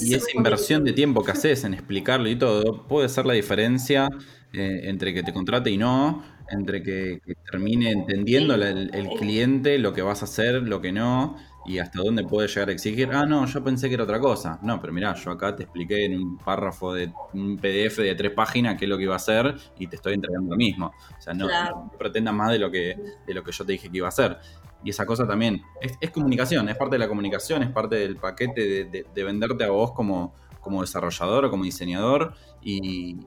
y 0.00 0.14
esa 0.14 0.30
inversión 0.34 0.82
de 0.82 0.94
tiempo 0.94 1.22
que 1.22 1.32
haces 1.32 1.64
en 1.64 1.74
explicarlo 1.74 2.28
y 2.28 2.36
todo 2.36 2.86
puede 2.88 3.08
ser 3.10 3.26
la 3.26 3.34
diferencia 3.34 4.08
eh, 4.54 4.82
entre 4.84 5.12
que 5.12 5.22
te 5.22 5.32
contrate 5.32 5.70
y 5.70 5.76
no, 5.76 6.22
entre 6.48 6.82
que, 6.82 7.20
termine 7.50 7.90
entendiendo 7.90 8.54
el, 8.54 9.08
cliente 9.18 9.78
lo 9.78 9.92
que 9.92 10.02
vas 10.02 10.22
a 10.22 10.24
hacer, 10.24 10.62
lo 10.62 10.80
que 10.80 10.92
no, 10.92 11.36
y 11.66 11.78
hasta 11.78 12.00
dónde 12.02 12.24
puede 12.24 12.48
llegar 12.48 12.68
a 12.68 12.72
exigir. 12.72 13.10
Ah, 13.12 13.26
no, 13.26 13.46
yo 13.46 13.64
pensé 13.64 13.88
que 13.88 13.94
era 13.94 14.04
otra 14.04 14.20
cosa. 14.20 14.58
No, 14.62 14.80
pero 14.80 14.92
mirá, 14.92 15.14
yo 15.14 15.30
acá 15.30 15.56
te 15.56 15.64
expliqué 15.64 16.04
en 16.04 16.16
un 16.18 16.38
párrafo 16.38 16.94
de 16.94 17.12
un 17.32 17.56
PDF 17.56 17.98
de 17.98 18.14
tres 18.14 18.32
páginas 18.32 18.76
qué 18.78 18.84
es 18.84 18.88
lo 18.88 18.96
que 18.96 19.04
iba 19.04 19.14
a 19.14 19.16
hacer 19.16 19.54
y 19.78 19.86
te 19.86 19.96
estoy 19.96 20.14
entregando 20.14 20.50
lo 20.50 20.56
mismo. 20.56 20.92
O 21.18 21.20
sea, 21.20 21.34
no, 21.34 21.46
no 21.48 21.92
pretendas 21.98 22.34
más 22.34 22.52
de 22.52 22.58
lo, 22.58 22.70
que, 22.70 22.96
de 23.26 23.34
lo 23.34 23.42
que 23.42 23.52
yo 23.52 23.64
te 23.64 23.72
dije 23.72 23.90
que 23.90 23.96
iba 23.96 24.06
a 24.06 24.10
hacer. 24.10 24.38
Y 24.84 24.90
esa 24.90 25.06
cosa 25.06 25.26
también 25.26 25.62
es, 25.80 26.10
comunicación, 26.10 26.68
es 26.68 26.76
parte 26.76 26.96
de 26.96 26.98
la 26.98 27.08
comunicación, 27.08 27.62
es 27.62 27.70
parte 27.70 27.96
del 27.96 28.16
paquete 28.16 28.84
de, 28.84 29.24
venderte 29.24 29.64
a 29.64 29.70
vos 29.70 29.92
como, 29.92 30.34
como 30.60 30.82
desarrollador 30.82 31.46
o 31.46 31.50
como 31.50 31.64
diseñador. 31.64 32.34
Y, 32.62 33.20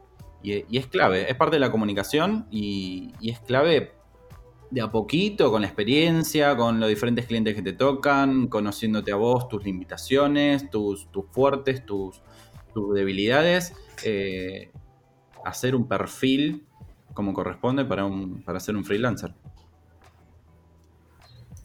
es 0.44 0.88
clave, 0.88 1.30
es 1.30 1.36
parte 1.36 1.56
de 1.56 1.60
la 1.60 1.72
comunicación 1.72 2.48
y, 2.52 3.12
es 3.22 3.40
clave 3.40 3.94
de 4.70 4.82
a 4.82 4.92
poquito, 4.92 5.50
con 5.50 5.62
la 5.62 5.68
experiencia, 5.68 6.56
con 6.56 6.80
los 6.80 6.90
diferentes 6.90 7.26
clientes 7.26 7.56
que 7.56 7.62
te 7.62 7.74
tocan, 7.74 8.48
conociéndote 8.48 9.12
a 9.12 9.16
vos, 9.16 9.48
tus 9.48 9.64
limitaciones, 9.64 10.70
tus, 10.70 11.10
tus 11.12 11.26
fuertes, 11.32 11.86
tus, 11.86 12.22
tus 12.74 12.94
debilidades, 12.94 13.74
eh, 14.04 14.72
hacer 15.44 15.76
un 15.76 15.88
perfil 15.88 16.66
como 17.14 17.34
corresponde 17.34 17.84
para, 17.86 18.06
un, 18.06 18.44
para 18.44 18.60
ser 18.60 18.76
un 18.76 18.86
freelancer. 18.86 19.34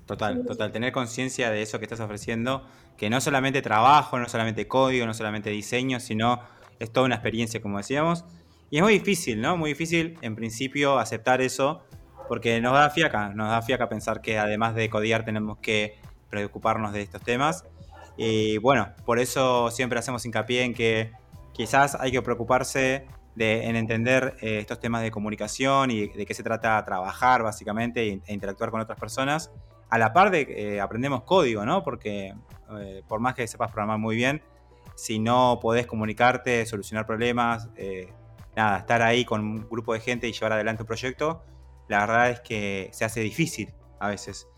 Total, 0.06 0.44
total. 0.44 0.72
Tener 0.72 0.92
conciencia 0.92 1.50
de 1.50 1.62
eso 1.62 1.78
que 1.78 1.84
estás 1.84 2.00
ofreciendo, 2.00 2.66
que 2.96 3.08
no 3.08 3.20
solamente 3.20 3.62
trabajo, 3.62 4.18
no 4.18 4.28
solamente 4.28 4.66
código, 4.66 5.06
no 5.06 5.14
solamente 5.14 5.50
diseño, 5.50 6.00
sino 6.00 6.40
es 6.78 6.92
toda 6.92 7.06
una 7.06 7.16
experiencia, 7.16 7.62
como 7.62 7.78
decíamos. 7.78 8.24
Y 8.70 8.78
es 8.78 8.82
muy 8.82 8.94
difícil, 8.94 9.40
¿no? 9.40 9.56
Muy 9.56 9.70
difícil, 9.70 10.18
en 10.22 10.34
principio, 10.34 10.98
aceptar 10.98 11.40
eso, 11.40 11.82
porque 12.28 12.60
nos 12.60 12.72
da 12.72 12.90
fiaca, 12.90 13.28
nos 13.30 13.48
da 13.48 13.62
fiaca 13.62 13.88
pensar 13.88 14.20
que 14.20 14.38
además 14.38 14.74
de 14.74 14.90
codiar 14.90 15.24
tenemos 15.24 15.58
que 15.58 15.98
preocuparnos 16.30 16.92
de 16.92 17.02
estos 17.02 17.22
temas. 17.22 17.64
Y 18.16 18.58
bueno, 18.58 18.92
por 19.04 19.18
eso 19.18 19.70
siempre 19.70 19.98
hacemos 19.98 20.24
hincapié 20.26 20.64
en 20.64 20.74
que 20.74 21.12
quizás 21.52 21.94
hay 21.94 22.10
que 22.10 22.22
preocuparse 22.22 23.06
de, 23.34 23.66
en 23.66 23.76
entender 23.76 24.36
eh, 24.40 24.58
estos 24.58 24.80
temas 24.80 25.02
de 25.02 25.10
comunicación 25.10 25.90
y 25.90 26.08
de 26.08 26.26
qué 26.26 26.34
se 26.34 26.42
trata 26.42 26.82
trabajar 26.84 27.42
básicamente 27.42 28.20
e 28.26 28.32
interactuar 28.32 28.70
con 28.70 28.80
otras 28.80 28.98
personas 28.98 29.50
a 29.92 29.98
la 29.98 30.14
par 30.14 30.30
de 30.30 30.46
eh, 30.48 30.80
aprendemos 30.80 31.22
código, 31.24 31.66
¿no? 31.66 31.82
Porque 31.82 32.34
eh, 32.80 33.02
por 33.06 33.20
más 33.20 33.34
que 33.34 33.46
sepas 33.46 33.70
programar 33.70 33.98
muy 33.98 34.16
bien, 34.16 34.40
si 34.96 35.18
no 35.18 35.58
podés 35.60 35.86
comunicarte, 35.86 36.64
solucionar 36.64 37.04
problemas, 37.04 37.68
eh, 37.76 38.10
nada, 38.56 38.78
estar 38.78 39.02
ahí 39.02 39.26
con 39.26 39.42
un 39.42 39.68
grupo 39.68 39.92
de 39.92 40.00
gente 40.00 40.26
y 40.26 40.32
llevar 40.32 40.54
adelante 40.54 40.82
un 40.82 40.86
proyecto, 40.86 41.44
la 41.88 42.06
verdad 42.06 42.30
es 42.30 42.40
que 42.40 42.88
se 42.94 43.04
hace 43.04 43.20
difícil 43.20 43.74
a 44.00 44.08
veces. 44.08 44.48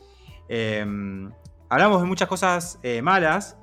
Em, 0.48 1.32
hablamos 1.68 2.00
de 2.00 2.06
muchas 2.06 2.28
cosas 2.28 2.78
eh, 2.84 3.02
malas 3.02 3.58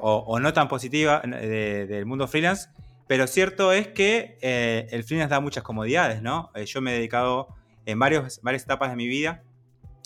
o, 0.00 0.38
no 0.38 0.52
tan 0.52 0.68
positivas 0.68 1.22
del 1.22 2.06
mundo 2.06 2.28
freelance, 2.28 2.68
pero 3.08 3.26
cierto 3.26 3.72
es 3.72 3.88
que 3.88 4.38
el 4.40 5.02
freelance 5.02 5.34
da 5.34 5.40
muchas 5.40 5.64
comodidades, 5.64 6.22
¿no? 6.22 6.52
Yo 6.64 6.80
me 6.80 6.92
he 6.92 6.94
dedicado 6.94 7.48
en 7.84 7.98
varias 7.98 8.40
etapas 8.44 8.90
de 8.90 8.96
mi 8.96 9.08
vida 9.08 9.42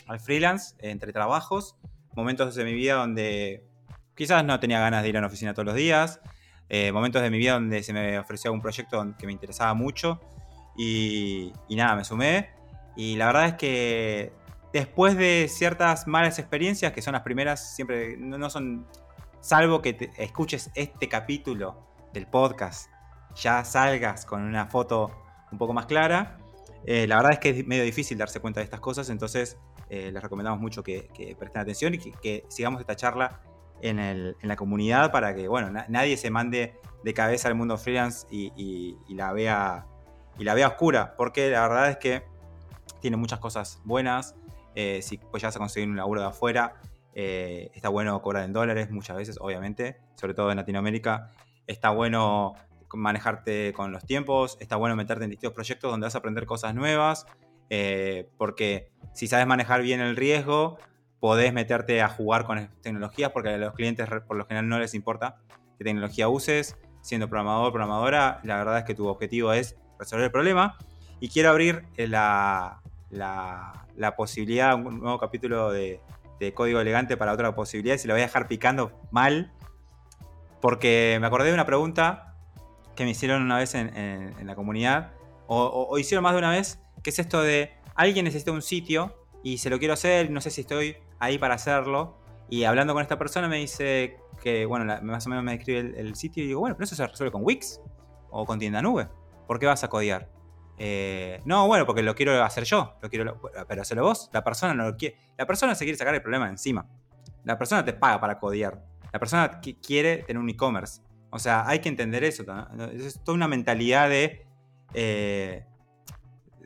al 0.07 0.21
freelance, 0.21 0.75
entre 0.81 1.13
trabajos, 1.13 1.77
momentos 2.15 2.55
de 2.55 2.65
mi 2.65 2.75
vida 2.75 2.95
donde 2.95 3.65
quizás 4.15 4.45
no 4.45 4.59
tenía 4.61 4.81
ganas 4.81 5.03
de 5.03 5.09
ir 5.09 5.17
a 5.17 5.21
una 5.21 5.29
oficina 5.29 5.55
todos 5.55 5.67
los 5.67 5.75
días, 5.75 6.21
momentos 6.93 7.21
de 7.21 7.31
mi 7.31 7.37
vida 7.37 7.53
donde 7.55 7.83
se 7.83 7.93
me 7.93 8.19
ofreció 8.19 8.51
un 8.53 8.63
proyecto 8.63 9.15
que 9.19 9.27
me 9.27 9.33
interesaba 9.33 9.75
mucho 9.75 10.21
y, 10.77 11.53
y 11.69 11.77
nada, 11.77 11.97
me 11.97 12.05
sumé. 12.05 12.51
Y 12.97 13.17
la 13.17 13.27
verdad 13.27 13.47
es 13.49 13.55
que 13.55 14.33
después 14.73 15.17
de 15.17 15.49
ciertas 15.49 16.07
malas 16.07 16.39
experiencias, 16.39 16.93
que 16.93 17.03
son 17.03 17.13
las 17.13 17.23
primeras, 17.23 17.75
siempre 17.75 18.17
no, 18.17 18.51
son, 18.51 18.87
salvo 19.41 19.83
que 19.83 20.11
escuches 20.19 20.71
este 20.75 21.09
capítulo 21.09 21.87
del 22.13 22.27
podcast, 22.27 22.91
ya 23.35 23.65
salgas 23.65 24.27
con 24.27 24.43
una 24.43 24.67
foto 24.67 25.11
un 25.51 25.59
poco 25.59 25.73
más 25.73 25.87
clara. 25.87 26.39
Eh, 26.85 27.07
la 27.07 27.17
verdad 27.17 27.33
es 27.33 27.39
que 27.39 27.51
es 27.51 27.67
medio 27.67 27.85
difícil 27.85 28.19
darse 28.19 28.41
cuenta 28.41 28.61
de 28.61 28.65
estas 28.65 28.81
cosas, 28.81 29.09
entonces 29.09 29.57
eh, 29.93 30.11
les 30.11 30.23
recomendamos 30.23 30.59
mucho 30.59 30.83
que, 30.83 31.37
presten 31.39 31.61
atención 31.61 31.93
y 31.93 31.99
que, 31.99 32.47
sigamos 32.49 32.81
esta 32.81 32.97
charla 32.97 33.43
en, 33.83 34.35
la 34.41 34.57
comunidad 34.57 35.13
para 35.13 35.35
que 35.35 35.49
bueno, 35.49 35.71
nadie 35.71 36.17
se 36.17 36.31
mande 36.31 36.81
de 37.05 37.13
cabeza 37.13 37.49
al 37.49 37.57
mundo 37.57 37.77
freelance 37.77 38.27
y, 38.31 38.97
la 39.11 39.35
vea, 39.35 39.87
y 40.39 40.45
la 40.45 40.55
vea 40.55 40.69
oscura, 40.69 41.15
porque 41.15 41.51
la 41.51 41.69
verdad 41.69 41.91
es 41.91 41.99
que 41.99 42.23
tiene 43.03 43.19
muchas 43.19 43.39
cosas 43.39 43.83
buenas, 43.85 44.35
eh, 44.75 45.01
si 45.03 45.19
pues 45.19 45.43
vas 45.43 45.57
a 45.57 45.59
conseguir 45.59 45.91
un 45.91 45.97
laburo 45.99 46.23
de 46.23 46.29
afuera, 46.29 46.81
eh, 47.15 47.71
está 47.75 47.91
bueno 47.91 48.23
cobrar 48.23 48.45
en 48.45 48.55
dólares 48.55 48.91
muchas 48.91 49.19
veces, 49.19 49.37
obviamente, 49.43 49.99
sobre 50.15 50.33
todo 50.33 50.51
en 50.51 50.57
Latinoamérica. 50.57 51.33
Está 51.67 51.91
bueno 51.91 52.55
manejarte 52.95 53.75
con 53.75 53.93
los 53.93 54.07
tiempos, 54.07 54.57
está 54.59 54.77
bueno 54.77 54.97
meterte 54.97 55.25
en 55.25 55.31
distintos 55.31 55.55
proyectos 55.55 55.91
donde 55.91 56.07
vas 56.07 56.15
a 56.15 56.19
aprender 56.19 56.47
cosas 56.47 56.75
nuevas, 56.75 57.27
eh, 57.75 58.29
porque 58.37 58.93
si 59.15 59.29
sabes 59.29 59.47
manejar 59.47 59.81
bien 59.81 60.01
el 60.01 60.15
riesgo, 60.15 60.77
podés 61.21 61.55
meterte 61.55 62.03
a 62.03 62.09
jugar 62.11 62.45
con 62.45 62.69
tecnologías, 62.83 63.31
porque 63.31 63.49
a 63.49 63.57
los 63.57 63.73
clientes 63.73 64.07
por 64.29 64.37
lo 64.37 64.45
general 64.45 64.69
no 64.69 64.79
les 64.79 64.93
importa 64.93 65.39
qué 65.79 65.85
tecnología 65.85 66.29
uses. 66.29 66.77
Siendo 67.01 67.31
programador, 67.31 67.73
programadora, 67.73 68.41
la 68.45 68.59
verdad 68.59 68.81
es 68.81 68.85
que 68.85 68.95
tu 68.95 69.09
objetivo 69.09 69.55
es 69.55 69.75
resolver 69.99 70.27
el 70.27 70.31
problema. 70.31 70.77
Y 71.19 71.31
quiero 71.31 71.49
abrir 71.49 71.87
la, 71.97 72.83
la, 73.09 74.17
posibilidad, 74.19 74.75
un 74.75 75.01
nuevo 75.01 75.19
capítulo 75.19 75.73
de, 75.73 76.03
Código 76.55 76.79
Elegante 76.79 77.17
para 77.17 77.33
otra 77.33 77.55
posibilidad, 77.55 77.97
se 77.97 78.07
lo 78.07 78.13
voy 78.15 78.21
a 78.21 78.27
dejar 78.27 78.49
picando 78.49 78.93
mal, 79.13 79.51
porque 80.61 81.17
me 81.21 81.27
acordé 81.27 81.49
de 81.49 81.55
una 81.55 81.65
pregunta 81.65 82.35
que 82.97 83.05
me 83.05 83.13
hicieron 83.13 83.43
una 83.43 83.57
vez 83.57 83.75
en, 83.77 84.35
la 84.45 84.55
comunidad, 84.57 85.13
o, 85.47 85.97
hicieron 85.99 86.25
más 86.25 86.33
de 86.33 86.39
una 86.39 86.51
vez, 86.51 86.82
que 87.03 87.11
es 87.11 87.19
esto 87.19 87.43
de, 87.43 87.73
alguien 87.95 88.25
necesita 88.25 88.53
un 88.53 88.63
sitio 88.63 89.27
y 89.43 89.59
se 89.59 89.71
lo 89.71 89.79
quiero 89.79 89.95
hacer, 89.95 90.31
no 90.31 90.41
sé 90.41 90.51
si 90.51 90.63
estoy 90.63 90.97
ahí 91.19 91.39
para 91.39 91.55
hacerlo, 91.55 92.23
y 92.53 92.65
hablando 92.65 92.93
con 92.93 93.03
esta 93.03 93.19
persona 93.19 93.49
me 93.49 93.57
dice 93.57 94.19
que, 94.43 94.67
bueno, 94.67 94.85
más 95.03 95.27
o 95.27 95.31
menos 95.31 95.43
me 95.43 95.53
describe 95.53 95.99
el, 95.99 96.15
sitio 96.17 96.45
y 96.45 96.49
digo, 96.49 96.61
bueno, 96.61 96.77
pero 96.77 96.85
eso 96.85 96.95
se 96.95 97.07
resuelve 97.07 97.33
con 97.33 97.43
Wix 97.45 97.81
o 98.31 98.45
con 98.45 98.59
tienda 98.59 98.83
nube. 98.83 99.09
¿Por 99.47 99.59
qué 99.59 99.65
vas 99.65 99.83
a 99.85 99.89
codiar? 99.89 100.29
Eh, 100.77 101.41
no, 101.47 101.67
bueno, 101.67 101.87
porque 101.87 102.03
lo 102.03 102.15
quiero 102.15 102.43
hacer 102.45 102.65
yo, 102.65 102.95
lo 103.01 103.09
quiero, 103.09 103.41
pero 103.67 103.81
hazlo 103.81 104.03
vos. 104.03 104.29
La 104.35 104.45
persona 104.45 104.75
no 104.75 104.85
lo 104.85 104.97
quiere. 104.99 105.17
La 105.39 105.47
persona 105.47 105.75
se 105.75 105.87
quiere 105.87 105.97
sacar 105.97 106.15
el 106.15 106.21
problema 106.21 106.49
encima. 106.49 106.87
La 107.45 107.57
persona 107.57 107.85
te 107.85 107.95
paga 107.95 108.21
para 108.21 108.39
codiar. 108.39 108.85
La 109.13 109.19
persona 109.19 109.61
quiere 109.61 110.19
tener 110.19 110.39
un 110.39 110.51
e-commerce. 110.51 111.01
O 111.31 111.39
sea, 111.39 111.67
hay 111.67 111.79
que 111.79 111.89
entender 111.89 112.23
eso. 112.25 112.45
Es 112.93 113.23
toda 113.25 113.35
una 113.35 113.49
mentalidad 113.49 114.11
de, 114.11 114.47
eh, 114.93 115.65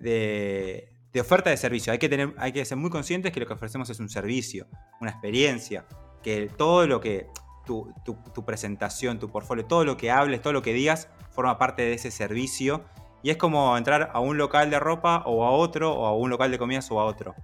de, 0.01 0.93
oferta 1.21 1.51
de 1.51 1.57
servicio. 1.57 1.93
Hay 1.93 1.99
que, 1.99 2.09
tener, 2.09 2.35
hay 2.39 2.53
que 2.53 2.65
ser 2.65 2.77
muy 2.77 2.91
conscientes 2.91 3.33
que 3.33 3.41
lo 3.41 3.47
que 3.47 3.55
ofrecemos 3.55 3.89
es 3.91 4.01
un 4.01 4.09
servicio, 4.09 4.67
una 5.01 5.11
experiencia. 5.11 5.87
Que 6.23 6.49
todo 6.49 6.87
lo 6.87 7.01
que. 7.01 7.29
Tu, 7.65 7.93
tu 8.05 8.45
presentación, 8.45 9.19
tu 9.19 9.29
portfolio, 9.29 9.65
todo 9.65 9.85
lo 9.85 9.97
que 9.97 10.13
hables, 10.13 10.41
todo 10.41 10.53
lo 10.53 10.63
que 10.63 10.73
digas, 10.73 11.09
forma 11.33 11.59
parte 11.59 11.83
de 11.83 11.95
ese 11.95 12.13
servicio 12.13 12.85
y 13.27 13.31
es 13.31 13.37
como 13.37 13.77
entrar 13.77 14.11
a 14.13 14.21
un 14.21 14.39
local 14.39 14.71
de 14.71 14.79
ropa 14.79 15.25
o 15.27 15.45
a 15.45 15.51
otro, 15.51 15.93
o 15.93 16.07
a 16.07 16.15
un 16.15 16.31
local 16.31 16.53
de 16.53 16.59
comidas 16.59 16.89
o 16.93 17.01
a 17.01 17.05
otro. 17.05 17.35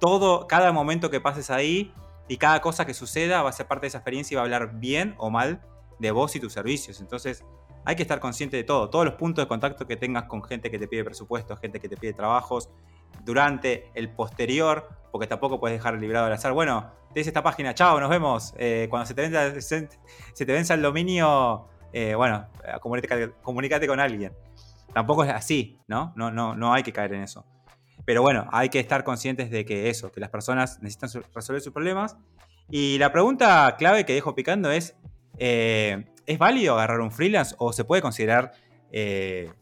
Todo, 0.00 0.46
cada 0.46 0.72
momento 0.72 1.10
que 1.10 1.20
pases 1.20 1.50
ahí 1.50 1.92
y 2.26 2.38
cada 2.38 2.62
cosa 2.62 2.86
que 2.86 2.94
suceda 2.94 3.42
va 3.42 3.50
a 3.50 3.52
ser 3.52 3.66
parte 3.66 3.82
de 3.82 3.88
esa 3.88 3.98
experiencia 3.98 4.34
y 4.34 4.36
va 4.36 4.40
a 4.40 4.44
hablar 4.44 4.78
bien 4.78 5.14
o 5.18 5.28
mal 5.28 5.60
de 5.98 6.10
vos 6.10 6.34
y 6.36 6.40
tus 6.40 6.54
servicios. 6.54 7.02
Entonces, 7.02 7.44
hay 7.84 7.96
que 7.96 8.02
estar 8.02 8.20
consciente 8.20 8.56
de 8.56 8.64
todo. 8.64 8.90
Todos 8.90 9.04
los 9.04 9.14
puntos 9.14 9.44
de 9.44 9.48
contacto 9.48 9.86
que 9.86 9.96
tengas 9.96 10.24
con 10.24 10.42
gente 10.42 10.70
que 10.70 10.78
te 10.78 10.88
pide 10.88 11.04
presupuestos, 11.04 11.58
gente 11.60 11.80
que 11.80 11.88
te 11.88 11.96
pide 11.96 12.12
trabajos, 12.12 12.70
durante 13.24 13.90
el 13.94 14.10
posterior, 14.10 14.88
porque 15.10 15.26
tampoco 15.26 15.60
puedes 15.60 15.78
dejar 15.78 15.94
librado 15.94 16.26
al 16.26 16.32
azar. 16.32 16.52
Bueno, 16.52 16.92
te 17.12 17.20
dice 17.20 17.30
esta 17.30 17.42
página, 17.42 17.74
chao, 17.74 18.00
nos 18.00 18.10
vemos. 18.10 18.54
Eh, 18.58 18.86
cuando 18.90 19.06
se 19.06 19.14
te, 19.14 19.22
venza, 19.22 19.60
se, 19.60 20.46
te 20.46 20.52
venza 20.52 20.74
el 20.74 20.82
dominio, 20.82 21.68
eh, 21.92 22.14
bueno, 22.14 22.48
comunícate 23.42 23.86
con 23.86 24.00
alguien. 24.00 24.32
Tampoco 24.92 25.24
es 25.24 25.30
así, 25.30 25.78
¿no? 25.86 26.12
No, 26.16 26.30
no, 26.30 26.54
no 26.54 26.72
hay 26.72 26.82
que 26.82 26.92
caer 26.92 27.14
en 27.14 27.22
eso. 27.22 27.44
Pero 28.04 28.22
bueno, 28.22 28.48
hay 28.50 28.68
que 28.68 28.80
estar 28.80 29.04
conscientes 29.04 29.50
de 29.50 29.64
que 29.64 29.88
eso, 29.88 30.10
que 30.10 30.20
las 30.20 30.30
personas 30.30 30.80
necesitan 30.80 31.22
resolver 31.34 31.60
sus 31.60 31.72
problemas. 31.72 32.16
Y 32.70 32.98
la 32.98 33.12
pregunta 33.12 33.74
clave 33.78 34.04
que 34.04 34.14
dejo 34.14 34.34
picando 34.34 34.70
es, 34.70 34.96
eh, 35.38 36.06
¿es 36.26 36.38
válido 36.38 36.74
agarrar 36.74 37.00
un 37.00 37.10
freelance 37.10 37.54
o 37.58 37.72
se 37.72 37.84
puede 37.84 38.02
considerar 38.02 38.52
eh, 38.92 39.52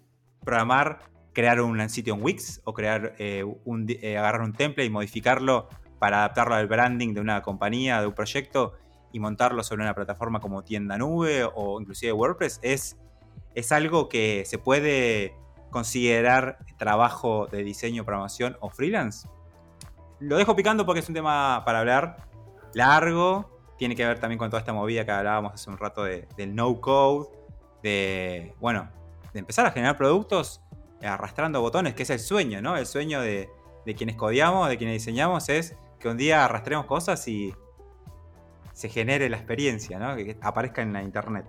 programar, 0.45 1.01
crear 1.33 1.61
un 1.61 1.89
sitio 1.89 2.15
en 2.15 2.23
Wix 2.23 2.61
o 2.65 2.73
crear 2.75 3.15
eh, 3.19 3.45
un, 3.65 3.87
agarrar 4.17 4.43
un 4.43 4.53
template 4.53 4.87
y 4.87 4.91
modificarlo 4.91 5.69
para 5.99 6.19
adaptarlo 6.19 6.55
al 6.55 6.67
branding 6.67 7.15
de 7.15 7.21
una 7.21 7.43
compañía, 7.43 8.01
de 8.01 8.07
un 8.07 8.15
proyecto 8.15 8.75
y 9.13 9.21
montarlo 9.21 9.63
sobre 9.63 9.83
una 9.83 9.95
plataforma 9.95 10.41
como 10.41 10.63
tienda 10.63 10.99
nube 10.99 11.45
o 11.45 11.81
inclusive 11.81 12.13
WordPress? 12.13 12.61
¿Es 12.63 12.97
es 13.59 13.73
algo 13.73 14.09
que 14.09 14.45
se 14.47 14.59
puede 14.59 15.35
considerar 15.71 16.59
trabajo 16.79 17.49
de 17.51 17.65
diseño, 17.65 18.05
programación 18.05 18.57
o 18.61 18.71
freelance. 18.71 19.29
Lo 20.21 20.37
dejo 20.37 20.55
picando 20.55 20.87
porque 20.87 21.01
es 21.01 21.09
un 21.09 21.15
tema 21.15 21.63
para 21.65 21.81
hablar 21.81 22.29
largo. 22.73 23.58
Tiene 23.79 23.95
que 23.95 24.05
ver 24.05 24.19
también 24.19 24.39
con 24.39 24.51
toda 24.51 24.61
esta 24.61 24.73
movida 24.73 25.05
que 25.05 25.13
hablábamos 25.13 25.55
hace 25.55 25.71
un 25.71 25.79
rato 25.79 26.05
del 26.05 26.55
no 26.55 26.81
code, 26.81 27.29
de, 27.83 28.53
bueno, 28.61 28.91
de 29.33 29.39
empezar 29.39 29.65
a 29.67 29.71
generar 29.71 29.97
productos 29.97 30.61
arrastrando 31.03 31.61
botones, 31.61 31.95
que 31.95 32.03
es 32.03 32.11
el 32.11 32.19
sueño, 32.19 32.61
¿no? 32.61 32.77
El 32.77 32.87
sueño 32.87 33.21
de, 33.21 33.49
quienes 33.97 34.17
codiamos, 34.17 34.69
de 34.69 34.77
quienes 34.77 34.95
diseñamos, 34.95 35.49
es 35.49 35.77
que 36.01 36.09
un 36.09 36.17
día 36.17 36.45
arrastremos 36.45 36.87
cosas 36.87 37.27
y 37.29 37.55
se 38.73 38.89
genere 38.89 39.29
la 39.29 39.37
experiencia, 39.37 39.99
¿no? 39.99 40.17
Que 40.17 40.37
aparezca 40.41 40.83
en 40.83 40.93
la 40.93 41.03
internet. 41.03 41.47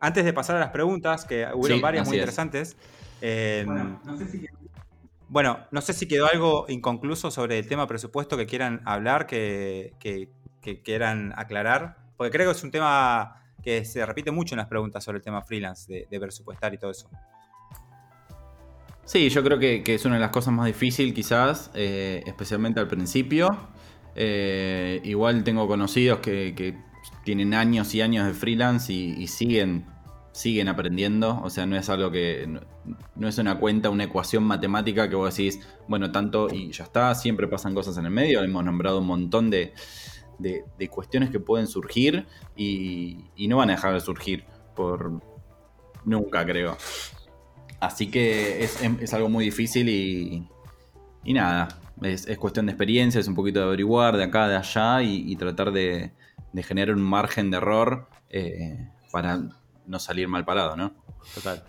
Antes 0.00 0.24
de 0.24 0.32
pasar 0.32 0.56
a 0.56 0.60
las 0.60 0.70
preguntas, 0.70 1.24
que 1.24 1.46
hubo 1.52 1.80
varias 1.80 2.06
muy 2.06 2.16
interesantes. 2.16 2.76
Eh, 3.20 3.66
bueno, 5.28 5.58
no 5.70 5.80
sé 5.82 5.92
si 5.92 6.08
quedó 6.08 6.26
algo 6.26 6.64
inconcluso 6.68 7.30
sobre 7.30 7.58
el 7.58 7.68
tema 7.68 7.86
presupuesto 7.86 8.36
que 8.36 8.46
quieran 8.46 8.80
hablar, 8.86 9.26
que, 9.26 10.30
quieran 10.82 11.32
aclarar, 11.36 11.98
porque 12.16 12.30
creo 12.30 12.50
que 12.50 12.56
es 12.56 12.64
un 12.64 12.70
tema 12.70 13.42
que 13.62 13.84
se 13.84 14.04
repite 14.06 14.30
mucho 14.30 14.54
en 14.54 14.58
las 14.58 14.68
preguntas 14.68 15.02
sobre 15.02 15.18
el 15.18 15.24
tema 15.24 15.42
freelance, 15.42 16.06
de, 16.08 16.20
presupuestar 16.20 16.72
y 16.74 16.78
todo 16.78 16.90
eso. 16.90 17.08
Sí, 19.04 19.28
yo 19.30 19.42
creo 19.42 19.58
que, 19.58 19.82
es 19.86 20.04
una 20.04 20.16
de 20.16 20.20
las 20.20 20.30
cosas 20.30 20.52
más 20.52 20.66
difíciles 20.66 21.14
quizás, 21.14 21.70
eh, 21.74 22.22
especialmente 22.26 22.78
al 22.78 22.88
principio. 22.88 23.68
Eh, 24.14 25.00
igual 25.04 25.44
tengo 25.44 25.66
conocidos 25.66 26.20
que, 26.20 26.54
que 26.54 26.76
tienen 27.24 27.54
años 27.54 27.94
y 27.94 28.00
años 28.00 28.26
de 28.26 28.32
freelance 28.32 28.92
y, 28.92 29.26
siguen, 29.26 29.86
siguen 30.32 30.68
aprendiendo. 30.68 31.40
O 31.42 31.50
sea, 31.50 31.66
no 31.66 31.76
es 31.76 31.88
algo 31.88 32.10
que. 32.10 32.48
No, 33.16 33.28
es 33.28 33.38
una 33.38 33.58
cuenta, 33.58 33.90
una 33.90 34.04
ecuación 34.04 34.44
matemática 34.44 35.08
que 35.08 35.16
vos 35.16 35.36
decís, 35.36 35.60
bueno, 35.88 36.10
tanto 36.10 36.48
y 36.50 36.72
ya 36.72 36.84
está, 36.84 37.14
siempre 37.14 37.46
pasan 37.46 37.74
cosas 37.74 37.98
en 37.98 38.06
el 38.06 38.10
medio. 38.10 38.42
Hemos 38.42 38.64
nombrado 38.64 39.00
un 39.00 39.06
montón 39.06 39.50
de, 39.50 39.74
cuestiones 40.90 41.30
que 41.30 41.40
pueden 41.40 41.66
surgir 41.66 42.26
y, 42.56 43.24
no 43.48 43.56
van 43.56 43.70
a 43.70 43.74
dejar 43.74 43.94
de 43.94 44.00
surgir 44.00 44.44
por 44.74 45.20
nunca, 46.04 46.44
creo. 46.44 46.76
Así 47.80 48.10
que 48.10 48.64
es, 48.64 49.14
algo 49.14 49.28
muy 49.28 49.44
difícil 49.44 49.88
y, 49.88 50.48
y 51.24 51.32
nada, 51.32 51.68
es, 52.02 52.26
cuestión 52.38 52.66
de 52.66 52.72
experiencia, 52.72 53.20
es 53.20 53.28
un 53.28 53.34
poquito 53.34 53.60
de 53.60 53.66
averiguar 53.66 54.16
de 54.16 54.24
acá, 54.24 54.48
de 54.48 54.56
allá 54.56 55.02
y 55.02 55.34
tratar 55.36 55.72
de, 55.72 56.12
de 56.52 56.62
generar 56.62 56.94
un 56.94 57.02
margen 57.02 57.50
de 57.50 57.56
error 57.58 58.08
eh, 58.30 58.88
para 59.12 59.40
no 59.86 59.98
salir 59.98 60.28
mal 60.28 60.44
parado, 60.44 60.76
¿no? 60.76 60.92
Total. 61.34 61.64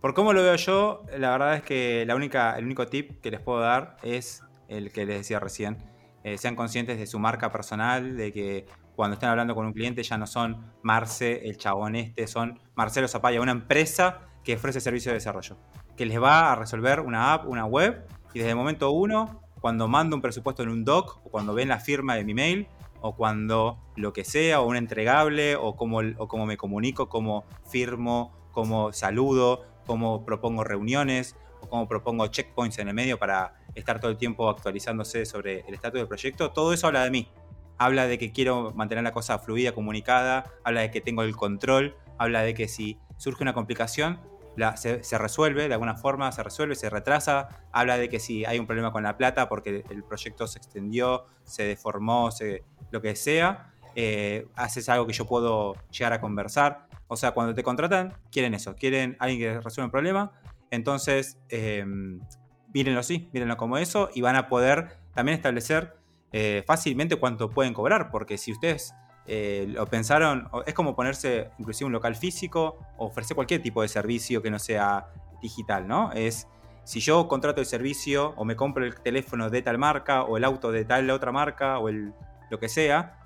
Por 0.00 0.14
cómo 0.14 0.32
lo 0.32 0.42
veo 0.42 0.56
yo, 0.56 1.04
la 1.16 1.30
verdad 1.30 1.56
es 1.56 1.62
que 1.62 2.04
la 2.06 2.14
única, 2.14 2.56
el 2.56 2.64
único 2.64 2.86
tip 2.86 3.20
que 3.20 3.30
les 3.30 3.40
puedo 3.40 3.60
dar 3.60 3.96
es 4.02 4.42
el 4.68 4.92
que 4.92 5.04
les 5.06 5.18
decía 5.18 5.40
recién. 5.40 5.76
Eh, 6.24 6.36
sean 6.38 6.56
conscientes 6.56 6.98
de 6.98 7.06
su 7.06 7.18
marca 7.18 7.50
personal, 7.50 8.16
de 8.16 8.32
que 8.32 8.66
cuando 8.96 9.14
estén 9.14 9.28
hablando 9.28 9.54
con 9.54 9.66
un 9.66 9.72
cliente 9.72 10.02
ya 10.02 10.18
no 10.18 10.26
son 10.26 10.72
Marce, 10.82 11.48
el 11.48 11.56
chabón 11.56 11.94
este, 11.94 12.26
son 12.26 12.58
Marcelo 12.74 13.06
Zapaya, 13.06 13.40
una 13.40 13.52
empresa 13.52 14.22
que 14.42 14.54
ofrece 14.54 14.80
servicio 14.80 15.12
de 15.12 15.14
desarrollo, 15.14 15.56
que 15.96 16.06
les 16.06 16.20
va 16.20 16.52
a 16.52 16.56
resolver 16.56 17.00
una 17.00 17.32
app, 17.34 17.46
una 17.46 17.64
web, 17.64 18.06
y 18.34 18.40
desde 18.40 18.50
el 18.50 18.56
momento 18.56 18.90
uno, 18.90 19.42
cuando 19.60 19.86
mando 19.86 20.16
un 20.16 20.22
presupuesto 20.22 20.62
en 20.62 20.70
un 20.70 20.84
doc, 20.84 21.20
o 21.24 21.30
cuando 21.30 21.54
ven 21.54 21.68
la 21.68 21.78
firma 21.78 22.16
de 22.16 22.24
mi 22.24 22.34
mail, 22.34 22.66
o 23.00 23.14
cuando 23.14 23.78
lo 23.96 24.12
que 24.12 24.24
sea, 24.24 24.60
o 24.60 24.66
un 24.66 24.76
entregable, 24.76 25.54
o 25.54 25.76
cómo, 25.76 25.98
o 25.98 26.28
cómo 26.28 26.46
me 26.46 26.56
comunico, 26.56 27.08
cómo 27.08 27.44
firmo, 27.70 28.32
cómo 28.50 28.92
saludo, 28.92 29.64
cómo 29.86 30.24
propongo 30.24 30.64
reuniones, 30.64 31.36
o 31.60 31.68
cómo 31.68 31.86
propongo 31.86 32.26
checkpoints 32.26 32.78
en 32.78 32.88
el 32.88 32.94
medio 32.94 33.18
para 33.18 33.57
estar 33.78 34.00
todo 34.00 34.10
el 34.10 34.16
tiempo 34.16 34.48
actualizándose 34.48 35.24
sobre 35.24 35.60
el 35.60 35.74
estatus 35.74 36.00
del 36.00 36.08
proyecto, 36.08 36.50
todo 36.52 36.72
eso 36.72 36.86
habla 36.86 37.04
de 37.04 37.10
mí. 37.10 37.28
Habla 37.78 38.06
de 38.06 38.18
que 38.18 38.32
quiero 38.32 38.72
mantener 38.74 39.04
la 39.04 39.12
cosa 39.12 39.38
fluida, 39.38 39.72
comunicada, 39.72 40.52
habla 40.64 40.80
de 40.80 40.90
que 40.90 41.00
tengo 41.00 41.22
el 41.22 41.36
control, 41.36 41.96
habla 42.18 42.42
de 42.42 42.54
que 42.54 42.66
si 42.66 42.98
surge 43.16 43.42
una 43.42 43.54
complicación, 43.54 44.20
se, 44.76 45.18
resuelve, 45.18 45.68
de 45.68 45.74
alguna 45.74 45.94
forma 45.94 46.32
se 46.32 46.42
resuelve, 46.42 46.74
se 46.74 46.90
retrasa, 46.90 47.48
habla 47.72 47.96
de 47.96 48.08
que 48.08 48.18
si 48.18 48.44
hay 48.44 48.58
un 48.58 48.66
problema 48.66 48.92
con 48.92 49.02
la 49.02 49.16
plata 49.16 49.48
porque 49.48 49.84
el 49.88 50.02
proyecto 50.04 50.46
se 50.46 50.58
extendió, 50.58 51.26
se 51.44 51.64
deformó, 51.64 52.30
lo 52.90 53.00
que 53.00 53.14
sea, 53.14 53.72
eh, 53.94 54.48
haces 54.56 54.88
algo 54.88 55.06
que 55.06 55.12
yo 55.12 55.26
puedo 55.26 55.74
llegar 55.90 56.12
a 56.12 56.20
conversar. 56.20 56.88
O 57.06 57.16
sea, 57.16 57.32
cuando 57.32 57.54
te 57.54 57.62
contratan, 57.62 58.14
quieren 58.30 58.54
eso, 58.54 58.74
quieren 58.74 59.16
alguien 59.20 59.40
que 59.40 59.60
resuelva 59.60 59.86
un 59.86 59.90
problema, 59.90 60.32
entonces 60.70 61.38
eh, 61.48 61.84
mírenlo 62.72 63.00
así, 63.00 63.28
mírenlo 63.32 63.56
como 63.56 63.78
eso 63.78 64.10
y 64.14 64.20
van 64.20 64.36
a 64.36 64.48
poder 64.48 64.98
también 65.14 65.36
establecer 65.36 65.96
eh, 66.32 66.62
fácilmente 66.66 67.16
cuánto 67.16 67.50
pueden 67.50 67.72
cobrar, 67.72 68.10
porque 68.10 68.36
si 68.38 68.52
ustedes 68.52 68.94
eh, 69.26 69.66
lo 69.68 69.86
pensaron, 69.86 70.48
es 70.66 70.74
como 70.74 70.94
ponerse 70.94 71.50
inclusive 71.58 71.86
un 71.86 71.92
local 71.92 72.16
físico 72.16 72.78
o 72.96 73.06
ofrecer 73.06 73.34
cualquier 73.34 73.62
tipo 73.62 73.82
de 73.82 73.88
servicio 73.88 74.42
que 74.42 74.50
no 74.50 74.58
sea 74.58 75.08
digital, 75.40 75.86
¿no? 75.86 76.12
Es 76.12 76.46
si 76.84 77.00
yo 77.00 77.28
contrato 77.28 77.60
el 77.60 77.66
servicio 77.66 78.32
o 78.36 78.44
me 78.44 78.56
compro 78.56 78.84
el 78.84 78.94
teléfono 79.00 79.50
de 79.50 79.62
tal 79.62 79.78
marca 79.78 80.22
o 80.22 80.36
el 80.36 80.44
auto 80.44 80.72
de 80.72 80.84
tal 80.84 81.10
otra 81.10 81.32
marca 81.32 81.78
o 81.78 81.88
el, 81.88 82.14
lo 82.50 82.58
que 82.58 82.68
sea, 82.68 83.18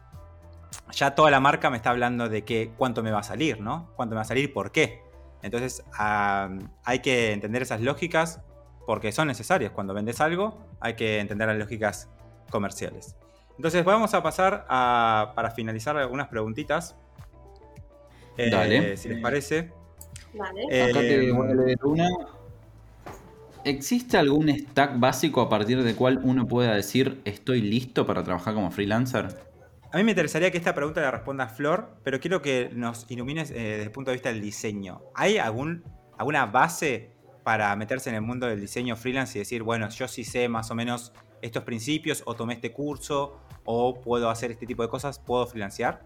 ya 0.93 1.15
toda 1.15 1.31
la 1.31 1.41
marca 1.41 1.71
me 1.71 1.77
está 1.77 1.91
hablando 1.91 2.29
de 2.29 2.45
que 2.45 2.73
cuánto 2.77 3.03
me 3.03 3.11
va 3.11 3.21
a 3.21 3.25
salir, 3.25 3.61
¿no? 3.61 3.91
Cuánto 3.97 4.15
me 4.15 4.17
va 4.17 4.23
a 4.23 4.27
salir, 4.27 4.53
por 4.53 4.73
qué. 4.73 5.03
Entonces 5.43 5.85
hay 5.99 6.99
que 7.01 7.33
entender 7.33 7.63
esas 7.63 7.81
lógicas 7.81 8.41
porque 8.87 9.13
son 9.13 9.29
necesarias. 9.29 9.73
Cuando 9.73 9.95
vendes 9.95 10.21
algo, 10.21 10.59
hay 10.81 10.95
que 10.95 11.19
entender 11.21 11.49
las 11.49 11.59
lógicas 11.59 12.09
comerciales. 12.51 13.17
Entonces 13.57 13.85
vamos 13.85 14.15
a 14.15 14.23
pasar 14.23 14.67
a, 14.69 15.33
para 15.35 15.51
finalizar 15.51 15.97
algunas 15.97 16.29
preguntitas. 16.29 16.97
Eh, 18.37 18.51
Dale. 18.51 18.97
Si 18.97 19.09
les 19.09 19.21
parece. 19.21 19.71
Vale. 20.35 20.63
Eh, 20.71 20.83
Acá 20.83 21.01
te 21.01 21.31
voy 21.31 21.51
a 21.51 21.55
leer 21.55 21.79
una. 21.85 22.09
¿Existe 23.65 24.17
algún 24.17 24.49
stack 24.49 24.99
básico 24.99 25.41
a 25.41 25.49
partir 25.49 25.83
del 25.83 25.95
cual 25.95 26.21
uno 26.25 26.49
pueda 26.49 26.75
decir 26.75 27.21
estoy 27.25 27.63
listo 27.63 28.07
para 28.07 28.25
trabajar 28.25 28.55
como 28.55 28.71
freelancer? 28.73 29.29
A 29.93 29.99
mí 29.99 30.05
me 30.05 30.13
interesaría 30.13 30.51
que 30.51 30.59
esta 30.59 30.75
pregunta 30.75 31.01
la 31.01 31.11
responda 31.11 31.47
Flor, 31.49 31.97
pero 32.03 32.19
quiero 32.19 32.43
que 32.43 32.71
nos 32.73 33.09
ilumines 33.11 33.51
eh, 33.51 33.55
desde 33.55 33.83
el 33.85 33.91
punto 33.93 34.11
de 34.11 34.17
vista 34.17 34.31
del 34.31 34.41
diseño. 34.41 35.03
¿Hay 35.15 35.39
algún, 35.39 35.85
alguna 36.17 36.47
base 36.47 37.12
para 37.43 37.75
meterse 37.77 38.11
en 38.11 38.17
el 38.17 38.23
mundo 38.23 38.47
del 38.47 38.61
diseño 38.61 38.97
freelance 38.97 39.39
y 39.39 39.41
decir, 39.41 39.63
bueno, 39.63 39.89
yo 39.89 40.09
sí 40.09 40.25
sé 40.25 40.49
más 40.49 40.71
o 40.71 40.75
menos 40.75 41.13
estos 41.41 41.65
principios, 41.65 42.23
o 42.25 42.35
tomé 42.35 42.55
este 42.55 42.73
curso, 42.73 43.41
o 43.65 44.01
puedo 44.01 44.31
hacer 44.31 44.53
este 44.53 44.67
tipo 44.67 44.83
de 44.83 44.89
cosas, 44.89 45.19
¿puedo 45.19 45.47
freelancear? 45.47 46.03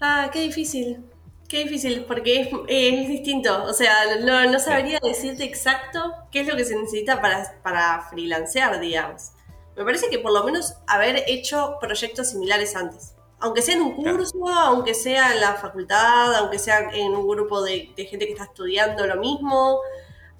Ah, 0.00 0.30
qué 0.32 0.40
difícil. 0.40 1.04
Qué 1.48 1.64
difícil, 1.64 2.04
porque 2.04 2.50
es, 2.68 3.08
distinto. 3.08 3.64
O 3.64 3.72
sea, 3.72 3.94
no, 4.20 4.58
sabría 4.58 5.00
decirte 5.02 5.44
exacto 5.44 6.14
qué 6.30 6.40
es 6.40 6.46
lo 6.46 6.56
que 6.56 6.64
se 6.64 6.76
necesita 6.76 7.22
para, 7.22 7.58
para 7.62 8.06
freelancear, 8.10 8.78
digamos. 8.80 9.32
Me 9.74 9.84
parece 9.84 10.10
que 10.10 10.18
por 10.18 10.32
lo 10.32 10.44
menos 10.44 10.74
haber 10.86 11.24
hecho 11.26 11.78
proyectos 11.80 12.30
similares 12.30 12.76
antes. 12.76 13.14
Aunque 13.40 13.62
sea 13.62 13.74
en 13.74 13.82
un 13.82 13.94
curso, 13.94 14.48
aunque 14.48 14.94
sea 14.94 15.32
en 15.32 15.40
la 15.40 15.54
facultad, 15.54 16.34
aunque 16.36 16.58
sea 16.58 16.90
en 16.92 17.14
un 17.14 17.28
grupo 17.28 17.62
de, 17.62 17.92
gente 17.96 18.26
que 18.26 18.32
está 18.32 18.44
estudiando 18.44 19.06
lo 19.06 19.16
mismo, 19.16 19.80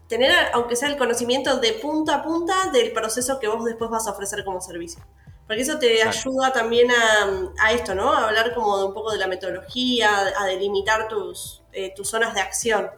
tener, 0.08 0.32
aunque 0.52 0.74
sea 0.74 0.88
el 0.88 0.96
conocimiento 0.96 1.58
de 1.60 1.74
punta 1.74 2.16
a 2.16 2.22
punta 2.22 2.70
del 2.72 2.92
proceso 2.92 3.38
que 3.38 3.46
vos 3.46 3.64
después 3.64 3.90
vas 3.90 4.08
a 4.08 4.10
ofrecer 4.10 4.44
como 4.44 4.60
servicio. 4.60 5.00
Porque 5.46 5.62
eso 5.62 5.78
te 5.78 6.02
ayuda 6.02 6.52
también 6.52 6.90
a, 6.90 7.72
esto, 7.72 7.94
¿no? 7.94 8.12
A 8.12 8.26
hablar 8.26 8.54
como 8.54 8.78
de 8.78 8.84
un 8.84 8.92
poco 8.92 9.12
de 9.12 9.18
la 9.18 9.28
metodología, 9.28 10.10
a 10.36 10.44
delimitar 10.44 11.08
tus, 11.08 11.62
eh, 11.72 11.94
tus 11.94 12.08
zonas 12.08 12.34
de 12.34 12.40
acción. 12.40 12.90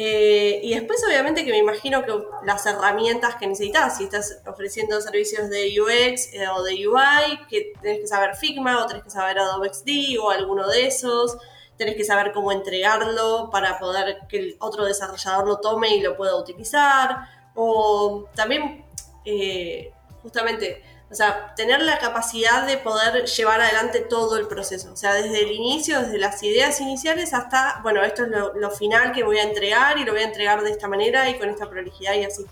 Eh, 0.00 0.60
y 0.62 0.74
después, 0.76 1.02
obviamente, 1.04 1.44
que 1.44 1.50
me 1.50 1.58
imagino 1.58 2.04
que 2.04 2.12
las 2.44 2.64
herramientas 2.66 3.34
que 3.34 3.48
necesitas, 3.48 3.98
si 3.98 4.04
estás 4.04 4.40
ofreciendo 4.46 5.00
servicios 5.00 5.50
de 5.50 5.74
UX 5.80 6.34
eh, 6.34 6.46
o 6.46 6.62
de 6.62 6.86
UI, 6.86 7.40
que 7.50 7.72
tenés 7.82 7.98
que 8.02 8.06
saber 8.06 8.36
Figma 8.36 8.84
o 8.84 8.86
tenés 8.86 9.02
que 9.02 9.10
saber 9.10 9.40
Adobe 9.40 9.74
XD 9.74 10.20
o 10.22 10.30
alguno 10.30 10.68
de 10.68 10.86
esos, 10.86 11.36
tenés 11.76 11.96
que 11.96 12.04
saber 12.04 12.30
cómo 12.32 12.52
entregarlo 12.52 13.50
para 13.50 13.80
poder 13.80 14.18
que 14.28 14.38
el 14.38 14.56
otro 14.60 14.84
desarrollador 14.84 15.48
lo 15.48 15.58
tome 15.58 15.96
y 15.96 16.00
lo 16.00 16.16
pueda 16.16 16.36
utilizar. 16.36 17.26
O 17.56 18.26
también, 18.36 18.84
eh, 19.24 19.92
justamente, 20.22 20.82
o 21.10 21.14
sea, 21.14 21.54
tener 21.56 21.80
la 21.82 21.98
capacidad 21.98 22.66
de 22.66 22.76
poder 22.76 23.24
llevar 23.24 23.60
adelante 23.60 24.00
todo 24.00 24.36
el 24.36 24.46
proceso. 24.46 24.92
O 24.92 24.96
sea, 24.96 25.14
desde 25.14 25.42
el 25.42 25.52
inicio, 25.52 26.00
desde 26.00 26.18
las 26.18 26.42
ideas 26.42 26.80
iniciales 26.80 27.32
hasta, 27.32 27.80
bueno, 27.82 28.02
esto 28.04 28.24
es 28.24 28.30
lo, 28.30 28.70
final 28.70 29.12
que 29.12 29.24
voy 29.24 29.38
a 29.38 29.42
entregar 29.42 29.98
y 29.98 30.04
lo 30.04 30.12
voy 30.12 30.22
a 30.22 30.26
entregar 30.26 30.62
de 30.62 30.70
esta 30.70 30.88
manera 30.88 31.28
y 31.30 31.38
con 31.38 31.48
esta 31.48 31.68
prolijidad 31.68 32.14
y 32.14 32.24
así. 32.24 32.44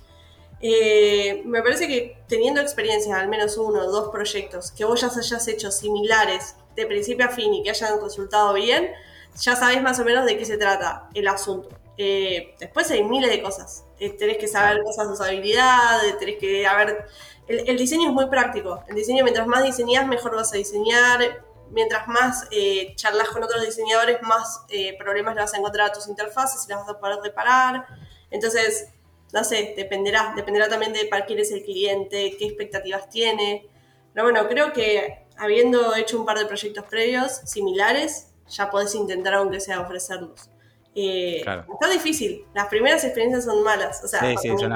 Eh, 0.60 1.42
me 1.44 1.62
parece 1.62 1.86
que 1.86 2.18
teniendo 2.28 2.62
experiencia, 2.62 3.16
al 3.16 3.28
menos 3.28 3.58
uno 3.58 3.80
o 3.80 3.90
dos 3.90 4.08
proyectos 4.08 4.72
que 4.72 4.86
vos 4.86 5.02
ya 5.02 5.08
hayas 5.08 5.46
hecho 5.48 5.70
similares 5.70 6.56
de 6.74 6.86
principio 6.86 7.26
a 7.26 7.28
fin 7.28 7.52
y 7.52 7.62
que 7.62 7.70
hayan 7.70 8.00
resultado 8.00 8.54
bien, 8.54 8.90
ya 9.38 9.54
sabés 9.54 9.82
más 9.82 9.98
o 10.00 10.04
menos 10.04 10.24
de 10.24 10.38
qué 10.38 10.46
se 10.46 10.56
trata 10.56 11.08
el 11.14 11.28
asunto. 11.28 11.68
Eh, 11.98 12.54
después 12.58 12.90
hay 12.90 13.02
miles 13.04 13.30
de 13.30 13.42
cosas. 13.42 13.84
Eh, 13.98 14.10
tenés 14.10 14.38
que 14.38 14.48
saber 14.48 14.82
cosas 14.82 15.08
de 15.08 15.14
usabilidad, 15.14 16.00
tenés 16.18 16.36
que 16.38 16.66
haber 16.66 17.06
el, 17.48 17.76
diseño 17.76 18.08
es 18.08 18.14
muy 18.14 18.26
práctico. 18.26 18.82
El 18.88 18.96
diseño, 18.96 19.22
mientras 19.22 19.46
más 19.46 19.62
diseñas, 19.62 20.06
mejor 20.06 20.34
vas 20.34 20.52
a 20.52 20.56
diseñar. 20.56 21.44
Mientras 21.70 22.06
más 22.06 22.46
eh, 22.52 22.94
charlas 22.94 23.28
con 23.28 23.42
otros 23.42 23.64
diseñadores, 23.64 24.22
más 24.22 24.64
eh, 24.68 24.96
problemas 24.98 25.34
le 25.34 25.40
vas 25.40 25.54
a 25.54 25.58
encontrar 25.58 25.90
a 25.90 25.92
tus 25.92 26.06
interfaces 26.06 26.64
y 26.64 26.70
las 26.70 26.80
vas 26.80 26.90
a 26.90 27.00
poder 27.00 27.18
reparar. 27.22 27.86
Entonces, 28.30 28.88
no 29.32 29.42
sé, 29.44 29.74
dependerá. 29.76 30.32
Dependerá 30.36 30.68
también 30.68 30.92
de 30.92 31.06
para 31.06 31.26
quién 31.26 31.38
es 31.40 31.50
el 31.50 31.64
cliente, 31.64 32.36
qué 32.38 32.46
expectativas 32.46 33.08
tiene. 33.10 33.66
Pero 34.12 34.26
bueno, 34.26 34.48
creo 34.48 34.72
que 34.72 35.26
habiendo 35.36 35.94
hecho 35.94 36.18
un 36.18 36.26
par 36.26 36.38
de 36.38 36.46
proyectos 36.46 36.84
previos 36.84 37.32
similares, 37.44 38.32
ya 38.48 38.70
podés 38.70 38.94
intentar, 38.94 39.34
aunque 39.34 39.60
sea, 39.60 39.80
ofrecerlos. 39.80 40.50
Eh, 40.94 41.38
Está 41.38 41.90
difícil. 41.92 42.44
Las 42.54 42.68
primeras 42.68 43.04
experiencias 43.04 43.44
son 43.44 43.62
malas. 43.62 44.02
O 44.02 44.08
sea, 44.08 44.20
sí, 44.20 44.36
sí, 44.40 44.48
son, 44.56 44.70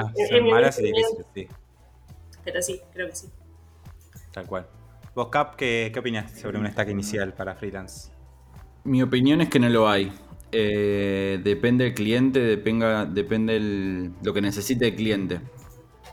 malas 0.49 0.77
y 0.77 0.83
difíciles, 0.83 1.25
sí 1.33 1.47
pero 2.43 2.61
sí, 2.61 2.79
creo 2.93 3.07
que 3.07 3.15
sí. 3.15 3.29
Tal 4.31 4.45
cual. 4.45 4.67
¿Vos, 5.13 5.27
Cap, 5.27 5.55
qué, 5.55 5.91
qué 5.93 5.99
opinas 5.99 6.39
sobre 6.39 6.57
un 6.57 6.67
stack 6.67 6.89
inicial 6.89 7.33
para 7.33 7.55
freelance? 7.55 8.11
Mi 8.83 9.01
opinión 9.03 9.41
es 9.41 9.49
que 9.49 9.59
no 9.59 9.69
lo 9.69 9.89
hay. 9.89 10.11
Eh, 10.53 11.39
depende 11.43 11.85
del 11.85 11.93
cliente, 11.93 12.39
depende, 12.39 13.05
depende 13.11 14.11
lo 14.23 14.33
que 14.33 14.41
necesite 14.41 14.87
el 14.87 14.95
cliente. 14.95 15.39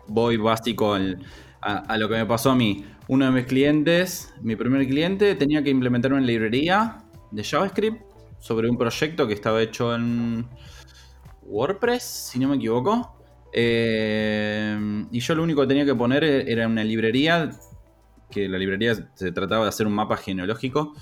Voy 0.06 0.36
básico 0.36 0.94
a, 0.94 1.96
lo 1.96 2.08
que 2.08 2.14
me 2.14 2.26
pasó 2.26 2.50
a 2.50 2.54
mí. 2.54 2.84
Uno 3.08 3.24
de 3.24 3.30
mis 3.32 3.46
clientes, 3.46 4.32
mi 4.40 4.54
primer 4.54 4.86
cliente, 4.86 5.34
tenía 5.34 5.62
que 5.62 5.70
implementar 5.70 6.12
una 6.12 6.22
librería 6.22 6.98
de 7.30 7.42
JavaScript 7.42 8.02
sobre 8.38 8.68
un 8.68 8.78
proyecto 8.78 9.26
que 9.26 9.34
estaba 9.34 9.60
hecho 9.60 9.94
en 9.94 10.46
WordPress, 11.42 12.02
si 12.02 12.38
no 12.38 12.48
me 12.48 12.56
equivoco. 12.56 13.17
Eh, 13.52 15.06
y 15.10 15.20
yo 15.20 15.34
lo 15.34 15.42
único 15.42 15.62
que 15.62 15.66
tenía 15.68 15.84
que 15.84 15.94
poner 15.94 16.24
era 16.24 16.66
una 16.66 16.84
librería, 16.84 17.50
que 18.30 18.48
la 18.48 18.58
librería 18.58 18.94
se 19.14 19.32
trataba 19.32 19.64
de 19.64 19.68
hacer 19.68 19.86
un 19.86 19.94
mapa 19.94 20.16
genealógico, 20.16 20.94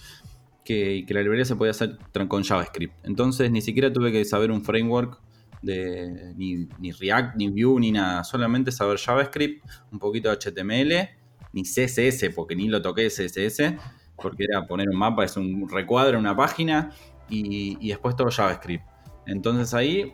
que, 0.65 1.05
que 1.07 1.15
la 1.15 1.23
librería 1.23 1.45
se 1.45 1.57
podía 1.57 1.71
hacer 1.71 1.99
con 2.29 2.43
JavaScript. 2.43 2.95
Entonces 3.05 3.51
ni 3.51 3.61
siquiera 3.61 3.93
tuve 3.93 4.13
que 4.13 4.25
saber 4.25 4.51
un 4.51 4.65
framework 4.65 5.21
de 5.63 6.35
ni, 6.37 6.93
React, 6.93 7.37
ni 7.37 7.49
Vue, 7.49 7.81
ni 7.81 7.93
nada. 7.93 8.25
Solamente 8.25 8.73
saber 8.73 8.99
JavaScript, 8.99 9.65
un 9.93 9.99
poquito 9.99 10.31
de 10.31 10.37
HTML, 10.37 11.09
ni 11.53 11.63
CSS, 11.63 12.31
porque 12.35 12.57
ni 12.57 12.69
lo 12.69 12.83
toqué 12.83 13.09
CSS, 13.09 13.75
porque 14.17 14.45
era 14.45 14.67
poner 14.67 14.89
un 14.89 14.97
mapa, 14.97 15.25
es 15.25 15.37
un 15.37 15.69
recuadro, 15.69 16.19
una 16.19 16.37
página, 16.37 16.91
y, 17.29 17.77
y 17.81 17.89
después 17.89 18.17
todo 18.17 18.31
JavaScript. 18.31 18.85
Entonces 19.27 19.75
ahí, 19.75 20.13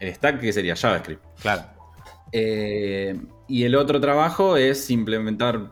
el 0.00 0.14
stack 0.14 0.40
que 0.40 0.52
sería 0.52 0.76
JavaScript. 0.76 1.24
Claro. 1.40 1.62
Eh, 2.32 3.18
y 3.48 3.64
el 3.64 3.74
otro 3.76 4.00
trabajo 4.00 4.56
es 4.56 4.90
implementar, 4.90 5.70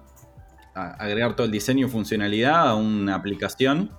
agregar 0.74 1.34
todo 1.34 1.46
el 1.46 1.52
diseño 1.52 1.86
y 1.86 1.90
funcionalidad 1.90 2.68
a 2.68 2.74
una 2.74 3.14
aplicación, 3.16 3.90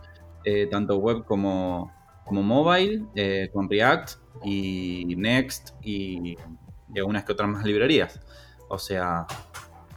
eh, 0.44 0.68
tanto 0.68 0.98
web 0.98 1.26
como, 1.26 1.92
como 2.26 2.44
mobile, 2.44 3.04
eh, 3.16 3.50
con 3.54 3.70
React 3.70 4.12
y 4.44 5.16
Next 5.18 5.74
y, 5.82 6.38
y 6.94 7.00
algunas 7.00 7.24
que 7.24 7.34
otras 7.34 7.50
más 7.50 7.66
librerías. 7.66 8.20
O 8.68 8.80
sea, 8.80 9.28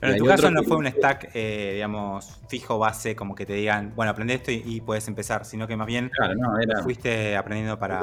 Pero 0.01 0.13
en 0.13 0.19
tu 0.19 0.27
caso 0.27 0.51
no 0.51 0.63
fue 0.63 0.77
un 0.77 0.87
stack, 0.87 1.33
digamos, 1.33 2.41
fijo 2.49 2.79
base, 2.79 3.17
como 3.17 3.35
que 3.35 3.47
te 3.47 3.55
digan, 3.55 3.93
bueno, 3.95 4.11
aprende 4.11 4.35
esto 4.35 4.51
y, 4.51 4.63
y 4.65 4.81
puedes 4.81 5.07
empezar, 5.09 5.45
sino 5.45 5.67
que 5.67 5.77
más 5.77 5.87
bien 5.87 6.11
claro, 6.11 6.35
no, 6.35 6.59
era 6.59 6.83
fuiste 6.83 7.37
aprendiendo 7.37 7.79
para... 7.79 8.03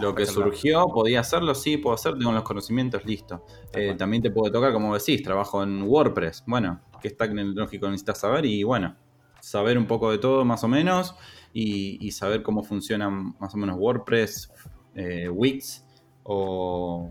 lo 0.00 0.14
que 0.14 0.26
surgió, 0.26 0.86
podía 0.88 1.20
hacerlo, 1.20 1.54
sí, 1.54 1.76
puedo 1.76 1.94
hacer, 1.94 2.18
tengo 2.18 2.32
los 2.32 2.42
conocimientos, 2.42 3.04
listo. 3.04 3.44
Eh, 3.72 3.94
también 3.96 4.22
te 4.22 4.30
puede 4.30 4.52
tocar, 4.52 4.72
como 4.72 4.94
decís, 4.94 5.22
trabajo 5.22 5.62
en 5.62 5.82
WordPress. 5.82 6.44
Bueno, 6.46 6.80
qué 7.00 7.10
stack 7.10 7.34
tecnológico 7.34 7.86
necesitas 7.86 8.20
saber 8.20 8.46
y 8.46 8.62
bueno, 8.62 8.96
saber 9.40 9.76
un 9.76 9.86
poco 9.86 10.10
de 10.10 10.18
todo 10.18 10.44
más 10.44 10.64
o 10.64 10.68
menos 10.68 11.14
y, 11.52 11.98
y 12.06 12.12
saber 12.12 12.42
cómo 12.42 12.62
funcionan 12.62 13.34
más 13.38 13.54
o 13.54 13.58
menos 13.58 13.76
WordPress, 13.78 14.50
eh, 14.94 15.28
Wix 15.28 15.84
o, 16.22 17.10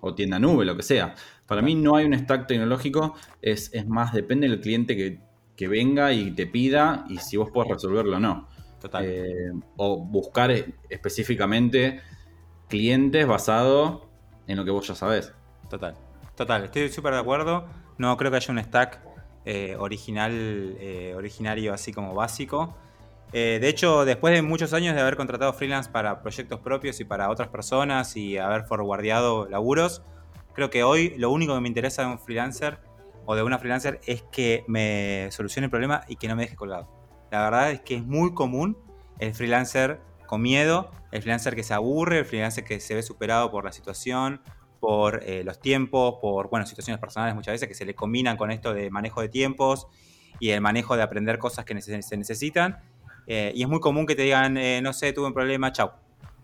o 0.00 0.14
tienda 0.14 0.38
nube, 0.38 0.64
lo 0.64 0.76
que 0.76 0.82
sea. 0.82 1.14
Para 1.46 1.62
mí 1.62 1.74
no 1.74 1.96
hay 1.96 2.04
un 2.04 2.16
stack 2.16 2.46
tecnológico, 2.46 3.14
es, 3.42 3.72
es 3.74 3.86
más, 3.86 4.12
depende 4.12 4.48
del 4.48 4.60
cliente 4.60 4.96
que, 4.96 5.20
que 5.56 5.68
venga 5.68 6.12
y 6.12 6.30
te 6.32 6.46
pida 6.46 7.04
y 7.08 7.18
si 7.18 7.36
vos 7.36 7.50
podés 7.50 7.72
resolverlo 7.72 8.16
o 8.16 8.20
no. 8.20 8.48
Total. 8.80 9.04
Eh, 9.04 9.52
o 9.76 9.98
buscar 9.98 10.50
específicamente 10.88 12.00
clientes 12.68 13.26
basado 13.26 14.08
en 14.46 14.56
lo 14.56 14.64
que 14.64 14.70
vos 14.70 14.86
ya 14.86 14.94
sabés. 14.94 15.32
Total, 15.68 15.94
total, 16.36 16.64
estoy 16.64 16.88
súper 16.88 17.14
de 17.14 17.20
acuerdo. 17.20 17.66
No 17.98 18.16
creo 18.16 18.30
que 18.30 18.36
haya 18.36 18.52
un 18.52 18.62
stack 18.62 19.00
eh, 19.44 19.76
original, 19.78 20.32
eh, 20.78 21.14
originario 21.16 21.72
así 21.72 21.92
como 21.92 22.14
básico. 22.14 22.76
Eh, 23.32 23.58
de 23.60 23.68
hecho, 23.68 24.04
después 24.04 24.34
de 24.34 24.42
muchos 24.42 24.72
años 24.72 24.94
de 24.94 25.00
haber 25.00 25.16
contratado 25.16 25.52
freelance 25.52 25.90
para 25.90 26.22
proyectos 26.22 26.60
propios 26.60 27.00
y 27.00 27.04
para 27.04 27.30
otras 27.30 27.48
personas 27.48 28.16
y 28.16 28.38
haber 28.38 28.64
forwardeado 28.64 29.48
laburos, 29.48 30.02
creo 30.54 30.70
que 30.70 30.82
hoy 30.82 31.14
lo 31.18 31.30
único 31.30 31.54
que 31.54 31.60
me 31.60 31.68
interesa 31.68 32.02
de 32.02 32.08
un 32.08 32.18
freelancer 32.18 32.78
o 33.26 33.36
de 33.36 33.42
una 33.42 33.58
freelancer 33.58 34.00
es 34.06 34.22
que 34.22 34.64
me 34.66 35.28
solucione 35.30 35.66
el 35.66 35.70
problema 35.70 36.02
y 36.08 36.16
que 36.16 36.28
no 36.28 36.36
me 36.36 36.42
deje 36.44 36.56
colgado. 36.56 36.97
La 37.30 37.42
verdad 37.44 37.70
es 37.72 37.80
que 37.80 37.96
es 37.96 38.04
muy 38.04 38.34
común 38.34 38.76
el 39.18 39.34
freelancer 39.34 40.00
con 40.26 40.42
miedo, 40.42 40.90
el 41.12 41.22
freelancer 41.22 41.54
que 41.54 41.62
se 41.62 41.74
aburre, 41.74 42.18
el 42.20 42.24
freelancer 42.24 42.64
que 42.64 42.80
se 42.80 42.94
ve 42.94 43.02
superado 43.02 43.50
por 43.50 43.64
la 43.64 43.72
situación, 43.72 44.40
por 44.80 45.22
eh, 45.24 45.42
los 45.44 45.60
tiempos, 45.60 46.16
por 46.20 46.48
bueno, 46.50 46.64
situaciones 46.66 47.00
personales 47.00 47.34
muchas 47.34 47.52
veces 47.52 47.68
que 47.68 47.74
se 47.74 47.84
le 47.84 47.94
combinan 47.94 48.36
con 48.36 48.50
esto 48.50 48.72
de 48.74 48.90
manejo 48.90 49.20
de 49.20 49.28
tiempos 49.28 49.86
y 50.38 50.50
el 50.50 50.60
manejo 50.60 50.96
de 50.96 51.02
aprender 51.02 51.38
cosas 51.38 51.64
que 51.64 51.74
nece- 51.74 52.00
se 52.02 52.16
necesitan. 52.16 52.78
Eh, 53.26 53.52
y 53.54 53.62
es 53.62 53.68
muy 53.68 53.80
común 53.80 54.06
que 54.06 54.14
te 54.14 54.22
digan, 54.22 54.56
eh, 54.56 54.80
no 54.82 54.92
sé, 54.92 55.12
tuve 55.12 55.26
un 55.26 55.34
problema, 55.34 55.72
chau. 55.72 55.90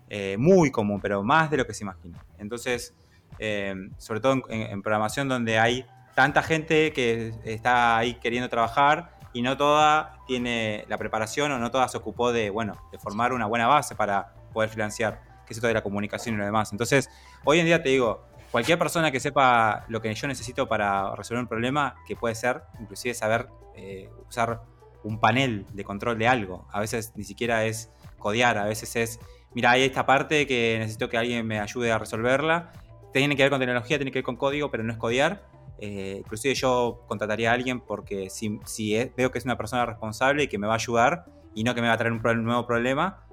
Eh, 0.09 0.35
muy 0.37 0.69
común, 0.71 0.99
pero 1.01 1.23
más 1.23 1.49
de 1.49 1.57
lo 1.57 1.65
que 1.65 1.73
se 1.73 1.83
imagina. 1.83 2.19
Entonces, 2.37 2.93
eh, 3.39 3.73
sobre 3.97 4.19
todo 4.19 4.33
en- 4.49 4.61
en 4.61 4.81
programación 4.81 5.27
donde 5.29 5.57
hay 5.57 5.85
tanta 6.13 6.43
gente 6.43 6.93
que 6.93 7.33
está 7.43 7.97
ahí 7.97 8.15
queriendo 8.19 8.49
trabajar 8.49 9.14
y 9.35 9.41
no 9.41 9.57
toda 9.57 10.17
tiene 10.25 10.85
la 10.87 10.97
preparación 10.97 11.51
o 11.51 11.59
no 11.59 11.69
toda 11.69 11.89
se 11.89 11.97
ocupó 11.97 12.31
de, 12.31 12.49
bueno, 12.49 12.73
de 12.89 12.97
formar 12.97 13.33
una 13.33 13.45
buena 13.45 13.67
base 13.67 13.93
para 13.93 14.33
poder 14.53 14.69
financiar, 14.69 15.21
que 15.45 15.51
es 15.51 15.57
esto 15.57 15.67
de 15.67 15.73
la 15.73 15.83
comunicación 15.83 16.35
y 16.35 16.37
lo 16.37 16.45
demás. 16.45 16.71
Entonces, 16.71 17.09
hoy 17.43 17.59
en 17.59 17.65
día 17.65 17.83
te 17.83 17.89
digo, 17.89 18.25
cualquier 18.49 18.79
persona 18.79 19.11
que 19.11 19.19
sepa 19.19 19.83
lo 19.89 20.01
que 20.01 20.15
yo 20.15 20.29
necesito 20.29 20.69
para 20.69 21.13
resolver 21.17 21.41
un 21.41 21.49
problema, 21.49 21.95
que 22.07 22.15
puede 22.15 22.33
ser 22.33 22.61
inclusive 22.79 23.13
saber 23.13 23.49
eh, 23.75 24.09
usar 24.29 24.61
un 25.03 25.19
panel 25.19 25.65
de 25.73 25.83
control 25.83 26.17
de 26.17 26.29
algo. 26.29 26.65
A 26.71 26.79
veces 26.79 27.11
ni 27.17 27.25
siquiera 27.25 27.65
es 27.65 27.91
codear, 28.17 28.57
a 28.57 28.63
veces 28.63 28.95
es, 28.95 29.19
mira, 29.53 29.71
hay 29.71 29.83
esta 29.83 30.05
parte 30.05 30.47
que 30.47 30.77
necesito 30.79 31.09
que 31.09 31.17
alguien 31.17 31.45
me 31.45 31.59
ayude 31.59 31.91
a 31.91 31.97
resolverla. 31.97 32.71
Tiene 33.11 33.35
que 33.35 33.43
ver 33.43 33.49
con 33.49 33.59
tecnología, 33.59 33.97
tiene 33.97 34.13
que 34.13 34.19
ver 34.19 34.23
con 34.23 34.37
código, 34.37 34.71
pero 34.71 34.81
no 34.83 34.93
es 34.93 34.97
codear. 34.97 35.43
Eh, 35.79 36.17
inclusive 36.19 36.55
yo 36.55 37.03
contrataría 37.07 37.51
a 37.51 37.53
alguien 37.53 37.81
porque 37.81 38.29
si, 38.29 38.59
si 38.65 38.95
es- 38.95 39.13
veo 39.15 39.31
que 39.31 39.37
es 39.39 39.45
una 39.45 39.57
persona 39.57 39.85
responsable 39.85 40.43
y 40.43 40.47
que 40.47 40.57
me 40.57 40.67
va 40.67 40.73
a 40.73 40.77
ayudar 40.77 41.25
y 41.53 41.63
no 41.63 41.75
que 41.75 41.81
me 41.81 41.87
va 41.87 41.93
a 41.93 41.97
traer 41.97 42.13
un, 42.13 42.21
pro- 42.21 42.31
un 42.31 42.43
nuevo 42.43 42.65
problema, 42.65 43.25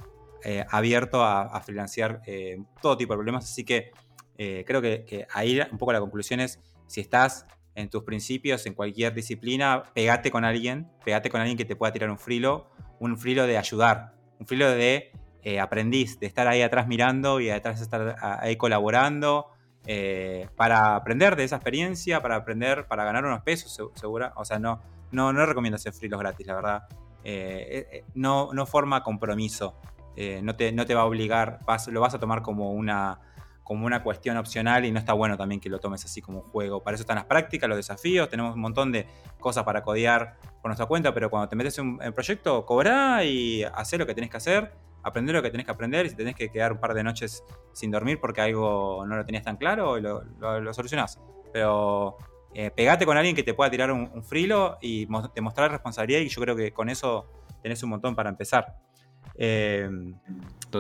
eh, 0.45 0.65
abierto 0.71 1.23
a, 1.23 1.43
a 1.43 1.61
freelancear 1.61 2.21
eh, 2.27 2.59
todo 2.81 2.97
tipo 2.97 3.13
de 3.13 3.17
problemas. 3.19 3.45
Así 3.45 3.65
que 3.65 3.93
eh, 4.39 4.65
creo 4.67 4.83
que, 4.83 5.05
que 5.05 5.27
ahí 5.33 5.61
un 5.71 5.79
poco 5.79 5.93
la 5.93 6.01
conclusión 6.01 6.41
es, 6.41 6.59
si 6.89 7.01
estás 7.01 7.47
en 7.75 7.89
tus 7.89 8.03
principios, 8.03 8.67
en 8.67 8.75
cualquier 8.75 9.15
disciplina, 9.15 9.85
pegate 9.95 10.31
con 10.31 10.45
alguien, 10.45 10.91
pegate 11.05 11.31
con 11.31 11.41
alguien 11.41 11.57
que 11.57 11.65
te 11.65 11.77
pueda 11.77 11.93
tirar 11.93 12.11
un 12.11 12.19
frilo, 12.19 12.67
un 12.99 13.17
frilo 13.17 13.47
de 13.47 13.57
ayudar, 13.57 14.15
un 14.39 14.47
frilo 14.47 14.69
de 14.71 15.13
eh, 15.43 15.59
aprendiz, 15.59 16.19
de 16.21 16.27
estar 16.27 16.47
ahí 16.49 16.61
atrás 16.63 16.87
mirando 16.87 17.41
y 17.41 17.49
atrás 17.51 17.81
estar 17.81 18.17
ahí 18.21 18.57
colaborando, 18.57 19.47
eh, 19.87 20.49
para 20.57 20.95
aprender 20.97 21.37
de 21.37 21.45
esa 21.45 21.57
experiencia, 21.57 22.21
para 22.23 22.37
aprender, 22.37 22.87
para 22.87 23.05
ganar 23.05 23.25
unos 23.25 23.43
pesos, 23.43 23.73
se- 23.75 23.99
segura. 24.01 24.33
O 24.37 24.45
sea, 24.45 24.59
no, 24.59 24.81
no, 25.11 25.33
no 25.33 25.47
recomiendo 25.47 25.77
hacer 25.77 25.93
frilos 25.93 26.21
gratis, 26.21 26.47
la 26.47 26.55
verdad. 26.55 26.83
Eh, 27.25 27.87
eh, 27.93 28.05
no, 28.15 28.51
no 28.53 28.67
forma 28.67 29.03
compromiso. 29.03 29.75
No, 30.43 30.55
te, 30.55 30.73
no 30.73 30.85
te 30.85 30.95
va 30.95 31.01
a 31.01 31.05
obligar, 31.07 31.61
lo 31.89 32.01
vas 32.03 32.15
a 32.15 32.19
tomar 32.19 32.43
como 32.43 32.73
una, 32.73 33.19
como 33.65 33.87
una 33.87 34.03
cuestión 34.03 34.37
opcional 34.37 34.85
y 34.85 34.93
no 34.93 34.99
está 34.99 35.15
bueno 35.15 35.39
también 35.39 35.59
que 35.59 35.71
lo 35.71 35.79
tomes 35.81 36.05
así 36.05 36.21
como 36.21 36.41
un 36.41 36.45
juego. 36.51 36.83
Para 36.83 36.97
eso 36.97 37.03
están 37.03 37.17
las 37.17 37.25
prácticas, 37.25 37.67
los 37.67 37.79
desafíos, 37.79 38.29
tenemos 38.29 38.55
un 38.55 38.61
montón 38.61 38.93
de 38.93 39.07
cosas 39.41 39.65
para 39.65 39.83
codear 39.83 40.37
por 40.61 40.67
nuestra 40.69 40.85
cuenta, 40.85 41.15
pero 41.15 41.31
cuando 41.31 41.49
te 41.49 41.57
metes 41.57 41.79
en 41.79 41.99
un 42.05 42.13
proyecto, 42.13 42.67
cobrá 42.67 43.25
y 43.25 43.63
haz 43.65 43.93
lo 43.95 44.07
que 44.07 44.15
tenés 44.15 44.29
que 44.29 44.37
hacer, 44.37 44.75
aprender 45.03 45.35
lo 45.35 45.43
que 45.43 45.51
tenés 45.51 45.67
que 45.67 45.73
aprender 45.73 46.07
y 46.07 46.11
si 46.11 46.17
tenés 46.17 46.35
que 46.35 46.51
quedar 46.51 46.73
un 46.73 46.79
par 46.79 46.95
de 46.95 47.03
noches 47.03 47.43
sin 47.73 47.91
dormir 47.91 48.19
porque 48.21 48.41
algo 48.41 49.05
no 49.07 49.17
lo 49.17 49.25
tenías 49.25 49.45
tan 49.45 49.57
claro, 49.57 49.99
lo, 49.99 50.23
lo, 50.39 50.61
lo 50.61 50.75
solucionás. 50.75 51.19
Pero 51.53 52.17
eh, 52.55 52.71
pegate 52.71 53.05
con 53.07 53.17
alguien 53.17 53.35
que 53.37 53.43
te 53.43 53.55
pueda 53.55 53.71
tirar 53.71 53.91
un, 53.93 54.11
un 54.13 54.23
frilo 54.25 54.79
y 54.81 55.07
mo- 55.07 55.31
demostrar 55.35 55.71
responsabilidad 55.71 56.21
y 56.21 56.29
yo 56.29 56.41
creo 56.41 56.55
que 56.57 56.73
con 56.73 56.89
eso 56.89 57.31
tenés 57.63 57.83
un 57.83 57.91
montón 57.91 58.15
para 58.15 58.31
empezar. 58.31 58.77
Eh, 59.35 59.89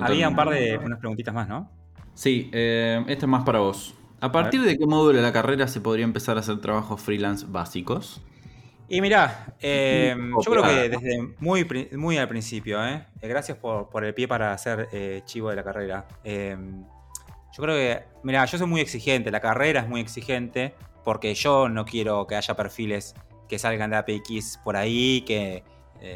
había 0.06 0.28
un 0.28 0.36
par 0.36 0.48
de 0.50 0.78
unas 0.78 0.98
preguntitas 0.98 1.34
más, 1.34 1.48
¿no? 1.48 1.70
Sí, 2.14 2.50
eh, 2.52 3.02
esta 3.08 3.26
es 3.26 3.28
más 3.30 3.44
para 3.44 3.60
vos. 3.60 3.94
¿A 4.20 4.30
partir 4.30 4.62
de 4.62 4.78
qué 4.78 4.86
módulo 4.86 5.16
de 5.16 5.22
la 5.22 5.32
carrera 5.32 5.66
se 5.66 5.80
podría 5.80 6.04
empezar 6.04 6.36
a 6.36 6.40
hacer 6.40 6.60
trabajos 6.60 7.00
freelance 7.00 7.44
básicos? 7.48 8.20
Y 8.94 9.00
mirá, 9.00 9.54
eh, 9.58 10.14
yo 10.44 10.50
creo 10.50 10.62
que 10.62 10.88
desde 10.90 11.22
muy, 11.38 11.88
muy 11.92 12.18
al 12.18 12.28
principio, 12.28 12.84
¿eh? 12.86 13.06
Eh, 13.22 13.26
gracias 13.28 13.56
por, 13.56 13.88
por 13.88 14.04
el 14.04 14.12
pie 14.12 14.28
para 14.28 14.52
hacer 14.52 14.86
eh, 14.92 15.22
chivo 15.24 15.48
de 15.48 15.56
la 15.56 15.64
carrera. 15.64 16.06
Yo 16.22 17.62
creo 17.62 17.74
que, 17.74 18.04
mirá, 18.22 18.44
yo 18.44 18.58
soy 18.58 18.66
muy 18.66 18.82
exigente, 18.82 19.30
la 19.30 19.40
carrera 19.40 19.80
es 19.80 19.88
muy 19.88 20.02
exigente, 20.02 20.74
porque 21.04 21.34
yo 21.34 21.70
no 21.70 21.86
quiero 21.86 22.26
que 22.26 22.36
haya 22.36 22.54
perfiles 22.54 23.14
que 23.48 23.58
salgan 23.58 23.88
de 23.90 23.96
APX 23.96 24.58
por 24.62 24.76
ahí, 24.76 25.22
que 25.22 25.64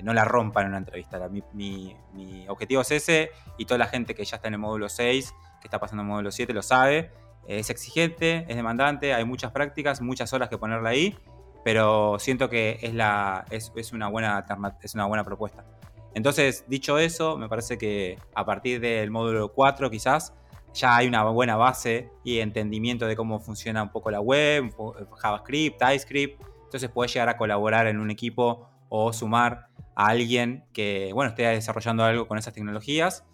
no 0.03 0.13
la 0.13 0.27
rompan 0.27 0.65
en 0.65 0.69
una 0.73 0.79
entrevista. 0.79 1.19
Mi, 1.31 1.43
mi- 1.55 1.97
mi 2.13 2.47
objetivo 2.47 2.83
es 2.83 2.91
ese, 2.91 3.31
y 3.57 3.65
toda 3.65 3.79
la 3.79 3.87
gente 3.87 4.15
que 4.15 4.23
ya 4.27 4.37
está 4.37 4.49
en 4.49 4.55
el 4.55 4.61
módulo 4.61 4.91
6, 4.91 5.33
que 5.63 5.67
está 5.69 5.79
pasando 5.81 6.03
al 6.03 6.09
módulo 6.09 6.31
7, 6.31 6.53
lo 6.53 6.61
sabe. 6.63 7.11
Es 7.49 7.71
exigente, 7.71 8.45
es 8.49 8.57
demandante, 8.57 9.15
hay 9.15 9.25
muchas 9.25 9.51
prácticas, 9.53 10.03
muchas 10.03 10.31
horas 10.35 10.51
que 10.51 10.59
ponerla 10.59 10.91
ahí 10.91 11.17
pero 11.67 12.17
siento 12.21 12.49
que 12.49 12.79
es, 12.81 12.93
una 13.93 14.09
buena 14.09 14.47
es 14.81 14.95
una 14.95 15.07
buena 15.07 15.25
propuesta. 15.25 15.65
Entonces, 16.15 16.65
dicho 16.69 16.97
eso, 16.97 17.37
me 17.37 17.49
parece 17.49 17.77
que 17.77 18.21
a 18.37 18.47
partir 18.47 18.79
del 18.79 19.11
módulo 19.11 19.53
4 19.53 19.91
quizás 19.91 20.33
ya 20.73 20.95
hay 20.95 21.09
una 21.09 21.25
buena 21.25 21.57
base 21.57 22.09
y 22.23 22.39
entendimiento 22.39 23.09
de 23.09 23.17
cómo 23.17 23.41
funciona 23.41 23.83
un 23.83 23.91
poco 23.91 24.13
la 24.13 24.21
web, 24.21 24.73
JavaScript, 25.17 25.77
TypeScript. 25.81 26.41
Entonces 26.67 26.89
puedes 26.89 27.13
llegar 27.13 27.31
a 27.31 27.37
colaborar 27.37 27.89
en 27.89 27.99
un 27.99 28.13
equipo 28.13 28.69
o 28.89 29.13
sumar 29.13 29.67
a 29.97 30.07
alguien 30.07 30.67
que 30.73 31.11
bueno, 31.15 31.31
esté 31.31 31.49
desarrollando 31.49 32.05
algo 32.05 32.29
con 32.29 32.39
esas 32.39 32.55
tecnologías. 32.55 33.25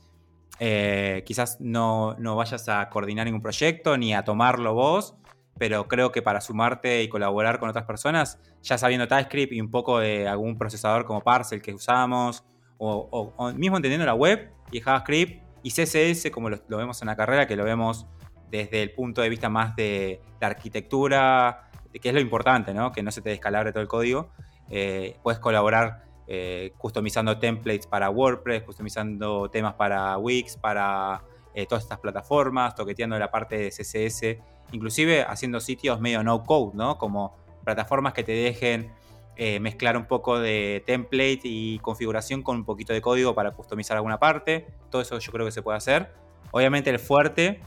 Eh, 0.59 1.23
quizás 1.27 1.61
no, 1.61 2.15
no 2.19 2.35
vayas 2.37 2.67
a 2.71 2.89
coordinar 2.89 3.27
ningún 3.27 3.43
proyecto 3.43 3.99
ni 3.99 4.15
a 4.15 4.25
tomarlo 4.25 4.73
vos, 4.73 5.17
pero 5.59 5.87
creo 5.89 6.13
que 6.13 6.23
para 6.23 6.41
sumarte 6.41 7.03
y 7.03 7.09
colaborar 7.09 7.59
con 7.59 7.69
otras 7.69 7.85
personas, 7.85 8.39
ya 8.63 8.79
sabiendo 8.79 9.07
TypeScript 9.07 9.53
y 9.53 9.61
un 9.61 9.71
poco 9.71 9.99
de 9.99 10.27
algún 10.27 10.59
procesador 10.59 11.05
como 11.05 11.23
Parcel 11.23 11.63
que 11.63 11.75
usamos, 11.75 12.45
o, 12.79 13.53
mismo 13.55 13.77
entendiendo 13.77 14.05
la 14.05 14.15
web 14.15 14.51
y 14.73 14.81
JavaScript 14.81 15.41
y 15.63 15.71
CSS 15.71 16.31
como 16.33 16.51
lo, 16.51 16.59
vemos 16.69 17.01
en 17.03 17.07
la 17.07 17.17
carrera, 17.17 17.47
que 17.47 17.55
lo 17.55 17.65
vemos 17.65 18.07
desde 18.51 18.83
el 18.83 18.91
punto 18.93 19.23
de 19.23 19.29
vista 19.29 19.49
más 19.49 19.77
de 19.77 20.21
la 20.41 20.49
arquitectura, 20.49 21.71
que 21.93 22.09
es 22.09 22.15
lo 22.15 22.21
importante, 22.21 22.75
¿no? 22.75 22.91
que 22.91 23.03
no 23.03 23.13
se 23.13 23.23
te 23.23 23.31
descalabre 23.31 23.71
todo 23.71 23.83
el 23.83 23.89
código, 23.89 24.31
eh, 24.69 25.17
puedes 25.23 25.39
colaborar 25.39 26.05
eh, 26.27 26.73
customizando 26.79 27.39
templates 27.39 27.87
para 27.87 28.11
WordPress, 28.11 28.63
customizando 28.63 29.51
temas 29.51 29.75
para 29.75 30.17
Wix, 30.19 30.57
para 30.57 31.23
eh, 31.55 31.67
todas 31.67 31.85
estas 31.85 31.99
plataformas, 31.99 32.75
toqueteando 32.75 33.19
la 33.19 33.31
parte 33.31 33.59
de 33.59 33.69
CSS, 33.69 34.39
inclusive 34.73 35.23
haciendo 35.23 35.61
sitios 35.61 36.01
medio 36.01 36.23
no 36.25 36.43
code, 36.45 36.73
¿no? 36.75 36.99
Como 36.99 37.37
plataformas 37.65 38.13
que 38.13 38.25
te 38.25 38.33
dejen 38.33 38.93
eh, 39.37 39.61
mezclar 39.61 39.97
un 39.97 40.07
poco 40.07 40.39
de 40.39 40.83
template 40.87 41.41
y 41.45 41.79
configuración 41.79 42.43
con 42.43 42.57
un 42.57 42.65
poquito 42.65 42.93
de 42.93 43.01
código 43.01 43.35
para 43.35 43.53
customizar 43.53 43.97
alguna 43.97 44.19
parte. 44.19 44.67
Todo 44.91 45.01
eso 45.01 45.19
yo 45.19 45.33
creo 45.33 45.47
que 45.47 45.53
se 45.53 45.63
puede 45.63 45.79
hacer. 45.79 46.13
Obviamente 46.51 46.91
el 46.91 46.99
fuerte 46.99 47.63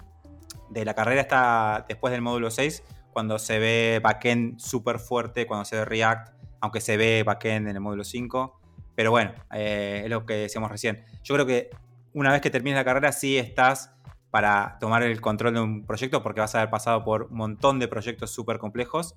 de 0.70 0.86
la 0.86 0.94
carrera 0.94 1.22
está 1.22 1.86
después 1.88 2.12
del 2.12 2.22
módulo 2.22 2.52
6, 2.52 2.84
cuando 3.12 3.40
se 3.40 3.60
ve 3.60 4.00
backend 4.04 4.60
súper 4.60 5.00
fuerte, 5.00 5.48
cuando 5.48 5.66
se 5.66 5.78
ve 5.78 5.86
React, 5.86 6.34
aunque 6.60 6.82
se 6.82 6.98
ve 6.98 7.24
backend 7.24 7.68
en 7.68 7.76
el 7.76 7.82
módulo 7.82 8.04
5. 8.04 8.60
Pero 8.94 9.12
bueno, 9.12 9.34
eh, 9.54 10.02
es 10.04 10.10
lo 10.10 10.26
que 10.26 10.34
decíamos 10.34 10.70
recién. 10.70 11.04
Yo 11.24 11.34
creo 11.34 11.46
que 11.46 11.70
una 12.14 12.32
vez 12.32 12.42
que 12.42 12.50
termines 12.50 12.78
la 12.78 12.86
carrera, 12.86 13.12
sí 13.12 13.38
estás 13.38 13.95
para 14.36 14.78
tomar 14.82 15.02
el 15.02 15.22
control 15.22 15.54
de 15.54 15.62
un 15.62 15.86
proyecto, 15.86 16.22
porque 16.22 16.42
vas 16.42 16.54
a 16.56 16.58
haber 16.58 16.70
pasado 16.70 17.06
por 17.06 17.30
un 17.32 17.38
montón 17.38 17.80
de 17.80 17.88
proyectos 17.88 18.32
súper 18.32 18.58
complejos. 18.60 19.16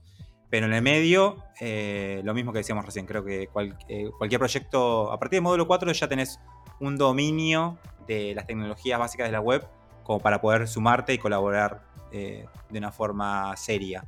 Pero 0.48 0.66
en 0.66 0.72
el 0.72 0.80
medio, 0.80 1.38
eh, 1.58 2.20
lo 2.22 2.34
mismo 2.34 2.52
que 2.52 2.58
decíamos 2.58 2.86
recién, 2.86 3.04
creo 3.04 3.24
que 3.24 3.48
eh, 3.88 4.10
cualquier 4.16 4.38
proyecto, 4.38 5.10
a 5.10 5.18
partir 5.18 5.38
del 5.38 5.42
módulo 5.42 5.66
4 5.66 5.90
ya 5.90 6.06
tenés 6.06 6.38
un 6.78 6.96
dominio 6.96 7.78
de 8.06 8.32
las 8.36 8.46
tecnologías 8.46 8.96
básicas 9.00 9.26
de 9.26 9.32
la 9.32 9.40
web 9.40 9.66
como 10.04 10.20
para 10.20 10.40
poder 10.40 10.68
sumarte 10.68 11.14
y 11.14 11.18
colaborar 11.18 11.82
eh, 12.12 12.46
de 12.70 12.78
una 12.78 12.92
forma 12.92 13.56
seria. 13.56 14.04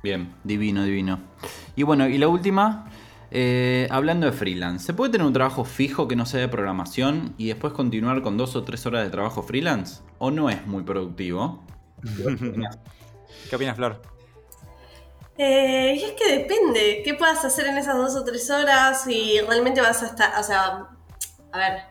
Bien, 0.00 0.32
divino, 0.44 0.84
divino. 0.84 1.18
Y 1.74 1.82
bueno, 1.82 2.06
y 2.06 2.18
la 2.18 2.28
última, 2.28 2.88
hablando 3.90 4.26
de 4.26 4.32
freelance, 4.32 4.86
¿se 4.86 4.94
puede 4.94 5.12
tener 5.12 5.26
un 5.26 5.32
trabajo 5.32 5.64
fijo 5.64 6.08
que 6.08 6.16
no 6.16 6.26
sea 6.26 6.40
de 6.40 6.48
programación 6.48 7.34
y 7.38 7.48
después 7.48 7.72
continuar 7.72 8.22
con 8.22 8.36
dos 8.36 8.56
o 8.56 8.64
tres 8.64 8.84
horas 8.86 9.04
de 9.04 9.10
trabajo 9.10 9.42
freelance? 9.42 10.02
¿O 10.18 10.30
no 10.30 10.50
es 10.50 10.66
muy 10.66 10.82
productivo? 10.82 11.64
¿Qué 13.48 13.56
opinas, 13.56 13.76
Flor? 13.76 14.02
Eh, 15.38 15.94
y 15.96 16.04
es 16.04 16.12
que 16.12 16.38
depende, 16.38 17.02
¿qué 17.04 17.14
puedas 17.14 17.44
hacer 17.44 17.66
en 17.66 17.78
esas 17.78 17.96
dos 17.96 18.14
o 18.16 18.24
tres 18.24 18.50
horas? 18.50 19.06
Y 19.06 19.40
realmente 19.40 19.80
vas 19.80 20.02
a 20.02 20.06
estar, 20.06 20.38
o 20.38 20.42
sea, 20.42 20.88
a 21.52 21.58
ver, 21.58 21.82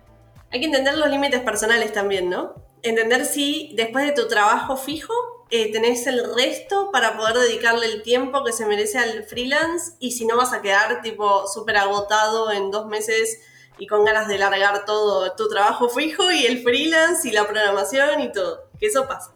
hay 0.52 0.60
que 0.60 0.66
entender 0.68 0.98
los 0.98 1.10
límites 1.10 1.42
personales 1.42 1.92
también, 1.92 2.30
¿no? 2.30 2.54
Entender 2.84 3.26
si 3.26 3.74
después 3.76 4.06
de 4.06 4.12
tu 4.12 4.28
trabajo 4.28 4.78
fijo 4.78 5.14
eh, 5.52 5.72
tenés 5.72 6.08
el 6.08 6.34
resto 6.34 6.92
para 6.92 7.18
poder 7.18 7.38
dedicarle 7.38 7.86
el 7.86 8.04
tiempo 8.04 8.44
que 8.46 8.54
se 8.54 8.66
merece 8.66 8.98
al 8.98 9.26
freelance 9.26 9.94
y 10.00 10.12
si 10.12 10.26
no 10.26 10.38
vas 10.38 10.54
a 10.54 10.62
quedar 10.62 11.02
tipo 11.02 11.46
súper 11.46 11.76
agotado 11.76 12.52
en 12.52 12.72
dos 12.72 12.88
meses 12.88 13.42
y 13.78 13.86
con 13.86 14.06
ganas 14.06 14.30
de 14.30 14.38
largar 14.38 14.86
todo 14.86 15.34
tu 15.36 15.50
trabajo 15.50 15.90
fijo 15.90 16.32
y 16.32 16.46
el 16.46 16.64
freelance 16.64 17.28
y 17.28 17.32
la 17.32 17.46
programación 17.46 18.22
y 18.22 18.32
todo, 18.32 18.70
que 18.80 18.88
eso 18.88 19.08
pasa. 19.08 19.34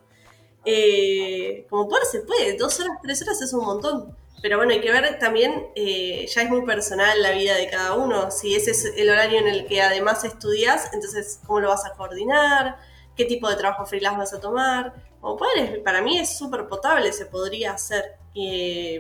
Eh, 0.64 1.68
como 1.70 1.90
poder 1.90 2.06
se 2.06 2.22
puede, 2.22 2.56
dos 2.56 2.80
horas, 2.80 2.98
tres 3.04 3.22
horas 3.22 3.42
es 3.42 3.52
un 3.54 3.66
montón. 3.66 4.16
Pero 4.42 4.58
bueno, 4.58 4.72
hay 4.72 4.80
que 4.80 4.92
ver 4.92 5.20
también, 5.20 5.68
eh, 5.76 6.28
ya 6.28 6.44
es 6.44 6.50
muy 6.50 6.66
personal 6.66 7.22
la 7.22 7.32
vida 7.32 7.56
de 7.56 7.70
cada 7.70 7.94
uno. 7.94 8.32
Si 8.32 8.56
ese 8.56 8.72
es 8.72 8.86
el 8.96 9.10
horario 9.10 9.40
en 9.40 9.48
el 9.48 9.66
que 9.66 9.82
además 9.82 10.24
estudias, 10.24 10.94
entonces 10.94 11.40
cómo 11.46 11.60
lo 11.60 11.70
vas 11.70 11.86
a 11.86 11.94
coordinar, 11.94 12.78
qué 13.18 13.26
tipo 13.26 13.50
de 13.50 13.56
trabajo 13.56 13.86
freelance 13.86 14.20
vas 14.20 14.34
a 14.34 14.40
tomar. 14.40 14.94
Como 15.26 15.40
para 15.84 16.04
mí 16.04 16.20
es 16.20 16.38
súper 16.38 16.68
potable, 16.68 17.12
se 17.12 17.26
podría 17.26 17.74
hacer. 17.74 18.04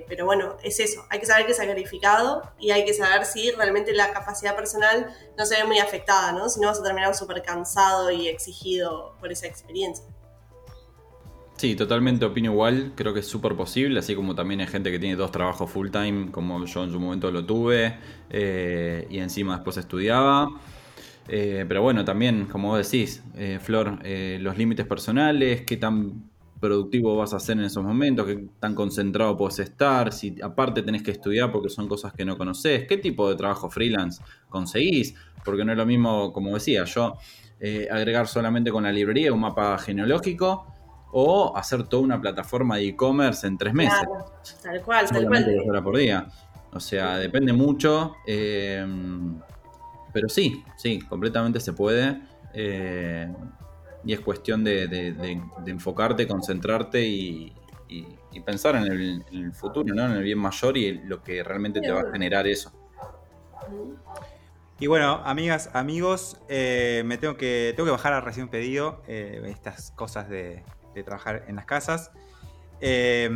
pero 0.07 0.25
bueno, 0.25 0.57
es 0.63 0.79
eso, 0.79 1.05
hay 1.11 1.19
que 1.19 1.27
saber 1.27 1.45
que 1.45 1.51
es 1.51 1.57
sacrificado 1.57 2.41
y 2.57 2.71
hay 2.71 2.83
que 2.83 2.95
saber 2.95 3.27
si 3.27 3.51
realmente 3.51 3.93
la 3.93 4.11
capacidad 4.11 4.55
personal 4.55 5.05
no 5.37 5.45
se 5.45 5.57
ve 5.57 5.65
muy 5.65 5.77
afectada, 5.77 6.31
¿no? 6.31 6.49
Si 6.49 6.59
no 6.59 6.65
vas 6.65 6.79
a 6.79 6.83
terminar 6.83 7.13
súper 7.13 7.43
cansado 7.43 8.09
y 8.09 8.27
exigido 8.27 9.15
por 9.19 9.31
esa 9.31 9.45
experiencia. 9.45 10.03
Sí, 11.57 11.75
totalmente 11.75 12.25
opino 12.25 12.51
igual, 12.51 12.93
creo 12.95 13.13
que 13.13 13.19
es 13.19 13.27
súper 13.27 13.55
posible, 13.55 13.99
así 13.99 14.15
como 14.15 14.33
también 14.33 14.61
hay 14.61 14.67
gente 14.67 14.89
que 14.89 14.97
tiene 14.97 15.15
dos 15.15 15.31
trabajos 15.31 15.69
full 15.69 15.91
time, 15.91 16.31
como 16.31 16.65
yo 16.65 16.83
en 16.85 16.91
su 16.91 16.99
momento 16.99 17.29
lo 17.29 17.45
tuve, 17.45 17.99
eh, 18.31 19.05
y 19.11 19.19
encima 19.19 19.57
después 19.57 19.77
estudiaba. 19.77 20.49
Eh, 21.27 21.65
pero 21.67 21.81
bueno, 21.81 22.05
también, 22.05 22.45
como 22.45 22.69
vos 22.69 22.89
decís, 22.89 23.23
eh, 23.35 23.59
Flor, 23.61 23.99
los 24.39 24.57
límites 24.57 24.85
personales, 24.85 25.61
qué 25.61 25.77
tan 25.77 26.29
productivo 26.59 27.15
vas 27.17 27.33
a 27.33 27.39
ser 27.39 27.57
en 27.57 27.65
esos 27.65 27.83
momentos, 27.83 28.25
qué 28.25 28.47
tan 28.59 28.75
concentrado 28.75 29.35
puedes 29.35 29.59
estar, 29.59 30.13
si 30.13 30.35
aparte 30.41 30.81
tenés 30.81 31.03
que 31.03 31.11
estudiar 31.11 31.51
porque 31.51 31.69
son 31.69 31.87
cosas 31.87 32.13
que 32.13 32.25
no 32.25 32.37
conoces, 32.37 32.87
qué 32.87 32.97
tipo 32.97 33.29
de 33.29 33.35
trabajo 33.35 33.69
freelance 33.69 34.23
conseguís, 34.49 35.15
porque 35.43 35.65
no 35.65 35.71
es 35.71 35.77
lo 35.77 35.85
mismo, 35.85 36.31
como 36.31 36.53
decía, 36.53 36.85
yo 36.85 37.17
agregar 37.91 38.27
solamente 38.27 38.71
con 38.71 38.83
la 38.83 38.91
librería 38.91 39.33
un 39.33 39.39
mapa 39.39 39.77
genealógico 39.79 40.67
o 41.11 41.55
hacer 41.55 41.83
toda 41.83 42.03
una 42.03 42.21
plataforma 42.21 42.77
de 42.77 42.89
e-commerce 42.89 43.47
en 43.47 43.57
tres 43.57 43.73
meses. 43.73 44.07
tal 44.61 44.81
cual, 44.81 45.09
tal 45.09 45.25
cual. 45.27 45.83
por 45.83 45.97
día. 45.97 46.27
O 46.73 46.79
sea, 46.79 47.17
depende 47.17 47.53
mucho. 47.53 48.15
Eh, 50.15 50.21
pero 50.21 50.29
sí, 50.29 50.63
sí, 50.77 50.99
completamente 50.99 51.59
se 51.59 51.73
puede. 51.73 52.21
Eh, 52.53 53.31
y 54.05 54.13
es 54.13 54.19
cuestión 54.21 54.63
de, 54.63 55.37
enfocarte, 55.65 56.27
concentrarte 56.27 57.05
y, 57.05 57.53
pensar 58.45 58.75
en 58.75 59.23
el, 59.31 59.53
futuro, 59.53 59.93
¿no? 59.95 60.05
en 60.05 60.11
el 60.11 60.23
bien 60.23 60.37
mayor 60.37 60.77
y 60.77 60.99
lo 61.05 61.23
que 61.23 61.41
realmente 61.43 61.81
te 61.81 61.89
va 61.91 62.01
a 62.01 62.11
generar 62.11 62.45
eso. 62.45 62.71
Y 64.79 64.87
bueno, 64.87 65.21
amigas, 65.23 65.69
amigos, 65.73 66.37
eh, 66.49 67.01
me 67.05 67.17
tengo 67.17 67.37
que, 67.37 67.73
tengo 67.75 67.85
que 67.85 67.91
bajar 67.91 68.13
a 68.13 68.21
recién 68.21 68.49
pedido 68.49 69.01
estas 69.07 69.91
cosas 69.91 70.29
de, 70.29 70.63
trabajar 71.05 71.45
en 71.47 71.55
las 71.55 71.65
casas. 71.65 72.11
Eh, 72.81 73.29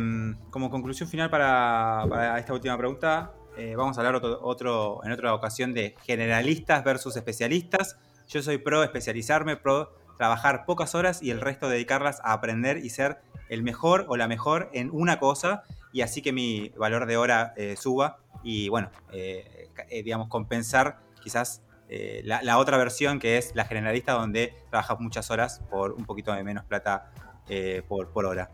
como 0.50 0.70
conclusión 0.70 1.08
final 1.08 1.30
para, 1.30 2.38
esta 2.38 2.52
última 2.52 2.76
pregunta, 2.76 3.32
eh, 3.56 3.74
vamos 3.76 3.96
a 3.96 4.00
hablar 4.00 4.16
otro, 4.16 5.00
en 5.04 5.12
otra 5.12 5.34
ocasión 5.34 5.74
de 5.74 5.94
generalistas 6.04 6.84
versus 6.84 7.16
especialistas. 7.16 7.98
Yo 8.28 8.42
soy 8.42 8.58
pro 8.58 8.82
especializarme, 8.82 9.56
pro 9.56 9.92
trabajar 10.16 10.64
pocas 10.66 10.94
horas 10.94 11.22
y 11.22 11.30
el 11.30 11.40
resto 11.40 11.68
dedicarlas 11.68 12.20
a 12.24 12.32
aprender 12.32 12.78
y 12.78 12.90
ser 12.90 13.20
el 13.48 13.62
mejor 13.62 14.06
o 14.08 14.16
la 14.16 14.28
mejor 14.28 14.70
en 14.72 14.90
una 14.92 15.18
cosa 15.18 15.62
y 15.92 16.02
así 16.02 16.22
que 16.22 16.32
mi 16.32 16.68
valor 16.76 17.06
de 17.06 17.16
hora 17.16 17.54
eh, 17.56 17.76
suba 17.76 18.18
y 18.42 18.68
bueno, 18.68 18.90
digamos, 19.90 20.28
compensar 20.28 21.00
quizás 21.22 21.62
la, 22.22 22.42
la, 22.42 22.56
otra 22.56 22.78
versión 22.78 23.18
que 23.18 23.36
es 23.36 23.54
la 23.54 23.64
generalista 23.64 24.12
donde 24.12 24.54
trabajas 24.70 24.98
muchas 25.00 25.30
horas 25.30 25.60
por 25.70 25.92
un 25.92 26.06
poquito 26.06 26.32
de 26.32 26.42
menos 26.42 26.64
plata 26.64 27.10
eh, 27.52 27.82
por, 27.88 28.10
por, 28.10 28.26
hora. 28.26 28.48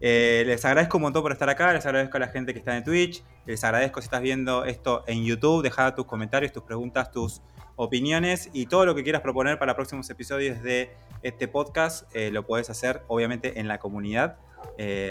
Eh, 0.00 0.44
les 0.46 0.64
agradezco 0.64 0.96
un 0.96 1.02
montón 1.02 1.22
por 1.22 1.32
estar 1.32 1.48
acá, 1.50 1.72
les 1.72 1.84
agradezco 1.84 2.16
a 2.16 2.20
la 2.20 2.28
gente 2.28 2.52
que 2.52 2.58
está 2.58 2.76
en 2.76 2.84
Twitch, 2.84 3.22
les 3.44 3.62
agradezco 3.64 4.00
si 4.00 4.06
estás 4.06 4.22
viendo 4.22 4.64
esto 4.64 5.04
en 5.06 5.24
YouTube, 5.24 5.62
deja 5.62 5.94
tus 5.94 6.06
comentarios, 6.06 6.52
tus 6.52 6.62
preguntas, 6.62 7.10
tus 7.10 7.42
opiniones 7.76 8.48
y 8.52 8.66
todo 8.66 8.86
lo 8.86 8.94
que 8.94 9.02
quieras 9.02 9.22
proponer 9.22 9.58
para 9.58 9.74
próximos 9.74 10.08
episodios 10.08 10.62
de 10.62 10.90
este 11.22 11.48
podcast 11.48 12.04
eh, 12.14 12.30
lo 12.30 12.46
puedes 12.46 12.70
hacer 12.70 13.02
obviamente 13.08 13.60
en 13.60 13.68
la 13.68 13.78
comunidad. 13.78 14.38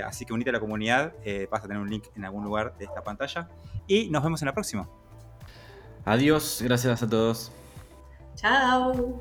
así 0.05 0.25
que 0.25 0.33
unite 0.33 0.49
a 0.49 0.53
la 0.53 0.59
comunidad, 0.59 1.13
vas 1.51 1.63
a 1.63 1.67
tener 1.67 1.81
un 1.81 1.89
link 1.89 2.05
en 2.15 2.25
algún 2.25 2.43
lugar 2.43 2.75
de 2.77 2.85
esta 2.85 3.03
pantalla 3.03 3.49
y 3.87 4.09
nos 4.09 4.23
vemos 4.23 4.41
en 4.41 4.47
la 4.47 4.53
próxima. 4.53 4.89
Adiós, 6.05 6.61
gracias 6.63 7.03
a 7.03 7.07
todos. 7.07 7.51
Chao. 8.35 9.19